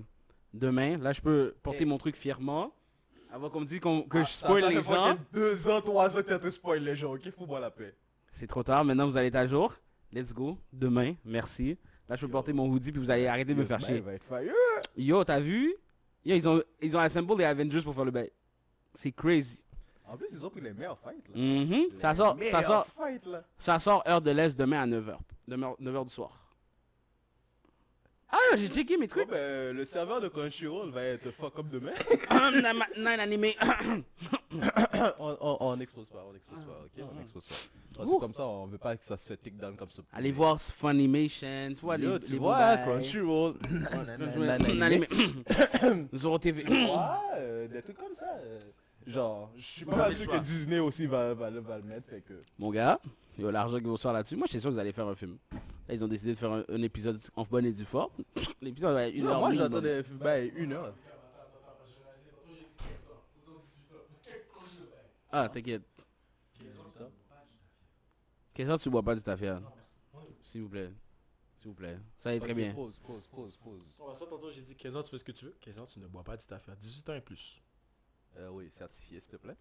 demain. 0.53 0.99
Là, 0.99 1.13
je 1.13 1.22
peux 1.22 1.55
porter 1.63 1.82
Eh. 1.82 1.86
mon 1.86 1.97
truc 1.97 2.15
fièrement. 2.15 2.72
Avant 3.34 3.49
qu'on 3.49 3.61
me 3.61 3.65
dise 3.65 3.80
qu'on- 3.80 4.03
que 4.03 4.19
Ah, 4.19 4.24
je 4.24 4.30
ça- 4.34 4.45
spoil 4.47 4.61
ça 4.61 4.69
les 4.69 4.84
gens. 4.84 5.15
deux 5.34 5.67
ans, 5.67 5.82
trois 5.82 6.15
ans 6.15 6.22
que 6.22 6.49
spoil 6.51 6.84
les 6.84 6.95
gens, 6.95 7.15
ok? 7.15 7.28
Fous-moi 7.32 7.59
la 7.59 7.72
paix. 7.72 7.95
C'est 8.34 8.45
trop 8.45 8.61
tard. 8.61 8.86
Maintenant, 8.86 9.07
vous 9.07 9.17
allez 9.17 9.30
être 9.30 9.36
à 9.36 9.47
jour. 9.47 9.74
Let's 10.13 10.32
go. 10.32 10.59
Demain. 10.72 11.15
Merci. 11.26 11.76
Là, 12.07 12.15
je 12.17 12.22
peux 12.28 12.32
porter 12.32 12.53
mon 12.53 12.67
hoodie 12.67 12.91
puis 12.91 13.01
vous 13.01 13.09
allez 13.09 13.26
arrêter 13.26 13.55
de 13.55 13.59
me 13.59 13.65
faire 13.65 13.80
chier. 13.82 13.95
il 13.95 14.01
va 14.03 14.13
être 14.13 14.26
fire. 14.26 14.53
Yo, 14.95 15.24
t'as 15.24 15.39
vu? 15.39 15.74
Yo, 16.24 16.36
ils 16.36 16.47
ont, 16.47 16.63
ils 16.82 16.95
ont 16.95 16.99
assemblé 16.99 17.36
les 17.38 17.45
Avengers 17.45 17.82
pour 17.82 17.95
faire 17.95 18.05
le 18.05 18.11
bail. 18.11 18.32
C'est 18.93 19.11
crazy. 19.11 19.61
En 20.07 20.17
plus, 20.17 20.28
ils 20.32 20.45
ont 20.45 20.49
pris 20.49 20.61
les 20.61 20.74
meilleurs 20.74 20.99
fights, 20.99 21.28
là. 21.34 21.41
Mhm. 21.41 21.86
Ça 21.97 22.13
sort, 22.13 22.38
ça 22.49 22.63
sort, 22.63 22.88
fights, 22.88 23.26
là. 23.26 23.43
ça 23.57 23.80
sort 23.80 24.03
heure 24.07 24.22
de 24.22 24.32
l'Est 24.32 24.57
demain 24.57 24.82
à 24.82 24.88
9h. 24.88 25.17
9h 25.49 26.03
du 26.05 26.11
soir. 26.11 26.38
Ah, 28.30 28.55
j'ai 28.55 28.67
checké 28.67 28.97
mes 28.97 29.07
trucs. 29.07 29.30
ben, 29.30 29.76
le 29.76 29.84
serveur 29.86 30.22
de 30.22 30.28
Crunchyroll 30.30 30.91
va 30.91 31.03
être 31.03 31.32
fuck 31.32 31.59
up 31.59 31.67
demain. 31.69 31.91
Nine 32.97 33.19
animé. 33.19 33.55
on, 35.20 35.38
on, 35.39 35.58
on 35.62 35.80
expose 35.80 36.10
pas, 36.10 36.26
on 36.30 36.36
expose 36.36 36.64
pas, 36.66 36.82
ok? 36.86 37.06
On 37.16 37.22
expose 37.22 37.47
pas. 37.47 37.56
Parce 37.95 38.10
que 38.10 38.16
Ouh. 38.16 38.20
comme 38.20 38.34
ça, 38.34 38.45
on 38.45 38.66
veut 38.68 38.78
pas 38.78 38.95
que 38.95 39.04
ça 39.04 39.18
se 39.18 39.28
fait 39.28 39.38
take 39.38 39.56
down 39.56 39.76
comme 39.76 39.91
ça. 39.91 40.02
Allez 40.14 40.32
voir 40.32 40.60
Funimation. 40.60 41.70
Tu 41.70 41.82
vois 41.82 41.97
les, 41.97 42.20
tu 42.20 42.34
les 42.34 42.38
vois. 42.38 42.78
Crunchyroll. 42.78 43.56
Zoro 46.16 46.38
TV. 46.38 46.64
Ouais, 46.72 47.38
euh, 47.38 47.68
des 47.68 47.82
trucs 47.82 47.97
comme 47.97 48.16
ça. 48.16 48.26
euh, 48.43 48.60
genre, 49.08 49.52
je 49.56 49.62
suis 49.62 49.86
pas 49.86 50.12
sûr 50.12 50.28
que 50.28 50.38
Disney 50.38 50.80
aussi 50.80 51.06
va, 51.06 51.34
va, 51.34 51.49
le- 51.49 51.62
mettre, 51.84 52.08
fait 52.10 52.22
que... 52.22 52.34
Mon 52.60 52.72
gars, 52.72 52.99
il 53.38 53.45
y 53.45 53.47
a 53.47 53.52
l'argent 53.52 53.78
qui 53.78 53.84
va 53.84 53.89
sortir 53.91 54.14
là-dessus. 54.14 54.36
Moi, 54.36 54.47
j'étais 54.47 54.60
sûr 54.60 54.70
que 54.70 54.76
vous 54.76 54.80
allez 54.80 54.91
faire 54.91 55.08
un 55.08 55.16
film. 55.16 55.38
Là, 55.88 55.95
ils 55.95 56.04
ont 56.04 56.08
décidé 56.08 56.34
de 56.34 56.38
faire 56.38 56.52
un, 56.52 56.82
épisode 56.82 57.20
en 57.36 57.43
bonne 57.43 57.66
et 57.66 57.72
due 57.72 57.86
forme. 57.86 58.12
L'épisode 58.62 58.93
va 58.93 59.08
être 59.08 59.16
une 59.16 59.28
heure. 59.28 59.39
moi 59.39 59.54
j'attendais 59.54 60.04
ben, 60.20 60.52
une 60.56 60.74
heure. 60.74 60.93
Ah, 65.32 65.49
t'inquiète. 65.49 65.84
Quelle 68.53 68.67
sorte 68.67 68.82
tu 68.82 68.89
bois 68.89 69.01
pas 69.03 69.15
du 69.15 69.29
affaire 69.29 69.61
S'il 70.43 70.61
vous 70.63 70.69
plaît. 70.69 70.91
S'il 71.57 71.69
vous 71.69 71.73
plaît. 71.75 71.97
Ça 72.17 72.34
est 72.36 72.39
très 72.39 72.53
bien. 72.53 72.73
Pause, 72.73 72.97
pause, 72.99 73.27
pause, 73.27 73.57
pause. 73.57 73.86
ça, 74.17 74.25
tantôt, 74.25 74.51
j'ai 74.51 74.61
dit 74.61 74.75
15 74.75 74.95
ans, 74.97 75.03
tu 75.03 75.11
fais 75.11 75.17
ce 75.19 75.23
que 75.23 75.32
tu 75.32 75.45
veux. 75.45 75.55
15 75.61 75.79
ans, 75.79 75.86
tu 75.86 75.99
ne 75.99 76.07
bois 76.07 76.23
pas 76.23 76.36
dit 76.36 76.45
affaire. 76.51 76.75
18 76.75 77.09
ans 77.09 77.13
et 77.15 77.21
plus. 77.21 77.61
Euh, 78.38 78.49
oui, 78.49 78.69
certifié, 78.71 79.19
s'il 79.19 79.32
te 79.32 79.38
plaît. 79.38 79.55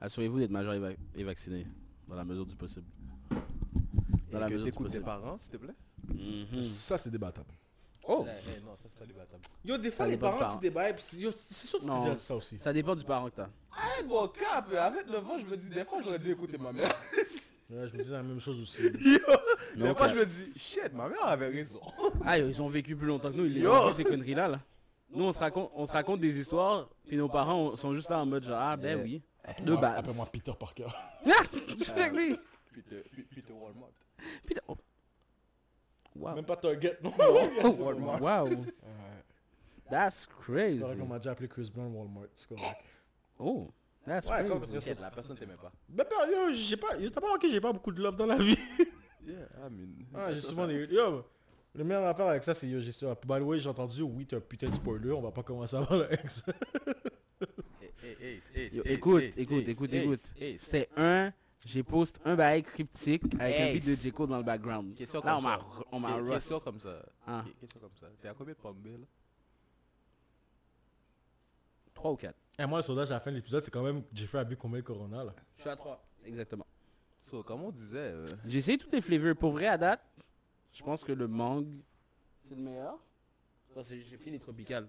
Assurez-vous 0.00 0.38
d'être 0.38 0.50
majeur 0.50 0.74
et, 0.74 0.78
va- 0.78 0.92
et 1.14 1.24
vacciné. 1.24 1.66
Dans 2.06 2.14
la 2.14 2.24
mesure 2.24 2.46
du 2.46 2.56
possible. 2.56 2.86
Dans 3.30 4.38
Et 4.38 4.40
la 4.40 4.46
que 4.46 4.52
mesure 4.54 4.64
du 4.66 4.70
t'écoutes 4.70 4.86
tes 4.86 5.00
possible. 5.00 5.04
parents, 5.04 5.38
s'il 5.38 5.50
te 5.52 5.56
plaît. 5.58 5.74
Mhm. 6.14 6.62
Ça, 6.62 6.96
c'est 6.98 7.10
débattable. 7.10 7.50
Oh 8.10 8.26
Eh, 8.26 8.30
eh, 8.56 8.60
non, 8.64 8.72
ça 8.82 8.88
c'est 8.94 8.98
pas 9.00 9.06
débattable. 9.06 9.42
Yo, 9.64 9.76
des 9.76 9.90
fois, 9.90 10.06
les 10.06 10.16
parents, 10.16 10.54
tu 10.54 10.60
débats, 10.60 10.88
yo, 10.90 10.96
c'est 11.36 11.66
sûr 11.66 11.78
que 11.78 11.84
tu 11.84 11.90
te 11.90 12.14
dis 12.14 12.20
ça 12.20 12.34
aussi. 12.34 12.58
Ça 12.58 12.72
dépend 12.72 12.96
du 12.96 13.04
parent 13.04 13.28
que 13.28 13.36
t'as. 13.36 13.48
Ah, 13.72 14.02
bon, 14.06 14.26
cap, 14.28 14.72
avec 14.72 15.06
le 15.08 15.18
vent, 15.18 15.38
je 15.38 15.44
me 15.44 15.56
dis, 15.56 15.68
des 15.68 15.84
fois 15.84 16.00
j'aurais 16.02 16.18
dû 16.18 16.32
écouter 16.32 16.58
ma 16.58 16.72
mère. 16.72 16.88
Ouais, 17.70 17.86
je 17.86 17.98
me 17.98 18.02
dis 18.02 18.08
la 18.10 18.22
même 18.22 18.40
chose 18.40 18.58
aussi. 18.62 18.80
Yo, 18.82 19.18
Mais 19.76 19.88
des 19.88 19.94
fois 19.94 20.08
je 20.08 20.14
me 20.14 20.24
dis, 20.24 20.52
shit, 20.58 20.90
ma 20.94 21.06
mère 21.06 21.22
avait 21.26 21.48
raison. 21.48 21.80
Ah, 22.24 22.38
ils 22.38 22.62
ont 22.62 22.68
vécu 22.70 22.96
plus 22.96 23.06
longtemps 23.06 23.30
que 23.30 23.36
nous, 23.36 23.44
ils 23.44 23.58
Yo. 23.58 23.70
ont 23.70 23.88
vu 23.90 23.92
ces 23.94 24.04
conneries-là. 24.04 24.48
Là. 24.48 24.60
Nous, 25.10 25.22
on 25.24 25.32
se, 25.34 25.38
raconte, 25.38 25.70
on 25.74 25.84
se 25.84 25.92
raconte 25.92 26.20
des 26.20 26.38
histoires, 26.38 26.88
puis 27.06 27.18
nos 27.18 27.28
parents 27.28 27.58
on- 27.72 27.76
sont 27.76 27.94
juste 27.94 28.08
là 28.08 28.20
en 28.20 28.24
mode 28.26 28.44
genre, 28.44 28.58
ah 28.58 28.74
ben 28.74 29.02
oui, 29.02 29.20
de 29.62 29.76
base. 29.76 29.98
Appelle-moi 29.98 30.26
Peter 30.32 30.52
Parker. 30.58 30.86
Je 31.26 31.84
suis 31.84 31.92
avec 31.92 32.12
lui. 32.14 32.38
Peter, 32.74 33.04
Peter 33.34 33.52
Walmart. 33.52 33.90
Putain, 34.46 34.62
oh. 34.68 34.76
Wow. 36.18 36.34
Même 36.34 36.44
pas 36.44 36.56
Target, 36.56 36.98
non. 37.02 37.12
Walmart. 37.80 38.20
Wow. 38.20 38.48
That's 39.90 40.26
crazy. 40.26 40.74
C'est 40.78 40.80
correct 40.82 40.98
qu'on 41.00 41.06
m'a 41.06 41.18
déjà 41.18 41.30
appelé 41.30 41.48
Chris 41.48 41.70
Brown 41.74 41.94
Walmart. 41.94 42.26
C'est 42.34 42.48
correct. 42.48 42.84
Oh, 43.38 43.70
that's 44.04 44.26
Ouais, 44.28 44.44
crazy. 44.44 44.84
comme- 44.84 45.00
la 45.00 45.10
personne 45.10 45.36
t'aimait 45.36 45.54
pas. 45.54 45.72
Ben, 45.88 46.04
ben, 46.10 46.30
yo, 46.30 46.52
j'ai 46.52 46.76
pas, 46.76 46.88
t'as 46.96 47.20
pas 47.20 47.26
remarqué, 47.26 47.48
j'ai 47.50 47.60
pas 47.60 47.72
beaucoup 47.72 47.92
de 47.92 48.02
love 48.02 48.16
dans 48.16 48.26
la 48.26 48.36
vie. 48.36 48.58
Yeah, 49.26 49.34
I 49.66 49.70
mean. 49.70 49.88
Ah, 50.14 50.32
j'ai 50.32 50.40
souvent 50.40 50.66
des. 50.66 50.86
Yo, 50.92 51.22
le 51.74 51.84
meilleur 51.84 52.06
affaire 52.06 52.28
avec 52.28 52.42
ça, 52.42 52.54
c'est 52.54 52.66
yo, 52.66 52.80
j'ai 52.80 52.92
ça. 52.92 53.14
By 53.26 53.38
the 53.40 53.42
way, 53.42 53.60
j'ai 53.60 53.68
entendu, 53.68 54.00
oui, 54.02 54.24
t'as 54.26 54.38
un 54.38 54.40
putain 54.40 54.68
de 54.70 54.74
spoiler, 54.74 55.12
on 55.12 55.20
va 55.20 55.30
pas 55.30 55.42
commencer 55.42 55.76
à 55.76 55.82
parler 55.84 56.04
avec 56.04 56.30
ça. 56.30 56.42
Écoute, 58.84 59.22
écoute, 59.36 59.68
écoute, 59.68 59.92
écoute. 59.92 60.20
C'est 60.58 60.88
un, 60.96 61.30
j'ai 61.68 61.82
post 61.82 62.18
un 62.24 62.34
bail 62.34 62.62
cryptique 62.62 63.22
avec 63.38 63.60
un 63.60 63.72
beat 63.74 63.86
de 63.86 63.94
J. 63.94 64.10
Cole 64.10 64.28
dans 64.30 64.38
le 64.38 64.42
background. 64.42 64.94
Question 64.94 65.20
Là, 65.20 65.36
on 65.38 65.42
comme 65.90 66.00
m'a, 66.02 66.14
roast. 66.16 66.32
Question 66.32 66.60
comme 66.60 66.80
ça. 66.80 67.04
Ah. 67.26 67.44
Que- 67.44 67.60
Question 67.60 67.80
comme 67.80 67.96
ça. 68.00 68.06
T'es 68.20 68.28
à 68.28 68.34
combien 68.34 68.54
de 68.54 68.58
pommes 68.58 68.82
là 68.84 69.06
3 71.92 72.12
ou 72.12 72.16
4. 72.16 72.34
Et 72.58 72.64
moi, 72.66 72.78
le 72.78 72.84
sondage 72.84 73.10
à 73.10 73.14
la 73.14 73.20
fin 73.20 73.30
de 73.30 73.36
l'épisode, 73.36 73.64
c'est 73.64 73.70
quand 73.70 73.82
même 73.82 74.02
Jeffrey 74.12 74.38
a 74.38 74.44
bu 74.44 74.56
combien 74.56 74.78
de 74.80 74.84
Corona 74.84 75.24
là? 75.24 75.34
Je 75.56 75.60
suis 75.62 75.70
à 75.70 75.76
3. 75.76 76.02
Exactement. 76.24 76.66
So, 77.20 77.42
comme 77.42 77.62
on 77.62 77.70
disait, 77.70 77.98
euh, 77.98 78.26
J'ai 78.46 78.58
essayé 78.58 78.78
tous 78.78 78.90
les 78.90 79.02
flavors. 79.02 79.36
Pour 79.36 79.52
vrai, 79.52 79.66
à 79.66 79.76
date, 79.76 80.00
je 80.72 80.82
pense 80.82 81.04
que 81.04 81.12
le 81.12 81.28
mangue, 81.28 81.66
c'est 82.48 82.54
le 82.54 82.62
meilleur. 82.62 82.98
Parce 83.74 83.90
que 83.90 84.00
j'ai 84.00 84.16
pris 84.16 84.30
les 84.30 84.38
tropicales. 84.38 84.88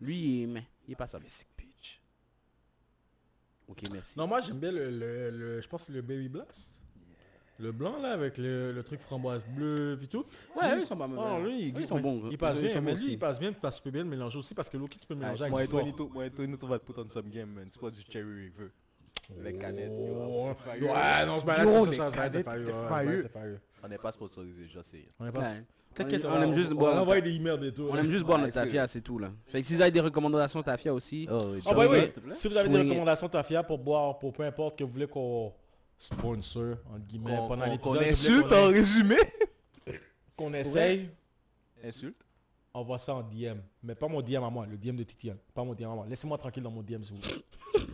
Lui, 0.00 0.18
il 0.18 0.42
est, 0.42 0.46
mais, 0.46 0.66
il 0.88 0.92
est 0.92 0.96
pas 0.96 1.06
ça. 1.06 1.20
Ok, 3.68 3.82
merci. 3.92 4.18
Non, 4.18 4.26
moi, 4.26 4.40
j'aime 4.40 4.58
bien 4.58 4.72
le, 4.72 4.90
le, 4.90 5.30
le- 5.30 5.60
Je 5.60 5.68
pense 5.68 5.82
que 5.82 5.86
c'est 5.88 5.92
le 5.92 6.02
Baby 6.02 6.28
Blast. 6.28 6.74
Le 7.60 7.72
blanc 7.72 7.98
là 8.00 8.12
avec 8.12 8.38
le, 8.38 8.70
le 8.70 8.82
truc 8.84 9.00
framboise 9.00 9.44
bleue 9.44 9.96
puis 9.98 10.06
tout. 10.06 10.24
Ouais, 10.56 10.76
eux, 10.76 10.80
ils 10.82 10.86
sont 10.86 10.96
pas 10.96 11.08
mauvais. 11.08 11.28
Oh, 11.28 11.44
lui, 11.44 11.60
il, 11.70 11.76
Eux, 11.76 11.80
ils 11.80 11.88
sont 11.88 11.98
bons. 11.98 12.28
Il 12.30 12.38
passe 12.38 12.56
Eux, 12.56 12.60
ils 12.60 12.66
bien, 12.66 12.74
sont 12.76 12.82
mais 12.82 12.94
lui, 12.94 13.12
il 13.14 13.18
passe 13.18 13.40
bien 13.40 13.52
parce 13.52 13.76
que 13.76 13.80
tu 13.82 13.84
peux 13.84 13.90
bien 13.90 14.04
le 14.04 14.08
mélanger 14.10 14.38
aussi 14.38 14.54
parce 14.54 14.68
que 14.68 14.76
Loki, 14.76 14.96
tu 15.00 15.08
peux 15.08 15.16
mélanger 15.16 15.42
avec 15.42 15.50
Moi 15.50 15.64
et. 15.64 15.68
Tonito, 15.68 16.08
moi 16.08 16.26
et 16.26 16.30
Tonito, 16.30 16.66
on 16.66 16.68
va 16.70 16.78
te 16.78 16.84
put 16.90 16.98
on 17.00 17.08
some 17.10 17.28
game, 17.28 17.50
man. 17.50 17.66
C'est 17.68 17.80
quoi 17.80 17.90
du 17.90 18.00
Cherry 18.08 18.32
River 18.32 18.70
Avec 19.40 19.58
canette. 19.58 19.90
yo, 19.90 20.06
Oh, 20.06 20.54
c'est 20.64 20.70
ouais, 20.84 21.26
non, 21.26 21.40
pas 21.40 21.56
là, 21.58 21.64
les 21.64 21.70
c'est 21.90 21.96
ça, 21.96 22.10
canettes, 22.12 22.44
fire. 22.48 22.62
c'est 22.64 23.28
fire. 23.32 23.58
On 23.82 23.88
n'est 23.88 23.98
pas 23.98 24.12
sponsorisé, 24.12 24.68
je 24.72 24.80
sais. 24.80 25.04
On 25.18 25.26
est 25.26 25.32
pas... 25.32 25.54
T'inquiète, 25.98 26.24
on 26.24 26.42
aime 26.42 26.54
juste 26.54 26.70
on 26.72 26.76
boire. 26.76 27.00
envoyer 27.00 27.22
des 27.22 27.34
emails 27.34 27.58
bientôt. 27.58 27.88
On 27.90 27.94
là. 27.94 28.00
aime 28.00 28.10
juste 28.10 28.24
boire 28.24 28.38
notre 28.38 28.52
c'est- 28.52 28.60
tafia, 28.64 28.86
c'est 28.88 29.00
tout 29.00 29.18
là. 29.18 29.30
Fait 29.46 29.60
que 29.60 29.66
si 29.66 29.74
vous 29.74 29.82
avez 29.82 29.90
des 29.90 30.00
recommandations 30.00 30.62
tafia 30.62 30.94
aussi, 30.94 31.26
Oh, 31.30 31.54
Ah 31.66 31.74
bah 31.74 31.84
oui, 31.90 31.98
si 32.32 32.48
vous 32.48 32.56
avez 32.56 32.68
des 32.68 32.78
recommandations 32.78 33.28
Tafia 33.28 33.62
pour 33.62 33.78
boire, 33.78 34.18
pour 34.18 34.32
peu 34.32 34.42
importe 34.44 34.78
que 34.78 34.84
vous 34.84 34.90
voulez 34.92 35.06
qu'on 35.06 35.52
sponsor, 35.98 36.76
entre 36.90 37.06
guillemets, 37.06 37.36
Qu'on 37.36 37.48
pendant 37.48 37.64
l'épisode, 37.66 37.98
qu'on 37.98 38.04
insulte 38.10 38.52
en 38.52 38.66
résumé. 38.68 39.16
qu'on 40.36 40.54
essaye, 40.54 41.10
Insulte. 41.84 42.20
envoie 42.72 42.98
ça 42.98 43.14
en 43.14 43.22
DM. 43.22 43.58
Mais 43.82 43.94
pas 43.94 44.06
mon 44.08 44.22
DM 44.22 44.44
à 44.44 44.50
moi, 44.50 44.66
le 44.66 44.76
DM 44.76 44.96
de 44.96 45.02
Titiane. 45.02 45.38
Pas 45.54 45.64
mon 45.64 45.74
DM 45.74 45.84
à 45.90 45.94
moi. 45.94 46.06
Laissez-moi 46.08 46.38
tranquille 46.38 46.62
dans 46.62 46.70
mon 46.70 46.82
DM 46.82 47.02
s'il 47.02 47.14
vous 47.16 47.20
plaît. 47.20 47.34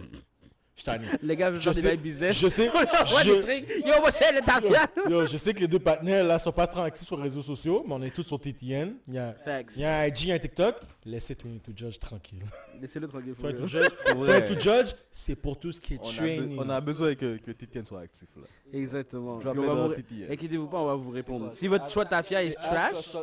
Je 0.76 0.90
les 1.22 1.36
gars 1.36 1.50
veulent 1.50 1.60
Je 1.60 1.70
faire 1.70 1.74
des 1.74 1.80
sais, 1.90 1.96
business. 1.96 2.36
je 2.36 2.48
sais, 2.48 2.68
Ouais, 2.74 2.84
je. 3.24 3.30
Yo, 3.30 4.00
moi, 4.00 4.10
le 4.10 4.44
tafia. 4.44 4.86
Yo, 5.08 5.26
je 5.26 5.36
sais 5.36 5.54
que 5.54 5.60
les 5.60 5.68
deux 5.68 5.78
partenaires 5.78 6.24
là 6.24 6.38
sont 6.40 6.50
pas 6.50 6.66
très 6.66 6.82
actifs 6.82 7.06
sur 7.06 7.16
les 7.16 7.22
réseaux 7.22 7.42
sociaux, 7.42 7.84
mais 7.86 7.94
on 7.94 8.02
est 8.02 8.10
tous 8.10 8.24
sur 8.24 8.40
TTN. 8.40 8.96
Il 9.06 9.14
y 9.14 9.18
a, 9.18 9.34
Facts. 9.44 9.72
il 9.76 9.82
y 9.82 9.84
a 9.84 10.00
un 10.00 10.06
IG, 10.06 10.30
un 10.32 10.38
TikTok. 10.38 10.76
Laissez 11.04 11.36
22 11.42 11.72
Judge 11.76 11.98
tranquille. 12.00 12.42
Laissez-le 12.80 13.06
tranquille. 13.06 13.34
faut 13.36 13.42
22 13.44 13.60
le- 13.60 13.66
Judge, 13.68 13.88
22 14.16 14.60
Judge, 14.60 14.94
c'est 15.12 15.36
pour 15.36 15.58
tout 15.60 15.70
ce 15.70 15.80
qui 15.80 15.94
est 15.94 16.00
on 16.02 16.08
a, 16.08 16.12
be- 16.12 16.16
training. 16.16 16.58
on 16.58 16.68
a 16.68 16.80
besoin 16.80 17.14
que, 17.14 17.36
que 17.36 17.52
Titian 17.52 17.84
soit 17.84 18.00
actif 18.00 18.28
là. 18.36 18.42
Exactement. 18.72 19.38
Inquiétez-vous 19.38 20.66
pas, 20.66 20.78
on 20.78 20.86
va 20.86 20.94
vous 20.96 21.10
répondre. 21.10 21.52
Si 21.52 21.68
votre 21.68 21.88
choix 21.88 22.04
tafia 22.04 22.42
est 22.42 22.50
trash, 22.54 23.14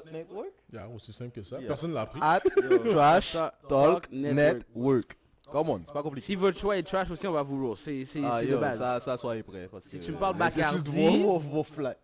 Yeah, 0.74 0.88
aussi 0.96 1.12
simple 1.12 1.32
que 1.32 1.44
ça. 1.44 1.58
Yeah. 1.60 1.68
Personne 1.68 1.92
l'a 1.94 2.02
appris. 2.02 2.22
At 2.24 2.40
Trash 2.90 3.34
Ta- 3.34 3.54
Talk 3.68 4.10
Network. 4.10 5.18
Come 5.52 5.70
on, 5.70 5.82
c'est 5.86 5.94
pas 5.94 6.02
compliqué. 6.04 6.26
si 6.26 6.36
votre 6.36 6.58
choix 6.60 6.78
est 6.78 6.84
trash 6.84 7.10
aussi, 7.12 7.28
on 7.28 7.32
va 7.34 7.42
vous 7.44 7.68
roast. 7.68 7.84
C'est 7.84 8.06
c'est- 8.06 8.22
Ah, 8.24 8.38
c'est 8.40 8.48
de 8.48 8.56
base. 8.58 8.78
ça, 8.78 9.00
ça, 9.00 9.18
soyez 9.18 9.44
prêts. 9.44 9.68
parce 9.72 9.86
Si 9.86 10.00
que- 10.00 10.04
tu 10.06 10.12
me 10.12 10.18
parles 10.18 10.38
Bacardi- 10.38 11.22
vos, 11.24 11.40
vos 11.40 11.64
flats. 11.64 11.96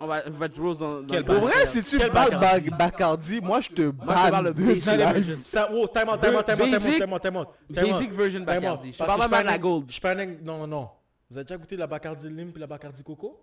On 0.00 0.06
va, 0.06 0.22
on 0.28 0.30
va 0.30 0.48
te 0.48 0.60
roast 0.60 0.78
dans, 0.80 1.02
dans 1.02 1.06
Pour 1.06 1.08
Bacardi? 1.08 1.40
vrai, 1.40 1.66
si 1.66 1.82
tu 1.82 1.98
Quel 1.98 2.10
parles 2.12 2.30
Bacardi? 2.30 2.70
Ba- 2.70 2.76
Bacardi, 2.76 3.40
moi 3.40 3.60
je 3.60 3.68
te 3.70 3.90
parle 3.90 4.54
de. 4.54 5.36
Ça, 5.42 5.68
oh, 5.72 5.88
time 5.88 6.08
out, 6.08 6.20
time 6.20 6.36
out, 6.36 6.46
time 6.46 6.60
out, 6.60 6.62
time 6.62 6.62
out, 6.62 6.70
Basic- 6.70 6.98
time 6.98 7.12
out, 7.12 7.22
version. 8.12 8.40
Bacardi. 8.44 8.92
Je 8.92 8.98
parle 8.98 9.28
pas 9.28 9.40
de 9.42 9.46
la 9.46 9.58
gold. 9.58 9.90
Je 9.90 10.00
un... 10.20 10.26
Non, 10.44 10.58
non, 10.58 10.66
non. 10.68 10.88
Vous 11.30 11.36
avez 11.36 11.44
déjà 11.44 11.56
goûté 11.58 11.76
la 11.76 11.86
Bacardi 11.86 12.28
Lime 12.28 12.52
puis 12.52 12.60
la 12.60 12.66
Bacardi 12.66 13.02
Coco? 13.02 13.40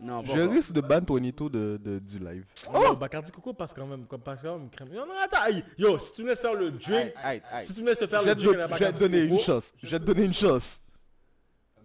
Non, 0.00 0.22
Je 0.24 0.32
encore. 0.32 0.52
risque 0.52 0.72
de 0.72 0.80
ban 0.80 1.00
Tonito 1.00 1.48
de, 1.48 1.78
de, 1.82 1.98
du 1.98 2.18
live. 2.18 2.44
Oh 2.74 2.94
Bacardi 2.96 3.30
Coco 3.30 3.52
passe 3.54 3.72
quand 3.72 3.86
même, 3.86 4.06
comme 4.06 4.20
passe 4.20 4.42
quand 4.42 4.58
même 4.58 4.68
crème. 4.68 4.88
Non, 4.92 5.06
non, 5.06 5.14
attends, 5.22 5.42
aïe. 5.42 5.64
yo, 5.78 5.98
si 5.98 6.12
tu 6.12 6.22
me 6.24 6.28
laisses 6.28 6.40
faire 6.40 6.54
le 6.54 6.70
drink, 6.72 7.12
Aïe, 7.22 7.40
aïe. 7.50 7.64
si 7.66 7.74
tu 7.74 7.80
me 7.80 7.86
laisses 7.86 7.98
te 7.98 8.06
faire 8.06 8.20
Je 8.22 8.26
le 8.26 8.32
vais 8.34 8.36
te 8.36 8.42
drink 8.44 8.74
je 8.78 8.84
vais 8.84 8.92
te 8.92 8.98
donner 8.98 9.20
une 9.22 9.38
chance. 9.40 9.72
Je 9.82 9.88
vais 9.90 9.98
te 10.00 10.04
donner 10.04 10.24
une 10.24 10.34
chance. 10.34 10.82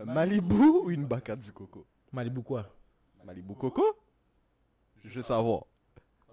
Malibu 0.03 0.55
ou 0.55 0.89
une 0.91 1.05
Bacardi 1.05 1.51
Coco? 1.51 1.86
Malibu 2.12 2.41
quoi? 2.41 2.66
Malibu 3.24 3.53
Coco? 3.53 3.84
Je 5.05 5.16
veux 5.16 5.22
savoir. 5.22 5.64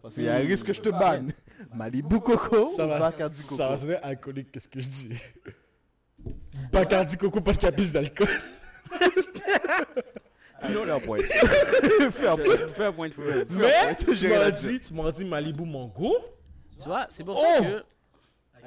Parce 0.03 0.15
qu'il 0.15 0.25
y 0.25 0.29
a 0.29 0.37
un 0.37 0.39
risque 0.39 0.67
que 0.67 0.73
je 0.73 0.81
te 0.81 0.89
banne. 0.89 1.33
Malibu 1.75 2.21
Coco 2.21 2.69
Ça 2.75 2.85
ou 2.87 2.89
va, 2.89 2.99
Bacardi 2.99 3.43
Coco 3.43 3.57
ça 3.57 3.69
va 3.69 3.77
sonner 3.77 3.97
alcoolique, 3.97 4.51
qu'est-ce 4.53 4.69
que 4.69 4.81
je 4.81 4.89
dis? 4.89 5.13
Bacardi 6.73 7.17
Coco 7.17 7.41
parce 7.41 7.59
qu'il 7.59 7.67
y 7.67 7.69
a 7.69 7.73
plus 7.73 7.93
d'alcool. 7.93 8.29
Fais 10.63 10.91
un 10.91 11.01
point. 11.01 11.19
Fais 12.11 12.27
un 12.29 12.37
point. 12.37 12.57
Fais 12.69 12.85
un 12.87 12.93
point 12.93 13.09
de. 13.09 13.15
Mais 13.51 13.95
tu 13.97 14.29
m'as 14.29 14.51
dit, 14.51 14.81
tu 14.81 14.95
m'as 14.95 15.13
dit 15.13 15.25
Malibu 15.25 15.65
Mango. 15.65 16.17
Tu 16.81 16.87
vois, 16.89 17.07
c'est 17.11 17.25
pour 17.25 17.37
Oh 17.39 17.43
ça 17.43 17.61
que... 17.65 17.79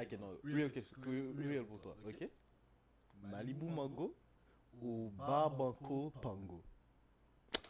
Ok, 0.02 0.18
non, 0.18 0.28
real, 0.44 0.70
question- 0.70 0.96
real 1.06 1.64
pour 1.64 1.78
toi, 1.80 1.94
ok 2.06 2.28
Malibu 3.30 3.66
Mango 3.66 4.14
ou 4.82 5.10
Barbanco 5.16 6.10
Pango? 6.22 6.62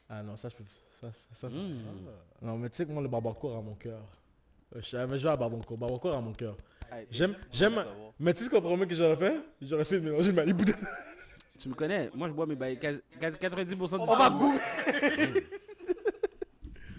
Ah 0.09 0.23
non, 0.23 0.37
ça 0.37 0.49
je 0.49 0.57
peux... 0.57 0.65
Ça, 1.01 1.11
ça, 1.13 1.35
ça, 1.35 1.49
Mm. 1.49 1.83
Non, 2.43 2.57
mais 2.57 2.69
tu 2.71 2.77
sais 2.77 2.87
que 2.87 2.93
moi, 2.93 3.03
le 3.03 3.09
barbancourt 3.09 3.57
à 3.57 3.61
mon 3.61 3.75
cœur. 3.75 4.01
Euh, 4.77 4.81
Je 4.81 4.89
savais 4.91 5.19
jouer 5.19 5.31
à 5.31 5.37
barbancourt. 5.37 5.77
Barbancourt 5.79 6.15
à 6.15 6.21
mon 6.21 6.33
cœur. 6.33 6.57
J'aime, 7.11 7.35
j'aime... 7.53 7.85
Mais 8.19 8.33
tu 8.33 8.41
sais 8.41 8.45
ce 8.47 8.51
qu'on 8.51 8.61
promet 8.61 8.87
que 8.87 8.95
j'aurais 8.95 9.17
fait? 9.17 9.41
J'aurais 9.63 9.83
essayé 9.83 10.01
de 10.01 10.07
mélanger 10.11 10.33
Malibu. 10.33 10.65
de- 10.65 10.73
Tu 11.61 11.69
me 11.69 11.75
connais, 11.75 12.11
moi 12.15 12.27
je 12.29 12.33
bois 12.33 12.47
mes 12.47 12.57
bails 12.57 12.79
quasi- 12.79 13.01
90% 13.21 13.77
du 13.77 14.03
On 14.03 14.07
temps. 14.07 14.17
va 14.17 14.31
goûter 14.31 15.45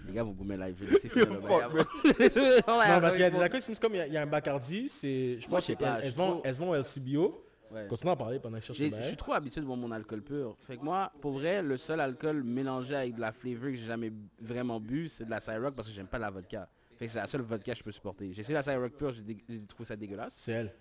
Les 0.06 0.12
gars, 0.12 0.22
vous 0.22 0.34
goûtez 0.34 0.56
live, 0.56 0.76
je 0.78 0.84
vais 0.84 0.92
laisser 0.92 1.08
finir 1.08 1.32
le 1.32 1.40
bail 1.40 1.62
avant. 1.62 1.78
Non, 2.94 3.00
parce 3.00 3.12
qu'il 3.12 3.22
y 3.22 3.24
a 3.24 3.30
des 3.30 3.40
alcools, 3.40 3.62
c'est 3.62 3.80
comme 3.80 3.94
il 3.94 3.98
y 3.98 4.00
a- 4.02 4.06
il 4.06 4.12
y, 4.12 4.16
a 4.16 4.22
un 4.22 4.26
Bacardi, 4.26 4.88
c'est... 4.88 5.40
Je 5.40 5.48
Moi, 5.48 5.56
pense 5.58 5.62
je 5.66 5.72
sais 5.72 5.76
pas, 5.76 6.00
je 6.02 6.10
vont- 6.14 6.30
trouve- 6.30 6.42
elles 6.44 6.54
vont 6.54 6.70
au 6.70 6.74
LCBO. 6.76 7.44
Ouais. 7.72 7.86
Continue 7.88 8.10
à 8.10 8.12
en 8.12 8.16
parler 8.18 8.38
pendant 8.38 8.56
que 8.58 8.60
je 8.62 8.66
cherche 8.66 8.78
J'ai- 8.78 8.92
Je 9.02 9.08
suis 9.08 9.16
trop 9.16 9.32
habitué 9.32 9.60
de 9.62 9.66
boire 9.66 9.78
mon 9.78 9.90
alcool 9.90 10.20
pur. 10.22 10.56
Fait 10.60 10.76
que 10.76 10.84
moi, 10.84 11.10
pour 11.22 11.32
vrai, 11.32 11.62
le 11.62 11.76
seul 11.78 12.00
alcool 12.00 12.42
mélangé 12.44 12.94
avec 12.94 13.14
de 13.14 13.20
la 13.22 13.32
flavor 13.32 13.70
que 13.70 13.76
j'ai 13.76 13.86
jamais 13.86 14.12
vraiment 14.40 14.78
bu, 14.78 15.08
c'est 15.08 15.24
de 15.24 15.30
la 15.30 15.40
Ciroc 15.40 15.74
parce 15.74 15.88
que 15.88 15.94
j'aime 15.94 16.06
pas 16.06 16.18
la 16.18 16.28
vodka. 16.30 16.68
Fait 16.98 17.06
que 17.06 17.12
c'est 17.12 17.18
la 17.20 17.26
seule 17.26 17.40
vodka 17.40 17.72
que 17.72 17.78
je 17.78 17.82
peux 17.82 17.90
supporter. 17.90 18.30
J'ai 18.34 18.40
essayé 18.42 18.54
la 18.54 18.62
Ciroc 18.62 18.92
pure, 18.92 19.12
j'ai 19.12 19.22
dé- 19.22 19.42
j'ai 19.48 19.62
trouvé 19.66 19.86
ça 19.86 19.96
dégueulasse. 19.96 20.34
C'est 20.36 20.52
elle. 20.52 20.74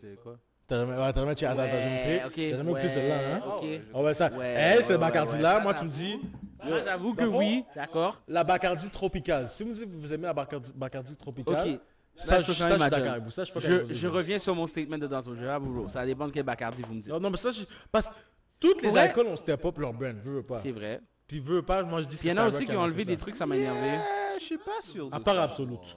C'est 0.00 0.16
quoi? 0.20 0.38
T'as 0.68 0.76
jamais... 0.76 0.92
Ouais, 0.92 1.12
t'as 1.12 1.20
jamais... 1.20 1.32
Attends, 1.32 1.48
attends, 1.48 1.62
Ouais, 1.62 2.20
T'as 2.20 2.28
pris 2.30 2.72
ouais, 2.72 2.88
celle-là, 2.88 3.34
hein? 3.36 3.42
ok. 3.56 3.64
On 3.94 4.02
va 4.02 4.14
ça. 4.14 4.30
Ouais, 4.30 4.54
Elle, 4.56 4.84
c'est 4.84 4.92
ouais, 4.92 4.98
Bacardi 4.98 5.34
ouais, 5.36 5.42
là. 5.42 5.56
ouais. 5.56 5.62
Moi, 5.62 5.74
tu 5.74 5.84
me 5.84 5.90
dis... 5.90 6.20
Moi, 6.64 6.80
j'avoue 6.84 7.14
que 7.14 7.24
oui, 7.24 7.64
d'accord. 7.74 8.20
La 8.28 8.44
Bacardi 8.44 8.90
tropicale. 8.90 9.48
Si 9.48 9.62
vous 9.62 9.70
me 9.70 9.74
dites 9.74 9.84
que 9.86 9.90
vous 9.90 10.12
aimez 10.12 10.24
la 10.26 10.34
Bacardi, 10.34 10.72
Bacardi 10.74 11.16
tropicale, 11.16 11.68
Ok. 11.74 11.80
ça, 12.16 12.36
Là, 12.36 12.42
je, 12.42 12.46
peux 12.48 12.52
ça, 12.52 12.58
faire 12.58 12.68
je 12.68 12.72
suis 12.74 12.78
ma 12.78 12.90
d'accord 12.90 13.04
job. 13.04 13.12
avec 13.12 13.24
vous. 13.24 13.30
Ça, 13.30 13.44
je, 13.44 13.92
Je, 13.94 14.06
reviens 14.08 14.38
sur 14.38 14.54
mon 14.54 14.66
statement 14.66 14.98
de 14.98 15.06
tantôt. 15.06 15.34
Je 15.34 15.40
vais. 15.44 15.88
Ça 15.88 16.04
dépend 16.04 16.26
de 16.26 16.32
quel 16.32 16.42
Bacardi 16.42 16.82
vous 16.82 16.94
me 16.94 17.00
dites. 17.00 17.12
Non, 17.12 17.20
non, 17.20 17.30
mais 17.30 17.36
ça, 17.36 17.50
je... 17.52 17.62
parce 17.90 18.08
que 18.08 18.14
toutes 18.60 18.82
les 18.82 18.96
alcools 18.96 19.26
ont 19.28 19.36
step 19.36 19.64
up 19.64 19.78
leur 19.78 19.92
brand, 19.92 20.16
veux, 20.22 20.34
veux 20.36 20.42
pas. 20.42 20.58
C'est 20.60 20.72
vrai. 20.72 21.00
Puis 21.28 21.38
veux 21.38 21.62
pas, 21.62 21.82
moi 21.82 22.02
je 22.02 22.08
dis 22.08 22.16
Puis 22.16 22.28
il 22.28 22.34
y 22.34 22.38
en 22.38 22.42
a 22.42 22.48
aussi 22.48 22.64
qui 22.66 22.72
ont 22.72 22.80
enlevé 22.80 23.04
des 23.04 23.16
trucs, 23.16 23.36
ça 23.36 23.46
m'a 23.46 23.56
énervé. 23.56 23.98
Je 24.38 24.44
suis 24.44 24.58
pas 24.58 24.82
sûr. 24.82 25.08
À 25.12 25.20
part. 25.20 25.38
Absolute. 25.38 25.96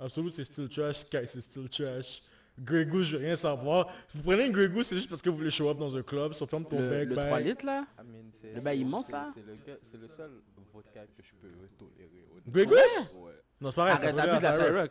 Absolute, 0.00 0.34
c'est 0.34 0.44
still 0.44 0.68
trash. 0.68 0.98
Sky, 0.98 1.18
c'est 1.26 1.40
still 1.40 1.68
trash. 1.68 2.22
Grey 2.60 2.84
Goose, 2.86 3.06
je 3.06 3.16
veux 3.16 3.24
rien 3.24 3.36
savoir. 3.36 3.88
Si 4.08 4.16
vous 4.18 4.24
prenez 4.24 4.46
une 4.46 4.52
Grey 4.52 4.68
Goose, 4.68 4.86
c'est 4.86 4.96
juste 4.96 5.08
parce 5.08 5.22
que 5.22 5.30
vous 5.30 5.36
voulez 5.38 5.50
show 5.50 5.68
up 5.68 5.78
dans 5.78 5.94
un 5.96 6.02
club, 6.02 6.32
sur 6.32 6.48
ferme 6.48 6.64
ton 6.66 6.78
Le, 6.78 6.88
bec, 6.90 7.08
le 7.08 7.14
ben, 7.16 7.26
3 7.26 7.40
litres 7.40 7.64
là? 7.66 7.86
I 7.98 8.02
mean, 8.06 8.30
c'est- 8.32 8.52
Le 8.54 8.60
bail 8.60 8.76
c'est- 8.78 8.82
immense, 8.82 9.06
c'est- 9.06 9.12
là 9.12 9.30
C'est 9.34 9.46
le, 9.46 9.54
gars- 9.66 9.78
c'est 9.82 10.00
le 10.00 10.08
seul 10.08 10.30
vodka 10.72 11.06
que 11.06 11.22
je 11.22 11.32
peux 11.40 11.48
tolérer. 11.78 12.24
honnêtement. 12.30 12.52
Grey 12.52 12.66
Goose 12.66 12.76
Ouais. 13.22 13.32
Non, 13.60 13.70
c'est 13.70 13.76
pareil. 13.76 13.92
Arrête, 13.94 14.16
t'as 14.16 14.58
de 14.58 14.74
la. 14.74 14.88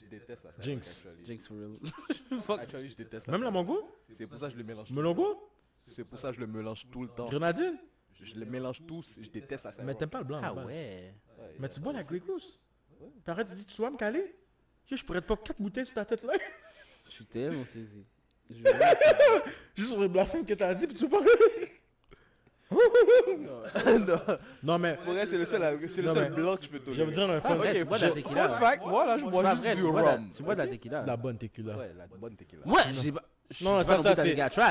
Je 0.00 0.06
déteste 0.10 0.44
la 0.44 0.64
Jinx. 0.64 1.04
actually. 1.06 1.26
Jinx 1.26 1.46
for 1.48 1.56
real. 1.58 1.76
Fuck. 2.42 2.60
Actually, 2.60 2.88
je 2.90 2.96
déteste 2.96 3.28
Même 3.28 3.42
la 3.42 3.50
mango? 3.50 3.86
C'est 4.14 4.26
pour 4.26 4.38
ça 4.38 4.46
que 4.46 4.52
je 4.54 4.58
le 4.58 4.64
mélange. 4.64 4.90
Melongo? 4.90 5.50
C'est 5.86 6.04
pour 6.04 6.18
ça 6.18 6.30
que 6.30 6.36
je 6.36 6.40
le 6.40 6.46
mélange 6.46 6.86
tout 6.90 7.02
le 7.02 7.08
temps. 7.08 7.28
Grenadine? 7.28 7.76
Je 8.20 8.34
le 8.34 8.46
mélange 8.46 8.82
tous. 8.86 9.14
Je 9.20 9.28
déteste 9.28 9.64
la 9.64 9.84
Mais 9.84 9.94
t'aimes 9.94 10.08
pas 10.08 10.18
le 10.18 10.24
blanc, 10.24 10.40
Ah 10.42 10.52
de 10.52 10.64
ouais. 10.66 11.14
Mais 11.58 11.68
tu 11.68 11.78
bois 11.80 11.92
la 11.92 12.02
Grey 12.02 12.20
Goose 12.20 12.58
Puis 12.98 13.08
arrête, 13.26 13.48
tu 13.66 13.82
vas 13.82 13.90
me 13.90 13.96
caler 13.96 14.34
Je 14.90 15.04
pourrais 15.04 15.20
te 15.20 15.26
pas 15.26 15.36
4 15.36 15.60
bouteilles 15.60 15.84
sur 15.86 15.94
ta 15.94 16.04
tête 16.06 16.24
là. 16.24 16.32
Je 17.08 17.14
suis 17.14 17.24
tellement 17.26 17.64
saisi. 17.64 18.04
Je- 18.50 18.56
Juste 19.76 19.90
sur 19.92 20.00
les 20.00 20.08
blasphèmes 20.08 20.44
que 20.46 20.54
t'as 20.54 20.74
dit, 20.74 20.86
puis 20.86 20.96
tu 20.96 21.08
parles. 21.08 21.24
Non, 24.62 24.78
mais 24.78 24.94
Pour 24.96 25.12
vrai, 25.14 25.26
c'est 25.26 25.38
le 25.38 25.44
seul, 25.46 25.78
c'est 25.88 26.02
le 26.02 26.08
Non, 26.08 26.14
seul 26.14 26.24
mais- 26.30 26.36
blanc 26.36 26.56
que 26.56 26.64
je 26.64 26.68
peux 26.68 26.78
je 26.78 26.82
tolérer. 26.84 26.98
vais 26.98 27.04
vous 27.06 27.10
dire 27.12 27.30
un 27.30 27.40
Pas 27.40 27.48
fun. 27.48 27.54
vrai, 27.56 27.74
tu 27.74 27.84
bois 27.84 27.96
de 27.98 28.02
la 28.02 28.08
je- 28.08 28.14
tequila. 28.14 28.48
Fun 28.48 28.58
fact, 28.58 28.86
moi 28.86 29.06
là, 29.06 29.18
je 29.18 29.24
bois 29.24 29.50
juste 29.50 29.62
vrai, 29.62 29.76
du 29.76 29.82
rhum. 29.84 30.30
tu 30.36 30.42
bois 30.42 30.54
de 30.54 30.58
la 30.58 30.66
tequila. 30.68 31.04
La 31.06 31.16
bonne 31.16 31.38
tequila. 31.38 31.76
Ouais, 31.76 31.90
la 31.96 32.06
bonne 32.06 32.36
tequila. 32.36 32.62
Moi, 32.66 32.80
j'ai 32.92 33.12
pas. 33.12 33.22
je 33.50 33.64
Non, 33.64 33.78
c'est 33.80 33.86
pas 33.86 33.96
non 33.96 34.02
ça, 34.02 34.14
c'est- 34.16 34.22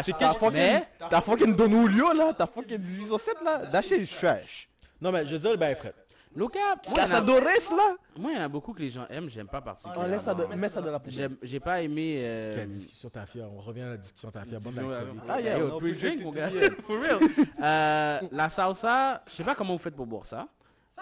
c'est 0.03 0.11
T'as 0.13 0.33
que- 0.33 0.39
fucking, 0.39 0.81
t'as 1.09 1.21
fucking 1.21 1.55
Don 1.55 1.69
Julio 1.87 2.13
là, 2.13 2.33
t'as 2.37 2.45
fucking 2.47 2.77
1807 2.79 3.35
là. 3.43 3.81
Shit 3.81 4.01
is 4.01 4.15
trash. 4.15 4.69
Non, 5.01 5.11
mais 5.11 5.25
je 5.25 5.33
veux 5.33 5.39
dire, 5.39 5.57
ben, 5.57 5.75
Fred. 5.75 5.93
Luca, 6.37 6.59
moi, 6.59 6.75
il 6.85 6.87
y 6.89 6.91
en 6.91 6.93
a- 6.93 6.95
Casadores 7.07 7.43
là. 7.43 7.95
moi, 8.15 8.31
il 8.31 8.37
y 8.37 8.39
en 8.39 8.43
a 8.43 8.47
beaucoup 8.47 8.71
que 8.71 8.79
les 8.79 8.89
gens 8.91 9.07
aiment, 9.09 9.27
j'aime 9.29 9.47
pas 9.47 9.59
particulièrement. 9.59 10.05
Laisse 10.07 10.21
ça 10.21 10.35
de, 10.35 10.45
mets 10.45 10.69
ça 10.69 10.81
la 10.81 10.99
poubelle. 10.99 11.13
J'aime- 11.13 11.37
J'ai 11.41 11.59
pas 11.59 11.81
aimé. 11.81 12.17
euh, 12.19 12.55
Quelle 12.55 12.69
discussion 12.69 13.09
t'as 13.09 13.25
fait 13.25 13.41
On 13.41 13.59
revient 13.59 13.81
à 13.81 13.89
la 13.89 13.97
discussion 13.97 14.29
t'as 14.31 14.41
fait. 14.43 14.51
Bonne 14.51 14.59
discussion, 14.59 14.91
alcoolique. 14.91 15.21
euh, 15.23 15.27
Ah, 15.33 15.41
yeah, 15.41 15.57
yo, 15.57 15.65
on 15.73 15.77
a 15.77 15.79
pre 15.79 15.99
drink 15.99 16.21
mon 16.23 16.31
gars. 16.31 16.49
For 16.85 16.99
real. 17.01 17.19
Euh, 17.61 18.19
la 18.31 18.49
salsa, 18.49 19.23
je 19.27 19.31
sais 19.33 19.43
pas 19.43 19.55
comment 19.55 19.73
vous 19.73 19.79
faites 19.81 19.95
pour 19.95 20.05
boire 20.05 20.25
ça. 20.27 20.47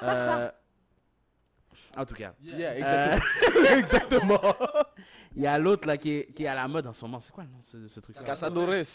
Euh, 0.04 0.50
En 1.98 2.06
tout 2.06 2.16
cas. 2.16 2.34
Yeah, 2.42 2.72
Euh, 2.72 3.16
exactement. 3.16 3.76
exactement. 3.78 4.56
Il 5.36 5.44
y 5.44 5.48
a 5.48 5.58
l'autre 5.58 5.86
là 5.88 5.98
qui 5.98 6.12
est, 6.12 6.34
qui 6.34 6.44
est 6.44 6.48
à 6.48 6.56
la 6.56 6.68
mode 6.68 6.88
en 6.88 6.94
ce 6.94 7.04
moment. 7.04 7.20
C'est 7.20 7.32
quoi 7.34 7.44
le 7.44 7.50
nom 7.50 7.60
de 7.60 7.66
ce, 7.66 7.88
ce 7.90 8.00
truc 8.00 8.16
Casadores. 8.26 8.86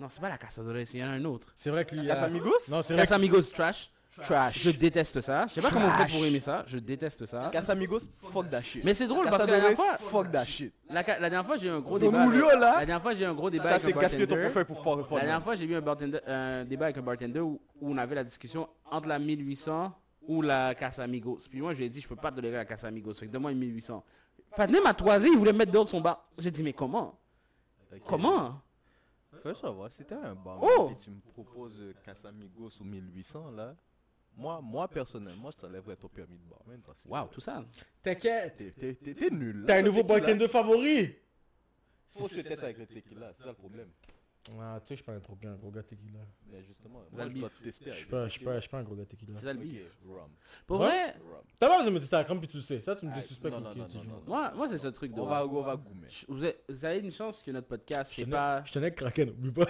Non, 0.00 0.08
c'est 0.08 0.20
pas 0.20 0.28
la 0.28 0.38
Casadores, 0.38 0.78
il 0.92 0.98
y 0.98 1.04
en 1.04 1.08
a 1.08 1.10
un 1.10 1.24
autre. 1.24 1.52
C'est 1.54 1.70
vrai 1.70 1.84
que 1.84 1.94
lui. 1.94 2.06
Casamigos? 2.06 2.50
Non, 2.68 2.82
c'est 2.82 2.94
vrai. 2.94 3.02
Casamigos 3.04 3.42
Trash. 3.52 3.90
Trash. 4.22 4.58
Je 4.60 4.70
déteste 4.70 5.20
ça. 5.20 5.46
Je 5.48 5.54
sais 5.54 5.60
pas 5.60 5.70
comment 5.70 5.88
vous 5.88 5.96
faites 5.96 6.10
pour 6.10 6.24
aimer 6.24 6.40
ça. 6.40 6.62
Je 6.66 6.78
déteste 6.78 7.26
ça. 7.26 7.48
Casamigos, 7.52 8.00
fuck 8.18 8.48
that 8.50 8.62
shit. 8.62 8.84
Mais 8.84 8.94
c'est 8.94 9.06
drôle 9.06 9.24
parce 9.28 9.44
que 9.44 9.50
la 9.50 9.60
dernière 9.60 9.76
fois, 9.76 9.96
fuck 9.98 10.30
that 10.30 10.44
shit. 10.44 10.72
la, 10.88 11.02
la 11.02 11.18
dernière 11.18 11.44
fois 11.46 11.56
j'ai 11.56 11.66
eu 11.66 11.70
un 11.70 11.80
gros 11.80 11.98
Don 11.98 12.10
débat. 12.10 12.26
Julio, 12.26 12.46
avec- 12.48 12.60
là, 12.60 12.72
La 12.72 12.86
dernière 12.86 13.02
fois 13.02 13.14
j'ai 13.14 13.22
eu 13.22 13.26
un 13.26 13.34
gros 13.34 13.50
débat 13.50 13.64
Ça, 13.64 13.70
avec 13.70 13.82
c'est 13.82 13.96
un 13.96 14.00
qu'est-ce 14.00 14.16
que 14.16 14.24
ton 14.24 14.64
pour 14.64 14.82
fuck 14.82 15.06
fuck 15.08 15.18
La 15.18 15.24
dernière 15.24 15.42
fois, 15.42 15.56
j'ai 15.56 15.64
eu 15.64 15.74
un, 15.74 15.80
bartender- 15.80 16.20
un 16.26 16.64
débat 16.64 16.86
avec 16.86 16.98
un 16.98 17.02
bartender 17.02 17.40
où, 17.40 17.60
où 17.80 17.90
on 17.92 17.96
avait 17.98 18.14
la 18.14 18.24
discussion 18.24 18.68
entre 18.90 19.08
la 19.08 19.18
1800 19.18 19.92
ou 20.28 20.42
la 20.42 20.74
Casamigos. 20.74 21.38
Puis 21.50 21.60
moi, 21.60 21.72
je 21.74 21.78
lui 21.78 21.84
ai 21.86 21.88
dit, 21.90 22.00
je 22.00 22.08
peux 22.08 22.16
pas 22.16 22.30
tolérer 22.32 22.56
la 22.56 22.64
Casamigos. 22.64 23.14
Fait 23.14 23.26
que 23.26 23.32
donne-moi 23.32 23.52
une 23.52 23.58
1800. 23.58 24.04
Patné 24.56 24.80
m'a 24.80 24.94
toisé, 24.94 25.28
il 25.28 25.36
voulait 25.36 25.52
me 25.52 25.58
mettre 25.58 25.72
dehors 25.72 25.84
de 25.84 25.88
son 25.90 26.00
bar. 26.00 26.24
J'ai 26.38 26.50
dit, 26.50 26.62
mais 26.62 26.72
comment? 26.72 27.18
Comment? 28.06 28.60
Fais 29.42 29.54
savoir, 29.54 29.90
t'es 29.90 30.14
un 30.14 30.34
bar 30.34 30.58
Oh! 30.62 30.90
et 30.92 30.96
tu 30.96 31.10
me 31.10 31.20
proposes 31.32 31.76
euh, 31.78 31.92
Casamigos 32.04 32.70
ou 32.80 32.84
1800 32.84 33.50
là, 33.50 33.74
moi, 34.36 34.60
moi 34.62 34.88
personnellement, 34.88 35.50
je 35.50 35.56
t'enlèverais 35.58 35.96
ton 35.96 36.08
permis 36.08 36.38
de 36.38 36.44
barman. 36.48 36.80
Waouh, 37.06 37.28
tout 37.28 37.40
ça. 37.40 37.64
T'inquiète. 38.02 38.56
T'es- 38.56 38.70
T'es 38.72 38.94
t'es- 38.94 39.14
t'es 39.14 39.30
nul. 39.30 39.60
là. 39.60 39.66
T'as 39.66 39.78
un 39.78 39.82
nouveau 39.82 40.02
bartender 40.02 40.48
favori. 40.48 41.14
Faut 42.08 42.28
que 42.28 42.34
tu 42.34 42.42
testes 42.44 42.62
avec 42.62 42.78
le 42.78 42.86
tequila, 42.86 43.32
c'est 43.36 43.42
ça 43.42 43.48
le 43.48 43.54
problème. 43.54 43.88
Ah, 44.60 44.78
tu 44.78 44.88
sais, 44.88 44.94
je 44.94 44.94
suis 44.96 45.04
pas 45.04 45.12
un 45.14 45.18
gros 45.20 45.36
gars, 45.36 45.52
un 45.52 45.56
gros 45.56 45.70
gars 45.70 45.82
tequila. 45.82 46.18
Mais 46.52 46.62
justement, 46.62 47.00
Vous 47.10 47.16
moi, 47.16 47.28
je 47.30 47.38
dois 47.38 47.48
te 47.48 47.62
tester 47.64 47.84
Je 47.86 47.90
avec 47.90 48.00
suis 48.02 48.04
le 48.04 48.10
pas, 48.10 48.24
je 48.26 48.30
suis 48.30 48.38
tequila. 48.40 48.50
pas, 48.52 48.56
je 48.56 48.60
suis 48.60 48.70
pas 48.70 48.78
un 48.78 48.82
gros 48.82 48.94
gars 48.94 49.04
tequila. 49.06 49.32
C'est 49.40 49.44
ça 49.46 49.52
le 49.54 49.58
Ok, 49.58 49.64
bif. 49.64 49.98
rum. 50.06 50.30
Pour 50.66 50.80
Ouais. 50.80 50.86
vrai, 50.86 51.10
rum. 51.12 51.44
T'as 51.58 51.68
pas 51.68 51.76
besoin 51.78 51.90
de 51.90 51.94
me 51.94 52.00
tester 52.00 52.16
la 52.16 52.24
crème 52.24 52.38
puis 52.40 52.48
tu 52.48 52.56
le 52.58 52.62
sais. 52.62 52.82
Ça, 52.82 52.94
tu 52.94 53.06
me 53.06 53.10
Ah, 53.10 53.14
désuspectes. 53.14 53.56
moi, 54.26 54.52
moi 54.54 54.68
c'est 54.68 54.76
ce 54.76 54.88
truc 54.88 55.14
de. 55.14 55.20
On 55.20 55.24
va, 55.24 55.46
on 55.46 55.62
va 55.62 55.76
goumer. 55.76 56.08
Vous 56.28 56.44
avez, 56.44 56.56
vous 56.68 56.84
avez 56.84 56.98
une 57.00 57.10
chance 57.10 57.40
que 57.42 57.50
notre 57.52 57.68
podcast, 57.68 58.10
Je 58.10 58.16
c'est 58.16 58.22
tenais- 58.24 58.32
pas. 58.36 58.62
Je 58.66 58.72
tenais 58.72 58.90
que 58.90 58.96
Kraken, 58.96 59.30
oublie 59.30 59.50
pas. 59.50 59.66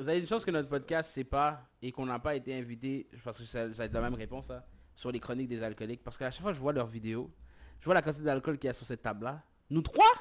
Vous 0.00 0.08
avez 0.08 0.18
une 0.18 0.26
chance 0.26 0.44
que 0.44 0.50
notre 0.50 0.68
podcast, 0.68 1.10
c'est 1.12 1.24
pas. 1.24 1.60
Et 1.82 1.92
qu'on 1.92 2.06
n'a 2.06 2.18
pas 2.18 2.34
été 2.34 2.56
invité. 2.58 3.06
Parce 3.24 3.38
que 3.38 3.44
ça, 3.44 3.68
ça 3.68 3.78
va 3.78 3.84
être 3.84 3.92
la 3.92 4.00
même 4.00 4.14
réponse, 4.14 4.48
là. 4.48 4.64
Sur 4.94 5.12
les 5.12 5.20
chroniques 5.20 5.48
des 5.48 5.62
alcooliques. 5.62 6.02
Parce 6.02 6.16
qu'à 6.18 6.30
chaque 6.30 6.42
fois 6.42 6.50
que 6.52 6.56
je 6.56 6.62
vois 6.62 6.72
leurs 6.72 6.86
vidéos, 6.86 7.30
je 7.78 7.84
vois 7.84 7.94
la 7.94 8.02
quantité 8.02 8.24
d'alcool 8.24 8.58
qu'il 8.58 8.68
y 8.68 8.70
a 8.70 8.74
sur 8.74 8.86
cette 8.86 9.02
table-là. 9.02 9.42
Nous 9.70 9.82
trois? 9.82 10.12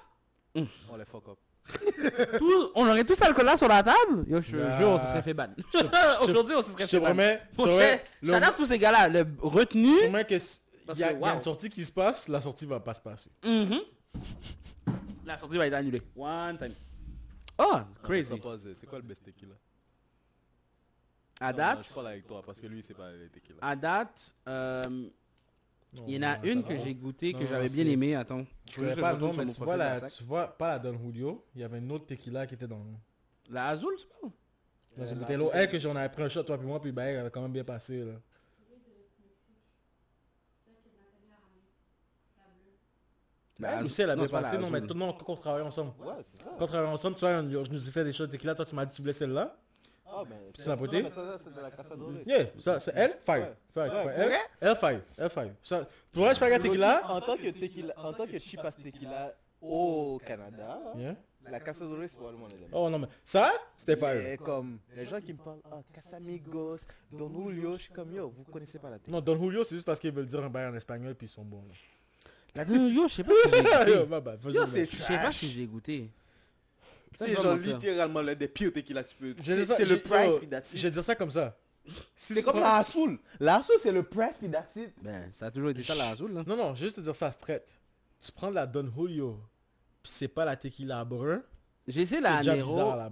On 0.56 0.98
les 0.98 1.06
fuck 1.06 1.28
up. 1.30 1.38
Tous- 2.40 2.72
on 2.76 2.88
aurait 2.88 3.04
tous 3.04 3.20
l'alcool 3.20 3.46
là 3.46 3.56
sur 3.58 3.68
la 3.68 3.84
table? 3.84 4.26
Yo, 4.28 4.42
je 4.42 4.58
Bah. 4.58 4.78
jure, 4.78 4.88
on 4.90 5.00
se 5.00 5.06
serait 5.06 5.22
fait 5.22 5.34
ban. 5.34 5.50
Aujourd'hui, 6.22 6.56
on 6.56 6.62
se 6.62 6.72
serait 6.72 6.86
Je 6.86 6.90
fait 6.90 7.00
ban. 7.00 7.08
je 7.10 7.56
promets, 7.56 8.02
tous 8.58 8.66
ces 8.66 8.80
gars-là, 8.80 9.08
le 9.08 9.26
retenu. 9.40 9.88
je 9.96 10.00
te 10.00 10.04
promets 10.06 10.26
que 10.26 10.34
s- 10.36 10.62
Parce 10.88 10.98
il 10.98 11.02
y, 11.02 11.06
a- 11.06 11.12
y 11.12 11.36
une 11.36 11.42
sortie 11.42 11.70
qui 11.70 11.86
se 11.86 11.92
passe, 11.92 12.28
la 12.28 12.42
sortie 12.42 12.66
va 12.66 12.80
pas 12.80 12.94
se 12.96 13.02
passer. 13.02 13.30
Mhm. 13.46 13.80
La 15.26 15.38
sortie 15.38 15.58
va 15.58 15.68
être 15.68 15.74
annulée. 15.74 16.02
One 16.16 16.58
time. 16.58 16.74
Oh, 17.60 17.78
crazy. 18.02 18.40
Passe, 18.40 18.66
euh, 18.66 18.74
C'est 18.76 18.88
quoi 18.88 18.98
le 19.00 19.04
best 19.04 19.24
tequila? 19.24 19.54
À 21.40 21.54
date, 21.54 21.88
Je 21.88 21.94
parle 21.94 22.08
avec 22.08 22.28
toi 22.28 22.42
parce 22.46 22.60
que 22.60 22.68
lui, 22.68 22.84
c'est 22.84 22.94
pas 22.94 23.12
le 23.12 23.30
tequila. 23.30 23.58
à 23.62 23.76
date, 23.76 24.34
euh, 24.48 25.08
il 26.08 26.16
y 26.16 26.18
en 26.20 26.24
a 26.30 26.38
non, 26.38 26.44
une 26.44 26.64
que 26.64 26.78
j'ai 26.78 26.94
goûté, 26.94 27.32
que 27.34 27.46
j'avais 27.48 27.70
bien 27.70 27.86
c'est- 27.86 27.92
aimé. 27.92 28.16
Attends. 28.16 28.46
Je 28.70 28.76
connais 28.76 28.96
pas 28.96 29.14
le 29.14 29.20
nom, 29.20 29.34
mais 29.34 29.46
tu 29.46 29.62
vois, 29.64 29.78
la, 29.78 29.92
Barsac. 30.00 30.12
tu 30.12 30.24
vois 30.26 30.48
pas 30.58 30.68
la 30.70 30.80
Don 30.80 30.98
Julio, 30.98 31.46
il 31.56 31.62
y 31.62 31.64
avait 31.64 31.78
une 31.80 31.92
autre 31.92 32.06
tequila 32.08 32.46
qui 32.46 32.56
était 32.56 32.68
dans, 32.68 32.84
La 33.50 33.70
Azul, 33.70 33.90
c'est 33.98 34.08
pas 34.10 34.16
dans 34.22 34.28
Euh, 34.28 34.32
une 34.98 35.04
la 35.06 35.16
bouteille. 35.16 35.38
Bouteille. 35.38 35.62
elle 35.62 35.70
que 35.70 35.80
j'en 35.80 35.96
avais 35.96 36.10
pris 36.10 36.24
un 36.24 36.30
shot, 36.30 36.44
toi 36.44 36.58
puis 36.58 36.68
moi, 36.68 36.82
puis 36.82 36.92
ben, 36.92 37.04
elle 37.06 37.18
avait 37.20 37.32
quand 37.32 37.42
même 37.42 37.54
bien 37.54 37.64
passé. 37.64 38.04
Là. 38.04 38.14
La 43.60 43.68
Elle 43.72 43.74
Azul. 43.80 43.86
aussi, 43.88 44.02
elle 44.02 44.10
a 44.10 44.16
Non, 44.16 44.22
bien 44.22 44.28
c'est 44.28 44.32
pas 44.32 44.42
la 44.42 44.50
passé. 44.50 44.58
Non, 44.58 44.70
mais 44.70 44.82
tout 44.82 44.88
le 44.94 45.00
monde, 45.00 45.16
quand 45.18 45.34
on 45.34 45.36
travaillait 45.36 45.68
ensemble. 45.68 45.92
Ouais, 46.00 46.14
c'est 46.28 46.44
ça. 46.44 46.50
Quand 46.58 46.64
on 46.64 46.68
travaillait 46.68 46.94
ensemble, 46.94 47.16
tu 47.18 47.22
vois, 47.22 47.42
je 47.42 47.72
nous 47.72 47.88
ai 47.90 47.92
fait 47.92 48.04
des 48.06 48.14
shots 48.14 48.28
de 48.28 48.32
tequila. 48.32 48.56
Toi, 48.56 48.66
tu 48.66 48.74
m'as 48.76 48.86
dit 48.86 48.92
que 48.92 48.96
tu 48.96 49.02
voulais 49.02 49.14
celle-là. 49.14 49.58
Ah, 50.12 50.24
ben, 50.28 50.38
c'est 50.58 50.68
la 50.68 50.76
Dorée. 51.96 52.24
Yeah, 52.26 52.46
ça, 52.60 52.80
c'est 52.80 52.92
elle, 52.96 53.18
fire. 53.24 53.54
Fire, 53.74 53.84
Ouais, 53.84 53.90
fire. 53.90 54.12
Elle, 54.16 54.32
elle, 54.62 54.76
fire. 54.76 55.02
Elle, 55.18 55.30
fire. 55.30 55.52
Ça, 55.64 55.88
pour 56.12 56.24
moi, 56.24 56.34
je 56.34 56.44
un 56.44 56.60
tequila? 56.60 57.02
En 57.12 57.22
tant 57.22 57.38
que 57.38 57.50
tequila, 57.52 57.94
en 57.98 58.14
tant 58.14 58.26
que 58.26 58.40
chipas 58.40 58.72
tequila 58.72 59.34
au 59.62 60.20
Canada, 60.26 60.80
Yeah. 60.98 61.16
la 61.50 61.60
Casa 61.60 61.86
Dorée, 61.86 62.08
c'est 62.08 62.18
probablement 62.18 62.48
les. 62.48 62.56
Oh 62.72 62.90
non, 62.90 63.00
mais 63.00 63.08
ça, 63.24 63.52
c'était 63.78 63.96
fire. 63.96 64.38
Comme 64.44 64.80
les 64.96 65.06
gens 65.06 65.22
qui 65.22 65.34
me 65.34 65.38
parlent, 65.38 65.62
ah, 65.72 65.82
Casamigos, 65.94 66.80
Don 67.12 67.30
Julio, 67.32 67.78
je 67.78 67.84
suis 67.84 67.94
comme 67.94 68.12
yo, 68.14 68.34
vous 68.36 68.44
connaissez 68.52 68.80
pas 68.80 68.90
la 68.90 68.98
tequila. 69.00 69.18
Non, 69.18 69.22
Don 69.22 69.38
Julio, 69.40 69.64
c'est 69.64 69.76
juste 69.76 69.86
parce 69.86 70.00
qu'ils 70.00 70.12
veulent 70.12 70.26
dire 70.26 70.44
un 70.44 70.50
bail 70.50 70.68
en 70.70 70.76
espagnol, 70.76 71.14
puis 71.16 71.28
ils 71.28 71.30
sont 71.30 71.44
bons. 71.44 71.64
Là. 71.68 71.74
La 72.56 72.66
Don 72.66 72.74
Julio, 72.76 73.08
je 73.08 73.14
sais 73.14 73.24
pas 73.24 73.32
si 73.44 73.50
j'ai 73.52 73.58
Yo, 73.92 74.00
goûté. 74.00 74.06
bah, 74.08 74.20
bah, 74.22 74.36
Yo, 74.50 74.66
c'est 74.66 74.90
Je 74.90 74.98
sais 74.98 75.18
pas 75.18 75.32
si 75.32 75.48
j'ai 75.50 75.66
goûté. 75.66 76.10
C'est 77.18 77.34
genre 77.36 77.46
mentir. 77.56 77.76
littéralement 77.76 78.22
l'un 78.22 78.36
des 78.36 78.48
pires 78.48 78.72
tequila 78.74 79.04
que 79.04 79.10
tu 79.10 79.16
peux. 79.16 79.36
Je 79.44 79.54
vais 79.54 79.66
dire 79.66 79.76
C'est 79.76 79.86
le 79.86 79.96
j'ai- 79.96 80.02
price, 80.02 80.38
puis 80.38 80.48
that's 80.48 80.76
Je 80.76 80.82
vais 80.82 80.92
dire 80.92 81.04
ça 81.04 81.16
comme 81.16 81.32
ça. 81.32 81.58
C'est 82.16 82.44
comme 82.44 82.60
la 82.60 82.76
Azul. 82.76 83.18
La 83.40 83.56
Azul, 83.56 83.76
c'est 83.82 83.92
le 83.92 84.04
price, 84.04 84.38
puis 84.38 84.50
that's 84.50 84.76
it. 84.76 84.94
Ben, 85.02 85.30
ça 85.34 85.48
a 85.48 85.52
toujours 85.52 85.72
été 85.72 85.82
ça, 85.84 85.96
la. 85.96 86.14
Là. 86.14 86.44
Non, 86.46 86.56
non, 86.56 86.76
juste 86.76 86.98
te 86.98 87.02
dire 87.02 87.16
ça, 87.16 87.32
Fred. 87.32 87.64
Tu 88.22 88.32
prends 88.32 88.50
de 88.50 88.56
la 88.56 88.66
Don 88.68 88.92
Julio, 88.96 89.40
puis 90.04 90.12
c'est 90.14 90.28
pas 90.28 90.46
la 90.46 90.56
tequila 90.56 91.04
brun, 91.06 91.42
J'ai 91.88 92.02
essayé 92.02 92.22
la 92.22 92.44
Nero. 92.44 92.68
bizarre 92.74 93.00
à 93.00 93.10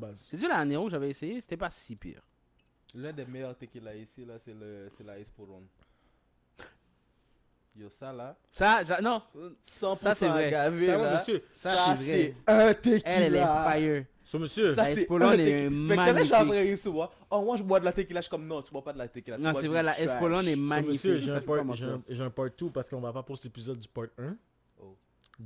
la 0.48 0.66
Nero 0.66 0.90
j'avais 0.90 1.10
essayé, 1.10 1.42
c'était 1.42 1.58
pas 1.58 1.70
si 1.70 1.96
pire. 1.96 2.22
L'un 2.94 3.12
des 3.14 3.26
meilleurs 3.26 3.58
tequila 3.58 3.96
ici, 3.96 4.26
là, 4.26 4.36
c'est 4.38 4.54
le- 4.54 4.90
c'est 4.96 5.04
la 5.06 5.18
Esporon. 5.18 5.64
Yo, 7.78 7.90
ça 7.92 8.12
là, 8.12 8.36
Ça, 8.50 8.84
j'a- 8.84 9.02
non, 9.02 9.22
100% 9.62 9.98
Ça, 10.02 10.16
c'est 10.16 10.28
vrai. 10.28 10.50
Ça, 10.50 10.70
là. 10.72 10.72
monsieur. 10.72 11.44
ça, 11.54 11.74
Ça, 11.76 11.96
c'est 11.96 12.04
c'est 12.06 12.36
vrai. 12.48 12.70
un 12.70 12.74
tequila. 12.74 13.02
Elle, 13.06 13.24
elle 13.24 13.36
est 13.36 13.46
fire. 13.46 14.06
So, 14.26 14.40
monsieur. 14.40 14.74
Ça, 14.74 14.84
La 14.84 14.88
c'est 14.88 14.94
un 14.94 15.02
est 15.02 15.06
tequila. 15.06 15.30
Fait 15.32 15.38
que 15.38 15.96
là, 15.96 15.96
magnifique. 16.14 16.34
j'aimerais 16.36 16.78
souvent. 16.78 17.10
Oh, 17.30 17.42
moi, 17.44 17.56
je 17.58 17.64
bois 17.64 17.80
de 17.80 17.86
la 17.86 17.92
tequila. 17.92 18.20
Je 18.20 18.24
suis 18.24 18.30
comme, 18.32 18.48
non, 18.48 18.62
tu 18.64 18.72
bois 18.72 18.84
pas 18.84 18.94
de 18.94 18.98
la 18.98 19.08
tequila. 19.08 19.38
tu 19.38 19.44
Non, 19.44 19.54
c'est 19.54 19.68
vrai, 19.68 19.84
la 19.84 19.94
trash. 19.94 20.06
Espolòn 20.08 20.42
est 20.42 20.56
So, 20.56 20.60
magnifique. 20.62 20.90
monsieur, 20.92 21.18
j'ai 21.20 21.28
ça, 21.32 21.38
un, 21.38 21.42
part, 21.42 21.58
j'ai 21.58 21.64
mentir. 21.64 21.88
un, 21.90 22.02
j'ai 22.10 22.24
un 22.24 22.30
part 22.32 22.50
2 22.58 22.70
parce 22.72 22.90
qu'on 22.90 23.00
va 23.00 23.14
pas 23.14 23.22
pour 23.24 23.38
cet 23.38 23.46
épisode 23.46 23.78
du 23.78 23.88
part 23.88 24.06
1. 24.18 24.36
Oh. 24.82 24.98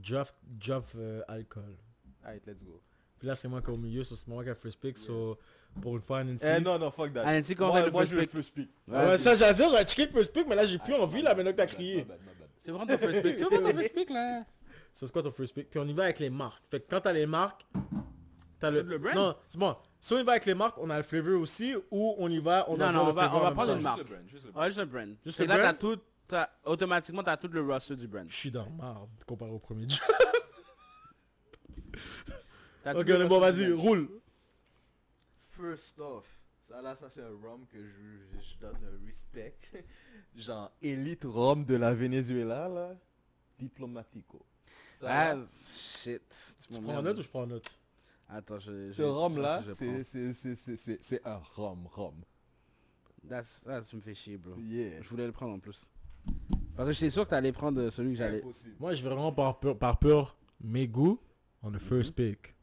Jeff, 0.01 0.34
Jeff 0.57 0.84
euh, 0.97 1.21
alcool. 1.27 1.75
Alright, 2.23 2.45
let's 2.47 2.63
go. 2.63 2.82
Puis 3.19 3.27
là, 3.27 3.36
c'est 3.36 3.49
moi 3.49 3.61
qui 3.61 3.69
est 3.69 3.73
au 3.73 3.77
milieu, 3.77 4.03
so 4.05 4.15
c'est 4.15 4.27
moi 4.27 4.41
qui 4.43 4.49
ai 4.49 4.55
first 4.55 4.79
pick. 4.79 4.97
So, 4.97 5.38
pour 5.82 5.95
une 5.95 6.01
fois, 6.01 6.24
Nancy. 6.24 6.45
Eh, 6.45 6.59
non, 6.61 6.78
non, 6.80 6.91
fuck 6.91 7.13
that. 7.13 7.24
Ah, 7.26 7.34
Nancy, 7.38 7.55
Moi, 7.57 7.82
le 7.86 7.91
moi, 7.91 8.01
first 8.01 8.11
je 8.11 8.15
veux 8.15 8.22
le 8.22 8.28
pick. 8.28 8.36
first 8.36 8.53
pick. 8.53 8.69
Ouais, 8.88 8.97
Ouais, 9.05 9.17
ça, 9.17 9.36
j'allais 9.36 9.53
dire, 9.53 9.69
j'aurais 9.69 9.86
checké 9.86 10.05
le 10.07 10.11
first 10.11 10.34
pick, 10.34 10.47
mais 10.47 10.55
là, 10.55 10.65
j'ai 10.65 10.78
plus 10.80 10.93
envie, 10.95 11.22
là, 11.22 11.34
maintenant 11.36 11.51
que 11.51 11.57
t'as 11.57 11.65
crié. 11.67 12.05
C'est 12.63 12.72
vraiment 12.72 12.86
ton 12.88 12.97
first 12.97 13.22
pick. 13.24 13.38
Tu 13.38 13.43
veux 13.43 13.49
pas 13.49 13.57
ton 13.59 13.78
first 13.78 13.93
pick 13.93 14.09
là 14.09 14.43
Ça, 14.93 15.07
c'est 15.07 15.11
quoi 15.13 15.24
ton 15.24 15.32
first 15.32 15.53
pick? 15.53 15.69
Puis 15.69 15.80
on 15.80 15.86
y 15.88 15.93
va 15.93 16.03
avec 16.03 16.19
les 16.19 16.30
marques. 16.30 16.61
Fait 16.69 16.80
que 16.82 16.86
quand 16.89 16.99
t'as 16.99 17.13
les 17.13 17.26
marques, 17.26 17.65
t'as 18.59 18.69
le... 18.72 18.82
Le 18.82 18.97
brand? 18.97 19.15
Non, 19.15 19.36
c'est 19.47 19.57
bon. 19.57 19.76
Si 20.01 20.13
on 20.13 20.19
y 20.19 20.24
va 20.24 20.34
avec 20.34 20.45
les 20.45 20.53
marques, 20.55 20.78
on 20.80 20.89
a 20.89 20.97
le 20.97 21.03
flavor 21.03 21.39
aussi, 21.39 21.76
ou 21.91 22.15
on 22.17 22.28
y 22.30 22.39
va, 22.39 22.65
on 22.69 22.76
Non, 22.76 22.88
on 22.88 23.05
le 23.07 23.11
va- 23.13 23.32
on 23.34 23.51
prendre 23.53 23.74
une 23.76 23.82
marque. 23.82 23.99
Juste 23.99 24.09
le 24.09 24.51
brand, 24.51 24.65
juste 24.65 24.78
le 24.78 24.86
brand. 24.86 25.07
Juste 25.26 25.39
le 25.39 25.45
brand. 25.45 25.57
C'est 25.57 25.57
le 25.57 25.63
là, 25.63 25.72
t'as 25.72 25.74
tout. 25.74 25.97
t'as- 26.28 26.49
automatiquement, 26.65 27.24
t'as 27.24 27.38
tout 27.38 27.47
le 27.47 27.61
roster 27.65 27.95
du 27.95 28.07
brand. 28.07 28.26
Je 28.28 28.36
suis 28.36 28.51
dans 28.51 28.69
marde 28.72 29.09
comparé 29.26 29.51
au 29.51 29.59
premier 29.59 29.88
jeu. 29.88 30.01
T'as 32.84 32.93
ok, 32.95 33.05
tout 33.05 33.13
on 33.13 33.17
le 33.19 33.26
est 33.26 33.28
bon, 33.28 33.39
vas-y, 33.39 33.72
roule. 33.72 34.09
First 35.62 35.99
off, 35.99 36.26
ça 36.68 36.82
là, 36.82 36.95
ça 36.95 37.09
c'est 37.09 37.22
un 37.22 37.30
rhum 37.30 37.66
que 37.68 37.78
je, 37.78 38.41
je 38.41 38.57
donne 38.59 38.76
un 38.78 39.05
respect. 39.05 39.55
Genre, 40.36 40.72
élite 40.82 41.24
rhum 41.26 41.66
de 41.66 41.76
la 41.76 41.93
Venezuela, 41.93 42.68
là. 42.68 42.95
Diplomatico. 43.59 44.43
Ça, 44.99 45.07
Ah, 45.09 45.36
là, 45.36 45.45
shit. 46.01 46.55
Tu 46.70 46.80
prends 46.82 46.97
en 46.97 47.01
note 47.03 47.18
ou 47.18 47.22
je 47.22 47.30
prends 47.30 47.43
en 47.43 47.47
note? 47.47 47.80
Attends, 48.28 48.59
je. 48.59 48.91
ce 48.91 49.01
rhum 49.03 49.38
là, 49.39 49.62
c'est- 49.74 49.86
prends. 49.86 50.03
c'est 50.03 50.34
c'est- 50.34 50.55
c'est- 50.55 50.76
c'est- 50.78 50.97
c'est 51.03 51.28
un 51.28 51.38
rhum, 51.55 51.86
rhum. 51.88 52.16
That's- 53.28 53.62
Ça, 53.64 53.82
tu 53.82 53.95
me 53.97 54.01
fais 54.01 54.16
chier, 54.16 54.38
bro. 54.38 54.55
Yeah. 54.57 55.01
Je 55.03 55.09
voulais 55.09 55.28
le 55.28 55.32
prendre 55.32 55.53
en 55.53 55.59
plus. 55.59 55.89
Parce 56.76 56.88
que 56.89 56.93
j'étais 56.93 57.09
sûr 57.12 57.26
que 57.26 57.30
t'allais 57.30 57.51
prendre 57.51 57.89
celui 57.91 58.12
que 58.14 58.18
j'allais. 58.18 58.43
Moi, 58.80 58.93
je 58.93 59.03
vais 59.03 59.09
vraiment 59.09 59.32
par 59.32 59.59
peur, 59.59 59.78
par 59.78 59.99
peur 59.99 60.36
mes 60.62 60.88
goûts 60.88 61.20
on 61.62 61.72
the 61.72 61.78
first 61.78 62.16
pick. 62.16 62.55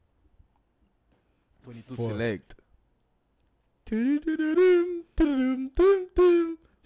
22 1.65 1.95
Four. 1.95 2.09
select. 2.11 2.57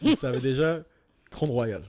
Vous 0.01 0.17
savez 0.17 0.41
déjà, 0.41 0.83
Crown 1.31 1.51
Royal. 1.51 1.83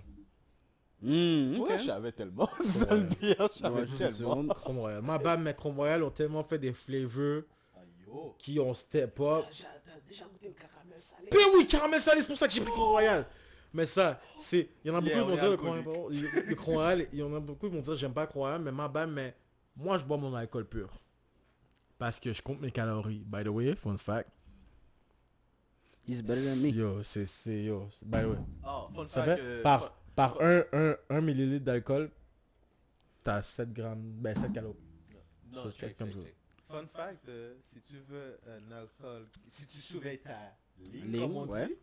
Mmh, 1.02 1.60
ok. 1.60 1.70
Ouais, 1.70 1.80
je 1.80 1.86
savais 1.86 2.12
tellement. 2.14 2.50
Ça 2.62 2.96
le 2.96 3.08
je 3.22 3.60
savais 3.60 3.86
tellement. 3.98 4.48
Crown 4.48 4.78
Royal. 4.80 5.02
Ma 5.02 5.18
bad, 5.18 5.42
mais 5.42 5.54
Crown 5.54 5.76
Royal 5.76 6.04
ont 6.04 6.10
tellement 6.12 6.44
fait 6.44 6.58
des 6.58 6.74
flavors 6.74 7.44
Yo. 8.08 8.36
qui 8.40 8.60
ont 8.60 8.74
step 8.74 9.20
up. 9.20 9.46
J'ai 9.52 9.66
déjà 10.08 10.26
goûté 10.26 10.48
le 10.48 10.54
caramel 10.54 11.00
salé. 11.00 11.28
Ben 11.32 11.40
oui, 11.56 11.68
caramel 11.68 12.00
salé, 12.00 12.22
c'est 12.22 12.28
pour 12.28 12.38
ça 12.38 12.48
que 12.48 12.54
j'ai 12.54 12.62
pris 12.62 12.72
Crown 12.72 12.90
Royal. 12.90 13.26
Mais 13.74 13.86
ça, 13.86 14.20
c'est. 14.40 14.70
Il 14.84 14.88
y 14.88 14.92
en 14.92 14.96
a 14.96 15.02
beaucoup 15.02 15.14
qui 15.14 15.20
vont 15.20 15.36
dire 15.36 15.50
le 15.50 15.58
Crown. 16.56 16.76
Royal. 16.76 17.08
Il 17.12 17.20
y 17.20 17.24
en 17.24 17.36
a 17.36 17.40
beaucoup 17.40 17.68
qui 17.68 17.76
vont 17.76 17.82
dire 17.82 17.96
j'aime 17.96 18.14
pas 18.14 18.26
Crown 18.26 18.44
Royal, 18.44 18.62
mais 18.62 18.72
ma 18.72 18.88
bad, 18.88 19.10
mais 19.10 19.36
moi 19.76 19.98
je 19.98 20.06
bois 20.06 20.18
mon 20.18 20.34
alcool 20.34 20.66
pur. 20.66 20.90
Parce 21.98 22.20
que 22.20 22.34
je 22.34 22.42
compte 22.42 22.62
mes 22.62 22.72
calories. 22.72 23.24
By 23.26 23.44
the 23.44 23.50
way, 23.50 23.76
fun 23.76 23.98
fact. 23.98 24.30
He's 26.08 26.22
better 26.22 26.42
than 26.44 26.58
me. 26.62 26.70
Yo, 26.70 27.02
c'est. 27.04 27.26
c'est- 27.26 27.64
Yo, 27.64 27.90
the 28.02 28.06
way. 28.12 28.38
Oh, 28.66 28.90
fun 28.94 29.08
Ça 29.08 29.24
fact, 29.24 29.38
fait? 29.40 29.46
euh, 29.46 29.62
par, 29.64 29.94
par 30.16 30.42
1 30.42 30.64
un, 30.74 30.96
un 31.10 31.22
millilitre 31.22 31.64
d'alcool, 31.66 32.12
t'as 33.24 33.42
7 33.42 33.72
grammes, 33.74 34.02
ben 34.22 34.36
7 34.36 34.52
calories. 34.54 34.76
Non, 35.52 35.64
check, 35.72 35.76
check 35.80 35.98
comme 35.98 36.12
check, 36.12 36.36
ça. 36.68 36.74
Fun 36.76 36.88
fact, 36.88 37.30
euh, 37.30 37.56
si 37.62 37.80
tu 37.82 37.98
veux 38.10 38.40
un 38.48 38.72
alcool, 38.72 39.28
si 39.48 39.66
tu 39.66 39.78
surveilles 39.78 40.20
ta 40.20 40.56
ligne, 40.80 41.06
Ligne, 41.12 41.22
comme 41.22 41.38
on 41.38 41.48
ouais. 41.48 41.68
dit, 41.68 41.76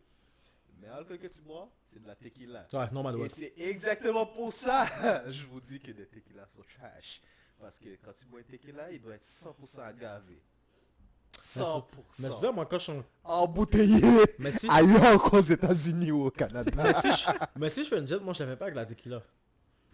Mais 0.81 0.87
l'alcool 0.87 1.17
que 1.19 1.27
tu 1.27 1.41
bois, 1.41 1.71
c'est 1.87 2.01
de 2.01 2.07
la 2.07 2.15
tequila. 2.15 2.67
Ouais, 2.73 2.91
normal, 2.91 3.15
Et 3.15 3.21
ouais. 3.21 3.29
c'est 3.29 3.53
exactement 3.57 4.25
pour 4.27 4.51
ça, 4.53 4.85
je 5.31 5.45
vous 5.47 5.61
dis 5.61 5.79
que 5.79 5.91
les 5.91 6.05
tequilas 6.05 6.47
sont 6.47 6.61
trash. 6.77 7.21
Parce 7.59 7.79
que 7.79 7.95
quand 8.03 8.11
tu 8.13 8.25
bois 8.25 8.39
un 8.41 8.43
tequila, 8.43 8.91
il 8.91 8.99
doit 9.01 9.15
être 9.15 9.23
100% 9.25 9.79
agavé. 9.81 10.41
100%. 11.59 11.83
Mais 12.19 12.29
je 12.29 12.33
disais, 12.35 12.51
moi, 12.51 12.65
quand 12.65 12.79
je 12.79 12.83
suis 12.83 12.91
en- 12.93 13.03
Embouteillé 13.23 14.01
Mais 14.39 14.51
si, 14.51 14.67
ailleurs 14.71 15.21
qu'aux 15.21 15.41
États-Unis 15.41 16.11
ou 16.11 16.25
au 16.25 16.31
Canada. 16.31 16.71
mais 16.75 16.93
si, 16.93 17.11
je... 17.11 17.29
mais 17.59 17.69
si 17.69 17.83
je 17.83 17.89
fais 17.89 17.99
une 17.99 18.07
jet, 18.07 18.19
moi, 18.19 18.33
je 18.33 18.43
la 18.43 18.49
fais 18.51 18.55
pas 18.57 18.65
avec 18.65 18.75
la 18.75 18.85
tequila. 18.85 19.21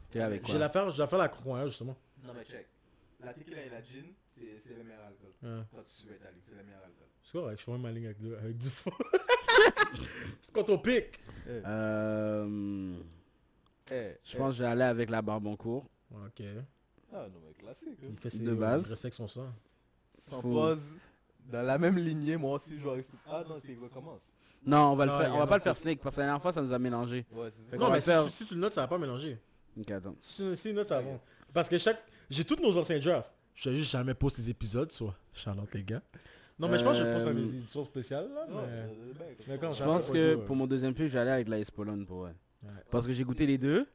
T'es 0.10 0.22
avec 0.22 0.42
Je 0.42 0.48
vais 0.48 0.52
quoi? 0.54 0.60
la 0.60 0.70
faire, 0.70 0.92
je 0.92 1.00
la 1.00 1.08
faire 1.08 1.20
la 1.20 1.30
croix, 1.30 1.68
justement. 1.68 1.96
Non 2.24 2.34
mais 2.34 2.44
check. 2.46 2.68
La 3.24 3.34
tequila 3.34 3.62
et 3.62 3.70
la 3.70 3.82
gin, 3.82 4.06
c'est 4.36 4.62
c'est 4.64 4.74
le 4.76 4.84
meilleur 4.84 5.04
alcool. 5.06 5.32
Ouais. 5.44 5.64
Quand 5.74 5.82
tu 5.82 5.90
suis 5.90 6.08
italique, 6.08 6.44
c'est 6.44 6.56
le 6.56 6.64
meilleur 6.64 6.80
alcool. 6.84 7.08
C'est 7.24 7.32
correct, 7.34 7.60
je 7.60 7.64
fais 7.66 7.72
même 7.72 7.82
ma 7.82 7.92
ligne 7.92 8.06
avec, 8.06 8.18
du- 8.20 8.36
avec 8.36 8.58
du 8.58 8.70
fond. 8.70 8.92
c'est 10.42 10.52
quand 10.54 10.70
on 10.70 10.78
pique. 10.78 11.20
Euh, 11.48 12.96
Eh, 13.92 14.18
je 14.24 14.38
pense 14.38 14.52
que 14.52 14.58
j'allais 14.60 14.84
avec 14.86 15.10
la 15.10 15.22
barbe 15.22 15.48
en 15.48 15.56
cours. 15.56 15.86
Ok. 16.12 16.42
Ah 17.14 17.28
non 17.30 17.40
mais 17.46 17.54
classique. 17.54 18.00
hein. 18.04 18.08
Il 18.12 18.18
fait 18.20 18.30
ses... 18.30 18.40
De 18.40 18.54
base. 18.54 18.84
Il 18.86 18.90
respecte 18.90 19.16
son 19.16 19.28
sang. 19.28 19.48
Sans 20.18 20.42
Faut- 20.42 20.52
pause, 20.52 20.94
dans 21.52 21.62
la 21.62 21.78
même 21.78 21.98
lignée, 21.98 22.38
moi 22.38 22.56
aussi 22.56 22.78
je 22.80 22.88
vais 22.88 23.04
Ah 23.30 23.44
non, 23.48 23.56
c'est 23.60 23.76
recommence. 23.82 24.22
Non, 24.66 24.92
on 24.92 24.96
va 24.96 25.06
le 25.06 25.12
faire. 25.12 25.34
On 25.36 25.38
va 25.40 25.48
pas 25.48 25.58
le 25.58 25.64
faire 25.64 25.76
snake 25.76 26.00
parce 26.02 26.16
que 26.16 26.22
la 26.22 26.28
dernière 26.28 26.42
fois 26.42 26.52
ça 26.52 26.62
nous 26.62 26.74
a 26.74 26.80
mélangé. 26.80 27.26
Ouais, 27.34 27.50
c'est 27.52 27.78
Non, 27.78 27.90
mais 27.92 28.02
si, 28.02 28.08
faire- 28.10 28.24
si, 28.24 28.32
si 28.32 28.46
tu 28.46 28.56
le 28.56 28.62
notes, 28.62 28.74
ça 28.74 28.82
va 28.82 28.88
pas 28.88 28.98
mélanger. 28.98 29.38
Ok, 29.80 29.92
attends. 29.92 30.16
Si, 30.20 30.38
tu- 30.44 30.56
si 30.56 30.62
tu 30.64 30.70
le 30.70 30.76
notes, 30.76 30.88
ça 30.88 31.00
va. 31.02 31.10
Parce 31.54 31.70
que 31.70 31.78
chaque... 31.78 32.00
J'ai 32.30 32.44
tous 32.44 32.62
nos 32.62 32.76
anciens 32.78 33.00
drafts. 33.00 33.32
Je 33.54 33.70
juste 33.72 33.92
jamais 33.92 34.14
poste 34.14 34.38
les 34.40 34.50
épisodes, 34.50 34.92
soit. 34.92 35.16
Charlotte, 35.34 35.74
les 35.74 35.84
gars. 35.84 36.02
Non, 36.60 36.68
mais 36.68 36.78
je 36.80 36.84
pense 36.84 36.98
que 36.98 37.04
je 37.06 37.14
poste 37.14 37.28
à 37.28 37.34
mes 37.34 37.42
Euh, 37.42 37.46
éditions 37.46 37.86
spéciales, 37.86 38.30
là. 38.34 38.46
Non, 38.50 38.62
mais... 38.64 38.68
euh, 38.68 38.88
ben, 39.18 39.26
mais 39.48 39.58
quand 39.60 39.72
Je 39.74 39.84
pense 39.84 40.10
que 40.12 40.36
pour 40.36 40.56
mon 40.56 40.68
deuxième 40.68 40.94
pick, 40.94 41.10
j'allais 41.10 41.32
avec 41.32 41.48
la 41.48 41.60
Espolone 41.60 42.06
pour 42.06 42.22
ouais. 42.22 42.32
Ouais. 42.64 42.70
Parce 42.92 43.06
que 43.08 43.14
j'ai 43.14 43.24
goûté 43.24 43.46
les 43.46 43.58
deux. 43.60 43.88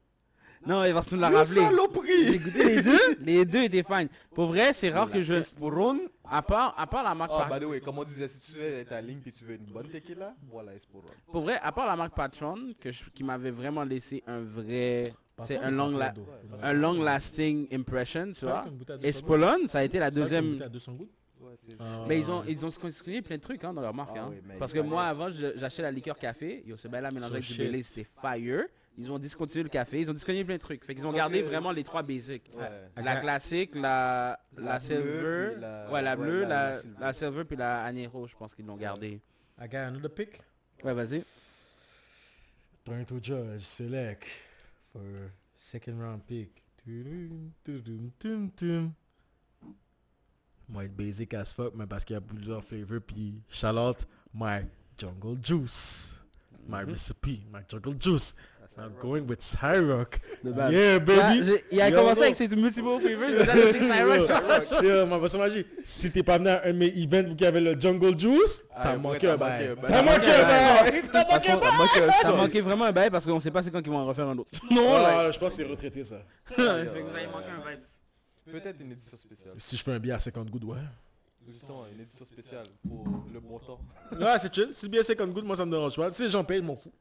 Non, 0.67 0.83
l'as 1.17 1.31
Le 1.31 1.37
rappelé. 1.37 1.55
J'ai 1.55 1.67
saloperie 1.67 2.39
goûté 2.39 2.65
les 2.77 2.83
deux. 2.83 2.99
Les 3.21 3.45
deux 3.45 3.63
étaient 3.65 3.83
fine. 3.83 4.09
Pour 4.35 4.47
vrai, 4.47 4.73
c'est 4.73 4.91
rare 4.91 5.11
que 5.11 5.23
je. 5.23 5.35
Esporon. 5.35 5.99
À 6.31 6.41
part, 6.41 6.75
à 6.79 6.87
part 6.87 7.05
la 7.05 7.15
marque. 7.15 7.33
Ah, 7.35 7.47
Pat- 7.49 7.59
by 7.61 7.65
the 7.67 7.69
way, 7.69 7.81
comme 7.81 7.99
on 7.99 8.05
disait, 8.05 8.29
si 8.29 8.53
tu 8.53 8.59
veux 8.59 8.85
ta 8.85 9.01
ligne 9.01 9.19
puis 9.21 9.33
tu 9.33 9.45
veux 9.45 9.55
une 9.57 9.65
bonne 9.67 9.89
tequila, 9.89 10.35
voilà 10.51 10.75
Esporon. 10.75 11.03
Pour 11.31 11.43
vrai, 11.43 11.59
à 11.63 11.73
part 11.73 11.87
la 11.87 11.97
marque 11.97 12.15
Patron, 12.17 12.73
que 12.81 12.91
je- 12.91 13.05
qui 13.13 13.23
m'avait 13.23 13.51
vraiment 13.51 13.85
laissé 13.85 14.23
un 14.27 14.41
vrai. 14.41 15.05
C'est 15.45 15.59
un 15.59 15.71
il 15.71 15.77
long, 15.77 15.91
la-. 15.91 16.15
Il 16.17 16.65
un 16.65 16.73
long 16.73 17.03
lasting 17.03 17.67
impression, 17.73 18.33
tu 18.33 18.45
vois. 18.47 18.65
une 18.69 18.77
bouteille 18.77 18.95
à 18.95 18.99
200 18.99 19.03
gouttes. 19.03 19.05
Espolone, 19.05 19.69
ça 19.69 19.79
a 19.79 19.83
été 19.83 19.99
la 19.99 20.11
deuxième. 20.11 20.51
bouteille 20.53 20.63
à 20.67 20.69
200 20.69 20.93
gouttes? 20.93 21.11
Ouais, 21.41 21.53
c'est 21.69 21.75
Ah, 21.81 22.05
Mais 22.09 22.19
ils 22.21 22.31
ont, 22.31 22.45
ils 22.47 22.65
ont 22.65 22.69
discontinué 22.69 23.21
plein 23.21 23.37
de 23.37 23.43
trucs 23.43 23.65
hein, 23.65 23.73
dans 23.75 23.81
leur 23.81 23.93
marque. 23.95 24.17
Ah 24.17 24.25
hein. 24.25 24.29
oui, 24.31 24.39
Parce 24.59 24.73
il 24.73 24.77
que 24.77 24.81
moi, 24.81 25.03
avant, 25.05 25.29
j'achetais 25.31 25.83
la 25.83 25.91
liqueur 25.91 26.17
café. 26.19 26.63
Yo, 26.65 26.77
ce 26.77 26.87
bail-là 26.87 27.09
mélangé 27.13 27.31
So 27.31 27.35
avec 27.37 27.45
du. 27.47 27.59
Baileys, 27.59 27.83
c'était 27.83 28.07
fire. 28.23 28.65
Ils 28.99 29.11
ont 29.11 29.19
discontinué 29.19 29.63
le 29.63 29.69
café. 29.71 30.01
Ils 30.01 30.11
ont 30.11 30.13
discontinué 30.13 30.45
plein 30.45 30.57
de 30.57 30.61
trucs. 30.61 30.85
Fait 30.85 30.95
qu'ils 30.95 31.07
ont 31.07 31.13
gardé 31.13 31.41
vraiment 31.43 31.73
les 31.73 31.83
trois 31.83 32.03
basics. 32.03 32.51
Ouais. 32.55 33.03
La 33.03 33.17
classique, 33.17 33.75
la, 33.75 34.39
la, 34.57 34.63
La 34.75 34.81
silver, 34.81 35.57
ouais, 35.91 36.03
la 36.03 36.15
bleue, 36.17 36.43
la- 36.43 36.49
la, 36.49 36.71
la 36.73 36.79
silver. 36.81 36.97
la 37.01 37.13
silver, 37.15 37.45
puis 37.45 37.57
la 37.57 37.85
anero, 37.85 38.27
je 38.27 38.37
pense 38.37 38.55
qu'ils 38.55 38.67
l'ont 38.67 38.77
gardé. 38.77 39.21
I 39.61 39.67
got 39.69 39.79
another 39.89 40.11
pick? 40.11 40.41
Ouais, 40.85 40.93
vas-y. 40.93 41.25
Turn 42.85 43.05
to 43.07 43.19
judge, 43.23 43.63
select 43.63 44.27
for 44.93 45.01
second 45.55 45.99
round 46.01 46.23
pick. 46.27 46.63
Moi, 50.69 50.85
être 50.85 50.97
basic 50.97 51.35
as 51.35 51.53
fuck, 51.53 51.75
mais 51.75 51.87
parce 51.87 52.05
qu'il 52.05 52.15
y 52.15 52.17
a 52.17 52.21
plusieurs 52.21 52.65
flavors. 52.65 53.01
Puis, 53.07 53.41
shout 53.51 53.77
out 53.77 54.07
my 54.35 54.61
jungle 54.99 55.37
juice. 55.43 56.13
My 56.67 56.85
recipe, 56.85 57.45
my 57.53 57.61
jungle 57.69 57.97
juice. 58.01 58.35
I'm 58.79 58.93
going 59.01 59.23
with 59.29 59.41
Cyrock. 59.43 60.19
Yeah, 60.45 60.99
baby. 60.99 61.61
il 61.71 61.81
a 61.81 61.91
Yo, 61.91 61.97
commencé 61.97 62.15
bro. 62.15 62.23
avec 62.25 62.37
ses 62.37 62.49
multiple 62.49 62.89
flavors. 63.01 63.29
J'ai 63.31 63.47
déjà 63.47 63.73
dit 63.73 63.79
Cyrox. 64.29 64.83
Yo, 64.83 65.07
ma 65.07 65.19
boss 65.19 65.35
magie, 65.35 65.67
si 65.85 66.11
t'es 66.11 66.23
pas 66.23 66.39
venu 66.39 66.49
à 66.49 66.63
un 66.65 66.73
de 66.73 66.79
mes 66.79 66.87
events 66.89 67.29
où 67.31 67.35
il 67.37 67.41
y 67.41 67.47
avait 67.47 67.61
le 67.61 67.79
jungle 67.81 68.19
juice, 68.19 68.63
Ah, 68.75 68.81
t'as 68.85 68.97
manqué 68.97 69.19
t'as 69.27 69.35
un 69.35 69.37
manqué 69.37 69.51
bail. 69.51 69.67
un 69.69 69.75
bail. 69.75 69.91
T'as 69.93 70.03
manqué 70.03 70.27
un 70.31 70.43
bail. 70.43 71.03
T'as 71.13 71.25
manqué 71.39 71.51
un 71.51 72.07
bail. 72.07 72.13
Sauce. 72.23 72.37
manquait 72.37 72.61
vraiment 72.61 72.85
un 72.87 72.93
bail 72.93 73.11
parce 73.11 73.25
qu'on 73.27 73.41
sait 73.41 73.51
pas 73.51 73.63
c'est 73.63 73.71
quand 73.71 73.83
qu'ils 73.83 73.93
vont 73.93 73.99
en 73.99 74.07
refaire 74.07 74.29
un 74.29 74.39
autre. 74.39 74.51
Non, 74.71 74.93
là, 75.03 75.31
je 75.31 75.39
pense 75.39 75.55
que 75.55 75.63
c'est 75.63 75.69
retraité 75.69 76.05
ça. 76.05 76.23
Vous 76.57 76.63
avez 76.65 77.27
manqué 77.27 77.51
un 77.61 77.65
bail. 77.65 77.79
Peut-être 78.51 78.81
une 78.81 78.93
édition 78.93 79.17
spéciale. 79.19 79.55
Si 79.59 79.77
je 79.77 79.83
fais 79.85 79.93
un 79.93 79.99
billet 79.99 80.15
à 80.15 80.21
50 80.21 80.51
gouttes, 80.51 80.65
ouais. 80.65 80.77
Justement, 81.49 81.85
une 81.95 82.01
édition 82.01 82.25
spéciale 82.25 82.67
pour 82.89 83.05
le 83.33 83.41
bon 83.41 83.59
temps. 83.59 83.81
Ouais, 84.13 84.39
c'est 84.41 84.53
chill. 84.55 84.69
Si 84.73 84.87
le 84.87 84.91
billet 84.91 85.03
50 85.03 85.31
gouttes, 85.33 85.45
moi 85.45 85.57
ça 85.57 85.65
me 85.67 85.71
dérange 85.71 85.97
pas. 85.97 86.11
Si 86.11 86.29
j'en 86.31 86.43
paye, 86.45 86.59
je 86.59 86.63
m'en 86.65 86.77
fous. 86.77 86.93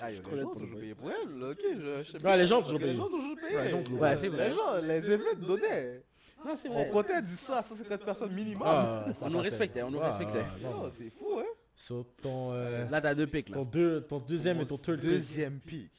Ah, 0.00 0.10
les 0.10 0.16
gens 0.22 0.50
ont 0.50 0.54
toujours 0.54 0.78
payé 0.80 0.94
pour 0.94 1.10
elle, 1.10 1.42
ok, 1.42 1.58
je, 1.62 2.02
je 2.04 2.12
sais 2.18 2.24
Ouais, 2.26 2.36
les 2.36 2.46
gens 2.46 2.58
ont 2.58 2.62
toujours 2.62 2.78
que 2.78 2.84
Les 2.84 2.90
payé. 2.92 2.98
gens 2.98 3.06
ont 3.06 3.10
toujours 3.10 3.36
payé. 3.36 3.56
Ouais, 3.56 3.98
Ouais, 4.00 4.16
c'est 4.16 4.28
vrai. 4.28 4.48
Les 4.50 4.54
gens, 4.54 4.76
les 4.82 5.10
événements 5.10 5.46
donnaient. 5.46 6.02
Non, 6.44 6.56
c'est 6.60 6.68
On 6.68 6.84
comptait 6.90 7.20
du 7.22 7.34
100 7.34 7.52
à 7.54 7.62
150 7.62 8.04
personnes 8.04 8.32
minimum. 8.32 8.62
Ah, 8.64 9.06
ça 9.12 9.26
On 9.26 9.30
nous 9.30 9.38
respectait, 9.40 9.82
on 9.82 9.90
nous 9.90 10.00
Ah, 10.00 10.08
respectait. 10.16 10.44
non, 10.62 10.82
Oh, 10.84 10.88
c'est 10.96 11.10
fou, 11.10 11.38
hein. 11.40 11.44
Sur 11.74 12.04
ton, 12.22 12.52
euh, 12.52 12.88
Là, 12.90 13.00
t'as 13.00 13.14
deux 13.14 13.26
pics, 13.26 13.48
là. 13.48 13.54
ton, 13.56 13.64
deux, 13.64 14.00
ton 14.02 14.18
deuxième 14.20 14.60
et 14.60 14.66
ton 14.66 14.76
third. 14.78 15.00
Deuxième 15.00 15.58
pic. 15.60 15.90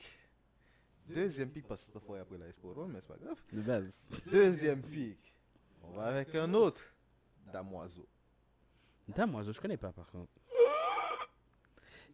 Deuxième 1.07 1.49
pic, 1.49 1.67
parce 1.67 1.85
que 1.85 1.91
cette 1.93 2.03
fois 2.03 2.19
après 2.19 2.37
la 2.37 2.47
Esporon, 2.47 2.87
mais 2.87 2.99
c'est 3.01 3.07
pas 3.07 3.17
grave. 3.23 3.37
De 3.51 3.61
base. 3.61 3.91
Deuxième 4.31 4.81
pic. 4.81 5.17
On 5.83 5.91
va 5.97 6.05
avec 6.05 6.33
un 6.35 6.53
autre. 6.53 6.81
Damoiseau. 7.51 8.07
Moi, 9.27 9.41
je 9.43 9.59
connais 9.59 9.77
pas, 9.77 9.91
par 9.91 10.05
contre. 10.11 10.31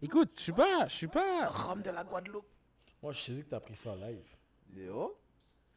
Écoute, 0.01 0.31
je 0.37 0.41
suis 0.43 0.51
pas, 0.51 0.87
je 0.87 0.93
suis 0.93 1.07
pas... 1.07 1.47
Rhum 1.47 1.81
de 1.81 1.89
la 1.89 2.03
Guadeloupe. 2.03 2.45
Moi, 3.01 3.11
je 3.13 3.21
sais 3.21 3.33
que 3.43 3.49
t'as 3.49 3.59
pris 3.59 3.75
ça 3.75 3.91
en 3.91 3.95
live. 3.95 4.23
Yo. 4.75 5.17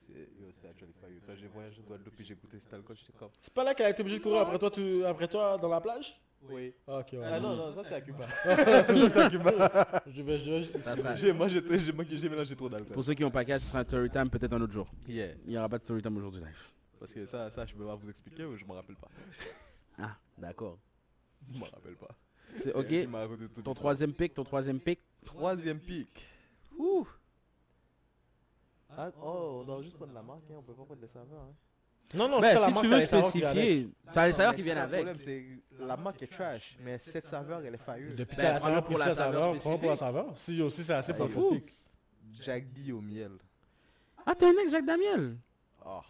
C'est 0.07 0.14
yo, 0.41 0.49
c'est 0.61 0.69
actually 0.69 0.93
fire. 0.93 1.09
Quand 1.27 1.35
j'ai 1.37 1.47
voyagé 1.49 1.81
en 1.83 1.89
Guadeloupe 1.89 2.19
et 2.21 2.25
j'ai 2.25 2.35
goûté 2.35 2.59
cet 2.59 2.73
alcool, 2.73 2.97
j'étais 2.97 3.12
comme. 3.19 3.29
C'est 3.43 3.53
pas 3.53 3.64
là 3.64 3.75
qu'elle 3.75 3.87
a 3.87 3.91
été 3.91 4.01
obligée 4.01 4.19
de 4.19 4.23
courir 4.23 4.41
après 4.41 4.59
toi, 4.59 4.71
tu, 4.71 5.05
après 5.05 5.29
toi 5.29 5.59
dans 5.59 5.69
la 5.69 5.81
plage? 5.81 6.19
Oui. 6.43 6.73
Ah, 6.87 6.99
Ok, 7.01 7.09
ouais. 7.12 7.21
Ah 7.25 7.41
non, 7.41 7.57
non, 7.57 7.75
ça 7.75 7.83
c'est 7.85 7.95
à 7.95 8.01
Cuba. 8.01 8.27
ça 8.45 8.87
c'est 8.87 9.16
à 9.19 9.29
Cuba. 9.29 10.03
Je 10.07 10.23
vais, 10.23 10.39
je 10.39 10.51
vais 10.53 11.16
J'ai 11.16 11.33
moi, 11.33 11.49
j'ai 11.49 11.79
j'ai- 11.79 11.93
moi, 11.93 12.05
j'ai 12.09 12.29
mélangé 12.29 12.55
trop 12.57 12.69
d'alcool. 12.69 12.95
Pour 12.95 13.05
ceux 13.05 13.14
qui 13.14 13.25
ont 13.25 13.31
pas 13.31 13.45
catch, 13.45 13.62
ce 13.62 13.69
sera 13.69 13.81
un 13.81 13.85
story 13.85 14.09
time 14.09 14.31
peut-être 14.31 14.53
un 14.53 14.61
autre 14.62 14.73
jour. 14.73 14.89
Yeah. 15.09 15.35
Il 15.47 15.53
y 15.53 15.59
aura 15.59 15.69
pas 15.69 15.79
de 15.79 15.85
story 15.85 16.01
time 16.01 16.16
aujourd'hui 16.16 16.41
live. 16.41 16.71
Parce 16.99 17.12
que 17.12 17.27
ça, 17.27 17.51
ça, 17.51 17.66
je 17.66 17.75
peux 17.75 17.85
pas 17.85 17.95
vous 17.97 18.09
expliquer, 18.09 18.45
mais 18.45 18.57
je 18.57 18.64
m'en 18.64 18.75
rappelle 18.75 18.97
pas? 18.97 19.09
Ah, 19.99 20.16
d'accord. 20.39 20.79
Je 21.53 21.59
m'en 21.59 21.66
rappelle 21.66 21.97
pas. 21.97 22.09
C'est 22.62 22.74
ok. 22.74 23.62
Ton 23.64 23.74
troisième 23.74 24.12
pic, 24.12 24.34
ton 24.34 24.44
troisième 24.44 24.80
pic. 24.80 25.01
Troisième 25.24 25.78
pic. 25.78 26.09
Ouh. 26.78 27.07
Ah, 28.96 29.11
oh, 29.22 29.59
on 29.61 29.64
doit 29.64 29.82
juste 29.82 29.96
prendre 29.96 30.12
la 30.14 30.22
marque, 30.22 30.40
hein, 30.51 30.55
on 30.59 30.62
peut 30.62 30.72
pas 30.72 30.84
prendre 30.84 31.01
les 31.01 31.09
saveurs. 31.09 31.40
Hein. 31.42 31.55
Non, 32.14 32.28
non, 32.28 32.40
Ben, 32.40 32.49
c'est 32.49 32.55
pas 32.55 32.61
la 32.61 32.66
si 32.68 32.72
marque, 32.72 32.84
tu 32.84 32.90
t'as 32.90 32.96
veux 32.96 33.01
les 33.01 33.07
saveurs 33.07 33.32
qui 33.32 33.38
viennent 33.38 33.49
avec. 33.51 33.64
spécifier, 33.64 33.90
t'as 34.12 34.26
les 34.26 34.32
saveurs 34.32 34.53
qui 34.53 34.59
c'est 34.59 34.64
viennent 34.64 34.78
avec. 34.78 35.05
Le 35.05 35.12
problème, 35.12 35.24
c'est 35.78 35.84
la 35.84 35.96
marque 35.96 36.22
est 36.22 36.26
trash, 36.26 36.78
mais 36.80 36.99
cette 36.99 37.26
saveur, 37.26 37.61
elle 37.64 37.74
est 37.74 37.84
fire. 37.84 38.14
Depuis 38.16 38.36
Ben, 38.36 38.42
t'as 38.42 38.53
la 38.55 38.61
saveur, 38.61 38.84
pour 38.84 38.99
la 38.99 39.14
saveur 39.14 39.57
prends 39.57 39.78
pour 39.78 39.90
la 39.90 39.96
saveur. 39.96 40.38
Si 40.38 40.62
aussi 40.62 40.84
c'est 40.84 40.94
assez 40.94 41.12
pour. 41.12 41.55
Jack 42.40 42.72
D 42.72 42.92
au 42.92 43.01
miel. 43.01 43.32
Ah, 44.24 44.34
t'es 44.34 44.46
un 44.46 44.53
mec 44.53 44.70
Jacques 44.70 44.86
Daniel 44.86 45.36
Oh. 45.84 46.01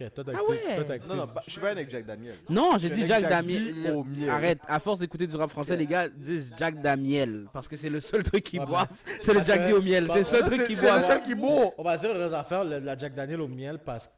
Ok, 0.00 0.12
toi 0.12 0.24
t'as 0.24 0.32
Ah 0.34 0.40
écouté- 0.42 0.66
ouais. 0.66 0.74
toi, 0.74 0.84
t'as 0.88 0.96
écouté 0.96 1.08
Non, 1.10 1.16
non, 1.20 1.24
du- 1.26 1.32
pas- 1.34 1.42
je 1.46 1.50
suis 1.52 1.60
pas 1.60 1.70
avec 1.70 1.88
Jack 1.88 2.04
Daniel. 2.04 2.34
Non, 2.50 2.72
j'ai 2.78 2.88
Je 2.88 2.94
dit 2.94 3.00
connais 3.02 3.06
Jacques 3.06 3.20
Jack 3.20 3.30
Damiel. 3.30 3.82
D 3.84 3.90
au 3.90 4.02
miel. 4.04 4.28
Arrête, 4.30 4.58
à 4.66 4.80
force 4.80 4.98
d'écouter 4.98 5.26
du 5.28 5.36
rap 5.36 5.50
français, 5.50 5.76
les 5.76 5.86
gars 5.86 6.08
disent 6.08 6.50
Jacques 6.58 6.82
Damiel. 6.82 7.46
Parce 7.52 7.68
que 7.68 7.76
c'est 7.76 7.88
le 7.90 8.00
seul 8.00 8.24
truc 8.24 8.42
qu'ils 8.42 8.58
Ouais, 8.58 8.66
boivent. 8.66 8.88
C'est 9.22 9.32
le 9.34 9.44
Jack 9.44 9.66
D 9.68 9.72
au 9.72 9.80
miel. 9.82 10.08
C'est 10.12 10.18
le 10.18 10.24
seul 10.24 10.42
truc 10.46 10.66
qu'ils 10.66 10.76
C'est 10.76 10.86
le 10.86 10.90
boivent. 10.92 11.06
seul 11.06 11.22
qui 11.22 11.34
boit. 11.36 11.74
On 11.78 11.82
va 11.84 11.96
dire 11.96 12.12
les 12.12 12.34
affaires, 12.34 12.64
le- 12.64 12.80
la 12.80 12.98
Jack 12.98 13.14
Daniel 13.14 13.40
au 13.40 13.46
miel 13.48 13.78
passe 13.78 14.10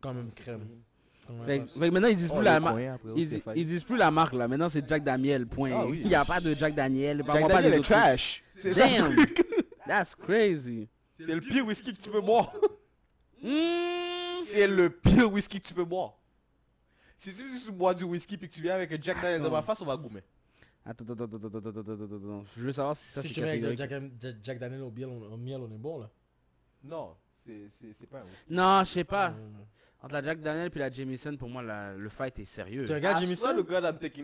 quand 0.00 0.14
même 0.14 0.30
crème. 0.36 0.68
Quand 1.26 1.32
même 1.34 1.46
Fait, 1.46 1.58
passe. 1.60 1.72
fait 1.72 1.88
que 1.88 1.92
maintenant, 1.94 2.08
ils 2.08 2.16
disent 2.16 2.30
Oh, 2.30 2.34
plus 2.34 2.38
le 2.40 2.44
la 2.44 2.60
marque. 2.60 2.74
coin, 2.76 2.94
après, 2.94 3.08
Ils, 3.56 3.66
disent 3.66 3.84
plus 3.84 3.96
la 3.96 4.10
marque 4.12 4.34
là, 4.34 4.46
maintenant 4.46 4.68
c'est 4.68 4.88
Jack 4.88 5.02
Daniel, 5.02 5.46
point. 5.46 5.70
Ah 5.74 5.86
oui. 5.86 6.00
Il 6.02 6.08
n'y 6.08 6.14
a 6.14 6.24
pas 6.24 6.40
de 6.40 6.54
Jack 6.54 6.74
Daniel. 6.76 7.16
Jack 7.18 7.26
Parle-moi 7.26 7.48
pas 7.48 7.54
Daniel 7.56 7.70
des 7.72 7.76
est 7.78 7.80
autres 7.80 7.88
trash. 7.90 8.44
C'est 8.60 8.74
ça. 8.74 8.86
Damn, 8.86 9.16
that's 9.88 10.14
crazy. 10.14 10.88
C'est 11.18 11.34
le 11.34 11.40
pire 11.40 11.66
whisky 11.66 11.92
que 11.92 12.00
tu 12.00 12.08
peux 12.08 12.20
boire. 12.20 12.52
Mm. 13.42 13.48
C'est 14.44 14.66
le 14.66 14.90
pire 14.90 15.30
whisky 15.32 15.60
que 15.60 15.66
tu 15.68 15.74
peux 15.74 15.84
boire. 15.84 16.14
Si 17.16 17.32
tu, 17.32 17.72
bois 17.72 17.94
du 17.94 18.04
whisky 18.04 18.36
puis 18.36 18.48
que 18.48 18.54
tu 18.54 18.62
viens 18.62 18.74
avec 18.74 18.90
un 18.90 19.00
Jack 19.00 19.22
Daniel 19.22 19.42
dans 19.42 19.50
ma 19.50 19.62
face, 19.62 19.80
on 19.80 19.86
va 19.86 19.96
goumer. 19.96 20.22
Attends, 20.84 21.04
attends, 21.04 21.24
attends, 21.24 21.36
attends, 21.36 21.68
attends, 21.68 21.80
attends, 21.80 22.44
Je 22.56 22.62
veux 22.62 22.72
savoir 22.72 22.96
si 22.96 23.08
ça 23.08 23.22
si 23.22 23.28
c'est. 23.28 23.34
Si 23.34 23.40
je 23.40 23.44
mets 23.44 23.50
avec 23.50 23.62
le 23.62 24.36
Jack, 24.42 24.58
Daniel 24.58 24.82
au 24.82 24.90
miel, 24.90 25.06
on, 25.06 25.32
au 25.32 25.36
miel, 25.36 25.60
on 25.60 25.70
est 25.70 25.78
bon 25.78 26.00
là 26.00 26.10
Non, 26.82 27.14
c'est 27.46 28.10
pas 28.10 28.18
un 28.18 28.24
whisky. 28.24 28.44
Non, 28.50 28.80
je 28.80 28.90
sais 28.90 29.04
pas. 29.04 29.34
Entre 30.02 30.14
la 30.14 30.22
Jack 30.24 30.40
Daniel 30.40 30.70
puis 30.70 30.80
la 30.80 30.90
Jameson, 30.90 31.36
pour 31.36 31.48
moi, 31.48 31.62
le 31.62 32.08
fight 32.08 32.36
est 32.40 32.44
sérieux. 32.44 32.84
Tu 32.86 32.92
regardes 32.92 33.18
ah, 33.18 33.20
Jameson? 33.20 33.64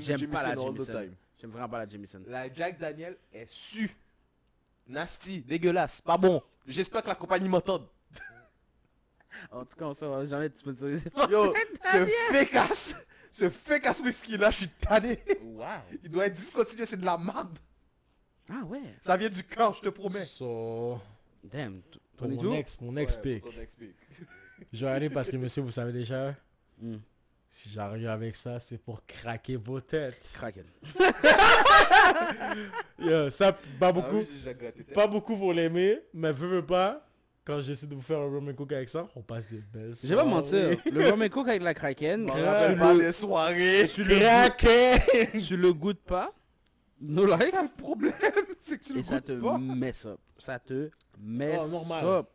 J'aime 0.00 0.28
pas 0.28 0.48
la 0.48 0.56
Jameson. 0.56 1.10
J'aime 1.40 1.50
vraiment 1.50 1.68
pas 1.68 1.78
la 1.78 1.88
Jameson. 1.88 2.22
La 2.26 2.52
Jack 2.52 2.80
Daniel 2.80 3.16
est 3.32 3.48
su. 3.48 3.88
Nasty, 4.88 5.42
dégueulasse, 5.42 6.00
pas 6.00 6.16
bon. 6.16 6.42
J'espère 6.66 7.02
que 7.02 7.08
la 7.08 7.14
compagnie 7.14 7.48
m'entende. 7.48 7.86
En 9.50 9.64
tout 9.64 9.76
cas, 9.76 9.84
on 9.86 9.92
va 9.92 10.26
jamais 10.26 10.48
te 10.50 10.58
sponsoriser. 10.58 11.10
Yo, 11.30 11.54
ce 11.92 12.06
fécasse, 12.32 12.94
ce 13.32 13.48
fécasse 13.50 14.00
whisky 14.00 14.36
là, 14.36 14.50
je 14.50 14.56
suis 14.58 14.68
tanné. 14.68 15.18
Wow. 15.42 15.64
Il 16.02 16.10
doit 16.10 16.26
être 16.26 16.34
discontinué, 16.34 16.86
c'est 16.86 16.96
de 17.00 17.04
la 17.04 17.16
merde. 17.18 17.58
Ah 18.50 18.64
ouais. 18.64 18.80
Ça 18.98 19.16
vient 19.16 19.28
du 19.28 19.44
cœur, 19.44 19.74
je 19.74 19.80
te 19.82 19.88
promets. 19.90 20.24
So, 20.24 20.98
Damn. 21.44 21.80
t- 21.82 21.98
pour 22.16 22.28
22? 22.28 22.48
mon 22.48 22.54
ex, 22.54 22.80
mon 22.80 22.96
ex 22.96 23.14
Ouais, 23.16 23.20
pic. 23.22 23.42
pour 23.42 23.52
ton 23.54 23.60
ex 23.60 23.74
pic. 23.74 23.94
Je 24.72 24.84
vais 24.84 24.90
aller 24.90 25.08
parce 25.10 25.30
que 25.30 25.36
monsieur, 25.36 25.62
vous 25.62 25.70
savez 25.70 25.92
déjà, 25.92 26.34
Hmm. 26.80 26.96
si 27.50 27.70
j'arrive 27.70 28.08
avec 28.08 28.34
ça, 28.36 28.58
c'est 28.60 28.78
pour 28.78 29.04
craquer 29.06 29.56
vos 29.56 29.80
têtes. 29.80 30.18
Kraken. 30.34 30.64
Yo, 32.98 33.30
ça, 33.30 33.52
pas 33.52 33.88
Ah 33.88 33.92
beaucoup, 33.92 34.24
pas 34.94 35.06
beaucoup 35.06 35.36
vont 35.36 35.52
l'aimer, 35.52 36.00
mais 36.12 36.32
veux, 36.32 36.48
veux 36.48 36.66
pas, 36.66 37.07
quand 37.48 37.60
j'essaie 37.62 37.86
de 37.86 37.94
vous 37.94 38.02
faire 38.02 38.18
un 38.18 38.26
rum 38.26 38.46
and 38.50 38.54
cook 38.54 38.70
avec 38.72 38.90
ça, 38.90 39.08
on 39.16 39.22
passe 39.22 39.48
des 39.48 39.60
belles 39.72 39.94
Je 40.02 40.06
vais 40.06 40.16
pas 40.16 40.24
mentir. 40.24 40.76
Le 40.92 41.10
rum 41.10 41.22
and 41.22 41.28
coke 41.30 41.48
avec 41.48 41.62
la 41.62 41.72
Kraken, 41.72 42.28
rappelle 42.30 42.76
pas 42.78 42.92
le, 42.92 43.00
des 43.00 43.12
soirées. 43.12 43.88
tu 43.94 44.04
le 44.04 44.18
Kraken! 44.18 45.40
tu 45.40 45.56
le 45.56 45.72
goûtes 45.72 46.02
pas. 46.02 46.30
No 47.00 47.24
like. 47.24 47.44
ça 47.44 47.62
le 47.62 47.70
problème, 47.70 48.12
c'est 48.58 48.76
que 48.78 48.84
tu 48.84 48.92
le 48.92 49.00
Et 49.00 49.02
ça 49.02 49.14
goûtes 49.20 49.24
te 49.24 49.40
pas. 49.40 49.56
mess 49.56 50.04
up. 50.04 50.20
Ça 50.38 50.58
te 50.58 50.90
mess 51.18 51.58
Oh, 51.62 51.68
normal. 51.68 52.04
up. 52.04 52.28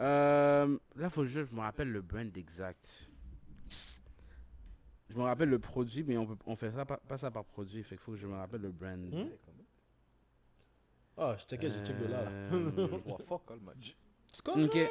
Euh, 0.00 0.76
là, 0.96 1.10
faut 1.10 1.24
juste, 1.24 1.50
je 1.50 1.54
me 1.54 1.60
rappelle 1.60 1.92
le 1.92 2.02
brand 2.02 2.36
exact. 2.36 3.08
Je 5.10 5.16
me 5.16 5.22
rappelle 5.22 5.48
le 5.48 5.60
produit, 5.60 6.02
mais 6.02 6.16
on, 6.16 6.26
peut, 6.26 6.36
on 6.44 6.56
fait 6.56 6.72
ça 6.72 6.84
pas, 6.84 6.96
pas 6.96 7.18
ça 7.18 7.30
par 7.30 7.44
produit. 7.44 7.84
Fait 7.84 7.94
qu'il 7.94 8.02
faut 8.04 8.12
que 8.12 8.18
je 8.18 8.26
me 8.26 8.34
rappelle 8.34 8.62
le 8.62 8.72
brand. 8.72 8.98
Hmm? 8.98 9.28
Ah, 11.16 11.36
je 11.38 11.44
checkais, 11.46 11.70
je 11.70 11.84
check 11.84 11.98
de 12.00 12.06
là. 12.06 12.24
là. 12.24 12.30
Euh, 12.30 12.70
Je 12.76 13.08
vois 13.08 13.18
fuck 13.26 13.42
all 13.50 13.60
match. 13.60 13.96
C'est 14.38 14.44
correct. 14.44 14.90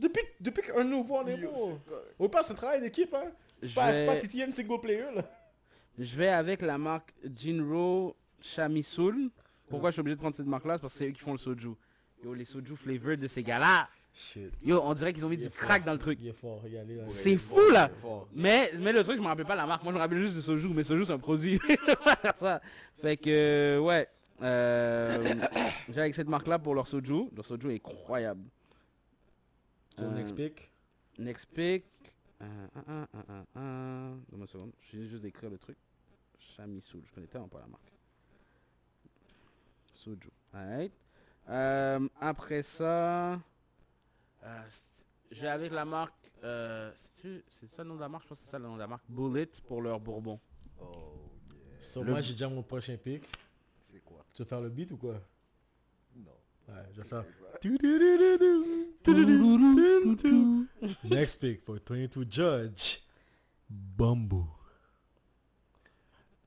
Depuis, 0.00 0.22
depuis 0.40 0.62
qu'un 0.62 0.84
nouveau 0.84 1.16
en 1.16 1.26
est 1.26 1.36
bon. 1.36 1.80
Au 2.18 2.28
pas, 2.28 2.42
c'est 2.42 2.52
un 2.52 2.56
travail 2.56 2.80
d'équipe, 2.80 3.12
hein. 3.14 3.32
C'est 3.60 3.70
Je 3.70 3.74
pas, 3.74 3.92
pas 3.92 4.52
single 4.52 4.80
player, 4.80 5.06
là. 5.14 5.22
Je 5.98 6.16
vais 6.16 6.28
avec 6.28 6.62
la 6.62 6.78
marque 6.78 7.12
Jinro 7.34 8.14
Chamisul. 8.40 9.30
Pourquoi 9.68 9.90
je 9.90 9.94
suis 9.94 10.00
obligé 10.00 10.14
de 10.14 10.20
prendre 10.20 10.36
cette 10.36 10.46
marque-là? 10.46 10.74
C'est 10.74 10.80
parce 10.82 10.92
que 10.92 10.98
c'est 11.00 11.08
eux 11.08 11.12
qui 11.12 11.20
font 11.20 11.32
le 11.32 11.38
soju. 11.38 11.70
Yo, 12.22 12.34
les 12.34 12.44
soju 12.44 12.76
flavor 12.76 13.16
de 13.16 13.26
ces 13.26 13.42
gars-là. 13.42 13.88
Shit. 14.14 14.52
Yo, 14.62 14.80
on 14.82 14.94
dirait 14.94 15.12
qu'ils 15.12 15.24
ont 15.26 15.28
mis 15.28 15.36
Il 15.36 15.42
du 15.42 15.50
crack 15.50 15.84
dans 15.84 15.92
le 15.92 15.98
truc. 15.98 16.18
Fort, 16.40 16.62
là. 16.64 16.80
C'est 17.08 17.30
Ouais, 17.32 17.36
fou, 17.36 17.70
là. 17.72 17.90
Mais, 18.34 18.70
mais 18.78 18.92
le 18.92 19.02
truc, 19.02 19.16
je 19.16 19.22
me 19.22 19.26
rappelle 19.26 19.46
pas 19.46 19.56
la 19.56 19.66
marque. 19.66 19.82
Moi, 19.82 19.92
je 19.92 19.96
me 19.96 20.00
rappelle 20.02 20.20
juste 20.20 20.34
du 20.34 20.42
soju. 20.42 20.68
Mais 20.68 20.84
soju, 20.84 21.04
c'est 21.06 21.12
un 21.12 21.18
produit. 21.18 21.58
ça. 22.38 22.60
Fait 23.00 23.16
que, 23.16 23.78
ouais. 23.82 24.08
Euh, 24.42 25.34
j'ai 25.88 26.00
avec 26.00 26.14
cette 26.14 26.28
marque-là 26.28 26.58
pour 26.58 26.74
leur 26.74 26.86
soju. 26.86 27.28
Leur 27.34 27.44
soju 27.44 27.72
est 27.74 27.82
incroyable. 27.86 28.42
Ton 28.44 28.44
Euh, 28.44 28.44
next 28.44 28.44
pick. 28.44 28.44
Next 28.44 28.44
pick. 28.44 28.44
Euh, 28.44 29.74
un, 29.74 29.85
un, 29.85 29.85
un, 32.88 33.08
un, 33.28 33.44
un. 33.60 34.10
Donne-moi 34.28 34.40
une 34.40 34.46
seconde. 34.46 34.72
Je 34.80 34.96
viens 34.98 35.06
juste 35.08 35.22
d'écrire 35.22 35.50
le 35.50 35.58
truc. 35.58 35.76
Chamisul. 36.38 37.02
Je 37.06 37.12
connais 37.12 37.26
tellement 37.26 37.48
pas 37.48 37.60
la 37.60 37.66
marque. 37.66 37.92
Soju. 39.94 40.30
Alright. 40.52 40.92
Euh, 41.48 42.08
après 42.20 42.62
ça. 42.62 43.40
euh, 44.44 44.62
vais 45.42 45.48
avec 45.48 45.72
la 45.72 45.84
marque. 45.84 46.32
Euh, 46.44 46.92
c'est 46.94 47.70
ça 47.70 47.82
le 47.82 47.88
nom 47.90 47.96
de 47.96 48.00
la 48.00 48.08
marque? 48.08 48.24
Je 48.24 48.28
pense 48.28 48.38
que 48.40 48.44
c'est 48.44 48.50
ça 48.50 48.58
le 48.58 48.64
nom 48.66 48.74
de 48.74 48.80
la 48.80 48.86
marque. 48.86 49.04
Bullet 49.08 49.48
pour 49.66 49.80
leur 49.80 49.98
bourbon. 50.00 50.38
Oh 50.80 51.30
yeah. 51.48 51.80
So, 51.80 52.02
Le- 52.02 52.10
moi, 52.12 52.20
j'ai 52.20 52.32
déjà 52.32 52.48
mon 52.48 52.62
prochain 52.62 52.96
pick. 52.96 53.24
C'est 53.80 54.00
quoi? 54.04 54.24
Tu 54.34 54.42
veux 54.42 54.48
faire 54.48 54.60
le 54.60 54.68
beat 54.68 54.90
ou 54.92 54.96
quoi? 54.96 55.20
Ouais, 56.68 56.74
je 56.94 57.02
vais 57.02 57.08
faire. 57.08 57.24
Next 61.04 61.40
pick 61.40 61.62
for 61.64 61.78
22 61.88 62.26
Judge. 62.30 62.98
Bamboo. 63.68 64.46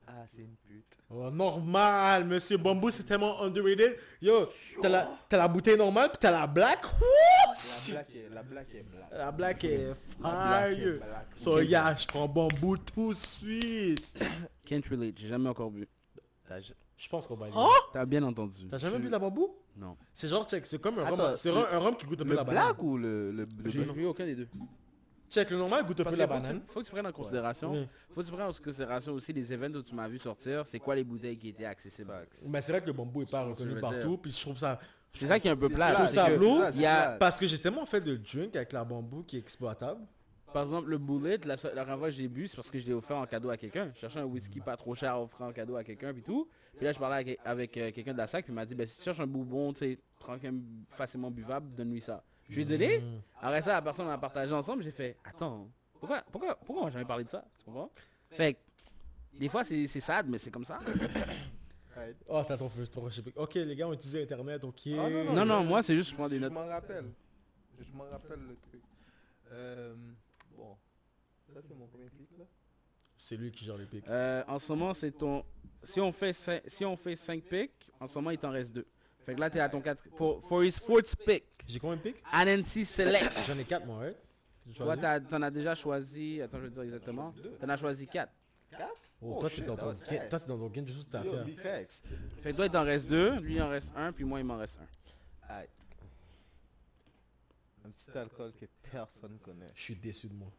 Ah, 0.06 0.24
c'est 0.26 0.42
une 0.42 0.56
pute. 0.66 0.84
Oh, 1.08 1.30
normal, 1.30 2.24
monsieur 2.24 2.56
Bamboo, 2.56 2.90
c'est 2.90 3.04
tellement 3.04 3.40
underrated. 3.42 3.96
Yo, 4.20 4.48
t'as 4.80 4.88
la, 4.88 5.18
t'as 5.28 5.36
la 5.38 5.48
bouteille 5.48 5.76
normale, 5.76 6.08
puis 6.10 6.18
t'as 6.20 6.30
la 6.30 6.46
black. 6.46 6.84
Wouh, 6.84 7.92
La 7.92 8.02
black 8.02 8.14
est, 8.14 8.28
la 8.32 8.42
black 8.42 8.74
est 8.74 8.82
black. 8.82 9.08
La 9.12 9.30
black 9.32 9.64
est 9.64 9.86
La 9.86 9.94
black 10.30 10.74
est 10.74 10.78
fire. 10.78 10.96
black. 10.98 11.26
So, 11.36 11.60
yeah, 11.60 11.94
je 11.96 12.06
prends 12.06 12.28
Bamboo 12.28 12.76
tout 12.78 13.10
de 13.10 13.16
suite. 13.18 14.18
Can't 14.64 14.82
relate. 14.90 15.18
J'ai 15.18 15.28
jamais 15.28 15.48
encore 15.48 15.70
bu. 15.70 15.86
Je 17.02 17.08
pense 17.08 17.26
qu'on 17.26 17.34
va 17.34 17.48
y 17.48 17.50
aller. 17.50 17.60
T'as 17.94 18.04
bien 18.04 18.22
entendu. 18.22 18.68
T'as 18.70 18.76
jamais 18.76 18.96
Je- 18.96 19.00
bu 19.00 19.06
de 19.06 19.12
la 19.12 19.18
Bamboo 19.18 19.56
Non. 19.74 19.96
C'est 20.12 20.28
genre, 20.28 20.46
check, 20.46 20.66
c'est 20.66 20.78
comme 20.78 20.98
un 20.98 21.06
Attends, 21.06 21.16
rhum. 21.28 21.36
C'est 21.36 21.50
un, 21.50 21.64
un 21.72 21.78
rhum 21.78 21.96
qui 21.96 22.04
goûte 22.04 22.20
un 22.20 22.24
peu 22.24 22.30
Le 22.30 22.36
la 22.36 22.44
banane. 22.44 22.64
black 22.66 22.82
ou 22.82 22.98
le, 22.98 23.30
le, 23.32 23.44
le 23.64 23.70
J'ai 23.70 23.84
blanc? 23.84 23.94
bu 23.94 24.04
aucun 24.04 24.26
des 24.26 24.34
deux. 24.34 24.46
Check, 25.30 25.48
le 25.50 25.56
normal 25.56 25.86
goûte 25.86 26.00
un 26.00 26.04
peu 26.04 26.16
la 26.16 26.28
faut, 26.28 26.34
que 26.34 26.40
banane. 26.42 26.60
tu, 26.66 26.72
faut 26.72 26.80
que 26.80 26.84
tu 26.84 26.90
prennes 26.90 27.06
en 27.06 27.12
considération. 27.12 27.72
Oui. 27.72 27.88
Faut 28.14 28.20
que 28.20 28.26
tu 28.26 28.32
prennes 28.32 28.46
en 28.48 28.52
considération 28.52 29.12
aussi 29.14 29.32
les 29.32 29.50
événements 29.50 29.78
où 29.78 29.82
tu 29.82 29.94
m'as 29.94 30.08
vu 30.08 30.18
sortir. 30.18 30.66
C'est 30.66 30.78
quoi 30.78 30.94
les 30.94 31.04
bouteilles 31.04 31.38
qui 31.38 31.48
étaient 31.48 31.64
accessibles? 31.64 32.12
Mais 32.48 32.60
c'est 32.60 32.72
vrai 32.72 32.82
que 32.82 32.86
le 32.88 32.92
bambou 32.92 33.22
est 33.22 33.30
pas 33.30 33.44
je 33.44 33.50
reconnu 33.50 33.80
partout, 33.80 34.18
puis 34.18 34.30
je 34.32 34.40
trouve 34.40 34.58
ça... 34.58 34.78
C'est 35.12 35.26
ça 35.26 35.40
qui 35.40 35.48
est 35.48 35.52
un 35.52 35.56
peu 35.56 35.68
plat. 35.70 35.92
plat, 35.92 36.06
c'est 36.06 36.14
ça 36.16 36.28
lourd. 36.36 36.62
Parce 37.18 37.38
que 37.38 37.46
j'ai 37.46 37.58
tellement 37.58 37.86
fait 37.86 38.00
de 38.02 38.16
drink 38.16 38.54
avec 38.56 38.72
la 38.72 38.84
bambou 38.84 39.22
qui 39.22 39.36
est 39.36 39.40
exploitable. 39.40 40.00
Par 40.52 40.62
exemple, 40.64 40.88
le 40.90 40.98
bullet, 40.98 41.38
la, 41.44 41.54
la 41.62 41.70
dernière 41.74 41.98
fois 41.98 42.08
que 42.08 42.14
j'ai 42.14 42.26
bu, 42.28 42.48
c'est 42.48 42.56
parce 42.56 42.70
que 42.70 42.78
je 42.78 42.86
l'ai 42.86 42.92
offert 42.92 43.16
en 43.16 43.26
cadeau 43.26 43.50
à 43.50 43.56
quelqu'un. 43.56 43.90
Je 43.94 44.00
cherchais 44.00 44.18
un 44.18 44.24
whisky 44.24 44.60
pas 44.60 44.76
trop 44.76 44.94
cher 44.94 45.12
à 45.12 45.22
offrir 45.22 45.46
en 45.46 45.52
cadeau 45.52 45.76
à 45.76 45.84
quelqu'un, 45.84 46.12
puis 46.12 46.22
tout. 46.22 46.48
Puis 46.76 46.84
là, 46.84 46.92
je 46.92 46.98
parlais 46.98 47.16
avec, 47.16 47.38
avec, 47.44 47.76
euh, 47.76 47.92
quelqu'un 47.92 48.12
de 48.12 48.18
la 48.18 48.26
sac, 48.26 48.44
puis 48.44 48.52
il 48.52 48.56
m'a 48.56 48.64
dit, 48.66 48.74
ben, 48.74 48.86
si 48.86 48.96
tu 48.98 49.04
cherches 49.04 49.20
un 49.20 49.26
bourbon, 49.26 49.72
tu 49.72 49.78
sais, 49.80 49.98
tranquille, 50.18 50.60
facilement 50.88 51.30
buvable, 51.30 51.74
donne-lui 51.74 52.00
ça. 52.00 52.24
Je 52.48 52.56
lui 52.56 52.62
ai 52.62 52.64
donné. 52.64 52.98
Mm. 52.98 53.20
Après 53.40 53.62
ça, 53.62 53.74
la 53.74 53.82
personne 53.82 54.06
on 54.06 54.10
a 54.10 54.18
partagé 54.18 54.52
ensemble, 54.52 54.82
j'ai 54.82 54.90
fait, 54.90 55.16
attends, 55.24 55.68
pourquoi, 56.00 56.22
pourquoi, 56.32 56.56
pourquoi 56.56 56.82
on 56.82 56.84
m'a 56.86 56.90
jamais 56.90 57.04
parlé 57.04 57.24
de 57.24 57.28
ça? 57.30 57.44
Tu 57.58 57.64
comprends? 57.64 57.90
Fait 58.30 58.54
que, 58.54 58.58
des 59.38 59.48
fois, 59.48 59.62
c'est 59.62 59.86
c'est 59.86 60.00
sad, 60.00 60.26
mais 60.28 60.38
c'est 60.38 60.50
comme 60.50 60.64
ça. 60.64 60.80
Oh, 62.28 62.42
t'as 62.48 62.56
ton 62.56 62.68
rocher. 62.96 63.22
Ok, 63.36 63.54
les 63.54 63.76
gars 63.76 63.86
ont 63.86 63.92
utilisé 63.92 64.22
Internet, 64.22 64.64
ok. 64.64 64.80
Ah, 64.98 65.32
Non, 65.32 65.44
non, 65.44 65.62
moi, 65.64 65.82
c'est 65.82 65.94
juste 65.94 66.10
je 66.10 66.14
prends 66.14 66.28
des 66.28 66.38
Je 66.38 66.42
notes. 66.42 66.52
m'en 66.52 66.66
rappelle. 66.66 67.06
Je 67.78 67.96
m'en 67.96 68.04
rappelle 68.04 68.40
le 68.48 68.56
truc. 68.56 68.82
Euh, 69.52 69.94
bon. 70.60 70.76
Ça, 71.54 71.60
c'est 71.66 71.74
mon 71.74 71.86
premier 71.86 72.08
clic, 72.08 72.28
là. 72.38 72.44
C'est 73.16 73.36
lui 73.36 73.50
qui 73.50 73.64
gère 73.64 73.76
les 73.76 73.84
pics. 73.84 74.06
Euh, 74.08 74.42
en 74.48 74.58
ce 74.58 74.72
moment, 74.72 74.94
c'est 74.94 75.10
ton. 75.12 75.44
Si 75.82 76.00
on 76.00 76.12
fait 76.12 76.32
5, 76.32 76.62
si 76.66 76.84
on 76.84 76.96
fait 76.96 77.16
5 77.16 77.42
picks, 77.42 77.90
en 77.98 78.06
ce 78.06 78.14
moment, 78.16 78.30
il 78.30 78.38
t'en 78.38 78.50
reste 78.50 78.72
2. 78.72 78.86
Fait 79.26 79.34
que 79.34 79.40
là, 79.40 79.50
t'es 79.50 79.60
à 79.60 79.68
ton 79.68 79.80
4. 79.80 80.02
Pour, 80.16 80.42
for 80.44 80.62
his 80.62 80.72
fourth 80.72 81.14
pick, 81.26 81.44
J'ai 81.66 81.78
combien 81.78 81.96
de 81.96 82.02
pics 82.02 82.16
Anansi 82.32 82.84
Select. 82.84 83.38
J'en 83.46 83.58
ai 83.58 83.64
4 83.64 83.86
moi, 83.86 83.98
ouais. 83.98 84.16
Toi, 84.74 84.96
t'en 84.96 85.42
as 85.42 85.50
déjà 85.50 85.74
choisi. 85.74 86.40
Attends, 86.40 86.58
je 86.58 86.64
vais 86.64 86.68
te 86.70 86.74
dire 86.74 86.82
exactement. 86.84 87.34
T'en 87.60 87.68
as 87.68 87.76
choisi 87.76 88.06
4. 88.06 88.30
Oh, 88.72 88.76
Oh, 89.22 89.40
toi, 89.40 89.50
t'es 89.50 89.60
dans 89.62 89.76
ton 89.76 89.94
t'es 89.94 90.28
dans 90.30 90.58
ton 90.58 90.68
gain 90.68 90.82
de 90.82 90.88
juste 90.88 91.10
ta 91.10 91.20
affaire. 91.20 91.44
Fait 92.40 92.52
que 92.52 92.56
toi, 92.56 92.66
il 92.66 92.72
t'en 92.72 92.84
reste 92.84 93.08
2. 93.10 93.40
Lui, 93.40 93.56
il 93.56 93.62
en 93.62 93.68
reste 93.68 93.92
1. 93.94 94.12
Puis 94.12 94.24
moi, 94.24 94.40
il 94.40 94.46
m'en 94.46 94.56
reste 94.56 94.80
1. 95.48 95.54
Un 97.90 97.92
petit 97.92 98.18
alcool 98.18 98.52
que 98.52 98.66
personne 98.92 99.36
connaît. 99.42 99.72
Je 99.74 99.82
suis 99.82 99.96
déçu 99.96 100.28
de 100.28 100.34
moi. 100.34 100.52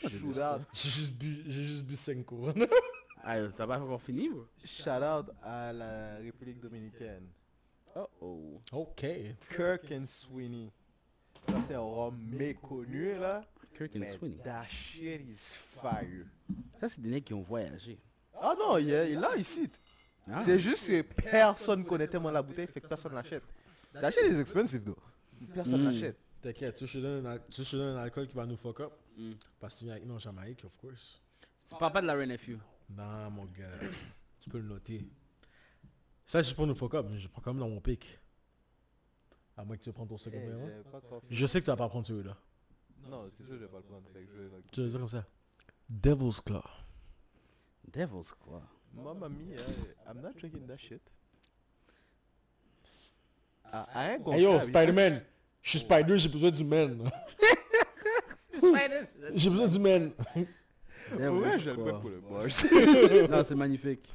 Shoot 0.00 0.12
out, 0.36 0.62
J'ai 0.72 0.88
juste 0.88 1.12
bu, 1.14 1.42
j'ai 1.46 1.62
juste 1.62 1.84
bu 1.84 1.96
5 1.96 2.24
couronnes. 2.24 2.66
Ah, 3.24 3.36
t'as 3.56 3.66
pas 3.66 3.80
encore 3.80 4.00
fini, 4.00 4.28
bro? 4.30 4.46
shout 4.64 5.02
out 5.02 5.26
à 5.42 5.72
la 5.72 6.16
République 6.18 6.60
Dominicaine. 6.60 7.26
Oh 7.96 8.08
oh. 8.20 8.60
ok. 8.72 9.04
Kirk 9.54 9.90
and 9.90 10.06
Sweeney. 10.06 10.70
Ça, 11.48 11.60
c'est 11.66 11.74
un 11.74 11.80
rhum 11.80 12.16
méconnu, 12.16 13.18
là. 13.18 13.44
Kirk 13.76 13.96
and 13.96 14.04
Sweeney. 14.18 14.38
that 14.44 14.64
shit 14.70 15.20
is 15.28 15.56
fire. 15.56 16.26
Ça, 16.80 16.88
c'est 16.88 17.00
des 17.00 17.08
mecs 17.10 17.24
qui 17.24 17.34
ont 17.34 17.42
voyagé. 17.42 17.98
Ah 18.40 18.54
non, 18.58 18.78
il 18.78 18.88
est 18.90 19.14
là, 19.14 19.36
ici. 19.36 19.68
Ah. 20.30 20.42
C'est 20.44 20.60
juste 20.60 20.86
que 20.86 21.02
personne 21.02 21.84
connaît 21.84 22.06
tellement 22.08 22.30
la 22.30 22.40
bouteille, 22.42 22.68
fait 22.68 22.80
que 22.80 22.86
personne 22.88 23.14
l'achète. 23.14 23.42
Shit 23.94 24.30
is 24.32 24.40
expensive, 24.40 24.84
though. 24.84 24.96
Personne 25.52 25.82
Mm. 25.82 25.90
l'achète. 25.92 26.16
T'inquiète, 26.40 26.76
tu 26.76 26.84
veux 26.84 26.86
je 26.86 26.98
te 26.98 27.02
donne 27.02 27.26
un 27.26 27.38
tu 27.38 27.44
veux 27.44 27.48
que 27.48 27.62
je 27.64 27.70
te 27.70 27.76
donne 27.76 27.96
un 27.96 28.00
alcool 28.02 28.26
qui 28.28 28.34
va 28.34 28.46
nous 28.46 28.56
fuck 28.56 28.80
up? 28.80 28.92
Mm. 29.16 29.32
Parce 29.58 29.74
que 29.74 29.78
tu 29.80 29.84
viens 29.86 29.94
avec 29.94 30.06
nous 30.06 30.14
en 30.14 30.18
Jamaïque, 30.18 30.64
of 30.64 30.76
course. 30.76 31.20
Tu 31.68 31.74
parles 31.76 31.92
pas 31.92 32.00
de 32.00 32.06
la 32.06 32.14
RNFU. 32.14 32.58
Non, 32.90 33.30
mon 33.30 33.44
gars. 33.46 33.66
tu 34.40 34.48
peux 34.48 34.58
le 34.58 34.68
noter. 34.68 35.08
Ça, 36.26 36.38
c'est 36.40 36.44
juste 36.44 36.56
pour 36.56 36.66
nous 36.66 36.74
fuck 36.74 36.94
up, 36.94 37.06
mais 37.10 37.18
je 37.18 37.28
prends 37.28 37.42
quand 37.42 37.52
même 37.52 37.60
dans 37.60 37.68
mon 37.68 37.80
pic. 37.80 38.18
À 39.56 39.64
moins 39.64 39.76
que 39.76 39.82
tu 39.82 39.92
prennes 39.92 40.06
ton 40.06 40.16
second 40.16 40.38
Eh, 40.40 40.90
pas 40.90 41.00
confiance. 41.00 41.22
Je 41.28 41.46
sais 41.46 41.58
que 41.60 41.64
tu 41.64 41.70
vas 41.70 41.76
pas 41.76 41.88
prendre 41.88 42.06
celui-là. 42.06 42.36
Non, 43.08 43.28
c'est 43.30 43.36
sûr 43.44 43.48
que 43.48 43.54
je 43.54 43.64
vais 43.64 43.68
pas 43.68 43.78
le 43.78 43.82
prendre. 43.82 44.08
Fait 44.12 44.20
que 44.20 44.26
je 44.26 44.42
vais 44.42 44.44
le- 44.44 44.62
Tu 44.70 44.82
vas 44.82 44.88
dire 44.88 44.98
comme 45.00 45.08
ça? 45.08 45.26
Devil's 45.88 46.40
Claw. 46.40 46.62
Devil's 47.92 48.32
Claw. 48.34 48.62
Moi, 48.92 49.14
mamie, 49.14 49.54
uh, 49.54 49.58
I'm 50.06 50.20
not 50.20 50.32
drinking 50.38 50.66
that 50.66 50.78
shit. 50.78 51.02
Ah, 53.72 53.86
I 53.94 54.10
ain't 54.14 54.22
gonna 54.22 54.36
Hey 54.36 54.42
yo, 54.42 54.62
Spider-Man. 54.62 55.24
Je 55.68 55.76
suis 55.76 55.80
Spider, 55.80 56.16
j'ai 56.16 56.30
besoin 56.30 56.50
du 56.50 56.64
man. 56.64 57.10
J'ai 59.34 59.50
besoin 59.50 59.68
du 59.68 59.78
man. 59.78 60.12
Ouais, 60.34 61.58
je 61.58 61.70
le 61.70 61.76
fais 61.76 61.92
pour 62.00 62.08
le 62.08 62.20
bars. 62.20 63.30
Non, 63.30 63.44
c'est 63.44 63.54
magnifique. 63.54 64.08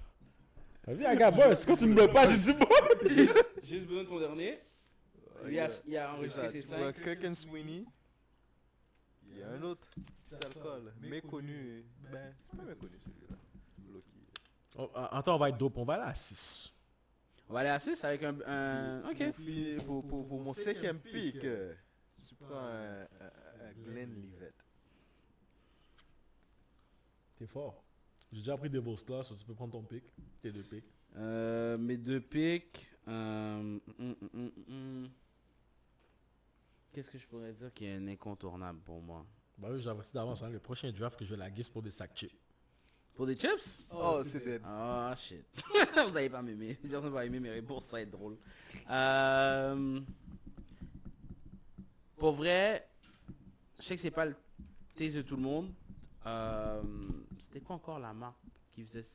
Viens, 0.88 1.12
regarde, 1.12 1.36
boss. 1.36 1.64
Quand 1.64 1.76
tu 1.76 1.86
me 1.86 1.94
bloques 1.94 2.12
pas, 2.12 2.28
j'ai 2.28 2.38
dit 2.40 2.54
boss. 2.54 3.08
J'ai 3.62 3.78
juste 3.78 3.88
besoin 3.88 4.04
de 4.04 4.10
ton 4.10 4.20
dernier. 4.20 4.62
Il 5.48 5.60
a, 5.60 5.68
il 5.86 5.96
a 5.96 6.14
enregistré 6.14 6.50
ses 6.50 6.62
Tu 6.64 6.68
vois, 6.70 6.92
5. 6.92 7.04
Kirk 7.04 7.24
and 7.24 7.36
Sweeney. 7.36 7.86
Il 9.30 9.38
y 9.38 9.44
a 9.44 9.50
un 9.50 9.62
autre 9.62 9.88
petit 9.96 10.46
alcool 10.48 10.92
méconnu. 11.02 11.86
Ben, 12.12 12.34
c'est 12.50 12.58
pas 12.58 12.64
méconnu 12.64 12.98
celui-là. 13.06 13.38
Loki. 13.94 14.08
Oh, 14.76 14.90
attends, 15.12 15.36
on 15.36 15.40
va 15.40 15.50
être 15.50 15.58
dope. 15.58 15.78
On 15.78 15.86
va 15.86 15.94
aller 15.94 16.10
à 16.12 16.16
6. 16.16 16.73
On 17.50 17.54
va 17.54 17.60
aller 17.62 17.70
à 17.70 17.80
6 17.80 18.04
avec 18.04 18.24
un... 18.24 18.40
un- 18.46 19.10
Ok. 19.10 19.18
Pour, 19.86 19.86
pour, 19.86 20.08
pour, 20.08 20.28
pour 20.28 20.40
mon 20.42 20.54
cinquième 20.54 21.00
pick, 21.00 21.40
tu 22.28 22.36
prends 22.36 22.58
un, 22.58 23.02
un, 23.02 23.06
un 23.62 23.74
Glenlivet. 23.84 24.54
T'es 27.38 27.48
fort. 27.48 27.84
J'ai 28.32 28.40
déjà 28.40 28.58
pris 28.58 28.70
des 28.70 28.80
beaux 28.80 28.96
slots, 28.98 29.24
so 29.24 29.36
tu 29.36 29.46
peux 29.46 29.54
prendre 29.54 29.74
ton 29.74 29.84
pick. 29.84 30.04
Tes 30.42 30.52
deux 30.52 30.64
picks. 30.64 30.86
Euh, 31.16 31.78
mes 31.78 31.98
deux 31.98 32.22
picks. 32.22 32.90
euh, 33.08 33.80
hum, 34.00 34.16
hum, 34.34 34.52
hum. 34.68 35.10
Qu'est-ce 36.92 37.10
que 37.10 37.18
je 37.18 37.28
pourrais 37.28 37.54
dire 37.54 37.74
qui 37.74 37.86
est 37.86 37.96
un 37.96 38.08
incontournable 38.08 38.80
pour 38.82 39.02
moi? 39.02 39.26
Bah 39.58 39.68
oui, 39.72 39.82
j'avais 39.82 40.02
d'avance. 40.14 40.42
Hein, 40.44 40.50
le 40.50 40.60
prochain 40.60 40.92
draft 40.92 41.18
que 41.20 41.26
je 41.26 41.32
vais 41.32 41.38
la 41.38 41.52
guise 41.52 41.70
pour 41.70 41.82
des 41.82 41.92
sacs 41.92 42.16
chips. 42.16 42.34
Pour 43.16 43.28
des 43.28 43.36
chips? 43.36 43.80
Oh, 43.92 44.22
c'est 44.26 44.44
dead. 44.44 44.62
Ah 44.66 45.14
shit. 45.16 45.46
Vous 46.10 46.18
allez 46.18 46.30
pas 46.30 46.42
m'aimer. 46.42 46.74
Personne 46.76 47.10
va 47.12 47.26
aimer 47.26 47.40
mes 47.40 47.52
réponses, 47.52 47.86
ça 47.86 47.98
va 47.98 48.02
être 48.02 48.10
drôle. 48.12 48.38
Euh, 48.90 50.00
Pour 52.18 52.34
vrai, 52.34 52.88
je 53.80 53.84
sais 53.84 53.96
que 53.96 54.02
c'est 54.02 54.12
pas 54.12 54.26
le 54.26 54.36
taste 54.96 55.16
de 55.16 55.22
tout 55.22 55.36
le 55.36 55.42
monde. 55.44 55.72
Euh, 56.26 56.82
C'était 57.40 57.60
quoi 57.60 57.76
encore 57.76 58.00
la 58.00 58.14
marque 58.14 58.38
qui 58.72 58.84
faisait... 58.84 59.06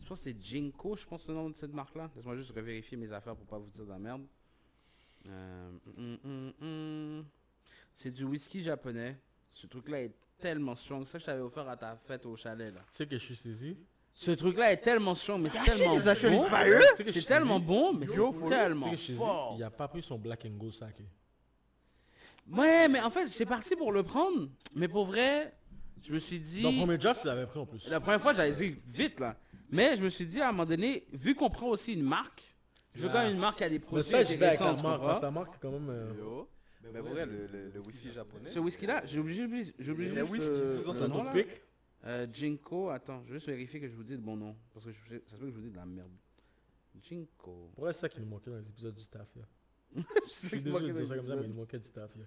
Je 0.00 0.08
pense 0.08 0.18
que 0.18 0.24
c'était 0.24 0.42
Jinko, 0.42 0.96
je 0.96 1.06
pense 1.06 1.28
le 1.28 1.34
nom 1.34 1.48
de 1.50 1.54
cette 1.54 1.72
marque-là. 1.72 2.10
Laisse-moi 2.16 2.34
juste 2.36 2.50
revérifier 2.50 2.96
mes 2.96 3.12
affaires 3.12 3.36
pour 3.36 3.46
pas 3.46 3.58
vous 3.58 3.70
dire 3.70 3.84
de 3.84 3.90
la 3.90 3.98
merde. 4.00 4.22
Euh, 5.28 5.70
hum, 5.96 6.18
hum, 6.24 6.52
hum. 6.60 7.24
C'est 7.94 8.10
du 8.10 8.24
whisky 8.24 8.62
japonais. 8.62 9.16
Ce 9.52 9.68
truc-là 9.68 10.02
est 10.02 10.14
tellement 10.42 10.74
strong. 10.74 11.06
Ça, 11.06 11.18
je 11.18 11.24
t'avais 11.24 11.40
offert 11.40 11.68
à 11.68 11.76
ta 11.76 11.96
fête 11.96 12.26
au 12.26 12.36
chalet, 12.36 12.74
là. 12.74 12.80
Tu 12.90 12.96
sais 12.98 13.06
que 13.06 13.16
je 13.16 13.24
suis 13.24 13.36
saisi 13.36 13.78
Ce 14.12 14.32
truc-là 14.32 14.72
est 14.72 14.78
tellement 14.78 15.14
strong, 15.14 15.40
mais 15.40 15.48
c'est 15.48 15.64
tellement 15.64 15.94
bon. 15.94 17.04
que 17.04 17.12
C'est 17.12 17.22
tellement 17.22 17.60
bon, 17.60 17.92
mais 17.94 18.06
c'est 18.06 18.48
tellement 18.48 18.90
que 18.90 18.96
fort. 18.96 19.54
Il 19.56 19.64
a 19.64 19.70
pas 19.70 19.88
pris 19.88 20.02
son 20.02 20.18
black 20.18 20.44
and 20.44 20.56
gold 20.58 20.74
saké. 20.74 21.04
Ouais, 22.50 22.88
mais 22.88 23.00
en 23.00 23.10
fait, 23.10 23.28
j'étais 23.28 23.46
parti 23.46 23.76
pour 23.76 23.92
le 23.92 24.02
prendre, 24.02 24.48
mais 24.74 24.88
pour 24.88 25.06
vrai, 25.06 25.54
je 26.04 26.12
me 26.12 26.18
suis 26.18 26.40
dit... 26.40 26.62
Dans 26.62 26.72
le 26.72 26.78
premier 26.78 26.98
draft, 26.98 27.20
tu 27.20 27.28
l'avais 27.28 27.46
pris 27.46 27.60
en 27.60 27.66
plus. 27.66 27.88
La 27.88 28.00
première 28.00 28.20
fois, 28.20 28.34
j'avais 28.34 28.50
dit 28.52 28.76
vite, 28.88 29.20
là. 29.20 29.36
Mais 29.70 29.96
je 29.96 30.02
me 30.02 30.10
suis 30.10 30.26
dit, 30.26 30.40
à 30.40 30.48
un 30.48 30.52
moment 30.52 30.66
donné, 30.66 31.06
vu 31.12 31.34
qu'on 31.36 31.48
prend 31.48 31.68
aussi 31.68 31.94
une 31.94 32.02
marque, 32.02 32.42
je 32.94 33.02
veux 33.02 33.08
quand 33.08 33.22
même 33.22 33.32
une 33.32 33.38
marque 33.38 33.58
qui 33.58 33.64
a 33.64 33.68
des 33.68 33.78
Mais 33.78 33.84
produits 33.84 34.10
ça, 34.10 34.24
je 34.24 34.34
vais 34.34 34.46
avec 34.46 34.60
la 34.60 34.72
marque. 34.72 35.02
Parce 35.02 35.18
que 35.20 35.24
la 35.24 35.30
marque, 35.30 35.54
quand 35.60 35.70
même. 35.70 36.14
Euh, 36.84 36.88
Yo. 36.88 36.92
Mais 36.92 37.00
vrai, 37.00 37.26
le, 37.26 37.46
le, 37.46 37.70
le 37.70 37.80
whisky 37.80 38.12
japonais. 38.12 38.48
Ce 38.48 38.58
whisky-là, 38.58 39.02
j'ai 39.06 39.18
oublié, 39.20 39.46
j'ai 39.78 39.92
oublié- 39.92 40.10
juste, 40.16 40.30
whisky, 40.30 40.50
euh, 40.52 40.76
disons, 40.76 40.92
le 40.92 40.98
c'est 40.98 41.04
un 41.04 41.08
nom, 41.08 41.14
autre 41.22 41.24
là. 41.36 41.42
pick. 41.44 41.62
Euh, 42.04 42.26
Jinko, 42.32 42.90
attends, 42.90 43.22
je 43.24 43.28
vais 43.28 43.34
juste 43.38 43.46
vérifier 43.46 43.80
que 43.80 43.88
je 43.88 43.94
vous 43.94 44.02
dis 44.02 44.12
le 44.12 44.18
bon 44.18 44.36
nom. 44.36 44.56
Parce 44.74 44.84
que 44.86 44.92
je, 44.92 45.18
ça 45.26 45.36
se 45.36 45.36
peut 45.36 45.46
que 45.46 45.50
je 45.52 45.56
vous 45.56 45.62
dis 45.62 45.70
de 45.70 45.76
la 45.76 45.86
merde. 45.86 46.10
Jinko. 47.00 47.70
Ouais, 47.76 47.92
c'est 47.92 48.00
ça 48.00 48.08
qui 48.08 48.20
nous 48.20 48.26
manquait 48.26 48.50
dans 48.50 48.56
les 48.58 48.68
épisodes 48.68 48.94
du 48.94 49.02
staff. 49.02 49.28
Là. 49.36 49.42
je 50.26 50.46
suis 50.48 50.60
désolé 50.62 50.88
de 50.88 50.92
dire 50.94 51.06
ça 51.06 51.16
comme 51.16 51.26
ça, 51.28 51.36
mais 51.36 51.42
il 51.44 51.48
nous 51.48 51.54
manquait 51.56 51.78
du 51.78 51.86
staff. 51.86 52.10
Là. 52.16 52.24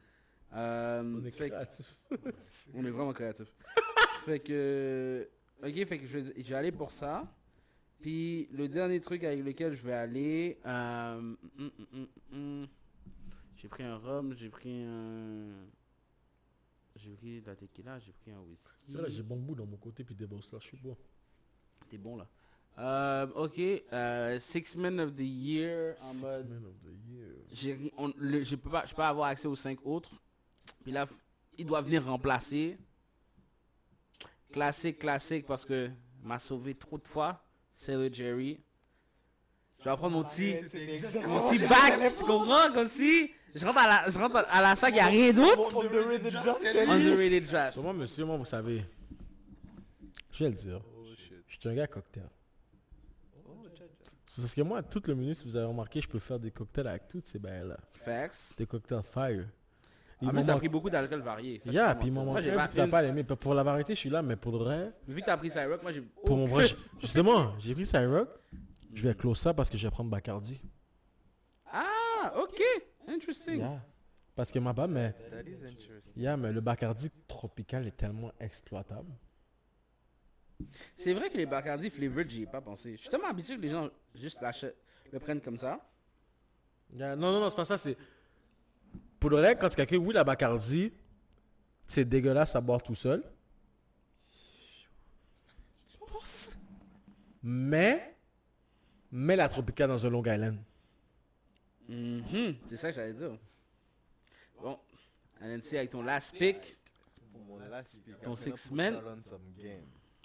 Euh, 0.57 1.03
On 1.22 1.26
est 1.26 1.32
fait 1.32 1.49
que- 1.49 1.56
créatif. 1.56 1.98
On 2.73 2.86
est 2.86 2.90
vraiment 2.91 3.14
créatif. 3.14 3.48
fait 4.26 4.40
que. 4.40 5.27
Ok, 5.64 5.86
fait 5.86 5.99
que 5.99 6.06
je, 6.07 6.19
je 6.38 6.49
vais 6.49 6.56
aller 6.56 6.72
pour 6.72 6.91
ça. 6.91 7.27
Puis 8.02 8.48
le 8.52 8.68
dernier 8.68 8.99
truc 8.99 9.23
avec 9.23 9.44
lequel 9.44 9.73
je 9.73 9.84
vais 9.86 9.94
aller. 9.94 10.57
euh, 10.65 11.15
hum, 11.18 11.38
hum, 11.94 12.07
hum. 12.32 12.68
J'ai 13.66 13.70
pris 13.70 13.84
un 13.84 13.98
rhum, 13.98 14.36
j'ai 14.38 14.50
pris 14.50 14.84
un. 14.84 15.48
J'ai 16.98 17.10
pris 17.16 17.42
de 17.42 17.48
la 17.48 17.56
tequila, 17.56 17.98
j'ai 17.98 18.12
pris 18.12 18.30
un 18.30 18.40
whisky. 18.42 18.70
C'est 18.88 18.98
vrai, 18.98 19.10
j'ai 19.10 19.24
bon 19.24 19.38
goût 19.38 19.56
dans 19.56 19.66
mon 19.66 19.78
côté, 19.78 20.04
puis 20.04 20.14
des 20.14 20.28
boss 20.28 20.52
là, 20.52 20.60
je 20.62 20.68
suis 20.68 20.78
beau. 20.78 20.96
T'es 21.90 21.98
bon 21.98 22.16
là. 22.16 22.28
Euh, 22.78 23.26
ok, 23.34 23.60
euh, 23.92 24.40
Six 24.40 24.76
Men 24.76 25.00
of 25.00 25.16
the 25.16 25.22
Year 25.22 25.96
en 26.00 26.04
Six 26.14 26.22
mode. 26.22 26.48
Men 26.48 26.64
of 26.68 26.76
the 26.84 27.10
Year. 27.10 27.28
j'ai 27.54 27.92
on- 27.98 28.14
le- 28.18 28.44
je 28.44 28.56
peux 28.56 28.70
pas 28.70 28.86
je 28.86 28.92
peux 28.92 28.98
pas 28.98 29.10
avoir 29.10 29.30
accès 29.30 29.48
aux 29.48 29.56
cinq 29.56 29.84
autres 29.84 30.12
puis 30.84 30.92
là 30.92 31.08
il 31.58 31.66
doit 31.66 31.82
venir 31.82 32.06
remplacer 32.06 32.78
classique 34.52 35.00
classique 35.00 35.46
parce 35.48 35.66
que 35.66 35.90
m'a 36.22 36.38
sauvé 36.38 36.76
trop 36.76 36.98
de 37.00 37.08
fois 37.08 37.42
c'est 37.74 37.96
le 37.96 38.12
Jerry 38.14 38.60
je 39.80 39.84
vais 39.90 39.96
prendre 39.98 40.18
mon 40.18 40.24
petit 40.24 40.54
mon 41.26 41.50
petit 41.50 41.60
bac 41.66 42.14
tu 42.18 42.24
comprends 42.26 42.72
comme 42.74 42.90
si 42.90 43.32
je 43.56 43.65
rentre 43.65 43.80
à 43.80 43.88
la 43.88 44.11
je 44.11 44.19
rentre 44.19 44.45
à 44.49 44.61
la 44.61 44.76
sac 44.76 44.94
il 44.94 44.98
y 44.98 44.99
a 44.99 45.07
rien 45.07 45.32
d'autre 45.34 45.86
underrated 45.86 47.45
draft 47.48 47.73
Sur 47.73 47.84
moi, 47.84 47.94
monsieur, 47.94 48.26
moi, 48.26 48.38
vous 48.38 48.45
savez. 48.45 48.86
Je 50.32 50.44
vais 50.44 50.49
le 50.49 50.56
dire. 50.56 50.82
Oh. 50.84 51.06
Je 51.48 51.60
suis 51.60 51.69
un 51.69 51.73
gars 51.73 51.88
cocktail. 51.88 52.30
C'est 54.26 54.41
parce 54.41 54.53
que 54.53 54.61
moi, 54.61 54.84
toute 54.84 55.07
le 55.07 55.15
menu, 55.15 55.34
si 55.34 55.45
vous 55.45 55.56
avez 55.56 55.65
remarqué, 55.65 56.02
je 56.02 56.10
peux 56.10 56.19
faire 56.19 56.38
des 56.38 56.52
cocktails 56.52 56.88
avec 56.88 57.07
toutes 57.07 57.26
ces 57.26 57.40
bails-là. 57.40 57.77
facts 57.94 58.53
Des 58.57 58.65
cocktails 58.65 59.02
fire. 59.03 59.45
Il 60.22 60.30
ah, 60.30 60.32
mais 60.34 60.44
ça 60.44 60.53
a 60.53 60.57
pris 60.57 60.69
beaucoup 60.69 60.90
d'alcool 60.90 61.22
varié 61.22 61.60
ça, 61.60 61.72
Yeah, 61.72 61.94
puis 61.95 62.07
il 62.07 62.14
m'en 62.14 62.34
pas 62.34 62.41
tu 62.41 62.80
l'aimer. 62.80 63.23
Pour 63.23 63.53
la 63.53 63.64
variété, 63.64 63.95
je 63.95 63.99
suis 63.99 64.10
là, 64.10 64.22
mais 64.22 64.36
pour 64.36 64.53
le 64.53 64.57
vrai, 64.60 64.91
vu 65.07 65.22
que 65.22 65.26
t'as 65.26 65.38
pris 65.38 65.49
Cyrock 65.49 65.84
moi 65.84 65.91
j'ai 65.91 66.02
pour 66.02 66.38
mon 66.38 66.48
vrai, 66.48 66.68
justement, 66.99 67.53
j'ai 67.60 67.73
pris 67.73 67.86
Cyrock. 67.86 68.30
Je 68.94 69.07
vais 69.07 69.14
close 69.14 69.38
ça 69.38 69.53
parce 69.53 69.69
que 69.69 69.77
je 69.77 69.86
vais 69.86 69.91
prendre 69.91 70.10
Bacardi. 70.10 70.61
ah 71.72 72.34
ok 72.38 72.61
interesting 73.07 73.60
Yeah. 73.60 73.82
Parce 74.36 74.52
que 74.52 74.60
ma 74.60 74.73
bas, 74.73 74.88
mais, 74.88 75.14
That 75.32 75.44
is 75.48 75.64
interesting. 75.65 76.22
yeah, 76.22 76.36
mais 76.36 76.52
le 76.52 76.60
Bacardi 76.60 77.10
tropical 77.27 77.88
est 77.88 77.95
tellement 77.95 78.32
exploitable. 78.40 79.11
C'est 80.95 81.14
vrai 81.14 81.30
que 81.30 81.38
les 81.38 81.45
Bacardi 81.45 81.90
flavored, 81.90 82.30
j'y 82.30 82.44
ai 82.44 82.45
pas 82.45 82.61
pensé. 82.61 82.95
Je 82.98 83.02
suis 83.02 83.10
tellement 83.10 83.27
habitué 83.30 83.56
que 83.56 83.61
les 83.61 83.69
gens 83.69 83.90
juste 84.14 84.41
l'achètent, 84.41 84.77
le 85.11 85.19
prennent 85.19 85.41
comme 85.41 85.57
ça. 85.57 85.80
Yeah, 86.94 87.15
Non, 87.15 87.32
non, 87.32 87.40
non, 87.40 87.49
c'est 87.49 87.56
pas 87.56 87.65
ça, 87.65 87.77
c'est... 87.77 87.98
Pour 89.19 89.30
le 89.30 89.38
vrai, 89.38 89.57
quand 89.57 89.69
tu 89.69 89.76
calcules, 89.77 89.98
oui, 89.98 90.14
la 90.14 90.23
Bacardi, 90.23 90.91
c'est 91.88 92.06
dégueulasse 92.06 92.56
à 92.56 92.61
boire 92.61 92.84
tout 92.84 92.95
seul. 92.95 93.23
Mais, 97.48 98.15
mets 99.11 99.36
la 99.36 99.48
Tropical 99.48 99.88
dans 99.90 100.03
un 100.06 100.10
Long 100.10 100.23
Island. 100.26 100.57
Mhm, 101.88 102.56
C'est 102.66 102.78
ça 102.78 102.90
que 102.90 102.95
j'allais 102.95 103.14
dire. 103.14 103.38
Bon, 104.62 104.80
NNC 105.41 105.74
avec 105.78 105.90
ton 105.91 106.02
last 106.02 106.36
pick. 106.38 106.78
Pour 107.32 107.41
mon 107.44 107.57
last 107.60 107.99
pick, 108.03 108.20
Ton 108.22 108.36
six 108.36 108.72
men. 108.72 108.99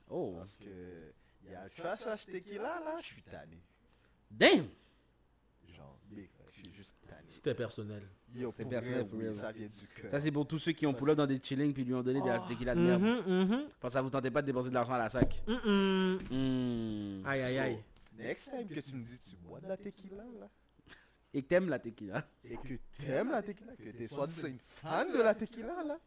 Oh, 0.09 0.35
Parce 0.39 0.57
que 0.57 1.12
il 1.45 1.53
y 1.53 1.55
a 1.55 1.65
le 1.65 1.70
trash 1.70 2.01
trash 2.01 2.27
tequila 2.27 2.81
là, 2.81 2.99
je 3.01 3.07
suis 3.07 3.23
tanné. 3.23 3.59
damn! 4.31 4.69
Genre, 5.69 5.99
big, 6.09 6.28
là, 6.39 6.45
je 6.53 6.62
suis 6.62 6.73
juste 6.74 6.97
tanné. 7.07 7.27
C'était 7.28 7.55
personnel. 7.55 8.03
C'est 8.57 8.65
personnel, 8.69 9.07
oui, 9.12 9.35
ça 9.35 9.51
vient 9.51 9.66
du 9.66 9.87
cœur. 9.89 10.11
Ça, 10.11 10.20
c'est 10.20 10.31
pour 10.31 10.47
tous 10.47 10.59
ceux 10.59 10.73
qui 10.73 10.87
ont 10.87 10.95
pull 10.95 11.11
up 11.11 11.16
dans 11.16 11.27
des 11.27 11.41
chillings 11.43 11.73
puis 11.73 11.85
lui 11.85 11.95
ont 11.95 12.03
donné 12.03 12.20
des 12.20 12.37
tequila 12.49 12.74
de 12.74 12.81
merde. 12.81 13.69
Parce 13.81 13.93
que 13.93 13.99
ça 13.99 14.03
vous 14.03 14.11
tentait 14.11 14.31
pas 14.31 14.43
de 14.43 14.47
dépenser 14.47 14.69
de 14.69 14.74
l'argent 14.74 14.93
à 14.95 14.99
la 14.99 15.11
sac. 15.11 15.43
Hmm. 15.47 17.23
Aïe, 17.27 17.43
aïe, 17.43 17.59
aïe. 17.59 17.78
Next 18.16 18.51
time 18.51 18.69
que 18.69 18.81
tu 18.81 18.95
me 18.95 19.03
dis 19.03 19.19
tu 19.19 19.37
bois 19.37 19.61
de 19.61 19.66
la 19.69 19.77
tequila 19.77 20.24
là, 20.39 20.49
Et 21.32 21.43
que 21.43 21.48
t'aimes 21.48 21.69
la 21.69 21.78
tequila. 21.78 22.27
et 22.44 22.57
que 22.57 22.74
t'aimes 22.98 23.31
la 23.31 23.43
tequila, 23.43 23.77
que 23.77 23.90
t'es 23.90 24.09
soit 24.09 24.27
une 24.48 24.59
fan 24.59 25.12
de 25.12 25.19
la 25.23 25.35
tequila 25.35 25.85
là, 25.85 25.98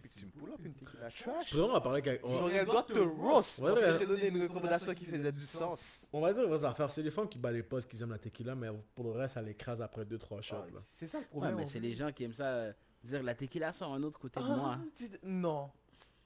puis 0.00 0.08
que 0.08 0.14
tu 0.18 0.24
me 0.26 0.30
pull 0.30 0.50
up 0.50 0.60
une 0.64 0.72
tequila 0.74 1.10
trash, 1.10 1.54
on 1.54 1.68
va 1.72 1.80
parler 1.80 2.00
avec... 2.00 2.24
on- 2.24 2.34
j'aurais 2.36 2.60
le 2.60 2.64
droit 2.66 2.86
de 2.86 2.94
te 2.94 2.98
roast 2.98 3.60
parce 3.60 4.06
donné 4.06 4.28
une 4.28 4.42
recommandation 4.42 4.94
qui 4.94 5.04
faisait 5.04 5.30
du 5.30 5.44
sens. 5.44 6.08
On 6.12 6.20
va 6.22 6.32
dire 6.32 6.48
vos 6.48 6.64
affaires. 6.64 6.90
C'est 6.90 7.02
les 7.02 7.10
femmes 7.10 7.28
qui 7.28 7.38
battent 7.38 7.52
les 7.54 7.62
postes 7.62 7.90
qui 7.90 8.02
aiment 8.02 8.10
la 8.12 8.18
tequila, 8.18 8.54
mais 8.54 8.68
pour 8.94 9.04
le 9.04 9.10
reste, 9.12 9.34
ça 9.34 9.42
l'écrase 9.42 9.82
après 9.82 10.04
2-3 10.04 10.40
shots. 10.42 10.56
Ah, 10.58 10.66
Là. 10.74 10.80
C'est 10.86 11.06
ça 11.06 11.18
le 11.18 11.24
Ouais, 11.24 11.30
problème. 11.30 11.56
mais 11.56 11.66
c'est 11.66 11.78
les 11.80 11.94
gens 11.94 12.10
qui 12.10 12.24
aiment 12.24 12.32
ça 12.32 12.46
euh, 12.46 12.72
dire 13.04 13.22
la 13.22 13.34
tequila 13.34 13.72
sur 13.72 13.92
un 13.92 14.02
autre 14.02 14.18
côté 14.18 14.40
de 14.40 14.44
Ah, 14.48 14.56
moi. 14.56 14.78
Non, 15.22 15.70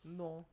non. 0.05 0.45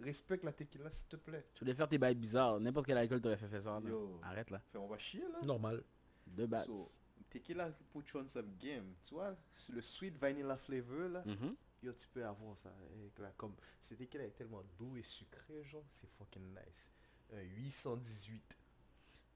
Respecte 0.00 0.42
la 0.44 0.52
tequila 0.52 0.90
s'il 0.90 1.06
te 1.06 1.16
plaît. 1.16 1.46
Tu 1.54 1.60
voulais 1.60 1.74
faire 1.74 1.88
tes 1.88 1.98
bails 1.98 2.14
bizarres. 2.14 2.58
N'importe 2.58 2.86
quel 2.86 2.98
alcool 2.98 3.20
t'aurait 3.20 3.36
fait 3.36 3.48
faire 3.48 3.62
ça. 3.62 3.80
Yo. 3.86 4.18
Arrête 4.24 4.50
là. 4.50 4.60
Fait, 4.72 4.78
on 4.78 4.86
va 4.88 4.98
chier 4.98 5.20
là. 5.32 5.38
Normal. 5.46 5.82
Deux 6.26 6.46
bats. 6.46 6.64
So, 6.64 6.88
tequila 7.30 7.70
put 7.92 8.04
you 8.12 8.20
on 8.20 8.28
some 8.28 8.50
game. 8.58 8.94
Tu 9.06 9.14
vois, 9.14 9.34
le 9.70 9.80
sweet 9.82 10.16
vanilla 10.18 10.56
flavor 10.56 11.08
là, 11.08 11.22
Mhm. 11.26 11.54
yo, 11.82 11.92
tu 11.92 12.06
peux 12.12 12.24
avoir 12.24 12.56
ça. 12.58 12.70
Avec 12.98 13.18
la, 13.18 13.28
comme, 13.36 13.54
ce 13.80 13.94
tequila 13.94 14.24
est 14.24 14.30
tellement 14.36 14.62
doux 14.78 14.96
et 14.96 15.02
sucré, 15.02 15.62
genre, 15.64 15.84
c'est 15.92 16.08
fucking 16.18 16.42
nice. 16.50 16.90
Un 17.32 17.40
818. 17.42 18.56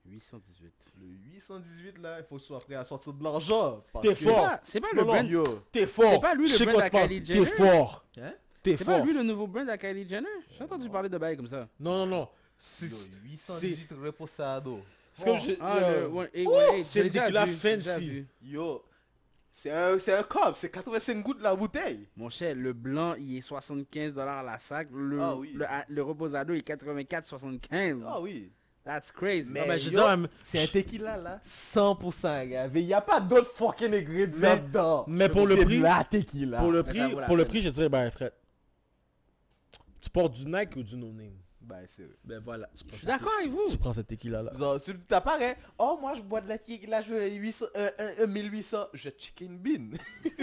818. 0.07 0.93
Le 1.01 1.07
818 1.07 1.99
là, 1.99 2.19
il 2.21 2.25
faut 2.25 2.39
tu 2.39 2.45
sois 2.45 2.59
prêt 2.61 2.75
à 2.75 2.85
sortir 2.85 3.13
de 3.15 3.25
l'argent. 3.25 3.83
T'es 4.03 4.09
C'est 4.15 4.25
fort. 4.25 4.37
pas, 4.43 4.61
c'est 4.63 4.81
pas 4.81 4.93
le 4.93 5.03
brand. 5.05 5.63
T'es 5.73 5.87
fort. 5.87 6.21
pas 6.21 6.35
lui 6.35 6.47
le 6.49 6.65
brand 6.67 6.85
tu 6.85 6.91
parles. 6.91 7.09
Kylie 7.09 7.23
T'es 7.23 7.33
Jenner? 7.35 7.47
fort. 7.47 8.05
Hein? 8.19 8.35
T'es 8.63 8.77
C'est 8.77 8.85
pas 8.85 8.97
fort. 8.99 9.07
lui 9.07 9.15
le 9.15 9.23
nouveau 9.23 9.47
brand 9.47 9.67
Kylie 9.79 10.07
Jenner? 10.07 10.29
J'ai 10.51 10.63
entendu 10.65 10.91
parler 10.91 11.09
de 11.09 11.17
bails 11.17 11.37
comme 11.37 11.49
ça. 11.49 11.69
Non, 11.81 12.05
non, 12.05 12.07
non. 12.07 12.29
C'est 12.59 12.87
Yo, 12.91 12.97
818 13.25 13.93
reposado. 13.93 14.83
C'est 15.15 15.25
comme. 15.25 15.39
Ah, 15.61 15.79
le 16.35 16.83
c'est 16.83 17.05
déjà 17.09 17.47
fancy. 17.47 18.27
Yo. 18.43 18.83
C'est 19.57 19.71
un, 19.71 19.99
c'est 20.01 20.13
un 20.13 20.25
cob, 20.25 20.55
c'est 20.57 20.69
85 20.69 21.23
gouttes 21.23 21.41
la 21.41 21.55
bouteille. 21.55 22.09
Mon 22.17 22.29
cher, 22.29 22.57
le 22.57 22.73
blanc, 22.73 23.15
il 23.15 23.37
est 23.37 23.49
75$ 23.49 24.17
la 24.17 24.59
sac. 24.59 24.89
Le, 24.93 25.21
Ah 25.23 25.37
oui. 25.37 25.53
le, 25.55 25.65
le 25.89 26.03
reposado 26.03 26.55
est 26.55 26.67
84,75$. 26.69 28.03
Ah 28.05 28.21
oui. 28.21 28.51
That's 28.85 29.13
crazy. 29.13 29.49
Mais 29.51 29.61
Non, 29.61 29.67
mais 29.69 29.79
je 29.79 29.91
veux 29.91 29.95
yo, 29.97 30.01
dire, 30.01 30.09
euh, 30.09 30.27
C'est 30.43 30.61
un 30.61 30.67
tequila 30.67 31.17
là, 31.17 31.41
100% 31.45 32.49
gars. 32.49 32.69
Il 32.75 32.85
n'y 32.85 32.93
a 32.93 33.01
pas 33.01 33.21
d'autres 33.21 33.53
fucking 33.55 33.95
ingrédients 33.95 34.41
Mais- 34.57 34.59
dedans. 34.61 35.05
mais 35.07 35.29
pour 35.29 35.47
le 35.47 35.57
prix- 35.57 35.79
la 35.79 36.03
tequila. 36.05 36.59
Pour 36.59 36.73
le 36.73 36.83
prix, 36.83 36.99
la 37.15 37.25
pour 37.27 37.37
le 37.37 37.45
prix, 37.45 37.63
je 37.63 37.69
dirais, 37.71 37.89
ben, 37.89 38.11
Fred. 38.11 38.33
Tu 40.01 40.11
portes 40.11 40.35
du 40.35 40.45
Nike 40.47 40.75
ou 40.77 40.83
du 40.83 40.97
no 40.97 41.13
name? 41.13 41.37
Ben, 41.67 41.87
sérieux. 41.87 42.17
Ben 42.25 42.39
voilà. 42.41 42.69
Tu 42.77 42.83
Je 42.83 42.85
prends, 42.89 42.97
suis 42.99 43.07
d'accord 43.07 43.33
avec 43.39 43.51
vous. 43.51 43.65
tu 43.71 43.77
prends 43.79 43.93
cette 43.93 44.07
tequila 44.07 44.43
là. 44.43 44.53
Genre, 44.59 44.79
si 44.81 44.93
tu 44.93 44.99
t'apparais, 45.01 45.57
oh, 45.79 45.97
moi 46.01 46.15
je 46.15 46.21
bois 46.23 46.41
de 46.43 46.49
la 46.49 46.59
tequila, 46.59 47.01
je 47.01 47.09
veux 47.15 47.27
800, 47.27 47.67
euh, 47.77 47.91
euh, 48.01 48.15
euh, 48.21 48.27
1800, 48.27 48.89
je 48.93 49.09
chicken 49.17 49.59
bean. 49.59 49.97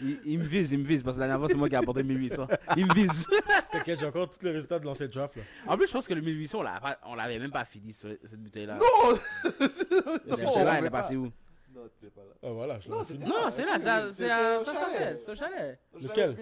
Il, 0.00 0.18
il 0.24 0.38
me 0.38 0.44
vise, 0.44 0.70
il 0.72 0.78
me 0.78 0.84
vise, 0.84 1.02
parce 1.02 1.16
que 1.16 1.20
la 1.20 1.26
dernière 1.26 1.40
fois, 1.40 1.48
c'est 1.48 1.56
moi 1.58 1.68
qui 1.68 1.74
ai 1.74 1.78
apporté 1.78 2.02
1800. 2.04 2.46
Il 2.76 2.86
me 2.86 2.94
vise. 2.94 3.26
T'inquiète, 3.72 3.98
j'ai 3.98 4.06
encore 4.06 4.30
tous 4.30 4.44
les 4.44 4.52
résultats 4.52 4.78
de 4.78 4.84
l'ancien 4.84 5.08
draft 5.08 5.36
là. 5.36 5.42
En 5.66 5.76
plus, 5.76 5.88
je 5.88 5.92
pense 5.92 6.06
que 6.06 6.14
le 6.14 6.20
1800, 6.20 6.58
on 6.58 6.62
l'a 6.62 6.80
pas- 6.80 6.98
on 7.04 7.14
l'avait 7.16 7.38
même 7.38 7.50
pas 7.50 7.64
fini, 7.64 7.92
ce- 7.92 8.16
cette 8.24 8.40
bouteille-là. 8.40 8.76
Non 8.78 9.16
Cette 9.42 9.60
Non, 10.28 10.36
bouteille-là, 10.36 10.78
elle 10.78 10.84
est 10.86 10.90
passée 10.90 11.14
pas. 11.14 11.20
où? 11.20 11.32
Non, 11.74 11.82
t'es 12.00 12.10
pas 12.10 12.20
là. 12.22 12.30
Ah 12.42 12.50
voilà, 12.50 12.78
je 12.80 12.88
Non, 12.88 13.00
l'ai 13.00 13.06
c'est- 13.06 13.12
fini. 13.14 13.24
Non, 13.24 13.34
c'est 13.50 13.64
là, 13.64 13.72
c'est 13.78 14.12
C'est 14.12 14.28
c'est 14.28 14.56
au 14.56 14.64
c'est 14.64 14.72
chalet. 14.72 15.22
C'est 15.24 15.32
au 15.32 15.34
chalet. 15.36 15.80
Lequel? 16.00 16.36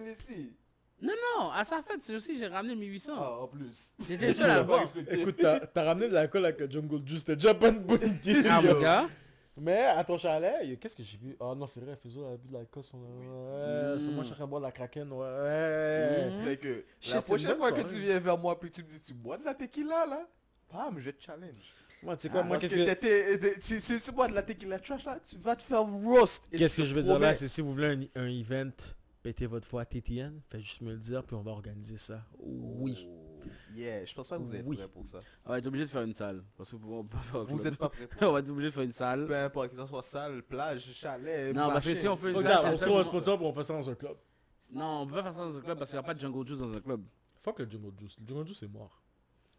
Non, 1.02 1.12
non, 1.38 1.50
à 1.50 1.64
sa 1.64 1.82
fête, 1.82 2.00
c'est 2.02 2.14
aussi, 2.16 2.38
j'ai 2.38 2.46
ramené 2.46 2.74
1800. 2.74 3.12
Ah, 3.16 3.30
en 3.42 3.46
plus. 3.48 3.92
J'étais 4.08 4.32
seul 4.34 4.50
à 4.50 4.62
boire. 4.62 4.84
Écoute, 5.10 5.36
t'as 5.38 5.60
t'as 5.60 5.84
ramené 5.84 6.08
de 6.08 6.14
l'alcool 6.14 6.44
avec 6.44 6.60
le 6.60 6.70
Jungle 6.70 7.06
Juice, 7.06 7.18
c'était 7.20 7.36
déjà 7.36 7.54
pas 7.54 7.68
une 7.68 7.80
bonne 7.80 8.02
idée. 8.24 8.42
Ah, 8.48 8.62
mon 8.62 8.80
gars. 8.80 9.06
Mais 9.58 9.84
à 9.84 10.04
ton 10.04 10.18
chalet, 10.18 10.78
qu'est-ce 10.78 10.94
que 10.96 11.02
j'ai 11.02 11.16
vu 11.16 11.34
Ah 11.40 11.54
non, 11.56 11.66
c'est 11.66 11.80
vrai, 11.80 11.96
Fizo 11.96 12.24
a 12.26 12.36
bu 12.36 12.48
de 12.48 12.54
l'alcool. 12.54 12.82
Son... 12.82 12.98
Ouais, 12.98 13.98
c'est 13.98 14.10
moi, 14.10 14.22
en 14.24 14.28
train 14.28 14.44
de 14.44 14.50
boire 14.50 14.60
de 14.60 14.66
la 14.66 14.72
kraken. 14.72 15.10
Ouais. 15.12 16.30
Fait 16.44 16.56
que 16.58 16.84
Shit, 17.00 17.14
la 17.14 17.22
prochaine 17.22 17.56
fois 17.56 17.72
que 17.72 17.80
tu 17.80 17.98
viens 18.00 18.18
vers 18.20 18.36
moi 18.36 18.58
puis 18.58 18.70
tu 18.70 18.82
me 18.82 18.88
dis 18.88 19.00
tu 19.00 19.14
bois 19.14 19.38
de 19.38 19.44
la 19.44 19.54
tequila 19.54 20.04
là, 20.06 20.26
bam, 20.70 20.98
je 20.98 21.10
te 21.10 21.22
challenge. 21.24 21.74
Moi, 22.02 22.16
tu 22.16 22.22
sais 22.22 22.28
quoi, 22.28 22.42
moi, 22.42 22.56
Ah, 22.56 22.60
Parce 22.60 22.72
qu'est-ce 22.74 23.76
que 23.76 23.80
si, 23.80 24.00
tu 24.00 24.12
bois 24.12 24.28
de 24.28 24.34
la 24.34 24.42
tequila 24.42 24.78
trash 24.78 25.04
là, 25.06 25.18
tu 25.26 25.36
vas 25.38 25.56
te 25.56 25.62
faire 25.62 25.82
roast. 25.84 26.44
Qu'est-ce 26.50 26.76
que 26.76 26.84
je 26.84 26.94
veux 26.94 27.02
dire 27.02 27.18
là, 27.18 27.34
c'est 27.34 27.48
si 27.48 27.62
vous 27.62 27.72
voulez 27.72 28.08
un, 28.14 28.22
un 28.22 28.28
event, 28.28 28.70
pétez 29.26 29.46
votre 29.46 29.66
foi 29.66 29.80
à 29.80 29.84
TTN, 29.84 30.40
faites 30.48 30.60
juste 30.60 30.82
me 30.82 30.92
le 30.92 30.98
dire, 30.98 31.24
puis 31.24 31.34
on 31.34 31.42
va 31.42 31.50
organiser 31.50 31.96
ça. 31.98 32.24
Oui. 32.38 33.08
Oh, 33.08 33.22
Yeah, 33.74 34.04
je 34.04 34.14
pense 34.14 34.28
pas 34.28 34.38
que 34.38 34.42
vous 34.42 34.54
êtes 34.54 34.64
Oui. 34.64 34.76
prêts 34.76 34.86
pour 34.88 35.04
ça. 35.06 35.20
On 35.44 35.50
va 35.50 35.58
être 35.58 35.66
obligé 35.66 35.84
de 35.84 35.90
faire 35.90 36.02
une 36.02 36.14
salle. 36.14 36.44
Parce 36.56 36.70
que 36.70 36.76
on 36.76 37.02
peut 37.04 37.16
pas 37.16 37.22
faire 37.24 37.40
un 37.40 37.42
Vous 37.44 37.56
club. 37.56 37.72
êtes 37.72 37.76
pas 37.78 37.88
prêts 37.88 38.06
pour 38.06 38.18
ça. 38.20 38.28
On 38.28 38.32
va 38.32 38.38
être 38.38 38.48
obligé 38.48 38.68
de 38.68 38.74
faire 38.74 38.82
une 38.84 38.92
salle. 38.92 39.26
Peu 39.26 39.36
importe 39.36 39.70
que 39.70 39.76
ça 39.76 39.86
soit 39.86 40.02
salle, 40.04 40.42
plage, 40.44 40.92
chalet, 40.92 41.52
Non, 41.54 41.68
parce 41.68 41.84
que 41.84 41.90
machin. 41.90 42.00
si 42.00 42.08
on 42.08 42.16
fait 42.16 42.30
une 42.30 42.36
Regarde, 42.36 42.62
salle, 42.62 42.72
on 42.72 42.76
se 42.76 42.84
trouve 42.84 42.98
un 42.98 43.04
sponsor, 43.04 43.36
puis 43.38 43.46
on 43.46 43.52
fait 43.52 43.62
ça 43.64 43.74
dans 43.74 43.90
un 43.90 43.94
club. 43.96 44.16
Non, 44.72 45.00
on 45.02 45.06
peut 45.08 45.14
pas 45.16 45.22
faire 45.24 45.34
ça 45.34 45.40
dans 45.40 45.56
un 45.58 45.60
club 45.60 45.78
parce 45.78 45.90
qu'il 45.90 45.98
n'y 45.98 46.04
a 46.04 46.06
pas 46.06 46.14
de 46.14 46.20
jungle 46.20 46.46
juice 46.46 46.58
dans 46.58 46.72
un 46.72 46.80
club. 46.80 47.02
Fuck 47.40 47.58
le 47.60 47.68
Jungle 47.70 47.92
Juice. 47.98 48.16
Le 48.20 48.26
Jungle 48.28 48.46
Juice 48.46 48.62
est 48.62 48.68
mort. 48.68 49.02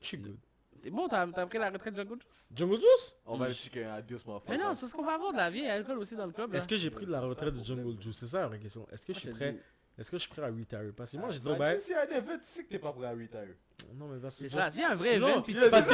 Je 0.02 0.08
suis 0.08 0.18
good. 0.18 0.38
T'es 0.82 0.90
bon, 0.90 1.08
t'as 1.08 1.28
t'as 1.28 1.46
pris 1.46 1.58
la 1.58 1.70
retraite 1.70 1.94
de 1.94 2.04
jungle 2.04 2.22
juice? 2.22 2.48
Jungle 2.56 2.76
Juice? 2.76 3.16
On 3.26 3.38
va 3.38 3.48
le 3.48 3.54
checker 3.54 3.86
un 3.86 3.96
adios, 3.96 4.20
mon 4.26 4.42
Mais 4.48 4.58
non, 4.58 4.74
c'est 4.74 4.82
parce 4.82 4.94
qu'on 4.94 5.04
va 5.04 5.14
avoir 5.16 5.32
de 5.32 5.38
la 5.38 5.50
vieille 5.50 5.70
alcool 5.70 5.98
aussi 6.00 6.16
dans 6.16 6.26
le 6.26 6.32
club. 6.32 6.52
là. 6.52 6.58
Est-ce 6.60 6.68
que 6.68 6.78
j'ai 6.78 6.90
pris 6.90 7.06
de 7.06 7.12
la 7.12 7.22
retraite 7.22 7.54
du 7.56 7.64
Jungle. 7.64 8.02
Juice? 8.02 8.18
C'est 8.18 8.28
ça 8.28 8.42
la 8.42 8.48
vraie 8.48 8.60
question. 8.60 8.86
Est-ce 8.92 9.06
que 9.06 9.14
je 9.14 9.20
suis 9.20 9.30
Moi, 9.30 9.36
je 9.36 9.40
te 9.40 9.44
prêt? 9.54 9.64
Est-ce 9.98 10.12
que 10.12 10.18
je 10.18 10.22
suis 10.22 10.30
prêt 10.30 10.44
à 10.44 10.48
retire 10.48 10.94
Parce 10.96 11.12
que 11.12 11.18
moi, 11.18 11.32
j'ai 11.32 11.40
dit, 11.40 11.48
Bah, 11.48 11.54
oh, 11.56 11.60
ben. 11.60 11.80
Si 11.80 11.92
y 11.92 11.96
a 11.96 12.02
un 12.02 12.18
event, 12.18 12.38
tu 12.38 12.44
sais 12.46 12.64
que 12.64 12.70
t'es 12.70 12.80
pas 12.80 12.94
prêt 12.94 13.08
à 13.08 13.12
retire. 13.12 13.56
Non, 13.96 14.08
mais 14.08 14.20
parce 14.20 14.38
que. 14.38 14.48
C'est 14.48 14.56
ça, 14.56 14.70
s'il 14.70 14.82
y 14.82 14.84
a 14.84 14.92
un 14.92 14.96
vrai 14.96 15.16
event, 15.16 15.42
puis 15.42 15.54
parce 15.56 15.66
que- 15.66 15.72
parce 15.72 15.88
que- 15.88 15.94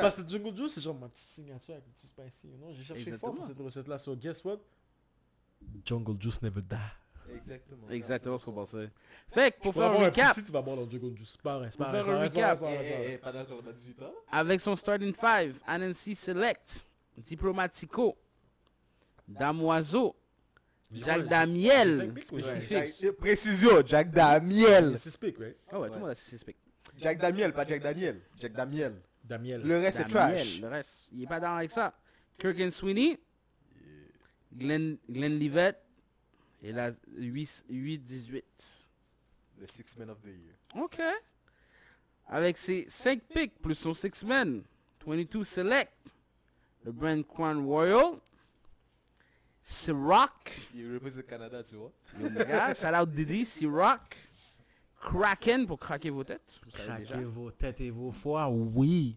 parce 0.00 0.18
à 0.18 0.22
que- 0.22 0.28
jungle 0.30 0.56
juice. 0.56 0.72
c'est 0.74 0.80
genre 0.80 0.94
ma 0.94 1.08
petite 1.08 1.28
signature 1.28 1.74
avec 1.74 1.86
le 1.86 1.92
petit 1.92 2.06
spicy. 2.06 2.48
Non, 2.58 2.72
j'ai 2.72 2.82
cherché 2.82 3.12
fort 3.18 3.34
pour 3.34 3.46
cette 3.46 3.58
recette-là. 3.58 3.98
So, 3.98 4.16
guess 4.16 4.42
what? 4.44 4.58
Jungle 5.84 6.16
Juice 6.20 6.40
never 6.42 6.62
die. 6.62 6.76
Exactement. 7.34 7.88
Exactement 7.90 8.38
ce 8.38 8.44
qu'on 8.44 8.52
pensait. 8.52 8.90
Fait 9.28 9.52
que 9.52 9.60
pour 9.60 9.74
faire 9.74 9.90
un 9.90 10.06
recap, 10.06 10.34
tu 10.34 10.52
vas 10.52 10.62
boire 10.62 10.76
dans 10.76 10.86
pas 10.86 11.58
Pour 11.76 11.86
faire 11.86 12.08
un 12.08 12.22
recap. 12.22 12.62
Eh, 13.08 13.18
pas 13.18 13.32
d'accord, 13.32 13.60
on 13.64 13.68
a 13.68 13.72
18 13.72 14.02
ans. 14.02 14.14
avec 14.30 14.60
son 14.60 14.76
starting 14.76 15.12
five, 15.14 15.58
Anansi 15.66 16.14
Select, 16.14 16.84
Diplomatico, 17.16 18.16
Damoiseau, 19.26 20.14
Jack 20.92 21.26
Damiel, 21.26 22.14
Précision, 23.18 23.84
Jack 23.84 24.10
Damiel. 24.10 24.96
C'est 24.98 25.10
speak, 25.10 25.38
right 25.38 25.56
Ah 25.70 25.80
ouais, 25.80 25.88
tout 25.88 25.94
le 25.94 26.00
monde 26.00 26.10
a 26.10 26.14
ses 26.14 26.30
suspects. 26.30 26.56
Jack 26.96 27.18
Damiel, 27.18 27.52
pas 27.52 27.66
Jack 27.66 27.82
Daniel. 27.82 28.20
Jack 28.38 28.52
Damiel. 28.52 28.94
Damiel. 29.24 29.62
Le 29.62 29.78
reste 29.78 30.00
est 30.00 30.04
trash. 30.04 30.60
Le 30.60 30.68
reste, 30.68 31.08
il 31.12 31.24
est 31.24 31.26
pas 31.26 31.40
dans 31.40 31.56
avec 31.56 31.70
ça. 31.70 31.92
Kirk 32.38 32.60
and 32.60 32.70
Sweeney, 32.70 33.18
Glenn, 34.56 34.98
Glenn 35.10 35.38
Livette, 35.38 35.82
et 36.62 36.72
la 36.72 36.92
8-18. 37.18 38.42
Le 39.58 39.66
Six 39.66 39.96
Men 39.98 40.10
of 40.10 40.20
the 40.20 40.26
Year. 40.26 40.54
Ok. 40.84 41.00
Avec 42.28 42.58
ses 42.58 42.86
5 42.88 43.22
picks 43.22 43.58
plus 43.60 43.74
son 43.74 43.94
6 43.94 44.24
men, 44.24 44.62
22 45.06 45.44
Select, 45.44 45.92
le 46.84 46.92
Brand 46.92 47.24
Crown 47.26 47.64
Royal, 47.64 48.18
Ciroc, 49.62 50.68
Il 50.74 50.92
représente 50.94 51.18
le 51.18 51.22
Canada, 51.22 51.62
tu 51.62 51.76
vois. 51.76 51.92
Mon 52.18 52.28
gars, 52.30 52.74
shout 52.74 52.86
out 52.94 53.10
Didi, 53.10 53.44
Ciroc, 53.44 54.16
Kraken 55.00 55.66
pour 55.66 55.78
craquer 55.78 56.10
vos 56.10 56.24
têtes. 56.24 56.58
vous 56.64 56.70
savez 56.70 56.98
déjà. 56.98 57.14
Craquez 57.14 57.24
vos 57.24 57.50
têtes 57.50 57.80
et 57.80 57.90
vos 57.90 58.12
foies, 58.12 58.48
oui. 58.48 59.16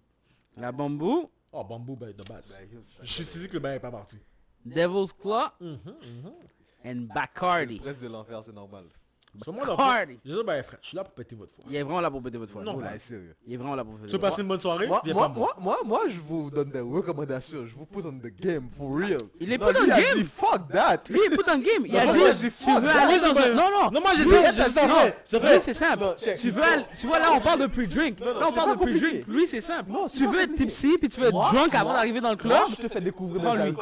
La 0.58 0.72
Bamboo, 0.72 1.32
Oh, 1.52 1.64
bambou, 1.64 1.96
ben, 1.96 2.14
de 2.16 2.24
base. 2.24 2.56
Ben, 2.60 2.80
Je 3.02 3.24
suis 3.24 3.48
que 3.48 3.54
le 3.54 3.60
bain 3.60 3.74
est 3.74 3.80
pas 3.80 3.90
parti. 3.92 4.18
Devil's 4.64 5.12
Claw, 5.14 5.50
Mhm, 5.60 5.80
mhm. 5.86 6.34
And 6.90 7.08
Le 7.08 7.14
Bacardi. 7.14 7.80
presse 7.80 8.00
de 8.00 8.08
l'enfer, 8.08 8.42
c'est 8.46 8.54
normal. 8.56 8.86
Sur 9.44 9.54
moi, 9.54 9.64
là, 9.64 9.76
Bacardi. 9.76 10.18
je 10.26 10.34
dis, 10.34 10.44
ben, 10.44 10.64
frère, 10.64 10.80
je 10.82 10.88
suis 10.88 10.98
là 10.98 11.04
pour 11.04 11.14
péter 11.14 11.36
votre 11.36 11.52
foie. 11.54 11.64
Il 11.70 11.76
est 11.76 11.84
vraiment 11.84 12.02
là 12.02 12.10
pour 12.10 12.20
péter 12.22 12.40
votre 12.40 12.52
foie. 12.52 12.64
Non, 12.64 12.74
ben, 12.78 12.98
sérieux. 12.98 13.36
Il 13.46 13.54
est 13.54 13.58
vraiment 13.58 13.76
là 13.76 13.84
pour 13.86 13.94
péter 13.94 14.08
Tu 14.08 14.14
veux 14.14 14.20
passer 14.20 14.42
une 14.42 14.48
bonne 14.48 14.60
soirée? 14.60 14.88
Moi, 14.88 15.02
moi, 15.06 15.30
moi, 15.30 15.56
moi, 15.60 15.78
moi, 15.86 16.02
je 16.10 16.20
vous 16.20 16.50
donne 16.50 16.72
des 16.72 16.80
recommandations. 16.80 17.64
Je 17.68 17.76
vous 17.76 17.86
put 17.86 18.00
on 18.04 18.14
the 18.18 18.34
game, 18.42 18.68
for 18.76 18.90
real. 18.98 19.20
Il 19.40 19.54
est 19.54 19.60
put 19.60 19.66
on 19.66 19.70
lui, 19.70 19.78
il 19.86 19.92
a 19.92 20.02
game. 20.02 20.18
dit, 20.18 20.24
fuck 20.24 20.68
that. 20.74 21.02
Lui, 21.12 21.20
il 21.26 21.38
put 21.38 21.44
on 21.48 21.60
game. 21.60 21.86
Il 21.86 21.96
a 21.96 22.12
dit, 22.12 22.18
il 22.20 22.26
a 22.26 22.34
dit, 22.34 22.50
tu 22.52 22.72
veux 22.72 22.90
aller 22.90 23.20
dans 23.20 23.38
un... 23.40 23.50
Non, 23.54 23.70
non. 23.84 23.92
Non, 23.92 24.02
moi, 24.02 24.12
j'ai 24.18 24.24
dit. 24.26 24.32
C'est 24.32 25.38
Lui, 25.38 25.40
vrai. 25.40 25.60
c'est 25.60 25.74
simple. 25.76 26.06
Tu 26.18 26.50
veux. 26.50 26.62
Tu 27.00 27.06
vois, 27.06 27.20
là, 27.20 27.32
on 27.32 27.40
parle 27.40 27.62
de 27.62 27.68
pre-drink. 27.68 28.20
non, 28.20 28.26
Là, 28.26 28.34
on 28.42 28.50
c'est 28.50 28.56
parle 28.56 28.72
de 28.72 28.76
pre-drink. 28.78 29.00
compliqué. 29.02 29.26
Lui, 29.28 29.46
c'est 29.46 29.62
simple. 29.62 29.92
Tu 30.12 30.26
veux 30.26 30.42
être 30.42 30.56
tipsy, 30.56 30.98
puis 30.98 31.08
tu 31.08 31.22
veux 31.22 31.28
être 31.28 31.34
drunk 31.54 31.76
avant 31.76 31.94
d'arriver 31.94 32.20
dans 32.20 32.32
le 32.32 32.36
club? 32.36 32.58
Je 32.72 32.76
te 32.82 32.88
fais 32.88 33.00
découvrir 33.02 33.42
des 33.64 33.74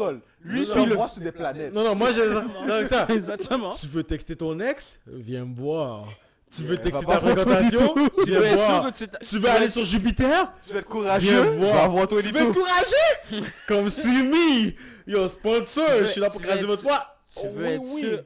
lui. 0.43 0.65
non. 0.67 0.87
moi, 0.95 1.09
sur 1.09 1.21
des 1.21 1.31
planètes. 1.31 1.73
Non, 1.73 1.83
non, 1.83 1.95
moi, 1.95 2.11
j'ai. 2.13 2.25
Non, 2.29 2.85
ça. 2.89 3.07
Exactement. 3.09 3.73
Tu 3.75 3.87
veux 3.87 4.03
texter 4.03 4.35
ton 4.35 4.59
ex? 4.59 4.99
Viens 5.07 5.45
me 5.45 5.55
voir. 5.55 6.07
Tu 6.55 6.63
veux 6.63 6.75
Yeah, 6.75 6.83
texter 6.83 7.05
ta 7.05 7.19
fréquentation? 7.19 7.93
Tu 8.23 8.29
Viens 8.31 8.39
veux 8.39 8.47
sûr 8.47 8.55
voir. 8.57 8.93
que 8.93 9.03
tu... 9.25 9.37
veux 9.39 9.49
aller 9.49 9.69
sur 9.69 9.83
Jupiter? 9.83 10.53
Tu 10.65 10.71
veux 10.73 10.79
être 10.79 10.85
Viens 10.89 11.01
courageux. 11.01 11.43
me 11.43 11.49
voir. 11.57 12.07
Tu 12.07 12.15
veux 12.15 12.41
être 12.41 12.53
courageux? 12.53 13.45
Comme 13.67 13.89
Simi 13.89 14.75
Yo, 15.05 15.27
sponsor, 15.29 15.85
je 16.01 16.05
suis 16.07 16.21
là 16.21 16.29
pour 16.29 16.41
craser 16.41 16.63
votre 16.63 16.81
foie. 16.83 17.17
Tu 17.31 17.39
Oh, 17.43 17.49
veux 17.53 17.65
oui, 17.65 17.71
être 17.73 17.83
oui. 17.83 18.01
sûr... 18.01 18.23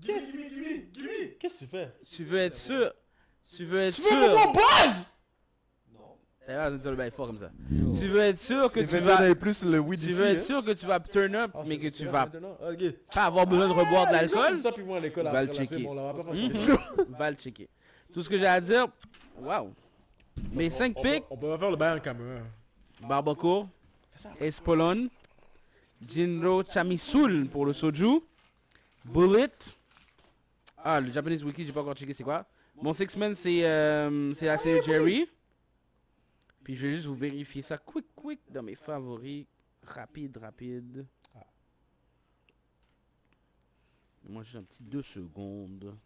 Gimme, 0.00 0.16
gimme, 0.16 0.48
gimme, 0.50 0.82
gimme. 0.94 1.08
Qu'est-ce 1.38 1.54
que 1.54 1.58
tu 1.60 1.66
fais? 1.70 1.88
Tu 2.14 2.24
veux 2.24 2.38
être 2.38 2.54
sûr... 2.56 2.92
Tu 3.56 3.64
veux 3.66 3.80
être 3.80 3.94
Tu 3.94 4.02
veux 4.02 4.08
sûr... 4.08 4.18
mon 4.46 4.52
buzz 4.52 5.06
T'as 6.48 6.54
l'air 6.54 6.72
de 6.72 6.78
dire 6.78 6.90
le 6.92 6.96
bail 6.96 7.10
fort 7.10 7.26
comme 7.26 7.36
ça. 7.36 7.50
Tu 7.68 8.08
veux 8.08 8.20
être 8.20 8.38
sûr 8.38 8.72
que 8.72 8.80
tu 8.80 8.96
vas... 9.00 9.18
donner 9.18 9.34
plus 9.34 9.62
le 9.62 9.78
weed 9.80 10.00
Tu 10.00 10.06
ici, 10.06 10.14
veux 10.14 10.24
être 10.28 10.38
hein. 10.38 10.40
sûr 10.40 10.64
que 10.64 10.70
tu 10.70 10.86
vas 10.86 10.98
turn 10.98 11.34
up, 11.34 11.50
Ah, 11.52 11.58
mais 11.66 11.78
que 11.78 11.88
tu 11.88 12.06
vas. 12.06 12.26
Ah, 12.26 12.72
pas 13.14 13.24
avoir 13.24 13.46
besoin 13.46 13.68
de 13.68 13.72
reboire 13.74 14.06
de 14.06 14.14
Ah, 14.14 14.22
l'alcool. 14.22 14.56
font 14.56 14.62
ça, 14.62 14.72
puis 14.72 14.82
ils 14.82 14.88
vont 14.88 14.94
à 14.94 15.00
l'école 15.00 15.24
Va 15.24 15.42
le 15.44 15.52
checker. 15.52 15.86
va 17.10 17.30
le 17.30 17.36
checker. 17.36 17.68
Tout 18.14 18.22
ce 18.22 18.30
que 18.30 18.38
j'ai 18.38 18.46
à 18.46 18.62
dire, 18.62 18.86
waouh. 19.38 19.74
Mes 20.50 20.70
5 20.70 20.94
On 20.96 21.02
picks, 21.02 21.20
peut- 21.20 21.26
On 21.32 21.36
peut 21.36 21.48
pas 21.48 21.58
faire 21.58 21.70
le 21.70 21.76
bail 21.76 21.98
en 21.98 22.00
caméra. 22.00 22.40
Barbacourt, 23.02 23.68
Espolon, 24.40 25.08
Jinro 26.08 26.62
Chamisul 26.64 27.46
pour 27.48 27.66
le 27.66 27.74
soju, 27.74 28.20
Bullet. 29.04 29.50
Ah, 30.82 30.98
le 30.98 31.12
Japanese 31.12 31.44
Wiki, 31.44 31.66
j'ai 31.66 31.72
pas 31.74 31.82
encore 31.82 31.94
checké 31.94 32.14
c'est 32.14 32.24
quoi? 32.24 32.46
Mon 32.80 32.94
six 32.94 33.14
man 33.18 33.34
c'est 33.34 33.66
euh, 33.66 34.32
c'est 34.32 34.46
la 34.46 34.56
série 34.56 34.80
Jerry. 34.82 35.28
Puis 36.68 36.76
je 36.76 36.86
vais 36.86 36.96
juste 36.96 37.06
vous 37.06 37.14
vérifier 37.14 37.62
ça 37.62 37.78
quick 37.78 38.04
quick 38.14 38.40
dans 38.50 38.62
mes 38.62 38.74
favoris. 38.74 39.46
Rapide, 39.82 40.36
rapide. 40.36 41.06
Moi 44.28 44.42
juste 44.42 44.56
un 44.56 44.62
petit 44.64 44.82
deux 44.82 45.00
secondes. 45.00 45.96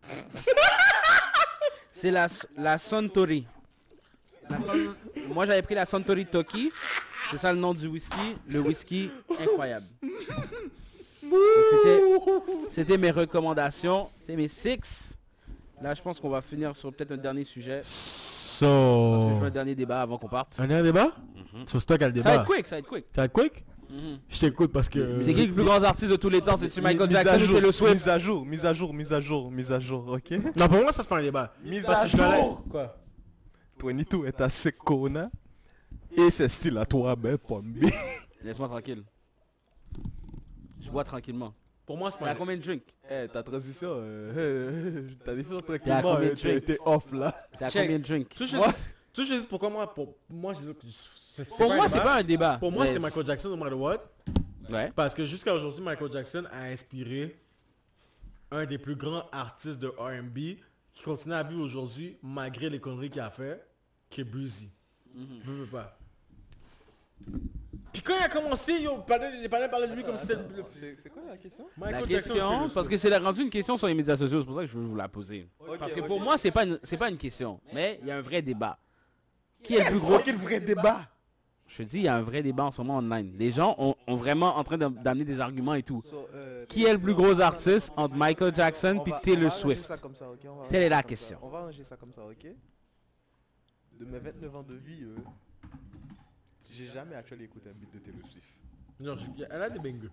c'est 1.90 2.12
la, 2.12 2.28
la 2.56 2.78
Suntory. 2.78 3.48
Moi 5.26 5.46
j'avais 5.46 5.62
pris 5.62 5.74
la 5.74 5.84
Suntory 5.86 6.24
Toki. 6.24 6.70
C'est 7.32 7.38
ça 7.38 7.52
le 7.52 7.58
nom 7.58 7.74
du 7.74 7.88
whisky. 7.88 8.36
Le 8.46 8.60
whisky 8.60 9.10
incroyable. 9.40 9.86
C'était 12.70 12.96
mes 12.96 13.10
recommandations. 13.10 14.08
C'était 14.14 14.36
mes 14.36 14.46
six. 14.46 15.18
Là 15.82 15.94
je 15.94 16.00
pense 16.00 16.20
qu'on 16.20 16.30
va 16.30 16.42
finir 16.42 16.76
sur 16.76 16.92
peut-être 16.94 17.10
un 17.10 17.16
dernier 17.16 17.42
sujet. 17.42 17.80
Parce 18.60 19.24
que 19.24 19.28
je 19.30 19.34
So. 19.34 19.40
veux 19.40 19.46
un 19.46 19.50
dernier 19.50 19.74
débat 19.74 20.02
avant 20.02 20.18
qu'on 20.18 20.28
parte. 20.28 20.58
Un 20.60 20.66
dernier 20.66 20.84
débat? 20.84 21.12
So, 21.66 21.80
C'est 21.80 21.86
toi 21.86 21.98
qui 21.98 22.04
as 22.04 22.08
le 22.08 22.14
Ça 22.16 22.22
va 22.22 22.30
débat. 22.30 22.42
être 22.42 22.48
quick, 22.50 22.68
ça 22.68 22.76
va 22.76 22.78
être 22.80 22.88
quick. 22.88 23.04
Ça 23.14 23.20
va 23.20 23.24
être 23.24 23.32
quick? 23.32 23.64
Mhm. 23.90 24.18
Je 24.28 24.38
t'écoute 24.38 24.72
parce 24.72 24.88
que. 24.88 25.20
C'est 25.20 25.34
qui 25.34 25.46
le 25.48 25.52
plus 25.52 25.64
grand 25.64 25.82
artiste 25.82 26.10
de 26.12 26.16
tous 26.16 26.28
les 26.28 26.40
temps? 26.40 26.56
C'est-tu 26.56 26.80
Michael 26.80 27.10
Jackson 27.10 27.40
ou 27.50 27.54
Taylor 27.54 27.74
Swift? 27.74 27.94
Mise 27.94 28.08
à 28.08 28.18
jour, 28.20 28.46
mise 28.46 28.64
à 28.64 28.72
jour, 28.72 28.94
mise 28.94 29.12
à 29.12 29.20
jour, 29.20 29.50
mise 29.50 29.72
à 29.72 29.80
jour, 29.80 30.08
ok? 30.08 30.30
Non, 30.58 30.68
pour 30.68 30.82
moi, 30.82 30.92
ça 30.92 31.02
c'est 31.02 31.08
pas 31.08 31.18
un 31.18 31.22
débat. 31.22 31.52
Mise 31.64 31.82
Parce 31.82 32.00
à 32.00 32.02
que 32.04 32.08
je 32.10 32.16
jour. 32.16 32.62
Quoi? 32.70 32.96
22 33.82 34.26
est 34.26 34.40
à 34.40 34.48
Secona. 34.48 35.30
Et 36.16 36.30
c'est 36.30 36.48
style 36.48 36.78
à 36.78 36.84
toi, 36.84 37.16
ben, 37.16 37.36
Pombi. 37.38 37.80
Laisse-moi 38.44 38.68
tranquille. 38.68 39.02
Je 40.80 40.90
bois 40.90 41.04
tranquillement. 41.04 41.52
Pour 41.90 41.98
moi, 41.98 42.12
c'est 42.12 42.18
T'as 42.18 42.26
pas... 42.26 42.34
combien 42.36 42.56
de 42.56 42.62
drinks? 42.62 42.84
Eh, 43.10 43.26
ta 43.26 43.42
transition, 43.42 43.88
euh, 43.96 45.08
T'as 45.24 45.32
tranquillement, 45.32 46.14
combien 46.14 46.34
de 46.34 46.46
euh, 46.46 46.60
t'es 46.60 46.78
off 46.84 47.10
là. 47.10 47.36
T'as 47.58 47.68
combien 47.68 47.98
de 47.98 48.04
drinks? 48.04 48.28
Tu 48.28 48.46
sais, 49.26 49.38
dis 49.40 49.44
pourquoi 49.46 49.70
moi, 49.70 49.92
pour 49.92 50.14
moi, 50.28 50.52
Pour 51.58 51.74
moi, 51.74 51.88
c'est 51.88 51.98
pas 51.98 52.18
un 52.18 52.22
débat. 52.22 52.58
Pour 52.58 52.70
moi, 52.70 52.86
c'est 52.86 53.00
Michael 53.00 53.26
Jackson, 53.26 53.48
no 53.48 53.56
matter 53.56 53.74
what. 53.74 54.04
Ouais. 54.68 54.92
Parce 54.94 55.16
que 55.16 55.26
jusqu'à 55.26 55.52
aujourd'hui, 55.52 55.82
Michael 55.82 56.12
Jackson 56.12 56.44
a 56.52 56.66
inspiré 56.66 57.36
un 58.52 58.66
des 58.66 58.78
plus 58.78 58.94
grands 58.94 59.28
artistes 59.32 59.80
de 59.80 59.88
R&B 59.88 60.60
qui 60.94 61.02
continue 61.02 61.34
à 61.34 61.42
vivre 61.42 61.64
aujourd'hui 61.64 62.18
malgré 62.22 62.70
les 62.70 62.78
conneries 62.78 63.10
qu'il 63.10 63.20
a 63.20 63.32
fait, 63.32 63.66
qui 64.08 64.20
est 64.20 64.24
Breezy. 64.24 64.70
Veux, 65.12 65.64
veux 65.64 65.66
pas. 65.66 65.98
Puis 67.92 68.02
quand 68.02 68.14
il 68.18 68.22
a 68.22 68.28
commencé, 68.28 68.80
yo, 68.82 68.92
il 69.42 69.48
parlait 69.48 69.68
parler 69.68 69.88
de 69.88 69.94
lui 69.94 70.04
comme 70.04 70.16
si 70.16 70.26
c'était 70.26 70.40
le- 70.56 70.64
C'est 70.72 70.94
c'est 71.02 71.08
quoi 71.10 71.22
la 71.28 71.36
question? 71.36 71.64
La 71.78 72.02
question, 72.02 72.68
parce 72.72 72.86
que 72.88 72.96
c'est 72.96 73.16
rendu 73.16 73.42
une 73.42 73.50
question 73.50 73.76
sur 73.76 73.86
les 73.88 73.94
médias 73.94 74.16
sociaux, 74.16 74.40
c'est 74.40 74.46
pour 74.46 74.54
ça 74.56 74.60
que 74.62 74.66
je 74.68 74.78
veux 74.78 74.84
vous 74.84 74.96
la 74.96 75.08
poser. 75.08 75.48
Parce 75.78 75.92
que 75.94 76.00
pour 76.00 76.20
moi, 76.20 76.38
c'est 76.38 76.50
pas 76.52 76.64
une, 76.64 76.78
c'est 76.82 76.96
pas 76.96 77.10
une 77.10 77.18
question, 77.18 77.60
mais 77.72 77.98
il 78.02 78.08
y 78.08 78.10
a 78.10 78.16
un 78.16 78.20
vrai 78.22 78.42
débat. 78.42 78.78
Qui 79.62 79.74
est 79.74 79.84
le 79.84 79.90
plus 79.90 79.98
gros 79.98 80.18
Quel 80.24 80.36
vrai 80.36 80.60
débat? 80.60 81.02
Je 81.66 81.78
te 81.78 81.82
dis, 81.84 81.98
il 81.98 82.02
y 82.04 82.08
a 82.08 82.16
un 82.16 82.22
vrai 82.22 82.42
débat 82.42 82.64
en 82.64 82.70
ce 82.72 82.80
moment 82.82 82.98
online. 82.98 83.32
Les 83.38 83.52
gens 83.52 83.76
ont, 83.78 83.94
ont 84.08 84.16
vraiment 84.16 84.56
en 84.56 84.64
train 84.64 84.76
d'amener 84.76 85.24
des 85.24 85.38
arguments 85.38 85.74
et 85.74 85.84
tout. 85.84 86.02
So, 86.04 86.26
euh, 86.34 86.66
Qui 86.66 86.84
est 86.84 86.92
le 86.92 86.98
plus 86.98 87.14
gros 87.14 87.40
artiste 87.40 87.92
entre 87.96 88.16
Michael 88.16 88.52
Jackson 88.54 89.00
on 89.06 89.18
Taylor 89.20 89.52
Swift? 89.52 89.84
ça 89.84 89.96
comme 89.96 90.16
ça, 90.16 90.28
ok? 90.28 90.38
On 90.48 90.62
va 90.62 90.66
Telle 90.68 90.82
est 90.82 90.88
la 90.88 91.02
question. 91.04 91.38
ça. 91.38 91.46
On 91.46 91.48
va 91.48 91.58
arranger 91.58 91.84
ça 91.84 91.96
comme 91.96 92.12
ça, 92.12 92.22
ok? 92.24 92.44
De 94.00 94.04
mes 94.04 94.18
29 94.18 94.56
ans 94.56 94.62
de 94.64 94.74
vie, 94.74 95.02
euh, 95.04 95.14
j'ai 96.70 96.88
jamais 96.88 97.14
actuellement 97.16 97.44
écouté 97.44 97.68
un 97.70 97.72
beat 97.72 97.92
de 97.92 97.98
Taylor 97.98 98.28
Swift. 98.30 98.46
Non, 99.00 99.16
elle 99.50 99.62
a 99.62 99.70
des 99.70 99.78
bangers. 99.78 100.10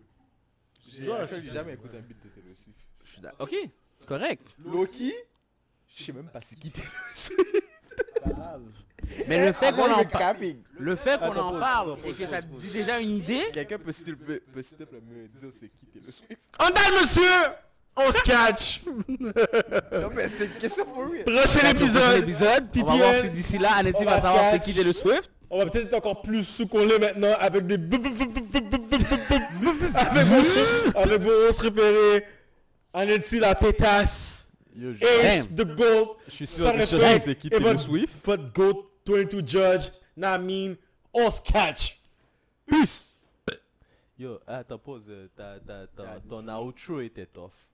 J'ai 0.89 1.51
jamais 1.51 1.73
écouté 1.73 1.97
un 1.97 2.01
beat 2.01 2.23
de 2.23 2.29
Taylor 2.29 2.55
Swift. 2.63 2.79
Je 3.03 3.11
suis 3.11 3.21
d'accord. 3.21 3.47
Ok, 3.47 3.55
correct. 4.05 4.47
Loki 4.63 5.13
Je 5.95 6.03
sais 6.03 6.11
même 6.13 6.29
pas 6.29 6.41
c'est 6.41 6.55
qui 6.57 6.71
Taylor 6.71 6.91
Swift. 7.09 7.63
Mais 9.27 9.45
le 9.45 9.53
fait 9.53 9.71
qu'on 9.73 9.89
en, 9.91 10.03
par- 10.03 10.19
capping. 10.19 10.61
le 10.77 10.95
fait 10.95 11.17
qu'on 11.19 11.35
en 11.35 11.59
parle 11.59 11.97
et 12.03 12.11
que 12.11 12.25
ça 12.25 12.41
dit 12.41 12.71
déjà 12.71 12.99
une 12.99 13.09
idée, 13.11 13.45
Quelqu'un 13.53 13.79
peut 13.79 13.91
s'il 13.91 14.05
te 14.05 14.11
plaît 14.11 14.41
me 14.51 15.27
dire 15.27 15.49
c'est 15.57 15.69
qui 15.69 15.85
Taylor 15.87 16.13
Swift 16.13 16.41
On 16.59 17.01
monsieur 17.01 17.31
on 17.97 18.11
se 18.11 18.21
catch! 18.23 18.81
non, 19.09 19.31
mais 20.13 20.29
c'est 20.29 20.45
une 20.45 20.51
question 20.51 20.85
pour 20.85 21.05
lui. 21.05 21.23
Prochain 21.23 21.69
épisode! 21.69 22.19
Épisode, 22.19 22.67
On 22.75 22.83
va 22.83 22.95
voir 22.95 23.15
si 23.21 23.29
d'ici 23.31 23.57
là, 23.57 23.73
Anetti 23.73 24.03
va, 24.03 24.15
va 24.15 24.21
savoir 24.21 24.51
c'est 24.51 24.59
qui 24.59 24.79
est 24.79 24.83
le 24.83 24.93
Swift. 24.93 25.31
On 25.49 25.57
va 25.57 25.65
peut-être 25.65 25.87
être 25.87 25.95
encore 25.95 26.21
plus 26.21 26.43
sous 26.43 26.67
qu'on 26.67 26.85
l'est 26.85 26.99
maintenant 26.99 27.33
avec 27.39 27.65
des 27.65 27.75
avec 27.75 28.03
vos 30.27 30.99
avec 30.99 31.21
vos 31.21 31.31
os 31.31 31.59
repérés. 31.59 32.25
Anetti 32.93 33.39
la 33.39 33.55
pétasse. 33.55 34.51
Yo, 34.75 34.93
je... 34.93 35.05
Ace 35.05 35.49
gold. 35.49 36.09
Je 36.27 36.33
suis 36.33 36.47
sûr 36.47 36.73
que 36.73 36.85
c'est 36.85 37.35
qui 37.35 37.49
t'es 37.49 37.59
le 37.59 37.77
Swift. 37.77 38.13
Fot 38.23 38.37
gold 38.53 38.77
22 39.07 39.47
judge. 39.47 39.89
Namin. 40.15 40.75
On 41.13 41.31
se 41.31 41.41
catch. 41.41 41.99
Peace. 42.67 43.05
Yo, 44.19 44.39
attends, 44.45 44.77
pause. 44.77 45.07
Ton 46.29 46.47
outro 46.47 46.99
était 46.99 47.25
tough. 47.25 47.66